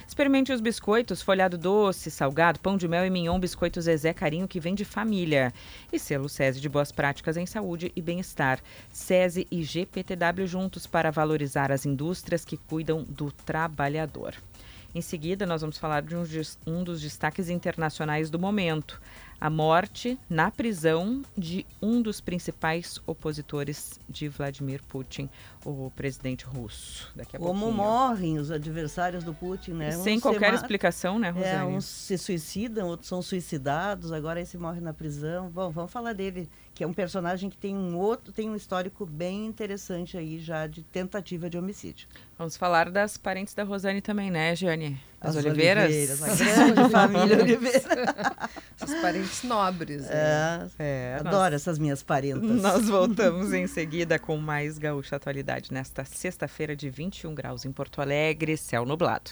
Experimente 0.06 0.52
os 0.52 0.60
biscoitos, 0.60 1.22
folhado 1.22 1.58
doce, 1.58 2.12
salgado, 2.12 2.60
pão 2.60 2.76
de 2.76 2.90
mel 2.90 3.06
e 3.06 3.10
mignon, 3.10 3.40
biscoito 3.40 3.82
Zezé 3.82 4.14
Carinho 4.14 4.50
que 4.50 4.60
vem 4.60 4.76
de 4.76 4.84
família. 4.84 5.54
E 5.94 5.98
selo 5.98 6.28
SESI 6.28 6.60
de 6.60 6.68
boas 6.68 6.92
práticas 6.92 7.38
em 7.38 7.46
saúde 7.46 7.90
e 7.96 8.02
bem-estar. 8.02 8.60
SESI 8.92 9.48
e 9.50 9.64
GPTW 9.64 10.46
juntos 10.46 10.86
para 10.86 11.10
valorizar 11.10 11.72
as 11.72 11.86
indústrias 11.86 12.44
que 12.44 12.58
cuidam 12.58 13.06
do 13.06 13.32
trabalhador. 13.32 14.36
Em 14.96 15.02
seguida, 15.02 15.46
nós 15.46 15.62
vamos 15.62 15.80
falar 15.80 16.04
de 16.04 16.16
um 16.68 16.84
dos 16.84 17.02
destaques 17.02 17.50
internacionais 17.50 18.30
do 18.30 18.38
momento: 18.38 19.02
a 19.44 19.50
morte 19.50 20.18
na 20.30 20.50
prisão 20.50 21.22
de 21.38 21.66
um 21.82 22.02
dos 22.02 22.22
principais 22.22 22.98
opositores 23.06 24.00
de 24.08 24.30
Vladimir 24.30 24.82
Putin, 24.84 25.30
o 25.66 25.92
presidente 25.96 26.46
russo. 26.46 27.12
Daqui 27.16 27.36
a 27.36 27.40
Como 27.40 27.60
pouquinho. 27.62 27.78
morrem 27.84 28.38
os 28.38 28.52
adversários 28.52 29.24
do 29.24 29.34
Putin, 29.34 29.72
né? 29.72 29.92
Sem 29.92 30.18
Uns 30.18 30.22
qualquer 30.22 30.54
explicação, 30.54 31.18
né, 31.18 31.30
É, 31.30 31.32
Rosane? 31.32 31.76
uns 31.78 31.86
se 31.86 32.18
suicidam, 32.18 32.88
outros 32.88 33.08
são 33.08 33.22
suicidados, 33.22 34.12
agora 34.12 34.42
esse 34.42 34.58
morre 34.58 34.82
na 34.82 34.94
prisão. 34.94 35.50
Bom, 35.50 35.70
vamos 35.70 35.92
falar 35.92 36.14
dele, 36.14 36.50
que 36.74 36.84
é 36.84 36.88
um 36.88 36.94
personagem 36.94 37.50
que 37.50 37.58
tem 37.58 37.76
um 37.76 37.98
outro, 37.98 38.34
tem 38.34 38.50
um 38.50 38.56
histórico 38.56 39.06
bem 39.06 39.46
interessante 39.46 40.18
aí 40.18 40.40
já 40.40 40.68
de 40.68 40.84
tentativa 40.84 41.50
de 41.50 41.58
homicídio. 41.58 42.08
Vamos 42.38 42.58
falar 42.58 42.90
das 42.90 43.16
parentes 43.18 43.54
da 43.54 43.64
Rosane 43.64 44.02
também, 44.02 44.30
né, 44.32 44.56
Jane? 44.56 45.00
As, 45.22 45.38
As 45.38 45.46
Oliveiras? 45.46 45.86
Oliveiras, 45.86 46.22
a 46.24 46.28
grande 46.36 46.92
família 46.92 47.38
Oliveira. 47.42 47.80
Os 48.84 48.94
parentes 48.96 49.44
nobres. 49.44 50.06
É, 50.10 50.68
É, 50.78 51.18
adoro 51.22 51.36
nós- 51.38 51.54
essas 51.54 51.80
minhas 51.80 52.04
parentas. 52.04 52.62
Nós 52.62 52.90
voltamos 52.90 53.54
em 53.54 53.66
seguida 53.66 54.20
com 54.20 54.36
mais 54.36 54.78
Gaúcha 54.78 55.16
Atualidade 55.16 55.53
nesta 55.72 56.04
sexta-feira 56.04 56.76
de 56.76 56.90
21 56.90 57.34
graus 57.34 57.66
em 57.66 57.72
Porto 57.72 58.02
Alegre, 58.02 58.58
céu 58.58 58.86
nublado. 58.86 59.32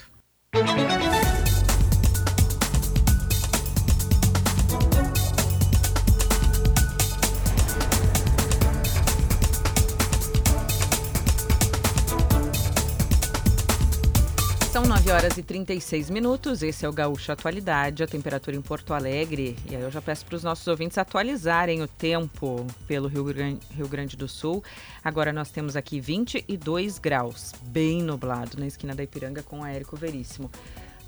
9 14.92 15.10
horas 15.10 15.38
e 15.38 15.42
36 15.42 16.10
minutos. 16.10 16.62
Esse 16.62 16.86
é 16.86 16.90
o 16.90 16.92
Gaúcho 16.92 17.32
Atualidade, 17.32 18.04
a 18.04 18.08
temperatura 18.08 18.58
em 18.58 18.62
Porto 18.62 18.94
Alegre. 18.94 19.56
E 19.70 19.74
aí 19.74 19.82
eu 19.82 19.90
já 19.90 20.02
peço 20.02 20.26
para 20.26 20.36
os 20.36 20.44
nossos 20.44 20.68
ouvintes 20.68 20.98
atualizarem 20.98 21.82
o 21.82 21.88
tempo 21.88 22.68
pelo 22.90 23.08
Rio 23.08 23.24
Grande, 23.24 23.62
Rio 23.74 23.88
Grande 23.88 24.18
do 24.18 24.28
Sul. 24.28 24.62
Agora 25.02 25.32
nós 25.32 25.50
temos 25.50 25.78
aqui 25.78 26.02
22 26.02 27.00
graus, 27.00 27.54
bem 27.62 28.04
nublado 28.04 28.60
na 28.60 28.68
esquina 28.68 28.94
da 28.94 29.02
Ipiranga 29.02 29.42
com 29.42 29.62
o 29.62 29.66
Érico 29.66 29.96
Veríssimo. 29.96 30.52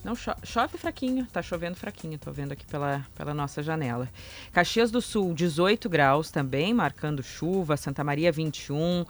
Não 0.01 0.15
cho 0.15 0.33
chove 0.43 0.77
fraquinho, 0.77 1.25
tá 1.25 1.41
chovendo 1.41 1.75
fraquinho, 1.75 2.17
tô 2.17 2.31
vendo 2.31 2.53
aqui 2.53 2.65
pela, 2.65 3.05
pela 3.15 3.33
nossa 3.33 3.61
janela. 3.61 4.09
Caxias 4.53 4.91
do 4.91 5.01
Sul, 5.01 5.33
18 5.33 5.89
graus 5.89 6.31
também, 6.31 6.73
marcando 6.73 7.21
chuva. 7.21 7.75
Santa 7.75 8.01
Maria, 8.01 8.31
21. 8.31 9.05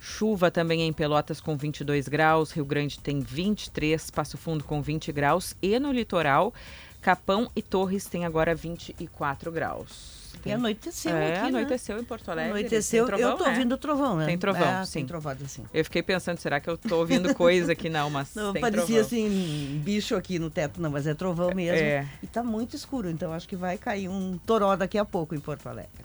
Chuva 0.00 0.50
também 0.50 0.82
em 0.82 0.92
Pelotas 0.92 1.40
com 1.40 1.56
22 1.56 2.08
graus, 2.08 2.50
Rio 2.50 2.64
Grande 2.64 2.98
tem 2.98 3.20
23, 3.20 4.10
Passo 4.10 4.38
Fundo 4.38 4.64
com 4.64 4.80
20 4.80 5.12
graus 5.12 5.54
e 5.60 5.78
no 5.78 5.92
litoral 5.92 6.54
Capão 7.00 7.50
e 7.54 7.62
Torres 7.62 8.06
tem 8.06 8.24
agora 8.24 8.54
24 8.54 9.52
graus. 9.52 10.20
E 10.44 10.52
anoiteceu 10.52 11.14
é, 11.14 11.32
aqui, 11.32 11.40
né? 11.52 11.58
anoiteceu 11.58 11.98
em 11.98 12.04
Porto 12.04 12.30
Alegre. 12.30 12.52
Anoiteceu, 12.52 13.04
Tem 13.04 13.14
trovão, 13.14 13.30
eu 13.30 13.36
tô 13.36 13.44
né? 13.44 13.50
ouvindo 13.50 13.76
trovão, 13.76 14.16
né? 14.16 14.26
Tem 14.26 14.38
trovão, 14.38 14.80
É, 14.80 14.84
sim. 14.86 14.92
Tem 15.00 15.06
trovado, 15.06 15.46
sim. 15.48 15.64
Eu 15.72 15.84
fiquei 15.84 16.02
pensando, 16.02 16.38
será 16.38 16.60
que 16.60 16.70
eu 16.70 16.78
tô 16.78 16.98
ouvindo 16.98 17.34
coisa 17.34 17.72
aqui? 17.72 17.90
Não, 17.90 18.08
mas 18.08 18.34
Não, 18.34 18.52
tem 18.52 18.62
parecia 18.62 18.86
trovão. 18.86 19.06
assim, 19.06 19.80
bicho 19.84 20.14
aqui 20.14 20.38
no 20.38 20.48
teto, 20.48 20.80
não, 20.80 20.90
mas 20.90 21.06
é 21.06 21.14
trovão 21.14 21.54
mesmo. 21.54 21.84
É. 21.84 22.06
E 22.22 22.26
tá 22.26 22.42
muito 22.42 22.74
escuro, 22.74 23.10
então 23.10 23.32
acho 23.32 23.46
que 23.46 23.56
vai 23.56 23.76
cair 23.76 24.08
um 24.08 24.38
toró 24.46 24.76
daqui 24.76 24.96
a 24.96 25.04
pouco 25.04 25.34
em 25.34 25.40
Porto 25.40 25.68
Alegre. 25.68 26.04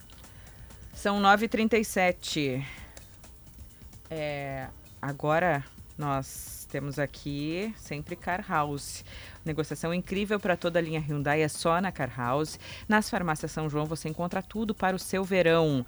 São 0.94 1.22
9h37. 1.22 2.64
É, 4.10 4.68
agora 5.02 5.64
nós 5.98 6.68
temos 6.70 7.00
aqui 7.00 7.74
sempre 7.78 8.16
Car 8.16 8.46
House. 8.48 9.04
Negociação 9.44 9.94
incrível 9.94 10.40
para 10.40 10.58
toda 10.58 10.80
a 10.80 10.82
linha 10.82 11.00
Hyundai 11.00 11.42
é 11.42 11.48
só 11.48 11.80
na 11.80 11.92
Car 11.92 12.12
House. 12.16 12.60
Nas 12.88 13.10
farmácias 13.10 13.52
São 13.52 13.70
João 13.70 13.86
você 13.86 14.10
encontra 14.10 14.42
tudo 14.42 14.76
para 14.76 14.96
o 14.96 15.00
seu 15.00 15.24
verão. 15.24 15.86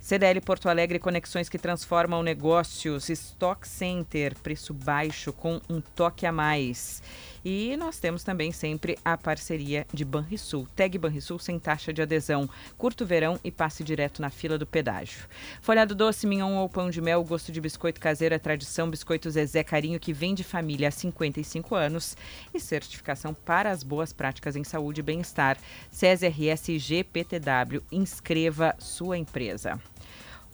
CDL 0.00 0.40
Porto 0.40 0.68
Alegre, 0.68 0.98
conexões 0.98 1.48
que 1.48 1.58
transformam 1.58 2.24
negócios. 2.24 3.08
Stock 3.08 3.68
Center, 3.68 4.34
preço 4.42 4.74
baixo 4.74 5.32
com 5.32 5.60
um 5.70 5.80
toque 5.80 6.26
a 6.26 6.32
mais. 6.32 7.00
E 7.44 7.76
nós 7.76 7.98
temos 7.98 8.22
também 8.22 8.52
sempre 8.52 8.98
a 9.04 9.16
parceria 9.18 9.86
de 9.92 10.04
Banrisul. 10.04 10.68
Tag 10.76 10.96
Banrisul 10.96 11.38
sem 11.38 11.58
taxa 11.58 11.92
de 11.92 12.00
adesão. 12.00 12.48
Curto 12.78 13.04
verão 13.04 13.38
e 13.42 13.50
passe 13.50 13.82
direto 13.82 14.22
na 14.22 14.30
fila 14.30 14.56
do 14.56 14.66
pedágio. 14.66 15.26
Folhado 15.60 15.94
doce, 15.94 16.26
mignon 16.26 16.56
ou 16.56 16.68
pão 16.68 16.88
de 16.88 17.00
mel, 17.00 17.24
gosto 17.24 17.50
de 17.50 17.60
biscoito 17.60 18.00
caseiro 18.00 18.34
é 18.34 18.38
tradição. 18.38 18.88
Biscoito 18.88 19.30
Zezé 19.30 19.64
Carinho 19.64 19.98
que 19.98 20.12
vem 20.12 20.34
de 20.34 20.44
família 20.44 20.88
há 20.88 20.90
55 20.92 21.74
anos. 21.74 22.16
E 22.54 22.60
certificação 22.60 23.34
para 23.34 23.70
as 23.70 23.82
boas 23.82 24.12
práticas 24.12 24.54
em 24.54 24.64
saúde 24.64 25.00
e 25.00 25.02
bem-estar. 25.02 25.58
CESRS 25.90 26.78
GPTW. 26.78 27.82
Inscreva 27.90 28.74
sua 28.78 29.18
empresa. 29.18 29.80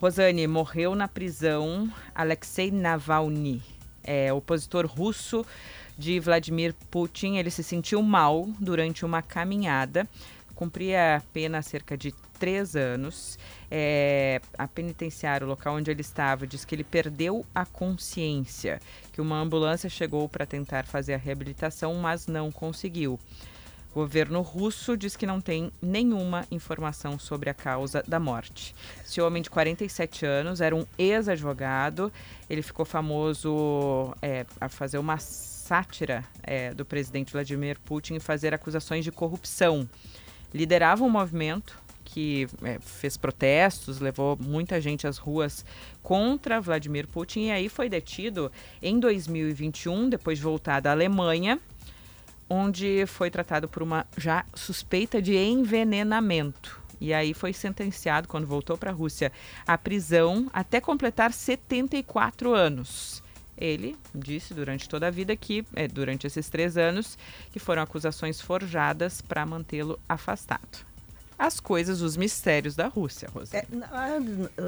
Rosane, 0.01 0.47
morreu 0.47 0.95
na 0.95 1.09
prisão 1.09 1.93
Alexei 2.15 2.71
Navalny, 2.71 3.61
é, 4.09 4.33
opositor 4.33 4.87
russo 4.87 5.45
de 5.99 6.19
Vladimir 6.19 6.75
Putin. 6.91 7.37
Ele 7.37 7.51
se 7.51 7.63
sentiu 7.63 8.03
mal 8.03 8.49
durante 8.59 9.05
uma 9.05 9.21
caminhada, 9.21 10.09
cumpria 10.55 11.17
a 11.17 11.21
pena 11.21 11.61
cerca 11.61 11.97
de 11.97 12.13
três 12.39 12.75
anos. 12.75 13.39
É, 13.71 14.41
a 14.57 14.67
penitenciária, 14.67 15.47
o 15.47 15.51
local 15.51 15.75
onde 15.75 15.91
ele 15.91 16.01
estava, 16.01 16.47
diz 16.47 16.65
que 16.65 16.75
ele 16.75 16.85
perdeu 16.85 17.45
a 17.55 17.67
consciência, 17.67 18.81
que 19.13 19.21
uma 19.21 19.39
ambulância 19.39 19.91
chegou 19.91 20.27
para 20.27 20.47
tentar 20.47 20.87
fazer 20.87 21.15
a 21.15 21.19
reabilitação, 21.19 21.95
mas 21.97 22.27
não 22.27 22.51
conseguiu. 22.51 23.21
O 23.91 24.01
governo 24.01 24.43
russo 24.43 24.97
diz 24.97 25.17
que 25.17 25.27
não 25.27 25.41
tem 25.41 25.73
nenhuma 25.81 26.47
informação 26.51 27.19
sobre 27.19 27.49
a 27.49 27.55
causa 27.55 28.03
da 28.07 28.21
morte. 28.21 28.75
Esse 29.05 29.21
homem 29.21 29.43
de 29.43 29.49
47 29.49 30.27
anos 30.27 30.61
era 30.61 30.77
um 30.77 30.87
ex-advogado. 30.99 32.13
Ele 32.51 32.63
ficou 32.63 32.85
famoso 32.85 34.15
é, 34.21 34.45
a 34.61 34.69
fazer 34.69 34.99
uma 34.99 35.19
sátira 35.19 36.25
é, 36.43 36.73
do 36.75 36.85
presidente 36.85 37.33
Vladimir 37.33 37.79
Putin 37.81 38.15
e 38.15 38.21
fazer 38.21 38.53
acusações 38.53 39.05
de 39.05 39.11
corrupção. 39.11 39.89
Liderava 40.53 41.03
um 41.03 41.11
movimento 41.11 41.79
que 42.05 42.47
é, 42.63 42.79
fez 42.81 43.17
protestos, 43.17 44.01
levou 44.01 44.37
muita 44.41 44.81
gente 44.81 45.07
às 45.07 45.19
ruas 45.19 45.65
contra 46.03 46.61
Vladimir 46.61 47.07
Putin 47.07 47.47
e 47.47 47.51
aí 47.51 47.69
foi 47.69 47.89
detido 47.89 48.51
em 48.83 48.99
2021, 48.99 50.09
depois 50.09 50.39
de 50.39 50.45
voltar 50.45 50.81
da 50.81 50.91
Alemanha 50.91 51.61
onde 52.49 53.05
foi 53.07 53.31
tratado 53.31 53.69
por 53.69 53.83
uma 53.83 54.07
já 54.17 54.45
suspeita 54.55 55.21
de 55.21 55.37
envenenamento. 55.37 56.81
E 57.01 57.15
aí 57.15 57.33
foi 57.33 57.53
sentenciado, 57.53 58.27
quando 58.27 58.47
voltou 58.47 58.77
para 58.77 58.91
a 58.91 58.95
Rússia, 58.95 59.31
à 59.67 59.79
prisão 59.79 60.51
até 60.53 60.81
completar 60.81 61.33
74 61.33 62.53
anos. 62.53 63.23
Ele 63.57 63.97
disse 64.15 64.55
durante 64.55 64.89
toda 64.89 65.09
a 65.09 65.11
vida 65.11 65.35
que, 65.37 65.65
é, 65.75 65.89
durante 65.89 66.27
esses 66.27 66.49
três 66.49 66.77
anos, 66.77 67.19
que 67.53 67.59
foram 67.59 67.83
acusações 67.83 68.41
forjadas 68.41 69.21
para 69.21 69.45
mantê-lo 69.45 69.99
afastado. 70.09 70.87
As 71.37 71.61
coisas, 71.61 72.01
os 72.01 72.17
mistérios 72.17 72.75
da 72.75 72.89
Rússia, 72.89 73.29
Rosa. 73.33 73.57
É, 73.57 73.67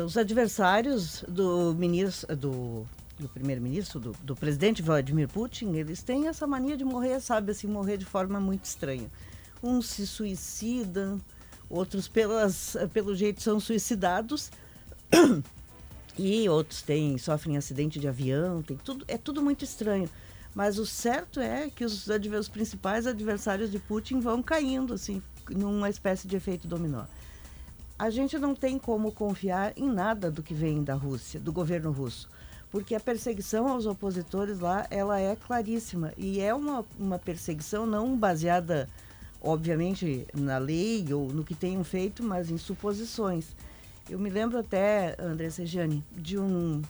os 0.05 0.17
adversários 0.17 1.25
do 1.27 1.75
ministro, 1.75 2.37
do, 2.37 2.87
do 3.21 3.29
primeiro-ministro, 3.29 4.01
do, 4.01 4.13
do 4.23 4.35
presidente 4.35 4.83
Vladimir 4.83 5.29
Putin, 5.29 5.75
eles 5.75 6.03
têm 6.03 6.29
essa 6.29 6.47
mania 6.47 6.77
de 6.77 6.85
morrer, 6.85 7.21
sabe, 7.21 7.53
assim, 7.53 7.67
morrer 7.67 7.97
de 7.97 8.05
forma 8.05 8.41
muito 8.41 8.65
estranha. 8.65 9.11
Uns 9.63 9.87
se 9.87 10.07
suicidam, 10.07 11.21
outros 11.69 12.09
pelas, 12.09 12.77
pelo 12.93 13.15
jeito 13.15 13.43
são 13.43 13.61
suicidados 13.61 14.51
e 16.19 16.49
outros 16.49 16.83
têm, 16.83 17.17
sofrem 17.19 17.57
acidente 17.57 18.01
de 18.01 18.09
avião, 18.09 18.63
tem 18.63 18.77
tudo, 18.77 19.05
é 19.07 19.17
tudo 19.17 19.43
muito 19.43 19.65
estranho. 19.65 20.09
Mas 20.55 20.79
o 20.79 20.87
certo 20.87 21.39
é 21.39 21.71
que 21.71 21.85
os, 21.85 22.09
os 22.09 22.49
principais 22.49 23.07
adversários 23.07 23.71
de 23.71 23.79
Putin 23.79 24.19
vão 24.19 24.43
caindo, 24.43 24.95
assim, 24.95 25.23
numa 25.49 25.89
espécie 25.89 26.27
de 26.27 26.37
efeito 26.37 26.67
dominó. 26.67 27.05
A 27.99 28.11
gente 28.11 28.39
não 28.39 28.55
tem 28.55 28.79
como 28.79 29.13
confiar 29.13 29.73
em 29.77 29.89
nada 29.89 30.31
do 30.31 30.43
que 30.43 30.55
vem 30.55 30.83
da 30.83 30.95
Rússia, 30.95 31.39
do 31.39 31.53
governo 31.53 31.93
russo, 31.93 32.29
porque 32.71 32.95
a 32.95 33.01
perseguição 33.01 33.69
aos 33.69 33.87
opositores 33.87 34.61
lá, 34.61 34.87
ela 34.91 35.21
é 35.21 35.35
claríssima 35.37 36.13
e 36.17 36.41
é 36.41 36.55
uma, 36.55 36.85
uma 36.99 37.19
perseguição 37.19 37.85
não 37.85 38.17
baseada, 38.17 38.89
obviamente, 39.41 40.27
na 40.35 40.59
lei 40.59 41.13
ou 41.13 41.29
no 41.29 41.45
que 41.45 41.55
tenham 41.55 41.83
feito, 41.83 42.23
mas 42.23 42.51
em 42.51 42.59
suposições. 42.59 43.49
Eu 44.09 44.19
me 44.19 44.31
lembro 44.31 44.59
até, 44.59 45.17
André 45.19 45.51
Segiani, 45.51 46.05
de 46.13 46.39
um 46.39 46.83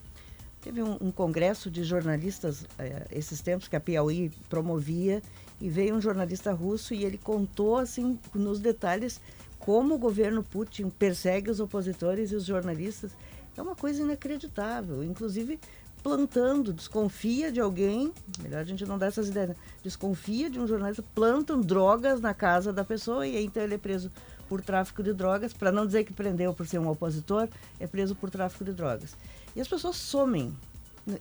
Teve 0.60 0.82
um, 0.82 0.98
um 1.00 1.10
congresso 1.10 1.70
de 1.70 1.82
jornalistas 1.82 2.66
eh, 2.78 3.06
esses 3.10 3.40
tempos 3.40 3.66
que 3.66 3.76
a 3.76 3.80
Piauí 3.80 4.30
promovia 4.48 5.22
e 5.58 5.70
veio 5.70 5.94
um 5.94 6.00
jornalista 6.02 6.52
russo 6.52 6.92
e 6.92 7.02
ele 7.02 7.16
contou 7.16 7.78
assim 7.78 8.18
nos 8.34 8.60
detalhes 8.60 9.20
como 9.58 9.94
o 9.94 9.98
governo 9.98 10.42
Putin 10.42 10.90
persegue 10.90 11.50
os 11.50 11.60
opositores 11.60 12.30
e 12.30 12.34
os 12.34 12.44
jornalistas. 12.44 13.12
É 13.56 13.62
uma 13.62 13.74
coisa 13.74 14.02
inacreditável, 14.02 15.04
inclusive 15.04 15.58
plantando, 16.02 16.72
desconfia 16.72 17.52
de 17.52 17.60
alguém, 17.60 18.12
melhor 18.42 18.60
a 18.60 18.64
gente 18.64 18.86
não 18.86 18.98
dar 18.98 19.06
essas 19.06 19.28
ideias, 19.28 19.50
né? 19.50 19.56
desconfia 19.82 20.48
de 20.48 20.58
um 20.58 20.66
jornalista, 20.66 21.04
plantam 21.14 21.60
drogas 21.60 22.20
na 22.20 22.32
casa 22.32 22.72
da 22.72 22.84
pessoa 22.84 23.26
e 23.26 23.44
então 23.44 23.62
ele 23.62 23.74
é 23.74 23.78
preso 23.78 24.10
por 24.48 24.60
tráfico 24.60 25.02
de 25.02 25.12
drogas, 25.12 25.52
para 25.52 25.70
não 25.70 25.86
dizer 25.86 26.04
que 26.04 26.12
prendeu 26.12 26.52
por 26.52 26.66
ser 26.66 26.78
um 26.78 26.88
opositor, 26.88 27.48
é 27.78 27.86
preso 27.86 28.16
por 28.16 28.30
tráfico 28.30 28.64
de 28.64 28.72
drogas. 28.72 29.16
E 29.54 29.60
as 29.60 29.68
pessoas 29.68 29.96
somem. 29.96 30.52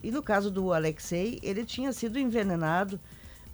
E 0.02 0.10
no 0.10 0.22
caso 0.22 0.50
do 0.50 0.72
Alexei, 0.72 1.38
ele 1.42 1.64
tinha 1.64 1.92
sido 1.92 2.18
envenenado, 2.18 2.98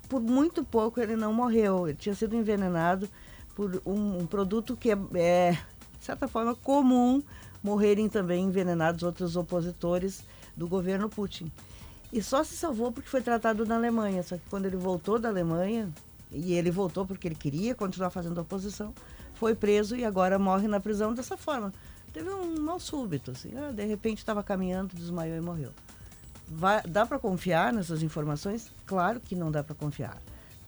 por 0.09 0.20
muito 0.20 0.65
pouco 0.65 1.01
ele 1.01 1.15
não 1.15 1.32
morreu, 1.32 1.89
ele 1.89 1.98
tinha 1.98 2.15
sido 2.15 2.35
envenenado 2.35 3.09
por 3.55 3.82
um, 3.85 4.20
um 4.20 4.27
produto 4.27 4.77
que 4.77 4.90
é, 4.90 4.98
é, 5.15 5.53
de 5.98 6.05
certa 6.05 6.27
forma, 6.27 6.55
comum 6.55 7.23
morrerem 7.66 8.09
também 8.09 8.44
envenenados 8.44 9.02
outros 9.02 9.34
opositores 9.34 10.22
do 10.56 10.68
governo 10.68 11.09
Putin. 11.09 11.51
E 12.12 12.22
só 12.22 12.44
se 12.44 12.56
salvou 12.56 12.93
porque 12.93 13.09
foi 13.09 13.20
tratado 13.20 13.66
na 13.66 13.74
Alemanha. 13.74 14.22
Só 14.22 14.36
que 14.36 14.48
quando 14.48 14.66
ele 14.66 14.76
voltou 14.76 15.18
da 15.18 15.28
Alemanha, 15.28 15.93
e 16.30 16.55
ele 16.55 16.70
voltou 16.70 17.05
porque 17.05 17.26
ele 17.26 17.34
queria 17.34 17.74
continuar 17.74 18.10
fazendo 18.10 18.40
oposição, 18.40 18.94
foi 19.34 19.52
preso 19.52 19.97
e 19.97 20.05
agora 20.05 20.38
morre 20.38 20.68
na 20.68 20.78
prisão 20.78 21.12
dessa 21.12 21.36
forma. 21.36 21.72
Teve 22.12 22.30
um 22.30 22.60
mal 22.60 22.78
súbito, 22.78 23.32
assim, 23.32 23.51
ah, 23.59 23.72
de 23.72 23.84
repente 23.84 24.18
estava 24.18 24.44
caminhando, 24.44 24.94
desmaiou 24.94 25.36
e 25.36 25.40
morreu. 25.40 25.72
Vai- 26.48 26.82
dá 26.86 27.05
para 27.05 27.18
confiar 27.18 27.72
nessas 27.72 28.01
informações? 28.01 28.70
Claro 28.86 29.18
que 29.18 29.34
não 29.34 29.51
dá 29.51 29.64
para 29.64 29.74
confiar. 29.74 30.16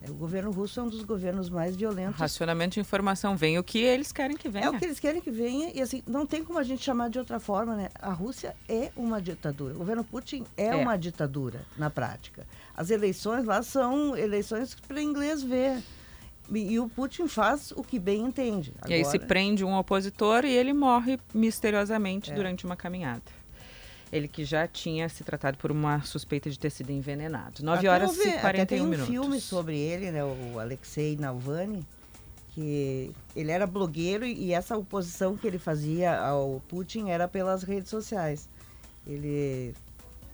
É, 0.01 0.09
O 0.09 0.13
governo 0.13 0.51
russo 0.51 0.79
é 0.79 0.83
um 0.83 0.87
dos 0.89 1.03
governos 1.03 1.49
mais 1.49 1.75
violentos. 1.75 2.19
Racionamento 2.19 2.75
de 2.75 2.79
informação 2.79 3.35
vem 3.35 3.57
o 3.59 3.63
que 3.63 3.79
eles 3.79 4.11
querem 4.11 4.37
que 4.37 4.47
venha. 4.47 4.65
É 4.65 4.69
o 4.69 4.77
que 4.77 4.85
eles 4.85 4.99
querem 4.99 5.21
que 5.21 5.29
venha 5.31 5.71
e 5.73 5.81
assim, 5.81 6.01
não 6.07 6.25
tem 6.25 6.43
como 6.43 6.57
a 6.57 6.63
gente 6.63 6.83
chamar 6.83 7.09
de 7.09 7.19
outra 7.19 7.39
forma, 7.39 7.75
né? 7.75 7.89
A 8.01 8.11
Rússia 8.13 8.55
é 8.67 8.91
uma 8.95 9.21
ditadura. 9.21 9.73
O 9.75 9.77
governo 9.79 10.03
Putin 10.03 10.45
é, 10.55 10.67
É. 10.67 10.75
uma 10.75 10.97
ditadura 10.97 11.61
na 11.77 11.89
prática. 11.89 12.47
As 12.75 12.89
eleições 12.89 13.43
lá 13.45 13.61
são 13.61 14.15
eleições 14.15 14.73
para 14.87 15.01
inglês 15.01 15.43
ver. 15.43 15.81
E, 16.51 16.79
o 16.79 16.89
Putin 16.89 17.27
faz 17.27 17.71
o 17.75 17.83
que 17.83 17.99
bem 17.99 18.21
entende. 18.21 18.73
E 18.87 18.93
aí 18.95 19.05
se 19.05 19.17
Agora- 19.17 19.27
prende 19.27 19.63
um 19.63 19.75
opositor 19.77 20.45
e 20.45 20.49
ele 20.51 20.73
morre 20.73 21.19
misteriosamente 21.31 22.31
É. 22.31 22.33
durante 22.33 22.65
uma 22.65 22.75
caminhada. 22.75 23.21
Ele 24.11 24.27
que 24.27 24.43
já 24.43 24.67
tinha 24.67 25.07
se 25.07 25.23
tratado 25.23 25.57
por 25.57 25.71
uma 25.71 26.01
suspeita 26.01 26.49
de 26.49 26.57
ter 26.57 26.69
sido 26.71 26.89
envenenado. 26.91 27.63
9 27.63 27.79
Até 27.87 27.89
horas 27.89 28.17
houve- 28.17 28.29
e 28.29 28.33
41 28.39 28.47
até 28.49 28.65
tem 28.65 28.81
um 28.81 28.85
minutos. 28.87 29.07
filme 29.07 29.39
sobre 29.39 29.77
ele, 29.77 30.09
né, 30.11 30.23
o 30.23 30.59
Alexei 30.59 31.15
Navalny, 31.15 31.85
que 32.49 33.11
ele 33.35 33.51
era 33.51 33.67
blogueiro 33.67 34.25
e 34.25 34.51
essa 34.51 34.75
oposição 34.75 35.37
que 35.37 35.45
ele 35.45 35.59
fazia 35.59 36.17
ao 36.19 36.59
Putin 36.67 37.09
era 37.09 37.27
pelas 37.27 37.61
redes 37.61 37.89
sociais. 37.91 38.49
Ele, 39.05 39.73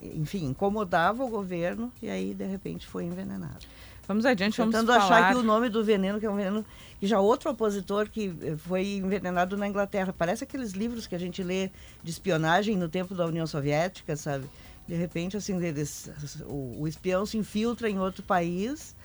enfim, 0.02 0.46
incomodava 0.46 1.24
o 1.26 1.28
governo 1.30 1.92
e 2.02 2.10
aí 2.10 2.34
de 2.34 2.46
repente 2.46 2.88
foi 2.88 3.04
envenenado. 3.04 3.66
Vamos 4.07 4.26
adiante, 4.26 4.57
vamos 4.57 4.76
Tentando 4.76 4.99
falar... 4.99 5.18
achar 5.18 5.34
que 5.34 5.40
o 5.40 5.44
nome 5.44 5.69
do 5.69 5.84
veneno, 5.84 6.19
que 6.19 6.26
é 6.26 6.30
um 6.30 6.36
veneno 6.36 6.65
que 6.99 7.07
já 7.07 7.19
outro 7.19 7.49
opositor 7.49 8.10
que 8.10 8.34
eh, 8.41 8.56
foi 8.56 8.98
envenenado 8.98 9.57
na 9.57 9.68
Inglaterra. 9.68 10.14
Parece 10.15 10.44
aqueles 10.44 10.72
livros 10.72 11.07
que 11.07 11.15
a 11.15 11.19
gente 11.19 11.44
lê 11.44 11.69
de 12.03 12.11
espionagem 12.11 12.77
no 12.77 12.88
tempo 12.88 13.15
da 13.15 13.26
União 13.26 13.48
Soviética, 13.48 14.15
sabe? 14.15 14.45
De 14.88 14.95
repente, 14.95 15.36
assim, 15.36 15.61
eles, 15.64 16.10
o, 16.48 16.82
o 16.82 16.88
espião 16.88 17.26
se 17.26 17.38
infiltra 17.38 17.90
em 17.90 17.99
outro 17.99 18.22
país 18.22 18.95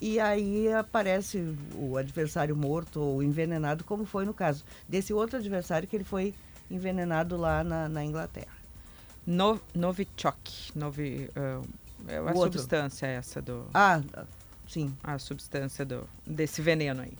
e 0.00 0.18
aí 0.18 0.72
aparece 0.72 1.56
o 1.76 1.96
adversário 1.96 2.56
morto 2.56 3.00
ou 3.00 3.22
envenenado, 3.22 3.84
como 3.84 4.04
foi 4.04 4.24
no 4.24 4.34
caso 4.34 4.64
desse 4.88 5.14
outro 5.14 5.38
adversário 5.38 5.86
que 5.86 5.94
ele 5.94 6.02
foi 6.04 6.34
envenenado 6.68 7.36
lá 7.36 7.62
na, 7.62 7.88
na 7.88 8.04
Inglaterra. 8.04 8.62
No, 9.24 9.60
Novichok. 9.72 10.72
Novi, 10.74 11.30
uh, 11.36 11.64
é 12.08 12.16
a 12.18 12.22
outro. 12.22 12.58
substância 12.58 13.06
essa 13.06 13.40
do... 13.40 13.66
Ah, 13.74 14.00
sim. 14.66 14.94
A 15.02 15.18
substância 15.18 15.84
do, 15.84 16.08
desse 16.26 16.60
veneno 16.62 17.02
aí. 17.02 17.12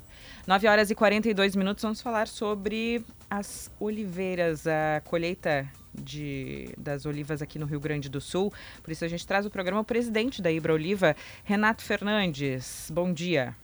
9 0.47 0.67
horas 0.67 0.91
e 0.91 0.95
42 0.95 1.55
minutos, 1.55 1.83
vamos 1.83 2.01
falar 2.01 2.27
sobre 2.27 3.05
as 3.31 3.71
oliveiras, 3.79 4.67
a 4.67 5.01
colheita 5.05 5.69
de, 5.95 6.71
das 6.77 7.07
olivas 7.07 7.43
aqui 7.43 7.59
no 7.59 7.67
Rio 7.67 7.81
Grande 7.81 8.09
do 8.09 8.21
Sul. 8.21 8.53
Por 8.83 8.91
isso 8.91 9.05
a 9.05 9.09
gente 9.09 9.27
traz 9.27 9.47
o 9.47 9.51
programa 9.51 9.81
o 9.81 9.85
presidente 9.85 10.41
da 10.41 10.51
Ibra 10.51 10.73
Oliva, 10.73 11.15
Renato 11.45 11.83
Fernandes. 11.83 12.91
Bom 12.93 13.13
dia. 13.13 13.55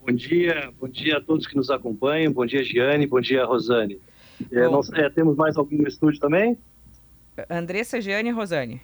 Bom 0.00 0.12
dia, 0.12 0.72
bom 0.78 0.88
dia 0.88 1.18
a 1.18 1.20
todos 1.20 1.46
que 1.46 1.56
nos 1.56 1.70
acompanham. 1.70 2.32
Bom 2.32 2.46
dia, 2.46 2.62
Giane. 2.62 3.06
Bom 3.06 3.20
dia, 3.20 3.44
Rosane. 3.44 4.00
É, 4.52 4.68
nós, 4.68 4.88
é, 4.92 5.08
temos 5.10 5.36
mais 5.36 5.56
alguém 5.56 5.78
no 5.78 5.88
estúdio 5.88 6.20
também? 6.20 6.56
Andressa, 7.50 8.00
Giane 8.00 8.28
e 8.28 8.32
Rosane. 8.32 8.80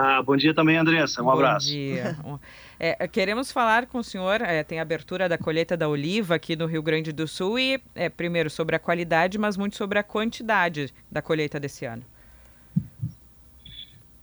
Ah, 0.00 0.22
bom 0.22 0.36
dia 0.36 0.54
também, 0.54 0.76
Andressa. 0.76 1.20
Um 1.20 1.24
Bom 1.24 1.32
abraço. 1.32 1.66
dia. 1.66 2.16
Um- 2.24 2.38
É, 2.80 3.08
queremos 3.08 3.50
falar 3.50 3.86
com 3.86 3.98
o 3.98 4.04
senhor, 4.04 4.40
é, 4.40 4.62
tem 4.62 4.78
a 4.78 4.82
abertura 4.82 5.28
da 5.28 5.36
colheita 5.36 5.76
da 5.76 5.88
oliva 5.88 6.36
aqui 6.36 6.54
no 6.54 6.64
Rio 6.66 6.80
Grande 6.80 7.10
do 7.12 7.26
Sul 7.26 7.58
e, 7.58 7.80
é, 7.92 8.08
primeiro, 8.08 8.48
sobre 8.48 8.76
a 8.76 8.78
qualidade, 8.78 9.36
mas 9.36 9.56
muito 9.56 9.74
sobre 9.74 9.98
a 9.98 10.02
quantidade 10.04 10.94
da 11.10 11.20
colheita 11.20 11.58
desse 11.58 11.84
ano. 11.84 12.04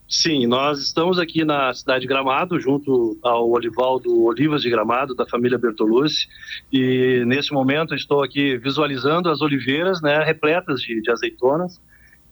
Sim, 0.08 0.48
nós 0.48 0.80
estamos 0.80 1.20
aqui 1.20 1.44
na 1.44 1.74
cidade 1.74 2.04
de 2.04 2.08
Gramado, 2.08 2.58
junto 2.58 3.18
ao 3.22 3.50
Olivaldo 3.50 4.24
Olivas 4.24 4.62
de 4.62 4.70
Gramado, 4.70 5.14
da 5.14 5.26
família 5.26 5.58
Bertolucci, 5.58 6.30
e 6.72 7.24
nesse 7.26 7.52
momento 7.52 7.94
estou 7.94 8.24
aqui 8.24 8.58
visualizando 8.58 9.30
as 9.30 9.42
oliveiras 9.42 10.02
né, 10.02 10.24
repletas 10.24 10.80
de, 10.80 11.02
de 11.02 11.12
azeitonas, 11.12 11.82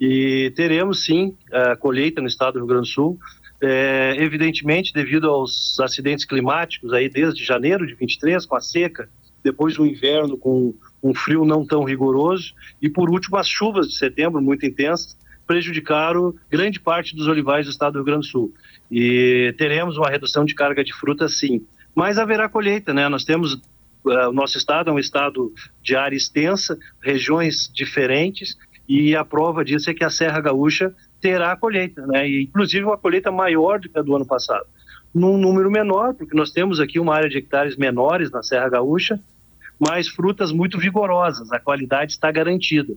e 0.06 0.52
teremos 0.52 1.06
sim 1.06 1.34
a 1.50 1.78
colheita 1.78 2.20
no 2.20 2.28
estado 2.28 2.56
do 2.56 2.60
Rio 2.60 2.68
Grande 2.68 2.90
do 2.90 2.94
Sul, 2.94 3.18
é, 3.62 4.18
evidentemente 4.20 4.92
devido 4.94 5.30
aos 5.30 5.80
acidentes 5.80 6.26
climáticos 6.26 6.92
aí 6.92 7.08
desde 7.08 7.42
janeiro 7.46 7.88
de 7.88 7.94
23 7.94 8.46
com 8.46 8.58
a 8.58 8.60
seca, 8.60 9.08
depois 9.42 9.78
do 9.78 9.86
inverno 9.86 10.38
com 10.38 10.76
um 11.02 11.14
frio 11.14 11.46
não 11.46 11.66
tão 11.66 11.86
rigoroso 11.86 12.54
e 12.82 12.90
por 12.90 13.10
último 13.10 13.38
as 13.38 13.48
chuvas 13.48 13.88
de 13.88 13.98
setembro 13.98 14.42
muito 14.42 14.66
intensas 14.66 15.18
prejudicaram 15.48 16.36
grande 16.52 16.82
parte 16.82 17.16
dos 17.16 17.28
olivais 17.28 17.66
do 17.66 17.72
estado 17.72 17.94
do 17.94 18.00
Rio 18.00 18.06
Grande 18.06 18.28
do 18.28 18.32
Sul. 18.32 18.54
E 18.92 19.56
teremos 19.58 19.98
uma 19.98 20.10
redução 20.10 20.44
de 20.44 20.54
carga 20.54 20.84
de 20.84 20.94
fruta 20.94 21.30
sim, 21.30 21.66
mas 21.96 22.18
haverá 22.18 22.50
colheita, 22.50 22.94
né? 22.94 23.08
Nós 23.08 23.24
temos 23.24 23.62
eh, 24.06 24.28
o 24.28 24.34
nosso 24.34 24.58
estado 24.58 24.90
é 24.90 24.94
um 24.94 25.00
estado 25.00 25.54
de 25.82 25.96
área 25.96 26.16
extensa, 26.16 26.78
regiões 27.02 27.72
diferentes 27.74 28.58
e 28.88 29.16
a 29.16 29.24
prova 29.24 29.64
disso 29.64 29.90
é 29.90 29.94
que 29.94 30.04
a 30.04 30.10
Serra 30.10 30.42
Gaúcha 30.42 30.94
terá 31.22 31.52
a 31.52 31.58
colheita, 31.58 32.06
né? 32.06 32.28
E, 32.28 32.44
inclusive 32.44 32.86
uma 32.86 32.98
colheita 32.98 33.32
maior 33.32 33.80
do 33.80 33.90
que 33.90 33.98
a 33.98 34.02
do 34.02 34.16
ano 34.16 34.26
passado. 34.26 34.66
Num 35.14 35.38
número 35.38 35.72
menor, 35.72 36.14
porque 36.14 36.36
nós 36.36 36.52
temos 36.52 36.80
aqui 36.80 37.00
uma 37.00 37.16
área 37.16 37.30
de 37.30 37.38
hectares 37.38 37.78
menores 37.78 38.32
na 38.32 38.44
Serra 38.44 38.70
Gaúcha, 38.70 39.20
mas 39.80 40.08
frutas 40.08 40.52
muito 40.52 40.78
vigorosas, 40.78 41.52
a 41.52 41.60
qualidade 41.60 42.14
está 42.14 42.32
garantida. 42.32 42.94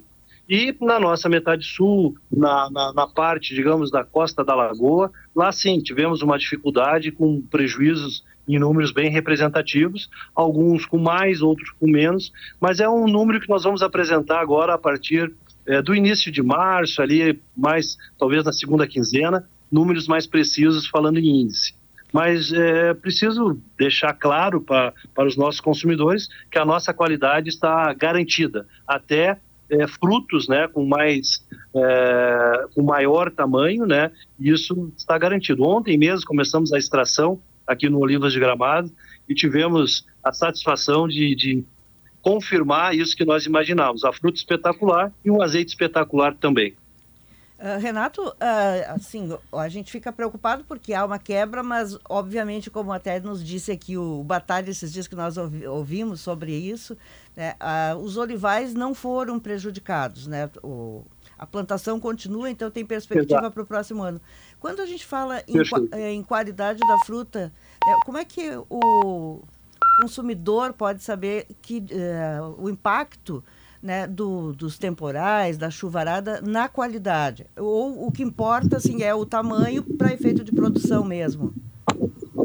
E 0.48 0.74
na 0.80 1.00
nossa 1.00 1.28
metade 1.28 1.64
sul, 1.66 2.16
na, 2.30 2.70
na, 2.70 2.92
na 2.92 3.06
parte, 3.06 3.54
digamos, 3.54 3.90
da 3.90 4.04
costa 4.04 4.44
da 4.44 4.54
Lagoa, 4.54 5.10
lá 5.34 5.50
sim, 5.50 5.80
tivemos 5.80 6.22
uma 6.22 6.38
dificuldade 6.38 7.10
com 7.10 7.42
prejuízos 7.42 8.24
em 8.48 8.58
números 8.58 8.92
bem 8.92 9.10
representativos, 9.10 10.08
alguns 10.34 10.86
com 10.86 10.98
mais, 10.98 11.42
outros 11.42 11.70
com 11.70 11.88
menos, 11.88 12.32
mas 12.60 12.78
é 12.78 12.88
um 12.88 13.08
número 13.08 13.40
que 13.40 13.48
nós 13.48 13.64
vamos 13.64 13.82
apresentar 13.82 14.40
agora 14.40 14.74
a 14.74 14.78
partir 14.78 15.34
eh, 15.66 15.82
do 15.82 15.94
início 15.94 16.30
de 16.30 16.43
março, 16.43 17.02
ali 17.02 17.40
mais 17.56 17.97
talvez 18.18 18.44
na 18.44 18.52
segunda 18.52 18.86
quinzena, 18.86 19.48
números 19.70 20.06
mais 20.06 20.26
precisos 20.26 20.86
falando 20.86 21.18
em 21.18 21.43
índice. 21.43 21.74
Mas 22.12 22.52
é 22.52 22.94
preciso 22.94 23.60
deixar 23.76 24.12
claro 24.14 24.60
pra, 24.60 24.93
para 25.14 25.26
os 25.26 25.36
nossos 25.36 25.60
consumidores 25.60 26.28
que 26.51 26.59
a 26.59 26.64
nossa 26.64 26.94
qualidade 26.94 27.48
está 27.48 27.93
garantida, 27.93 28.66
até 28.86 29.38
é, 29.68 29.86
frutos 29.86 30.48
né, 30.48 30.68
com, 30.68 30.86
mais, 30.86 31.44
é, 31.74 32.64
com 32.74 32.82
maior 32.82 33.30
tamanho, 33.30 33.84
né, 33.84 34.10
isso 34.38 34.93
está 34.97 35.18
garantido. 35.18 35.64
Ontem 35.64 35.98
mesmo 35.98 36.26
começamos 36.26 36.72
a 36.72 36.78
extração 36.78 37.40
aqui 37.66 37.88
no 37.88 37.98
Olivas 37.98 38.32
de 38.32 38.38
Gramado 38.38 38.90
e 39.28 39.34
tivemos 39.34 40.06
a 40.22 40.32
satisfação 40.32 41.09
de, 41.09 41.34
de 41.34 41.64
confirmar 42.31 42.93
isso 42.93 43.16
que 43.16 43.24
nós 43.24 43.47
imaginávamos, 43.47 44.03
a 44.05 44.12
fruta 44.12 44.36
espetacular 44.36 45.12
e 45.24 45.31
um 45.31 45.40
azeite 45.40 45.70
espetacular 45.70 46.35
também. 46.35 46.74
Ah, 47.57 47.77
Renato, 47.77 48.35
ah, 48.40 48.94
assim, 48.94 49.32
a 49.53 49.69
gente 49.69 49.93
fica 49.93 50.12
preocupado 50.12 50.65
porque 50.65 50.93
há 50.93 51.05
uma 51.05 51.20
quebra, 51.20 51.62
mas 51.62 51.97
obviamente, 52.09 52.69
como 52.69 52.93
até 52.93 53.20
nos 53.20 53.44
disse 53.44 53.70
aqui 53.70 53.97
o 53.97 54.24
Batalha 54.24 54.69
esses 54.69 54.93
dias 54.93 55.07
que 55.07 55.15
nós 55.15 55.36
ouvi- 55.36 55.69
ouvimos 55.69 56.20
sobre 56.20 56.53
isso, 56.53 56.98
né, 57.36 57.55
ah, 57.61 57.94
os 57.97 58.16
olivais 58.16 58.74
não 58.74 58.93
foram 58.93 59.39
prejudicados, 59.39 60.27
né? 60.27 60.51
O- 60.65 61.05
a 61.39 61.47
plantação 61.47 62.01
continua, 62.01 62.51
então 62.51 62.70
tem 62.73 62.85
perspectiva 62.85 63.51
para 63.53 63.62
o 63.62 63.66
próximo 63.66 64.03
ano. 64.03 64.20
Quando 64.59 64.81
a 64.81 64.86
gente 64.86 65.07
fala 65.07 65.43
em, 65.47 65.53
eh, 65.93 66.12
em 66.12 66.23
qualidade 66.24 66.81
da 66.81 66.98
fruta, 67.05 67.53
né, 67.86 67.94
como 68.05 68.19
é 68.19 68.24
que 68.24 68.51
o 68.69 69.43
consumidor 70.01 70.73
pode 70.73 71.02
saber 71.02 71.47
que 71.62 71.85
eh, 71.90 72.39
o 72.59 72.68
impacto 72.68 73.43
né, 73.82 74.06
do- 74.06 74.52
dos 74.52 74.78
temporais, 74.78 75.56
da 75.56 75.70
chuvarada 75.70 76.40
na 76.40 76.68
qualidade? 76.68 77.47
Ou 77.56 78.06
o 78.06 78.10
que 78.12 78.23
importa 78.23 78.77
assim, 78.78 79.02
é 79.02 79.14
o 79.14 79.24
tamanho 79.24 79.82
para 79.82 80.12
efeito 80.12 80.43
de 80.44 80.52
produção 80.52 81.05
mesmo? 81.05 81.52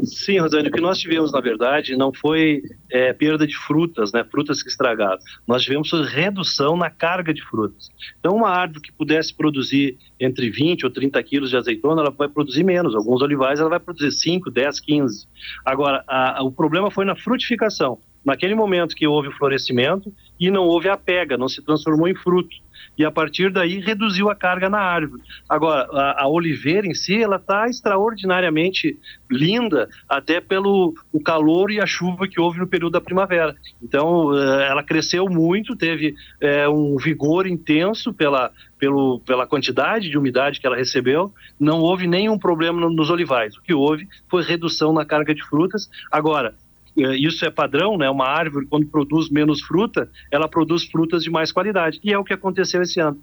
Sim, 0.04 0.38
Rosane, 0.38 0.68
o 0.68 0.72
que 0.72 0.80
nós 0.80 0.98
tivemos, 0.98 1.32
na 1.32 1.40
verdade, 1.40 1.96
não 1.96 2.12
foi 2.12 2.60
é, 2.90 3.12
perda 3.12 3.46
de 3.46 3.56
frutas, 3.56 4.12
né, 4.12 4.24
frutas 4.24 4.62
que 4.62 4.68
estragaram. 4.68 5.18
Nós 5.46 5.62
tivemos 5.62 5.90
redução 6.08 6.76
na 6.76 6.90
carga 6.90 7.32
de 7.32 7.42
frutas. 7.42 7.88
Então, 8.18 8.34
uma 8.36 8.48
árvore 8.50 8.80
que 8.80 8.92
pudesse 8.92 9.34
produzir 9.34 9.96
entre 10.18 10.50
20 10.50 10.84
ou 10.84 10.90
30 10.90 11.22
quilos 11.22 11.50
de 11.50 11.56
azeitona, 11.56 12.02
ela 12.02 12.10
vai 12.10 12.28
produzir 12.28 12.64
menos. 12.64 12.94
Alguns 12.94 13.22
olivais, 13.22 13.60
ela 13.60 13.70
vai 13.70 13.80
produzir 13.80 14.10
5, 14.12 14.50
10, 14.50 14.80
15. 14.80 15.26
Agora, 15.64 16.02
a- 16.08 16.40
a- 16.40 16.42
o 16.42 16.50
problema 16.50 16.90
foi 16.90 17.04
na 17.04 17.14
frutificação. 17.14 17.98
Naquele 18.24 18.54
momento 18.54 18.94
que 18.94 19.06
houve 19.06 19.28
o 19.28 19.32
florescimento 19.32 20.12
e 20.38 20.48
não 20.50 20.62
houve 20.62 20.88
a 20.88 20.96
pega, 20.96 21.36
não 21.36 21.48
se 21.48 21.60
transformou 21.60 22.06
em 22.08 22.14
fruto. 22.14 22.54
E 22.96 23.04
a 23.04 23.10
partir 23.10 23.50
daí 23.50 23.80
reduziu 23.80 24.28
a 24.30 24.34
carga 24.34 24.68
na 24.68 24.78
árvore. 24.78 25.22
Agora, 25.48 25.88
a, 25.92 26.24
a 26.24 26.28
oliveira 26.28 26.86
em 26.86 26.94
si, 26.94 27.22
ela 27.22 27.36
está 27.36 27.66
extraordinariamente 27.68 28.98
linda, 29.30 29.88
até 30.08 30.40
pelo 30.40 30.94
o 31.12 31.20
calor 31.20 31.70
e 31.70 31.80
a 31.80 31.86
chuva 31.86 32.28
que 32.28 32.40
houve 32.40 32.58
no 32.58 32.66
período 32.66 32.92
da 32.92 33.00
primavera. 33.00 33.56
Então, 33.82 34.36
eh, 34.36 34.68
ela 34.68 34.82
cresceu 34.82 35.26
muito, 35.28 35.74
teve 35.74 36.14
eh, 36.40 36.68
um 36.68 36.96
vigor 36.96 37.46
intenso 37.46 38.12
pela, 38.12 38.50
pelo, 38.78 39.20
pela 39.20 39.46
quantidade 39.46 40.10
de 40.10 40.18
umidade 40.18 40.60
que 40.60 40.66
ela 40.66 40.76
recebeu. 40.76 41.32
Não 41.58 41.80
houve 41.80 42.06
nenhum 42.06 42.38
problema 42.38 42.78
no- 42.80 42.90
nos 42.90 43.08
olivais. 43.10 43.56
O 43.56 43.62
que 43.62 43.72
houve 43.72 44.06
foi 44.28 44.42
redução 44.42 44.92
na 44.92 45.04
carga 45.04 45.34
de 45.34 45.42
frutas. 45.42 45.88
Agora, 46.10 46.54
isso 46.96 47.44
é 47.44 47.50
padrão, 47.50 47.96
né? 47.96 48.08
Uma 48.10 48.26
árvore, 48.28 48.66
quando 48.66 48.86
produz 48.86 49.28
menos 49.30 49.60
fruta, 49.62 50.10
ela 50.30 50.48
produz 50.48 50.84
frutas 50.84 51.22
de 51.22 51.30
mais 51.30 51.50
qualidade. 51.52 52.00
E 52.04 52.12
é 52.12 52.18
o 52.18 52.24
que 52.24 52.32
aconteceu 52.32 52.82
esse 52.82 53.00
ano. 53.00 53.20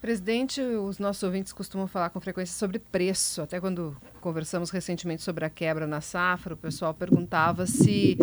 Presidente, 0.00 0.62
os 0.62 0.98
nossos 0.98 1.22
ouvintes 1.22 1.52
costumam 1.52 1.86
falar 1.86 2.08
com 2.08 2.18
frequência 2.20 2.58
sobre 2.58 2.78
preço. 2.78 3.42
Até 3.42 3.60
quando 3.60 3.94
conversamos 4.18 4.70
recentemente 4.70 5.20
sobre 5.20 5.44
a 5.44 5.50
quebra 5.50 5.86
na 5.86 6.00
safra, 6.00 6.54
o 6.54 6.56
pessoal 6.56 6.94
perguntava 6.94 7.66
se 7.66 8.16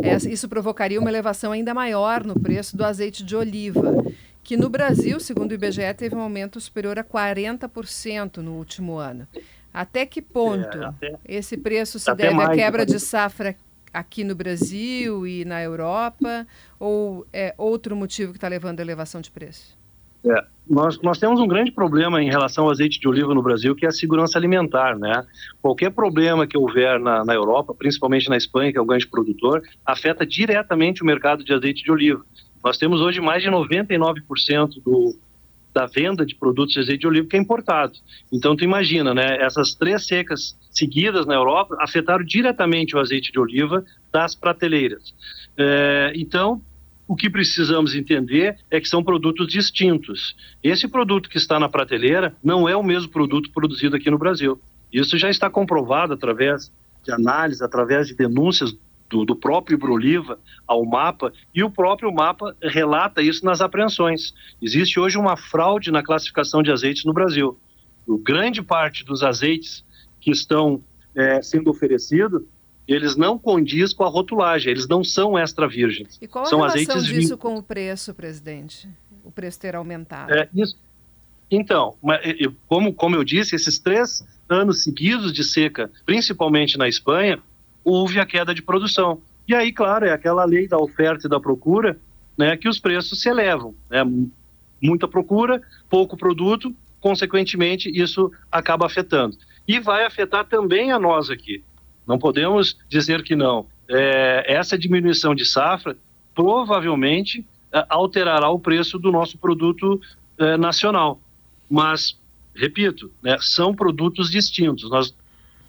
eh, 0.00 0.16
isso 0.30 0.48
provocaria 0.48 1.00
uma 1.00 1.08
elevação 1.10 1.50
ainda 1.50 1.74
maior 1.74 2.22
no 2.24 2.38
preço 2.38 2.76
do 2.76 2.84
azeite 2.84 3.24
de 3.24 3.34
oliva, 3.34 4.04
que 4.44 4.56
no 4.56 4.68
Brasil, 4.68 5.18
segundo 5.18 5.50
o 5.50 5.54
IBGE, 5.54 5.92
teve 5.96 6.14
um 6.14 6.20
aumento 6.20 6.60
superior 6.60 7.00
a 7.00 7.04
40% 7.04 8.36
no 8.36 8.52
último 8.52 8.96
ano. 8.98 9.26
Até 9.72 10.06
que 10.06 10.22
ponto 10.22 10.78
É, 10.78 10.84
até- 10.84 11.14
esse 11.26 11.56
preço 11.56 11.98
se 11.98 12.14
deve 12.14 12.40
à 12.40 12.50
quebra 12.50 12.86
de 12.86 12.92
40%. 12.94 12.98
safra 13.00 13.56
aqui 13.94 14.24
no 14.24 14.34
Brasil 14.34 15.26
e 15.26 15.44
na 15.44 15.62
Europa, 15.62 16.46
ou 16.78 17.26
é 17.32 17.54
outro 17.56 17.94
motivo 17.94 18.32
que 18.32 18.38
está 18.38 18.48
levando 18.48 18.80
à 18.80 18.82
elevação 18.82 19.20
de 19.20 19.30
preço? 19.30 19.78
É, 20.26 20.44
nós, 20.68 21.00
nós 21.02 21.18
temos 21.18 21.38
um 21.38 21.46
grande 21.46 21.70
problema 21.70 22.22
em 22.22 22.30
relação 22.30 22.64
ao 22.64 22.70
azeite 22.70 22.98
de 22.98 23.06
oliva 23.06 23.34
no 23.34 23.42
Brasil, 23.42 23.74
que 23.74 23.84
é 23.84 23.88
a 23.88 23.92
segurança 23.92 24.38
alimentar, 24.38 24.98
né? 24.98 25.24
Qualquer 25.60 25.90
problema 25.90 26.46
que 26.46 26.56
houver 26.56 26.98
na, 26.98 27.24
na 27.24 27.34
Europa, 27.34 27.74
principalmente 27.74 28.28
na 28.30 28.36
Espanha, 28.36 28.72
que 28.72 28.78
é 28.78 28.80
o 28.80 28.86
grande 28.86 29.06
produtor, 29.06 29.62
afeta 29.84 30.26
diretamente 30.26 31.02
o 31.02 31.06
mercado 31.06 31.44
de 31.44 31.52
azeite 31.52 31.84
de 31.84 31.92
oliva. 31.92 32.24
Nós 32.64 32.78
temos 32.78 33.02
hoje 33.02 33.20
mais 33.20 33.42
de 33.42 33.50
99% 33.50 34.82
do, 34.82 35.14
da 35.74 35.86
venda 35.86 36.24
de 36.24 36.36
produtos 36.36 36.74
de 36.74 36.80
azeite 36.80 37.00
de 37.00 37.06
oliva 37.06 37.26
que 37.26 37.36
é 37.36 37.40
importado. 37.40 37.94
Então, 38.32 38.54
tu 38.54 38.62
imagina, 38.62 39.12
né? 39.12 39.38
Essas 39.42 39.74
três 39.74 40.06
secas 40.06 40.56
seguidas 40.70 41.26
na 41.26 41.34
Europa 41.34 41.76
afetaram 41.80 42.24
diretamente 42.24 42.94
o 42.94 43.00
azeite 43.00 43.32
de 43.32 43.38
oliva 43.40 43.84
das 44.12 44.34
prateleiras. 44.34 45.12
É, 45.58 46.12
então, 46.14 46.62
o 47.08 47.16
que 47.16 47.28
precisamos 47.28 47.94
entender 47.94 48.56
é 48.70 48.80
que 48.80 48.88
são 48.88 49.02
produtos 49.02 49.48
distintos. 49.48 50.36
Esse 50.62 50.86
produto 50.88 51.28
que 51.28 51.36
está 51.36 51.58
na 51.58 51.68
prateleira 51.68 52.34
não 52.42 52.68
é 52.68 52.76
o 52.76 52.82
mesmo 52.82 53.10
produto 53.10 53.50
produzido 53.52 53.96
aqui 53.96 54.10
no 54.10 54.18
Brasil. 54.18 54.60
Isso 54.92 55.18
já 55.18 55.28
está 55.28 55.50
comprovado 55.50 56.14
através 56.14 56.72
de 57.04 57.12
análise, 57.12 57.62
através 57.62 58.06
de 58.06 58.14
denúncias 58.14 58.74
do, 59.14 59.24
do 59.24 59.36
próprio 59.36 59.76
Ibroliva 59.76 60.40
ao 60.66 60.84
mapa, 60.84 61.32
e 61.54 61.62
o 61.62 61.70
próprio 61.70 62.12
mapa 62.12 62.56
relata 62.60 63.22
isso 63.22 63.44
nas 63.44 63.60
apreensões. 63.60 64.34
Existe 64.60 64.98
hoje 64.98 65.16
uma 65.16 65.36
fraude 65.36 65.92
na 65.92 66.02
classificação 66.02 66.64
de 66.64 66.72
azeites 66.72 67.04
no 67.04 67.12
Brasil. 67.12 67.56
O 68.04 68.18
grande 68.18 68.60
parte 68.60 69.04
dos 69.04 69.22
azeites 69.22 69.84
que 70.20 70.32
estão 70.32 70.82
é, 71.14 71.40
sendo 71.40 71.70
oferecidos 71.70 72.42
eles 72.86 73.16
não 73.16 73.38
condiz 73.38 73.94
com 73.94 74.04
a 74.04 74.08
rotulagem, 74.08 74.70
eles 74.70 74.86
não 74.86 75.02
são 75.02 75.38
extra 75.38 75.66
virgens. 75.66 76.18
E 76.20 76.28
qual 76.28 76.44
a 76.44 76.48
são 76.48 76.60
relação 76.60 77.00
disso 77.00 77.38
com 77.38 77.56
o 77.56 77.62
preço, 77.62 78.12
presidente? 78.12 78.86
O 79.24 79.30
preço 79.30 79.58
ter 79.58 79.74
aumentado? 79.74 80.30
É, 80.30 80.46
isso. 80.54 80.76
Então, 81.50 81.96
como, 82.66 82.92
como 82.92 83.16
eu 83.16 83.24
disse, 83.24 83.56
esses 83.56 83.78
três 83.78 84.22
anos 84.50 84.82
seguidos 84.82 85.32
de 85.32 85.42
seca, 85.42 85.90
principalmente 86.04 86.76
na 86.76 86.86
Espanha, 86.86 87.40
houve 87.84 88.18
a 88.18 88.26
queda 88.26 88.54
de 88.54 88.62
produção. 88.62 89.20
E 89.46 89.54
aí, 89.54 89.72
claro, 89.72 90.06
é 90.06 90.12
aquela 90.12 90.44
lei 90.44 90.66
da 90.66 90.78
oferta 90.78 91.26
e 91.26 91.30
da 91.30 91.38
procura, 91.38 91.98
né, 92.36 92.56
que 92.56 92.68
os 92.68 92.78
preços 92.78 93.20
se 93.20 93.28
elevam. 93.28 93.74
Né? 93.90 94.02
Muita 94.80 95.06
procura, 95.06 95.62
pouco 95.88 96.16
produto, 96.16 96.74
consequentemente, 97.00 97.90
isso 97.90 98.32
acaba 98.50 98.86
afetando. 98.86 99.36
E 99.68 99.78
vai 99.78 100.04
afetar 100.04 100.46
também 100.46 100.92
a 100.92 100.98
nós 100.98 101.30
aqui. 101.30 101.62
Não 102.06 102.18
podemos 102.18 102.78
dizer 102.88 103.22
que 103.22 103.36
não. 103.36 103.66
É, 103.88 104.44
essa 104.54 104.78
diminuição 104.78 105.34
de 105.34 105.44
safra 105.44 105.96
provavelmente 106.34 107.46
é, 107.72 107.84
alterará 107.88 108.48
o 108.48 108.58
preço 108.58 108.98
do 108.98 109.12
nosso 109.12 109.38
produto 109.38 110.00
é, 110.38 110.56
nacional. 110.56 111.20
Mas, 111.70 112.18
repito, 112.54 113.10
né, 113.22 113.36
são 113.40 113.74
produtos 113.74 114.30
distintos. 114.30 114.90
Nós 114.90 115.14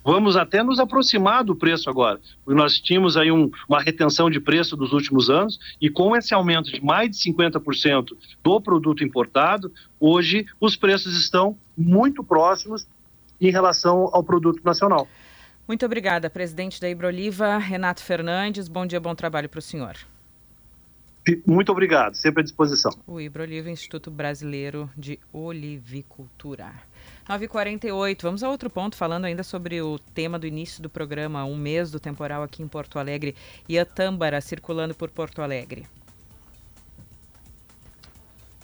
vamos 0.06 0.38
até 0.38 0.62
nos 0.62 0.80
aproximar 0.80 1.44
do 1.44 1.56
preço 1.56 1.90
agora, 1.90 2.22
porque 2.44 2.58
nós 2.58 2.80
tínhamos 2.80 3.18
aí 3.18 3.32
um, 3.32 3.50
uma 3.68 3.82
retenção 3.82 4.30
de 4.30 4.40
preço 4.40 4.78
dos 4.78 4.94
últimos 4.94 5.32
anos 5.32 5.60
e 5.82 5.90
com 5.90 6.16
esse 6.16 6.34
aumento 6.34 6.72
de 6.72 6.84
mais 6.84 7.10
de 7.10 7.18
50% 7.18 8.16
do 8.44 8.62
produto 8.62 9.04
importado, 9.04 9.74
hoje 10.00 10.46
os 10.62 10.76
preços 10.76 11.18
estão 11.18 11.58
muito 11.76 12.24
próximos 12.24 12.88
em 13.42 13.50
relação 13.50 14.10
ao 14.14 14.24
produto 14.24 14.62
nacional. 14.64 15.08
Muito 15.68 15.84
obrigada, 15.84 16.30
presidente 16.30 16.80
da 16.80 16.88
Ibroliva, 16.88 17.58
Renato 17.58 18.04
Fernandes. 18.04 18.68
Bom 18.68 18.86
dia, 18.86 19.00
bom 19.00 19.16
trabalho 19.16 19.50
para 19.50 19.58
o 19.58 19.62
senhor. 19.62 19.96
Muito 21.44 21.72
obrigado, 21.72 22.14
sempre 22.14 22.42
à 22.42 22.44
disposição. 22.44 22.92
O 23.08 23.20
Ibroliva, 23.20 23.72
Instituto 23.72 24.12
Brasileiro 24.12 24.88
de 24.96 25.20
Olivicultura. 25.34 26.72
9h48, 27.28 28.22
vamos 28.22 28.44
a 28.44 28.50
outro 28.50 28.70
ponto, 28.70 28.96
falando 28.96 29.26
ainda 29.26 29.44
sobre 29.44 29.82
o 29.82 29.98
tema 29.98 30.38
do 30.38 30.46
início 30.46 30.82
do 30.82 30.90
programa, 30.90 31.44
um 31.44 31.56
mês 31.56 31.90
do 31.90 32.00
temporal 32.00 32.44
aqui 32.44 32.62
em 32.62 32.68
Porto 32.68 33.00
Alegre. 33.00 33.36
Iatâmbara 33.68 34.40
circulando 34.42 34.94
por 34.94 35.10
Porto 35.10 35.42
Alegre. 35.42 35.88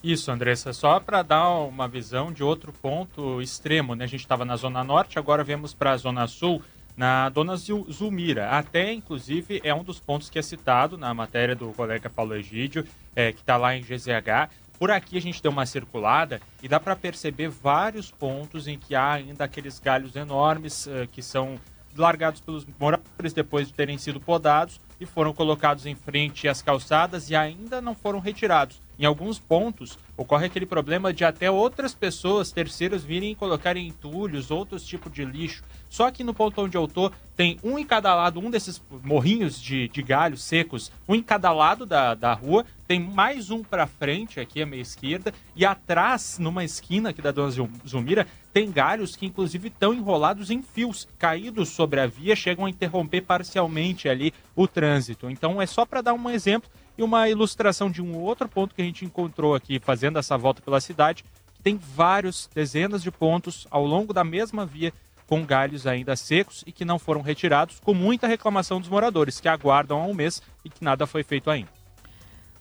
Isso, 0.03 0.31
Andressa, 0.31 0.73
só 0.73 0.99
para 0.99 1.21
dar 1.21 1.49
uma 1.49 1.87
visão 1.87 2.31
de 2.31 2.43
outro 2.43 2.71
ponto 2.71 3.41
extremo, 3.41 3.93
né? 3.95 4.05
A 4.05 4.07
gente 4.07 4.21
estava 4.21 4.43
na 4.45 4.55
Zona 4.55 4.83
Norte, 4.83 5.19
agora 5.19 5.43
vemos 5.43 5.73
para 5.73 5.91
a 5.91 5.97
Zona 5.97 6.25
Sul, 6.27 6.61
na 6.97 7.29
Dona 7.29 7.55
Zul- 7.55 7.85
Zulmira. 7.91 8.49
Até, 8.49 8.91
inclusive, 8.93 9.61
é 9.63 9.73
um 9.73 9.83
dos 9.83 9.99
pontos 9.99 10.29
que 10.29 10.39
é 10.39 10.41
citado 10.41 10.97
na 10.97 11.13
matéria 11.13 11.55
do 11.55 11.71
colega 11.73 12.09
Paulo 12.09 12.35
Egídio, 12.35 12.85
é, 13.15 13.31
que 13.31 13.41
está 13.41 13.57
lá 13.57 13.75
em 13.75 13.81
GZH. 13.81 14.49
Por 14.81 14.89
aqui 14.89 15.15
a 15.15 15.21
gente 15.21 15.43
deu 15.43 15.51
uma 15.51 15.67
circulada 15.67 16.41
e 16.59 16.67
dá 16.67 16.79
para 16.79 16.95
perceber 16.95 17.49
vários 17.49 18.09
pontos 18.09 18.67
em 18.67 18.79
que 18.79 18.95
há 18.95 19.11
ainda 19.11 19.43
aqueles 19.43 19.77
galhos 19.77 20.15
enormes 20.15 20.87
eh, 20.87 21.05
que 21.11 21.21
são 21.21 21.59
largados 21.95 22.41
pelos 22.41 22.65
moradores 22.79 23.31
depois 23.31 23.67
de 23.67 23.75
terem 23.75 23.99
sido 23.99 24.19
podados 24.19 24.81
e 24.99 25.05
foram 25.05 25.33
colocados 25.33 25.85
em 25.85 25.93
frente 25.93 26.47
às 26.47 26.63
calçadas 26.63 27.29
e 27.29 27.35
ainda 27.35 27.79
não 27.79 27.93
foram 27.93 28.17
retirados. 28.17 28.81
Em 28.97 29.05
alguns 29.05 29.37
pontos 29.37 29.99
ocorre 30.17 30.47
aquele 30.47 30.65
problema 30.65 31.13
de 31.13 31.23
até 31.23 31.51
outras 31.51 31.93
pessoas, 31.93 32.51
terceiros, 32.51 33.03
virem 33.03 33.35
colocarem 33.35 33.87
entulhos, 33.87 34.49
outros 34.49 34.83
tipos 34.83 35.13
de 35.13 35.23
lixo. 35.23 35.63
Só 35.91 36.09
que 36.09 36.23
no 36.23 36.33
ponto 36.33 36.61
onde 36.61 36.77
eu 36.77 36.87
tô, 36.87 37.11
tem 37.35 37.59
um 37.61 37.77
em 37.77 37.85
cada 37.85 38.15
lado, 38.15 38.39
um 38.39 38.49
desses 38.49 38.81
morrinhos 39.03 39.61
de, 39.61 39.89
de 39.89 40.01
galhos 40.01 40.41
secos, 40.41 40.89
um 41.05 41.13
em 41.13 41.21
cada 41.21 41.51
lado 41.51 41.85
da, 41.85 42.15
da 42.15 42.33
rua, 42.33 42.65
tem 42.87 42.97
mais 42.97 43.51
um 43.51 43.61
para 43.61 43.85
frente, 43.85 44.39
aqui 44.39 44.61
à 44.61 44.65
minha 44.65 44.81
esquerda, 44.81 45.33
e 45.53 45.65
atrás, 45.65 46.39
numa 46.39 46.63
esquina 46.63 47.09
aqui 47.09 47.21
da 47.21 47.31
Dona 47.31 47.51
Zulmira, 47.85 48.25
tem 48.53 48.71
galhos 48.71 49.17
que 49.17 49.25
inclusive 49.25 49.67
estão 49.67 49.93
enrolados 49.93 50.49
em 50.49 50.61
fios, 50.61 51.09
caídos 51.19 51.67
sobre 51.67 51.99
a 51.99 52.07
via, 52.07 52.37
chegam 52.37 52.65
a 52.65 52.69
interromper 52.69 53.23
parcialmente 53.23 54.07
ali 54.07 54.33
o 54.55 54.69
trânsito. 54.69 55.29
Então 55.29 55.61
é 55.61 55.65
só 55.65 55.85
para 55.85 56.01
dar 56.01 56.13
um 56.13 56.29
exemplo 56.29 56.69
e 56.97 57.03
uma 57.03 57.27
ilustração 57.27 57.91
de 57.91 58.01
um 58.01 58.17
outro 58.17 58.47
ponto 58.47 58.73
que 58.73 58.81
a 58.81 58.85
gente 58.85 59.03
encontrou 59.03 59.53
aqui 59.53 59.77
fazendo 59.77 60.17
essa 60.17 60.37
volta 60.37 60.61
pela 60.61 60.79
cidade, 60.79 61.25
tem 61.61 61.77
vários, 61.77 62.49
dezenas 62.53 63.03
de 63.03 63.11
pontos 63.11 63.67
ao 63.69 63.85
longo 63.85 64.13
da 64.13 64.23
mesma 64.23 64.65
via 64.65 64.93
com 65.31 65.45
galhos 65.45 65.87
ainda 65.87 66.13
secos 66.17 66.61
e 66.67 66.73
que 66.73 66.83
não 66.83 66.99
foram 66.99 67.21
retirados, 67.21 67.79
com 67.79 67.93
muita 67.93 68.27
reclamação 68.27 68.81
dos 68.81 68.89
moradores 68.89 69.39
que 69.39 69.47
aguardam 69.47 70.01
há 70.01 70.05
um 70.05 70.13
mês 70.13 70.41
e 70.65 70.69
que 70.69 70.83
nada 70.83 71.07
foi 71.07 71.23
feito 71.23 71.49
ainda. 71.49 71.69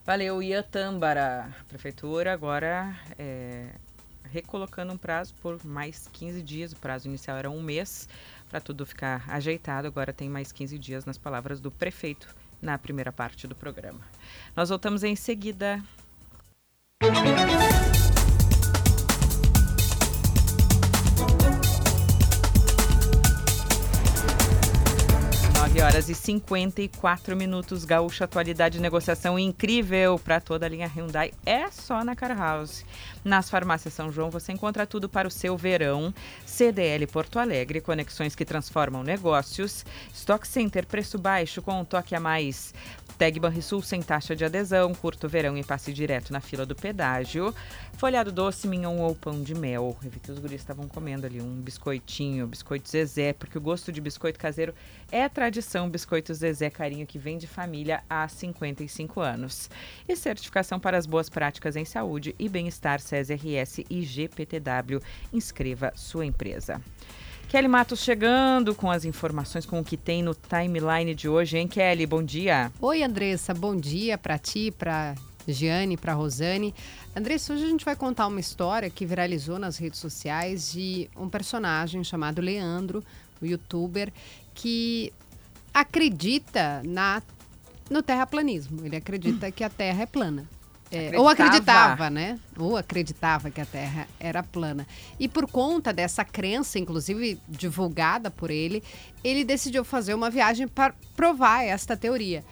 Valeu, 0.06 0.40
Iatâmbara. 0.40 1.52
Prefeitura 1.66 2.32
agora 2.32 2.96
é, 3.18 3.70
recolocando 4.30 4.92
um 4.92 4.96
prazo 4.96 5.34
por 5.42 5.58
mais 5.66 6.08
15 6.12 6.40
dias. 6.42 6.70
O 6.70 6.76
prazo 6.76 7.08
inicial 7.08 7.36
era 7.36 7.50
um 7.50 7.60
mês 7.60 8.08
para 8.48 8.60
tudo 8.60 8.86
ficar 8.86 9.24
ajeitado. 9.26 9.88
Agora 9.88 10.12
tem 10.12 10.28
mais 10.28 10.52
15 10.52 10.78
dias 10.78 11.04
nas 11.04 11.18
palavras 11.18 11.60
do 11.60 11.72
prefeito 11.72 12.32
na 12.62 12.78
primeira 12.78 13.10
parte 13.10 13.48
do 13.48 13.56
programa. 13.56 14.00
Nós 14.54 14.68
voltamos 14.68 15.02
em 15.02 15.16
seguida. 15.16 15.82
9 17.02 17.69
horas 26.00 26.08
e 26.08 26.14
54 26.14 27.36
minutos. 27.36 27.84
Gaúcha 27.84 28.24
Atualidade 28.24 28.78
de 28.78 28.80
Negociação 28.80 29.38
incrível 29.38 30.18
para 30.18 30.40
toda 30.40 30.64
a 30.64 30.68
linha 30.68 30.86
Hyundai. 30.86 31.32
É 31.44 31.70
só 31.70 32.02
na 32.02 32.16
Car 32.16 32.36
House. 32.36 32.86
Nas 33.22 33.50
farmácias 33.50 33.92
São 33.92 34.10
João 34.10 34.30
você 34.30 34.50
encontra 34.50 34.86
tudo 34.86 35.10
para 35.10 35.28
o 35.28 35.30
seu 35.30 35.58
verão. 35.58 36.14
CDL 36.46 37.06
Porto 37.06 37.38
Alegre, 37.38 37.82
conexões 37.82 38.34
que 38.34 38.46
transformam 38.46 39.02
negócios. 39.02 39.84
Stock 40.14 40.48
Center, 40.48 40.86
preço 40.86 41.18
baixo 41.18 41.60
com 41.60 41.78
um 41.78 41.84
toque 41.84 42.14
a 42.14 42.20
mais. 42.20 42.72
Tag 43.20 43.38
Banrisul 43.38 43.82
sem 43.82 44.00
taxa 44.00 44.34
de 44.34 44.46
adesão, 44.46 44.94
curto 44.94 45.28
verão 45.28 45.54
e 45.54 45.62
passe 45.62 45.92
direto 45.92 46.32
na 46.32 46.40
fila 46.40 46.64
do 46.64 46.74
pedágio. 46.74 47.54
Folhado 47.98 48.32
doce, 48.32 48.66
mignon 48.66 48.96
ou 48.96 49.14
pão 49.14 49.42
de 49.42 49.54
mel. 49.54 49.94
Eu 50.02 50.10
vi 50.10 50.18
que 50.18 50.32
os 50.32 50.38
guris 50.38 50.62
estavam 50.62 50.88
comendo 50.88 51.26
ali 51.26 51.38
um 51.38 51.60
biscoitinho, 51.60 52.46
biscoito 52.46 52.88
Zezé, 52.88 53.34
porque 53.34 53.58
o 53.58 53.60
gosto 53.60 53.92
de 53.92 54.00
biscoito 54.00 54.38
caseiro 54.38 54.74
é 55.12 55.28
tradição. 55.28 55.90
Biscoito 55.90 56.32
Zezé 56.32 56.70
Carinho 56.70 57.06
que 57.06 57.18
vem 57.18 57.36
de 57.36 57.46
família 57.46 58.02
há 58.08 58.26
55 58.26 59.20
anos. 59.20 59.68
E 60.08 60.16
certificação 60.16 60.80
para 60.80 60.96
as 60.96 61.04
boas 61.04 61.28
práticas 61.28 61.76
em 61.76 61.84
saúde 61.84 62.34
e 62.38 62.48
bem-estar 62.48 63.00
CESRS 63.00 63.84
e 63.90 64.00
GPTW. 64.00 64.98
Inscreva 65.30 65.92
sua 65.94 66.24
empresa. 66.24 66.80
Kelly 67.50 67.66
Matos 67.66 67.98
chegando 67.98 68.76
com 68.76 68.88
as 68.88 69.04
informações, 69.04 69.66
com 69.66 69.80
o 69.80 69.84
que 69.84 69.96
tem 69.96 70.22
no 70.22 70.36
timeline 70.36 71.12
de 71.16 71.28
hoje, 71.28 71.58
hein, 71.58 71.66
Kelly? 71.66 72.06
Bom 72.06 72.22
dia. 72.22 72.70
Oi, 72.80 73.02
Andressa, 73.02 73.52
bom 73.52 73.74
dia 73.74 74.16
para 74.16 74.38
ti, 74.38 74.70
para 74.70 75.16
Giane, 75.48 75.96
para 75.96 76.12
Rosane. 76.12 76.72
Andressa, 77.14 77.52
hoje 77.52 77.64
a 77.64 77.68
gente 77.68 77.84
vai 77.84 77.96
contar 77.96 78.28
uma 78.28 78.38
história 78.38 78.88
que 78.88 79.04
viralizou 79.04 79.58
nas 79.58 79.78
redes 79.78 79.98
sociais 79.98 80.70
de 80.70 81.10
um 81.16 81.28
personagem 81.28 82.04
chamado 82.04 82.40
Leandro, 82.40 83.02
o 83.42 83.44
youtuber, 83.44 84.12
que 84.54 85.12
acredita 85.74 86.82
na 86.84 87.20
no 87.90 88.00
terraplanismo. 88.00 88.86
Ele 88.86 88.94
acredita 88.94 89.50
que 89.50 89.64
a 89.64 89.68
Terra 89.68 90.04
é 90.04 90.06
plana. 90.06 90.48
É, 90.92 91.16
ou 91.18 91.28
acreditava, 91.28 92.10
né? 92.10 92.36
Ou 92.58 92.76
acreditava 92.76 93.48
que 93.50 93.60
a 93.60 93.64
Terra 93.66 94.08
era 94.18 94.42
plana. 94.42 94.86
E 95.20 95.28
por 95.28 95.46
conta 95.48 95.92
dessa 95.92 96.24
crença, 96.24 96.78
inclusive 96.78 97.38
divulgada 97.48 98.30
por 98.30 98.50
ele, 98.50 98.82
ele 99.22 99.44
decidiu 99.44 99.84
fazer 99.84 100.14
uma 100.14 100.28
viagem 100.30 100.66
para 100.66 100.92
provar 101.14 101.62
esta 101.64 101.96
teoria. 101.96 102.44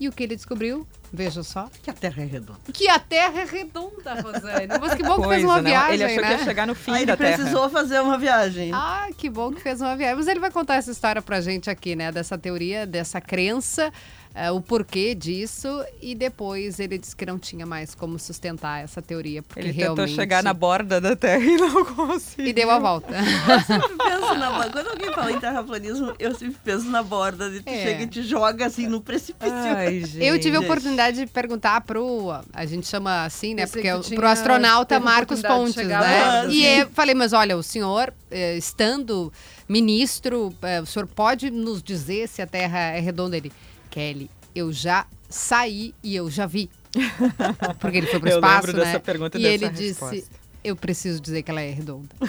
E 0.00 0.08
o 0.08 0.12
que 0.12 0.22
ele 0.24 0.34
descobriu? 0.34 0.86
Veja 1.12 1.42
só. 1.44 1.68
Que 1.82 1.90
a 1.90 1.92
Terra 1.92 2.22
é 2.22 2.26
redonda. 2.26 2.58
Que 2.72 2.88
a 2.88 2.98
Terra 2.98 3.42
é 3.42 3.44
redonda, 3.44 4.14
Rosane. 4.14 4.66
Mas 4.80 4.94
que 4.94 5.02
bom 5.02 5.20
que 5.20 5.28
fez 5.28 5.44
uma 5.44 5.52
Coisa, 5.54 5.62
né? 5.62 5.70
viagem, 5.70 5.94
Ele 5.94 6.04
achou 6.04 6.22
né? 6.22 6.26
que 6.28 6.32
ia 6.40 6.44
chegar 6.44 6.66
no 6.66 6.74
fim 6.74 6.90
Aí 6.92 7.06
da 7.06 7.12
ele 7.12 7.22
Terra. 7.22 7.36
precisou 7.36 7.68
fazer 7.70 8.00
uma 8.00 8.18
viagem. 8.18 8.72
Ah, 8.72 9.08
que 9.16 9.28
bom 9.28 9.52
que 9.52 9.60
fez 9.60 9.80
uma 9.80 9.94
viagem. 9.94 10.16
Mas 10.16 10.26
ele 10.26 10.40
vai 10.40 10.50
contar 10.50 10.76
essa 10.76 10.90
história 10.90 11.20
pra 11.22 11.40
gente 11.40 11.68
aqui, 11.70 11.94
né? 11.94 12.10
Dessa 12.10 12.36
teoria, 12.38 12.84
dessa 12.86 13.20
crença, 13.20 13.92
eh, 14.34 14.50
o 14.50 14.60
porquê 14.60 15.14
disso. 15.14 15.84
E 16.00 16.14
depois 16.14 16.78
ele 16.80 16.98
disse 16.98 17.14
que 17.14 17.24
não 17.26 17.38
tinha 17.38 17.64
mais 17.66 17.94
como 17.94 18.18
sustentar 18.18 18.82
essa 18.82 19.00
teoria. 19.02 19.42
Porque 19.42 19.60
Ele 19.60 19.70
realmente... 19.72 20.06
tentou 20.06 20.14
chegar 20.16 20.42
na 20.42 20.52
borda 20.54 21.00
da 21.00 21.14
Terra 21.16 21.44
e 21.44 21.56
não 21.56 21.84
conseguiu. 21.84 22.46
E 22.46 22.52
deu 22.52 22.70
a 22.70 22.78
volta. 22.78 23.14
Eu 23.14 23.60
sempre 23.60 23.96
penso 23.96 24.34
na 24.34 24.50
borda. 24.50 24.70
Quando 24.70 24.88
alguém 24.88 25.12
fala 25.12 25.32
em 25.32 25.40
terraplanismo, 25.40 26.14
eu 26.18 26.34
sempre 26.34 26.56
penso 26.64 26.88
na 26.90 27.02
borda. 27.02 27.48
E 27.48 27.60
tu 27.62 27.68
É. 27.68 27.82
chega 27.82 28.02
e 28.02 28.06
te 28.06 28.22
joga 28.22 28.66
assim 28.66 28.86
no 28.86 29.00
precipício. 29.00 29.52
Eu 30.22 30.38
tive 30.38 30.56
a 30.56 30.60
oportunidade 30.60 31.18
de 31.18 31.26
perguntar 31.26 31.80
pro. 31.82 32.32
A 32.52 32.64
gente 32.66 32.86
chama 32.86 33.24
assim, 33.24 33.54
né? 33.54 33.66
Porque 33.66 33.82
tinha- 34.00 34.16
pro 34.18 34.26
astronauta 34.28 34.98
Marcos 35.00 35.40
de 35.40 35.46
Pontes, 35.48 35.76
né? 35.86 35.98
lá, 35.98 36.44
e 36.46 36.66
assim. 36.66 36.80
eu 36.80 36.88
falei, 36.90 37.14
mas 37.14 37.32
olha, 37.32 37.56
o 37.56 37.62
senhor, 37.62 38.12
eh, 38.30 38.56
estando 38.56 39.32
ministro, 39.68 40.54
eh, 40.62 40.80
o 40.80 40.86
senhor 40.86 41.06
pode 41.06 41.50
nos 41.50 41.82
dizer 41.82 42.28
se 42.28 42.40
a 42.42 42.46
Terra 42.46 42.78
é 42.78 43.00
redonda? 43.00 43.36
Ele, 43.36 43.52
Kelly, 43.92 44.30
eu 44.54 44.72
já 44.72 45.06
saí 45.28 45.94
e 46.02 46.16
eu 46.16 46.30
já 46.30 46.46
vi. 46.46 46.70
Porque 47.78 47.98
ele 47.98 48.06
foi 48.06 48.18
pro 48.18 48.28
Eu 48.30 48.36
espaço, 48.36 48.66
lembro 48.68 48.80
né? 48.80 48.86
dessa 48.86 49.00
pergunta 49.00 49.38
e 49.38 49.44
ele 49.46 49.68
disse. 49.68 50.02
resposta. 50.02 50.42
Eu 50.64 50.76
preciso 50.76 51.20
dizer 51.20 51.42
que 51.42 51.50
ela 51.50 51.60
é 51.60 51.70
redonda. 51.70 52.08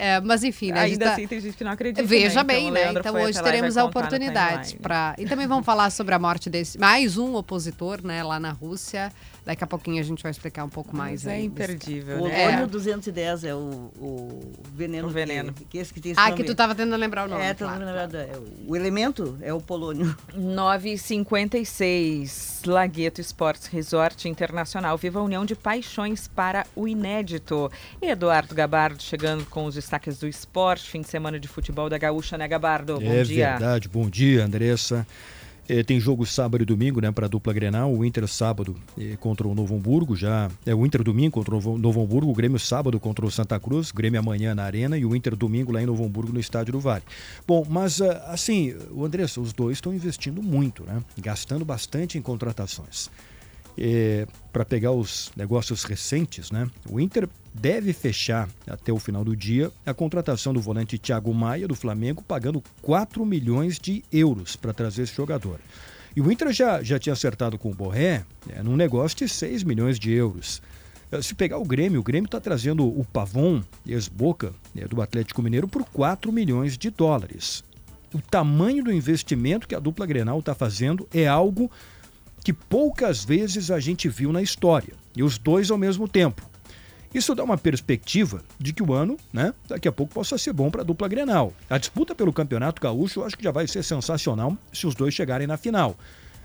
É, 0.00 0.18
mas 0.20 0.42
enfim, 0.42 0.72
né? 0.72 0.80
Ainda 0.80 1.04
tá- 1.04 1.12
assim 1.12 1.26
tem 1.26 1.38
gente 1.38 1.54
que 1.56 1.62
não 1.62 1.70
acredita. 1.70 2.02
Veja 2.02 2.42
né? 2.42 2.44
bem, 2.44 2.70
o 2.70 2.72
né? 2.72 2.92
Então 2.92 3.14
hoje 3.14 3.42
teremos 3.42 3.76
a 3.76 3.84
oportunidade 3.84 4.76
para. 4.76 5.14
E 5.18 5.26
também 5.26 5.46
vamos 5.46 5.66
falar 5.66 5.90
sobre 5.90 6.14
a 6.14 6.18
morte 6.18 6.48
desse. 6.48 6.78
Mais 6.78 7.18
um 7.18 7.34
opositor, 7.34 8.00
né, 8.02 8.22
lá 8.22 8.40
na 8.40 8.50
Rússia. 8.52 9.12
Daqui 9.46 9.62
a 9.62 9.66
pouquinho 9.66 10.00
a 10.00 10.04
gente 10.04 10.20
vai 10.24 10.32
explicar 10.32 10.64
um 10.64 10.68
pouco 10.68 10.96
mais 10.96 11.22
Mas 11.24 11.32
é 11.32 11.36
aí. 11.36 11.44
imperdível, 11.44 12.18
O 12.20 12.26
né? 12.28 12.34
Polônio 12.34 12.64
É. 12.64 12.66
210 12.66 13.44
é 13.44 13.54
o, 13.54 13.58
o 13.96 14.40
veneno. 14.74 15.06
O 15.06 15.10
veneno. 15.10 15.52
Que, 15.52 15.64
que 15.64 15.78
esse 15.78 15.94
que 15.94 16.00
tem 16.00 16.10
esse 16.10 16.20
Ah, 16.20 16.24
nome. 16.30 16.36
que 16.36 16.42
tu 16.44 16.52
tava 16.52 16.74
tentando 16.74 16.96
lembrar 16.96 17.26
o 17.26 17.28
nome. 17.30 17.44
É, 17.44 17.54
claro, 17.54 17.78
lembrando, 17.84 18.16
é, 18.16 18.28
o 18.66 18.74
elemento 18.74 19.38
é 19.40 19.54
o 19.54 19.60
polônio. 19.60 20.16
9h56, 20.36 22.66
Lagueto 22.66 23.20
Esportes 23.20 23.68
Resort 23.68 24.28
Internacional. 24.28 24.98
Viva 24.98 25.20
a 25.20 25.22
união 25.22 25.44
de 25.44 25.54
paixões 25.54 26.26
para 26.26 26.66
o 26.74 26.88
inédito. 26.88 27.70
Eduardo 28.02 28.52
Gabardo 28.54 29.00
chegando 29.02 29.44
com 29.46 29.66
os 29.66 29.76
destaques 29.76 30.18
do 30.18 30.26
esporte. 30.26 30.90
Fim 30.90 31.02
de 31.02 31.08
semana 31.08 31.38
de 31.38 31.46
futebol 31.46 31.88
da 31.88 31.98
Gaúcha, 31.98 32.36
né, 32.36 32.48
Gabardo? 32.48 32.98
Bom 32.98 33.12
é 33.12 33.22
dia. 33.22 33.50
verdade. 33.52 33.88
Bom 33.88 34.10
dia, 34.10 34.44
Andressa. 34.44 35.06
É, 35.68 35.82
tem 35.82 35.98
jogo 35.98 36.24
sábado 36.24 36.62
e 36.62 36.64
domingo, 36.64 37.00
né, 37.00 37.10
para 37.10 37.26
a 37.26 37.28
dupla 37.28 37.52
Grenal. 37.52 37.92
O 37.92 38.04
Inter 38.04 38.26
sábado 38.28 38.76
é, 38.96 39.16
contra 39.16 39.48
o 39.48 39.54
Novo 39.54 39.74
Hamburgo, 39.74 40.14
já 40.14 40.48
é 40.64 40.74
o 40.74 40.86
Inter 40.86 41.02
domingo 41.02 41.32
contra 41.32 41.56
o 41.56 41.78
Novo- 41.78 42.00
Hamburgo, 42.02 42.30
o 42.30 42.34
Grêmio 42.34 42.58
sábado 42.58 43.00
contra 43.00 43.26
o 43.26 43.30
Santa 43.30 43.58
Cruz, 43.58 43.90
Grêmio 43.90 44.20
amanhã 44.20 44.54
na 44.54 44.62
Arena 44.62 44.96
e 44.96 45.04
o 45.04 45.14
Inter 45.16 45.34
domingo 45.34 45.72
lá 45.72 45.82
em 45.82 45.86
Novo 45.86 46.04
Hamburgo 46.04 46.32
no 46.32 46.38
Estádio 46.38 46.72
do 46.72 46.80
Vale. 46.80 47.02
Bom, 47.46 47.66
mas 47.68 48.00
ah, 48.00 48.26
assim, 48.28 48.74
o 48.92 49.04
Andressa, 49.04 49.40
os 49.40 49.52
dois 49.52 49.78
estão 49.78 49.92
investindo 49.92 50.42
muito, 50.42 50.84
né, 50.84 51.02
gastando 51.18 51.64
bastante 51.64 52.16
em 52.16 52.22
contratações. 52.22 53.10
Para 54.52 54.64
pegar 54.64 54.92
os 54.92 55.30
negócios 55.36 55.84
recentes, 55.84 56.50
né? 56.50 56.68
O 56.88 56.98
Inter 56.98 57.28
deve 57.52 57.92
fechar 57.92 58.48
até 58.66 58.92
o 58.92 58.98
final 58.98 59.24
do 59.24 59.36
dia 59.36 59.70
a 59.84 59.92
contratação 59.92 60.52
do 60.52 60.60
volante 60.60 60.98
Thiago 60.98 61.32
Maia 61.34 61.68
do 61.68 61.74
Flamengo, 61.74 62.22
pagando 62.22 62.62
4 62.82 63.24
milhões 63.24 63.78
de 63.78 64.02
euros 64.12 64.56
para 64.56 64.72
trazer 64.72 65.02
esse 65.02 65.14
jogador. 65.14 65.60
E 66.14 66.20
o 66.20 66.32
Inter 66.32 66.50
já, 66.52 66.82
já 66.82 66.98
tinha 66.98 67.12
acertado 67.12 67.58
com 67.58 67.70
o 67.70 67.74
Borré 67.74 68.24
né, 68.46 68.62
num 68.62 68.76
negócio 68.76 69.18
de 69.18 69.28
6 69.28 69.62
milhões 69.64 69.98
de 69.98 70.10
euros. 70.12 70.62
Eh, 71.12 71.20
Se 71.20 71.34
pegar 71.34 71.58
o 71.58 71.64
Grêmio, 71.64 72.00
o 72.00 72.02
Grêmio 72.02 72.26
está 72.26 72.40
trazendo 72.40 72.86
o 72.86 73.04
Pavon, 73.04 73.62
ex-boca, 73.86 74.54
né, 74.74 74.86
do 74.86 75.02
Atlético 75.02 75.42
Mineiro, 75.42 75.68
por 75.68 75.84
4 75.84 76.32
milhões 76.32 76.78
de 76.78 76.88
dólares. 76.88 77.62
O 78.14 78.20
tamanho 78.22 78.82
do 78.82 78.92
investimento 78.92 79.68
que 79.68 79.74
a 79.74 79.78
dupla 79.78 80.06
Grenal 80.06 80.38
está 80.38 80.54
fazendo 80.54 81.06
é 81.12 81.26
algo 81.26 81.70
que 82.46 82.52
poucas 82.52 83.24
vezes 83.24 83.72
a 83.72 83.80
gente 83.80 84.08
viu 84.08 84.32
na 84.32 84.40
história, 84.40 84.94
e 85.16 85.22
os 85.24 85.36
dois 85.36 85.68
ao 85.68 85.76
mesmo 85.76 86.06
tempo. 86.06 86.48
Isso 87.12 87.34
dá 87.34 87.42
uma 87.42 87.58
perspectiva 87.58 88.40
de 88.56 88.72
que 88.72 88.84
o 88.84 88.92
ano, 88.92 89.16
né, 89.32 89.52
daqui 89.66 89.88
a 89.88 89.90
pouco 89.90 90.14
possa 90.14 90.38
ser 90.38 90.52
bom 90.52 90.70
para 90.70 90.82
a 90.82 90.84
dupla 90.84 91.08
Grenal. 91.08 91.52
A 91.68 91.76
disputa 91.76 92.14
pelo 92.14 92.32
Campeonato 92.32 92.80
Gaúcho 92.80 93.18
eu 93.18 93.24
acho 93.24 93.36
que 93.36 93.42
já 93.42 93.50
vai 93.50 93.66
ser 93.66 93.82
sensacional 93.82 94.56
se 94.72 94.86
os 94.86 94.94
dois 94.94 95.12
chegarem 95.12 95.44
na 95.44 95.56
final. 95.56 95.96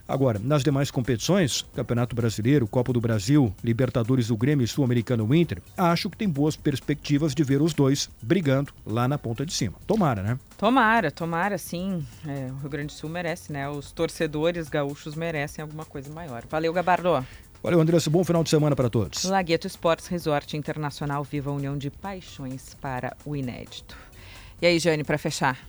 Agora, 0.08 0.40
nas 0.40 0.64
demais 0.64 0.92
competições, 0.92 1.66
Campeonato 1.74 2.16
Brasileiro, 2.16 2.68
Copa 2.68 2.92
do 2.92 3.00
Brasil, 3.00 3.54
Libertadores 3.64 4.28
do 4.28 4.36
Grêmio 4.36 4.64
e 4.64 4.68
Sul-Americano 4.68 5.34
Inter, 5.34 5.62
acho 5.78 6.10
que 6.10 6.18
tem 6.18 6.28
boas 6.28 6.56
perspectivas 6.56 7.34
de 7.34 7.44
ver 7.44 7.62
os 7.62 7.74
dois 7.74 8.10
brigando 8.22 8.74
lá 8.86 9.08
na 9.08 9.18
ponta 9.18 9.46
de 9.46 9.54
cima. 9.54 9.76
Tomara, 9.88 10.22
né? 10.22 10.40
Tomara, 10.58 11.12
tomara, 11.12 11.58
sim. 11.58 12.06
É, 12.28 12.52
o 12.52 12.58
Rio 12.58 12.70
Grande 12.70 12.88
do 12.88 12.94
Sul 12.94 13.10
merece, 13.10 13.52
né? 13.52 13.70
Os 13.70 13.92
torcedores 13.92 14.70
gaúchos 14.70 15.16
merecem 15.16 15.62
alguma 15.62 15.86
coisa 15.86 16.12
maior. 16.14 16.44
Valeu, 16.50 16.74
Gabardo. 16.74 17.26
Valeu, 17.64 17.80
Andressa. 17.80 18.10
Bom 18.10 18.24
final 18.24 18.44
de 18.44 18.50
semana 18.50 18.76
para 18.76 18.90
todos. 18.90 19.24
Lagueto 19.24 19.68
Esportes 19.68 20.08
Resort 20.08 20.58
Internacional 20.58 21.24
Viva 21.24 21.52
a 21.52 21.54
União 21.54 21.78
de 21.78 21.92
Paixões 21.92 22.76
para 22.82 23.16
o 23.24 23.36
Inédito. 23.36 23.96
E 24.62 24.66
aí, 24.66 24.80
Jane, 24.80 25.04
para 25.04 25.18
fechar? 25.18 25.60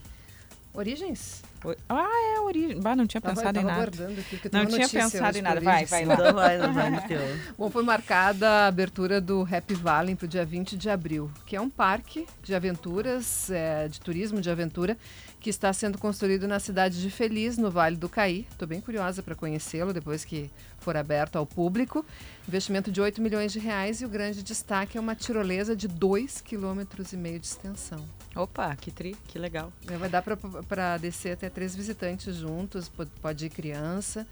Origens? 0.73 1.43
Ah, 1.89 2.09
é 2.35 2.39
a 2.39 2.43
origem. 2.43 2.81
Bah, 2.81 2.97
não 2.97 3.07
tinha 3.07 3.21
Tava- 3.21 3.35
pensado 3.35 3.59
em 3.59 3.63
tava 3.63 3.79
nada. 3.81 3.91
aqui, 3.91 4.41
não 4.53 4.67
tinha 4.67 4.89
pensado 4.89 5.39
em 5.39 5.43
nada. 5.43 5.61
Vai, 5.61 5.85
vai 5.85 6.05
lá. 6.05 6.15
Então 6.15 6.33
vai, 6.35 6.59
vai 6.59 6.91
no 6.91 7.01
teu. 7.03 7.21
Bom, 7.57 7.71
foi 7.71 7.83
marcada 7.83 8.49
a 8.49 8.67
abertura 8.67 9.21
do 9.21 9.43
Happy 9.51 9.75
Valley 9.75 10.15
para 10.17 10.25
o 10.25 10.29
dia 10.29 10.45
20 10.45 10.77
de 10.77 10.91
abril, 10.91 11.31
que 11.47 11.55
é 11.57 11.61
um 11.61 11.71
parque 11.71 12.27
de 12.43 12.55
aventuras, 12.55 13.51
é, 13.51 13.89
de 13.89 14.01
turismo 14.01 14.41
de 14.41 14.51
aventura, 14.51 14.97
que 15.43 15.51
está 15.51 15.73
sendo 15.73 15.99
construído 15.99 16.47
na 16.47 16.61
cidade 16.61 17.03
de 17.03 17.11
Feliz, 17.11 17.59
no 17.59 17.69
Vale 17.69 17.97
do 17.97 18.09
Caí. 18.09 18.47
Estou 18.53 18.67
bem 18.67 18.81
curiosa 18.81 19.25
para 19.25 19.35
conhecê-lo 19.35 19.93
depois 19.93 20.25
que 20.25 20.49
for 20.79 20.97
aberto 20.97 21.37
ao 21.37 21.45
público. 21.45 22.07
Investimento 22.47 22.93
de 22.93 23.01
8 23.01 23.21
milhões 23.21 23.53
de 23.53 23.59
reais 23.59 24.01
e 24.01 24.05
o 24.05 24.09
grande 24.09 24.41
destaque 24.41 24.97
é 24.97 25.01
uma 25.01 25.17
tirolesa 25.17 25.75
de 25.75 25.89
2,5 25.89 26.43
km 26.43 27.13
e 27.13 27.17
meio 27.17 27.41
de 27.41 27.47
extensão. 27.47 28.09
Opa, 28.37 28.75
que 28.77 28.93
tri, 28.93 29.17
que 29.27 29.37
legal. 29.37 29.73
É, 29.89 29.97
Vai 29.97 30.09
dar 30.09 30.23
para 30.23 30.97
descer 30.97 31.33
até 31.33 31.51
três 31.51 31.75
visitantes 31.75 32.37
juntos, 32.37 32.91
pode 33.21 33.47
ir 33.47 33.51
criança. 33.51 34.25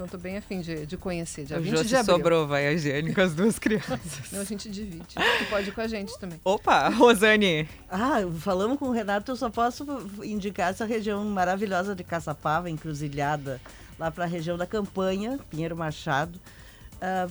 Então 0.00 0.06
estou 0.06 0.18
bem 0.20 0.38
afim 0.38 0.62
de, 0.62 0.86
de 0.86 0.96
conhecer. 0.96 1.44
Dia 1.44 1.58
O 1.58 1.60
20 1.60 1.76
Jô 1.76 1.84
de 1.84 1.94
abril. 1.94 2.14
sobrou, 2.16 2.46
vai 2.46 2.68
a 2.68 2.74
Jane 2.74 3.14
com 3.14 3.20
as 3.20 3.34
duas 3.34 3.58
crianças. 3.58 4.32
Não, 4.32 4.40
a 4.40 4.44
gente 4.44 4.70
divide. 4.70 5.14
Tu 5.14 5.44
pode 5.50 5.68
ir 5.68 5.72
com 5.72 5.80
a 5.82 5.86
gente 5.86 6.18
também. 6.18 6.40
Opa, 6.42 6.88
Rosane. 6.88 7.68
Ah, 7.90 8.20
falamos 8.38 8.78
com 8.78 8.86
o 8.86 8.92
Renato, 8.92 9.30
eu 9.30 9.36
só 9.36 9.50
posso 9.50 9.84
indicar 10.22 10.70
essa 10.70 10.86
região 10.86 11.22
maravilhosa 11.26 11.94
de 11.94 12.02
Caçapava, 12.02 12.70
encruzilhada, 12.70 13.60
lá 13.98 14.10
para 14.10 14.24
a 14.24 14.26
região 14.26 14.56
da 14.56 14.66
Campanha, 14.66 15.38
Pinheiro 15.50 15.76
Machado, 15.76 16.40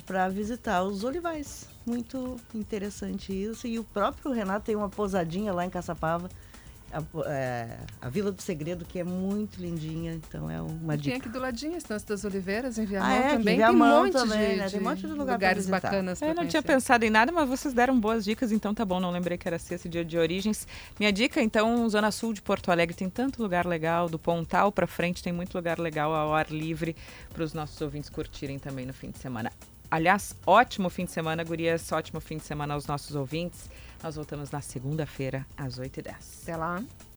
para 0.05 0.29
visitar 0.29 0.83
os 0.83 1.03
olivais. 1.03 1.67
Muito 1.87 2.35
interessante 2.53 3.33
isso. 3.33 3.65
E 3.65 3.79
o 3.79 3.83
próprio 3.83 4.31
Renato 4.31 4.67
tem 4.67 4.75
uma 4.75 4.89
pousadinha 4.89 5.51
lá 5.51 5.65
em 5.65 5.71
Caçapava, 5.71 6.29
a, 6.91 7.29
é, 7.29 7.77
a 8.01 8.09
Vila 8.09 8.31
do 8.31 8.41
Segredo, 8.41 8.83
que 8.85 8.99
é 8.99 9.03
muito 9.03 9.61
lindinha, 9.61 10.13
então 10.13 10.49
é 10.49 10.61
uma 10.61 10.93
Tem 10.93 11.01
dica. 11.13 11.17
aqui 11.17 11.29
do 11.29 11.39
ladinho, 11.39 11.75
a 11.75 11.77
Estância 11.77 12.07
das 12.07 12.23
Oliveiras, 12.23 12.77
em 12.77 12.85
Viamão 12.85 13.09
Ah, 13.09 13.15
é, 13.15 13.33
em 13.33 13.37
também. 13.37 13.55
Viamão 13.57 13.77
tem 13.79 13.85
um 13.85 14.03
monte 14.03 14.13
também, 14.13 14.49
de, 14.49 14.55
né? 14.55 14.69
Tem 14.69 14.79
um 14.79 14.83
monte 14.83 14.99
de 15.01 15.07
lugar 15.07 15.33
lugares 15.33 15.67
bacanas. 15.67 16.21
Eu 16.21 16.27
não 16.29 16.35
tinha 16.47 16.61
conhecer. 16.61 16.63
pensado 16.63 17.05
em 17.05 17.09
nada, 17.09 17.31
mas 17.31 17.47
vocês 17.47 17.73
deram 17.73 17.99
boas 17.99 18.23
dicas, 18.25 18.51
então 18.51 18.73
tá 18.73 18.83
bom. 18.83 18.99
Não 18.99 19.11
lembrei 19.11 19.37
que 19.37 19.47
era 19.47 19.59
sexta, 19.59 19.87
dia 19.87 20.03
de 20.03 20.17
origens. 20.17 20.67
Minha 20.99 21.11
dica, 21.11 21.41
então, 21.41 21.87
Zona 21.89 22.11
Sul 22.11 22.33
de 22.33 22.41
Porto 22.41 22.71
Alegre 22.71 22.95
tem 22.95 23.09
tanto 23.09 23.41
lugar 23.41 23.65
legal, 23.65 24.09
do 24.09 24.17
Pontal 24.17 24.71
pra 24.71 24.87
frente 24.87 25.21
tem 25.23 25.31
muito 25.33 25.53
lugar 25.55 25.79
legal 25.79 26.13
ao 26.13 26.33
ar 26.33 26.49
livre 26.49 26.95
para 27.33 27.43
os 27.43 27.53
nossos 27.53 27.79
ouvintes 27.81 28.09
curtirem 28.09 28.57
também 28.59 28.85
no 28.85 28.93
fim 28.93 29.11
de 29.11 29.19
semana. 29.19 29.51
Aliás, 29.91 30.35
ótimo 30.45 30.87
fim 30.89 31.05
de 31.05 31.11
semana, 31.11 31.43
gurias, 31.43 31.91
ótimo 31.91 32.19
fim 32.19 32.37
de 32.37 32.43
semana 32.43 32.75
aos 32.75 32.85
nossos 32.85 33.15
ouvintes. 33.15 33.69
Nós 34.01 34.15
voltamos 34.15 34.49
na 34.49 34.61
segunda-feira, 34.61 35.45
às 35.57 35.77
8h10. 35.79 36.15
Até 36.43 36.55
lá. 36.55 36.81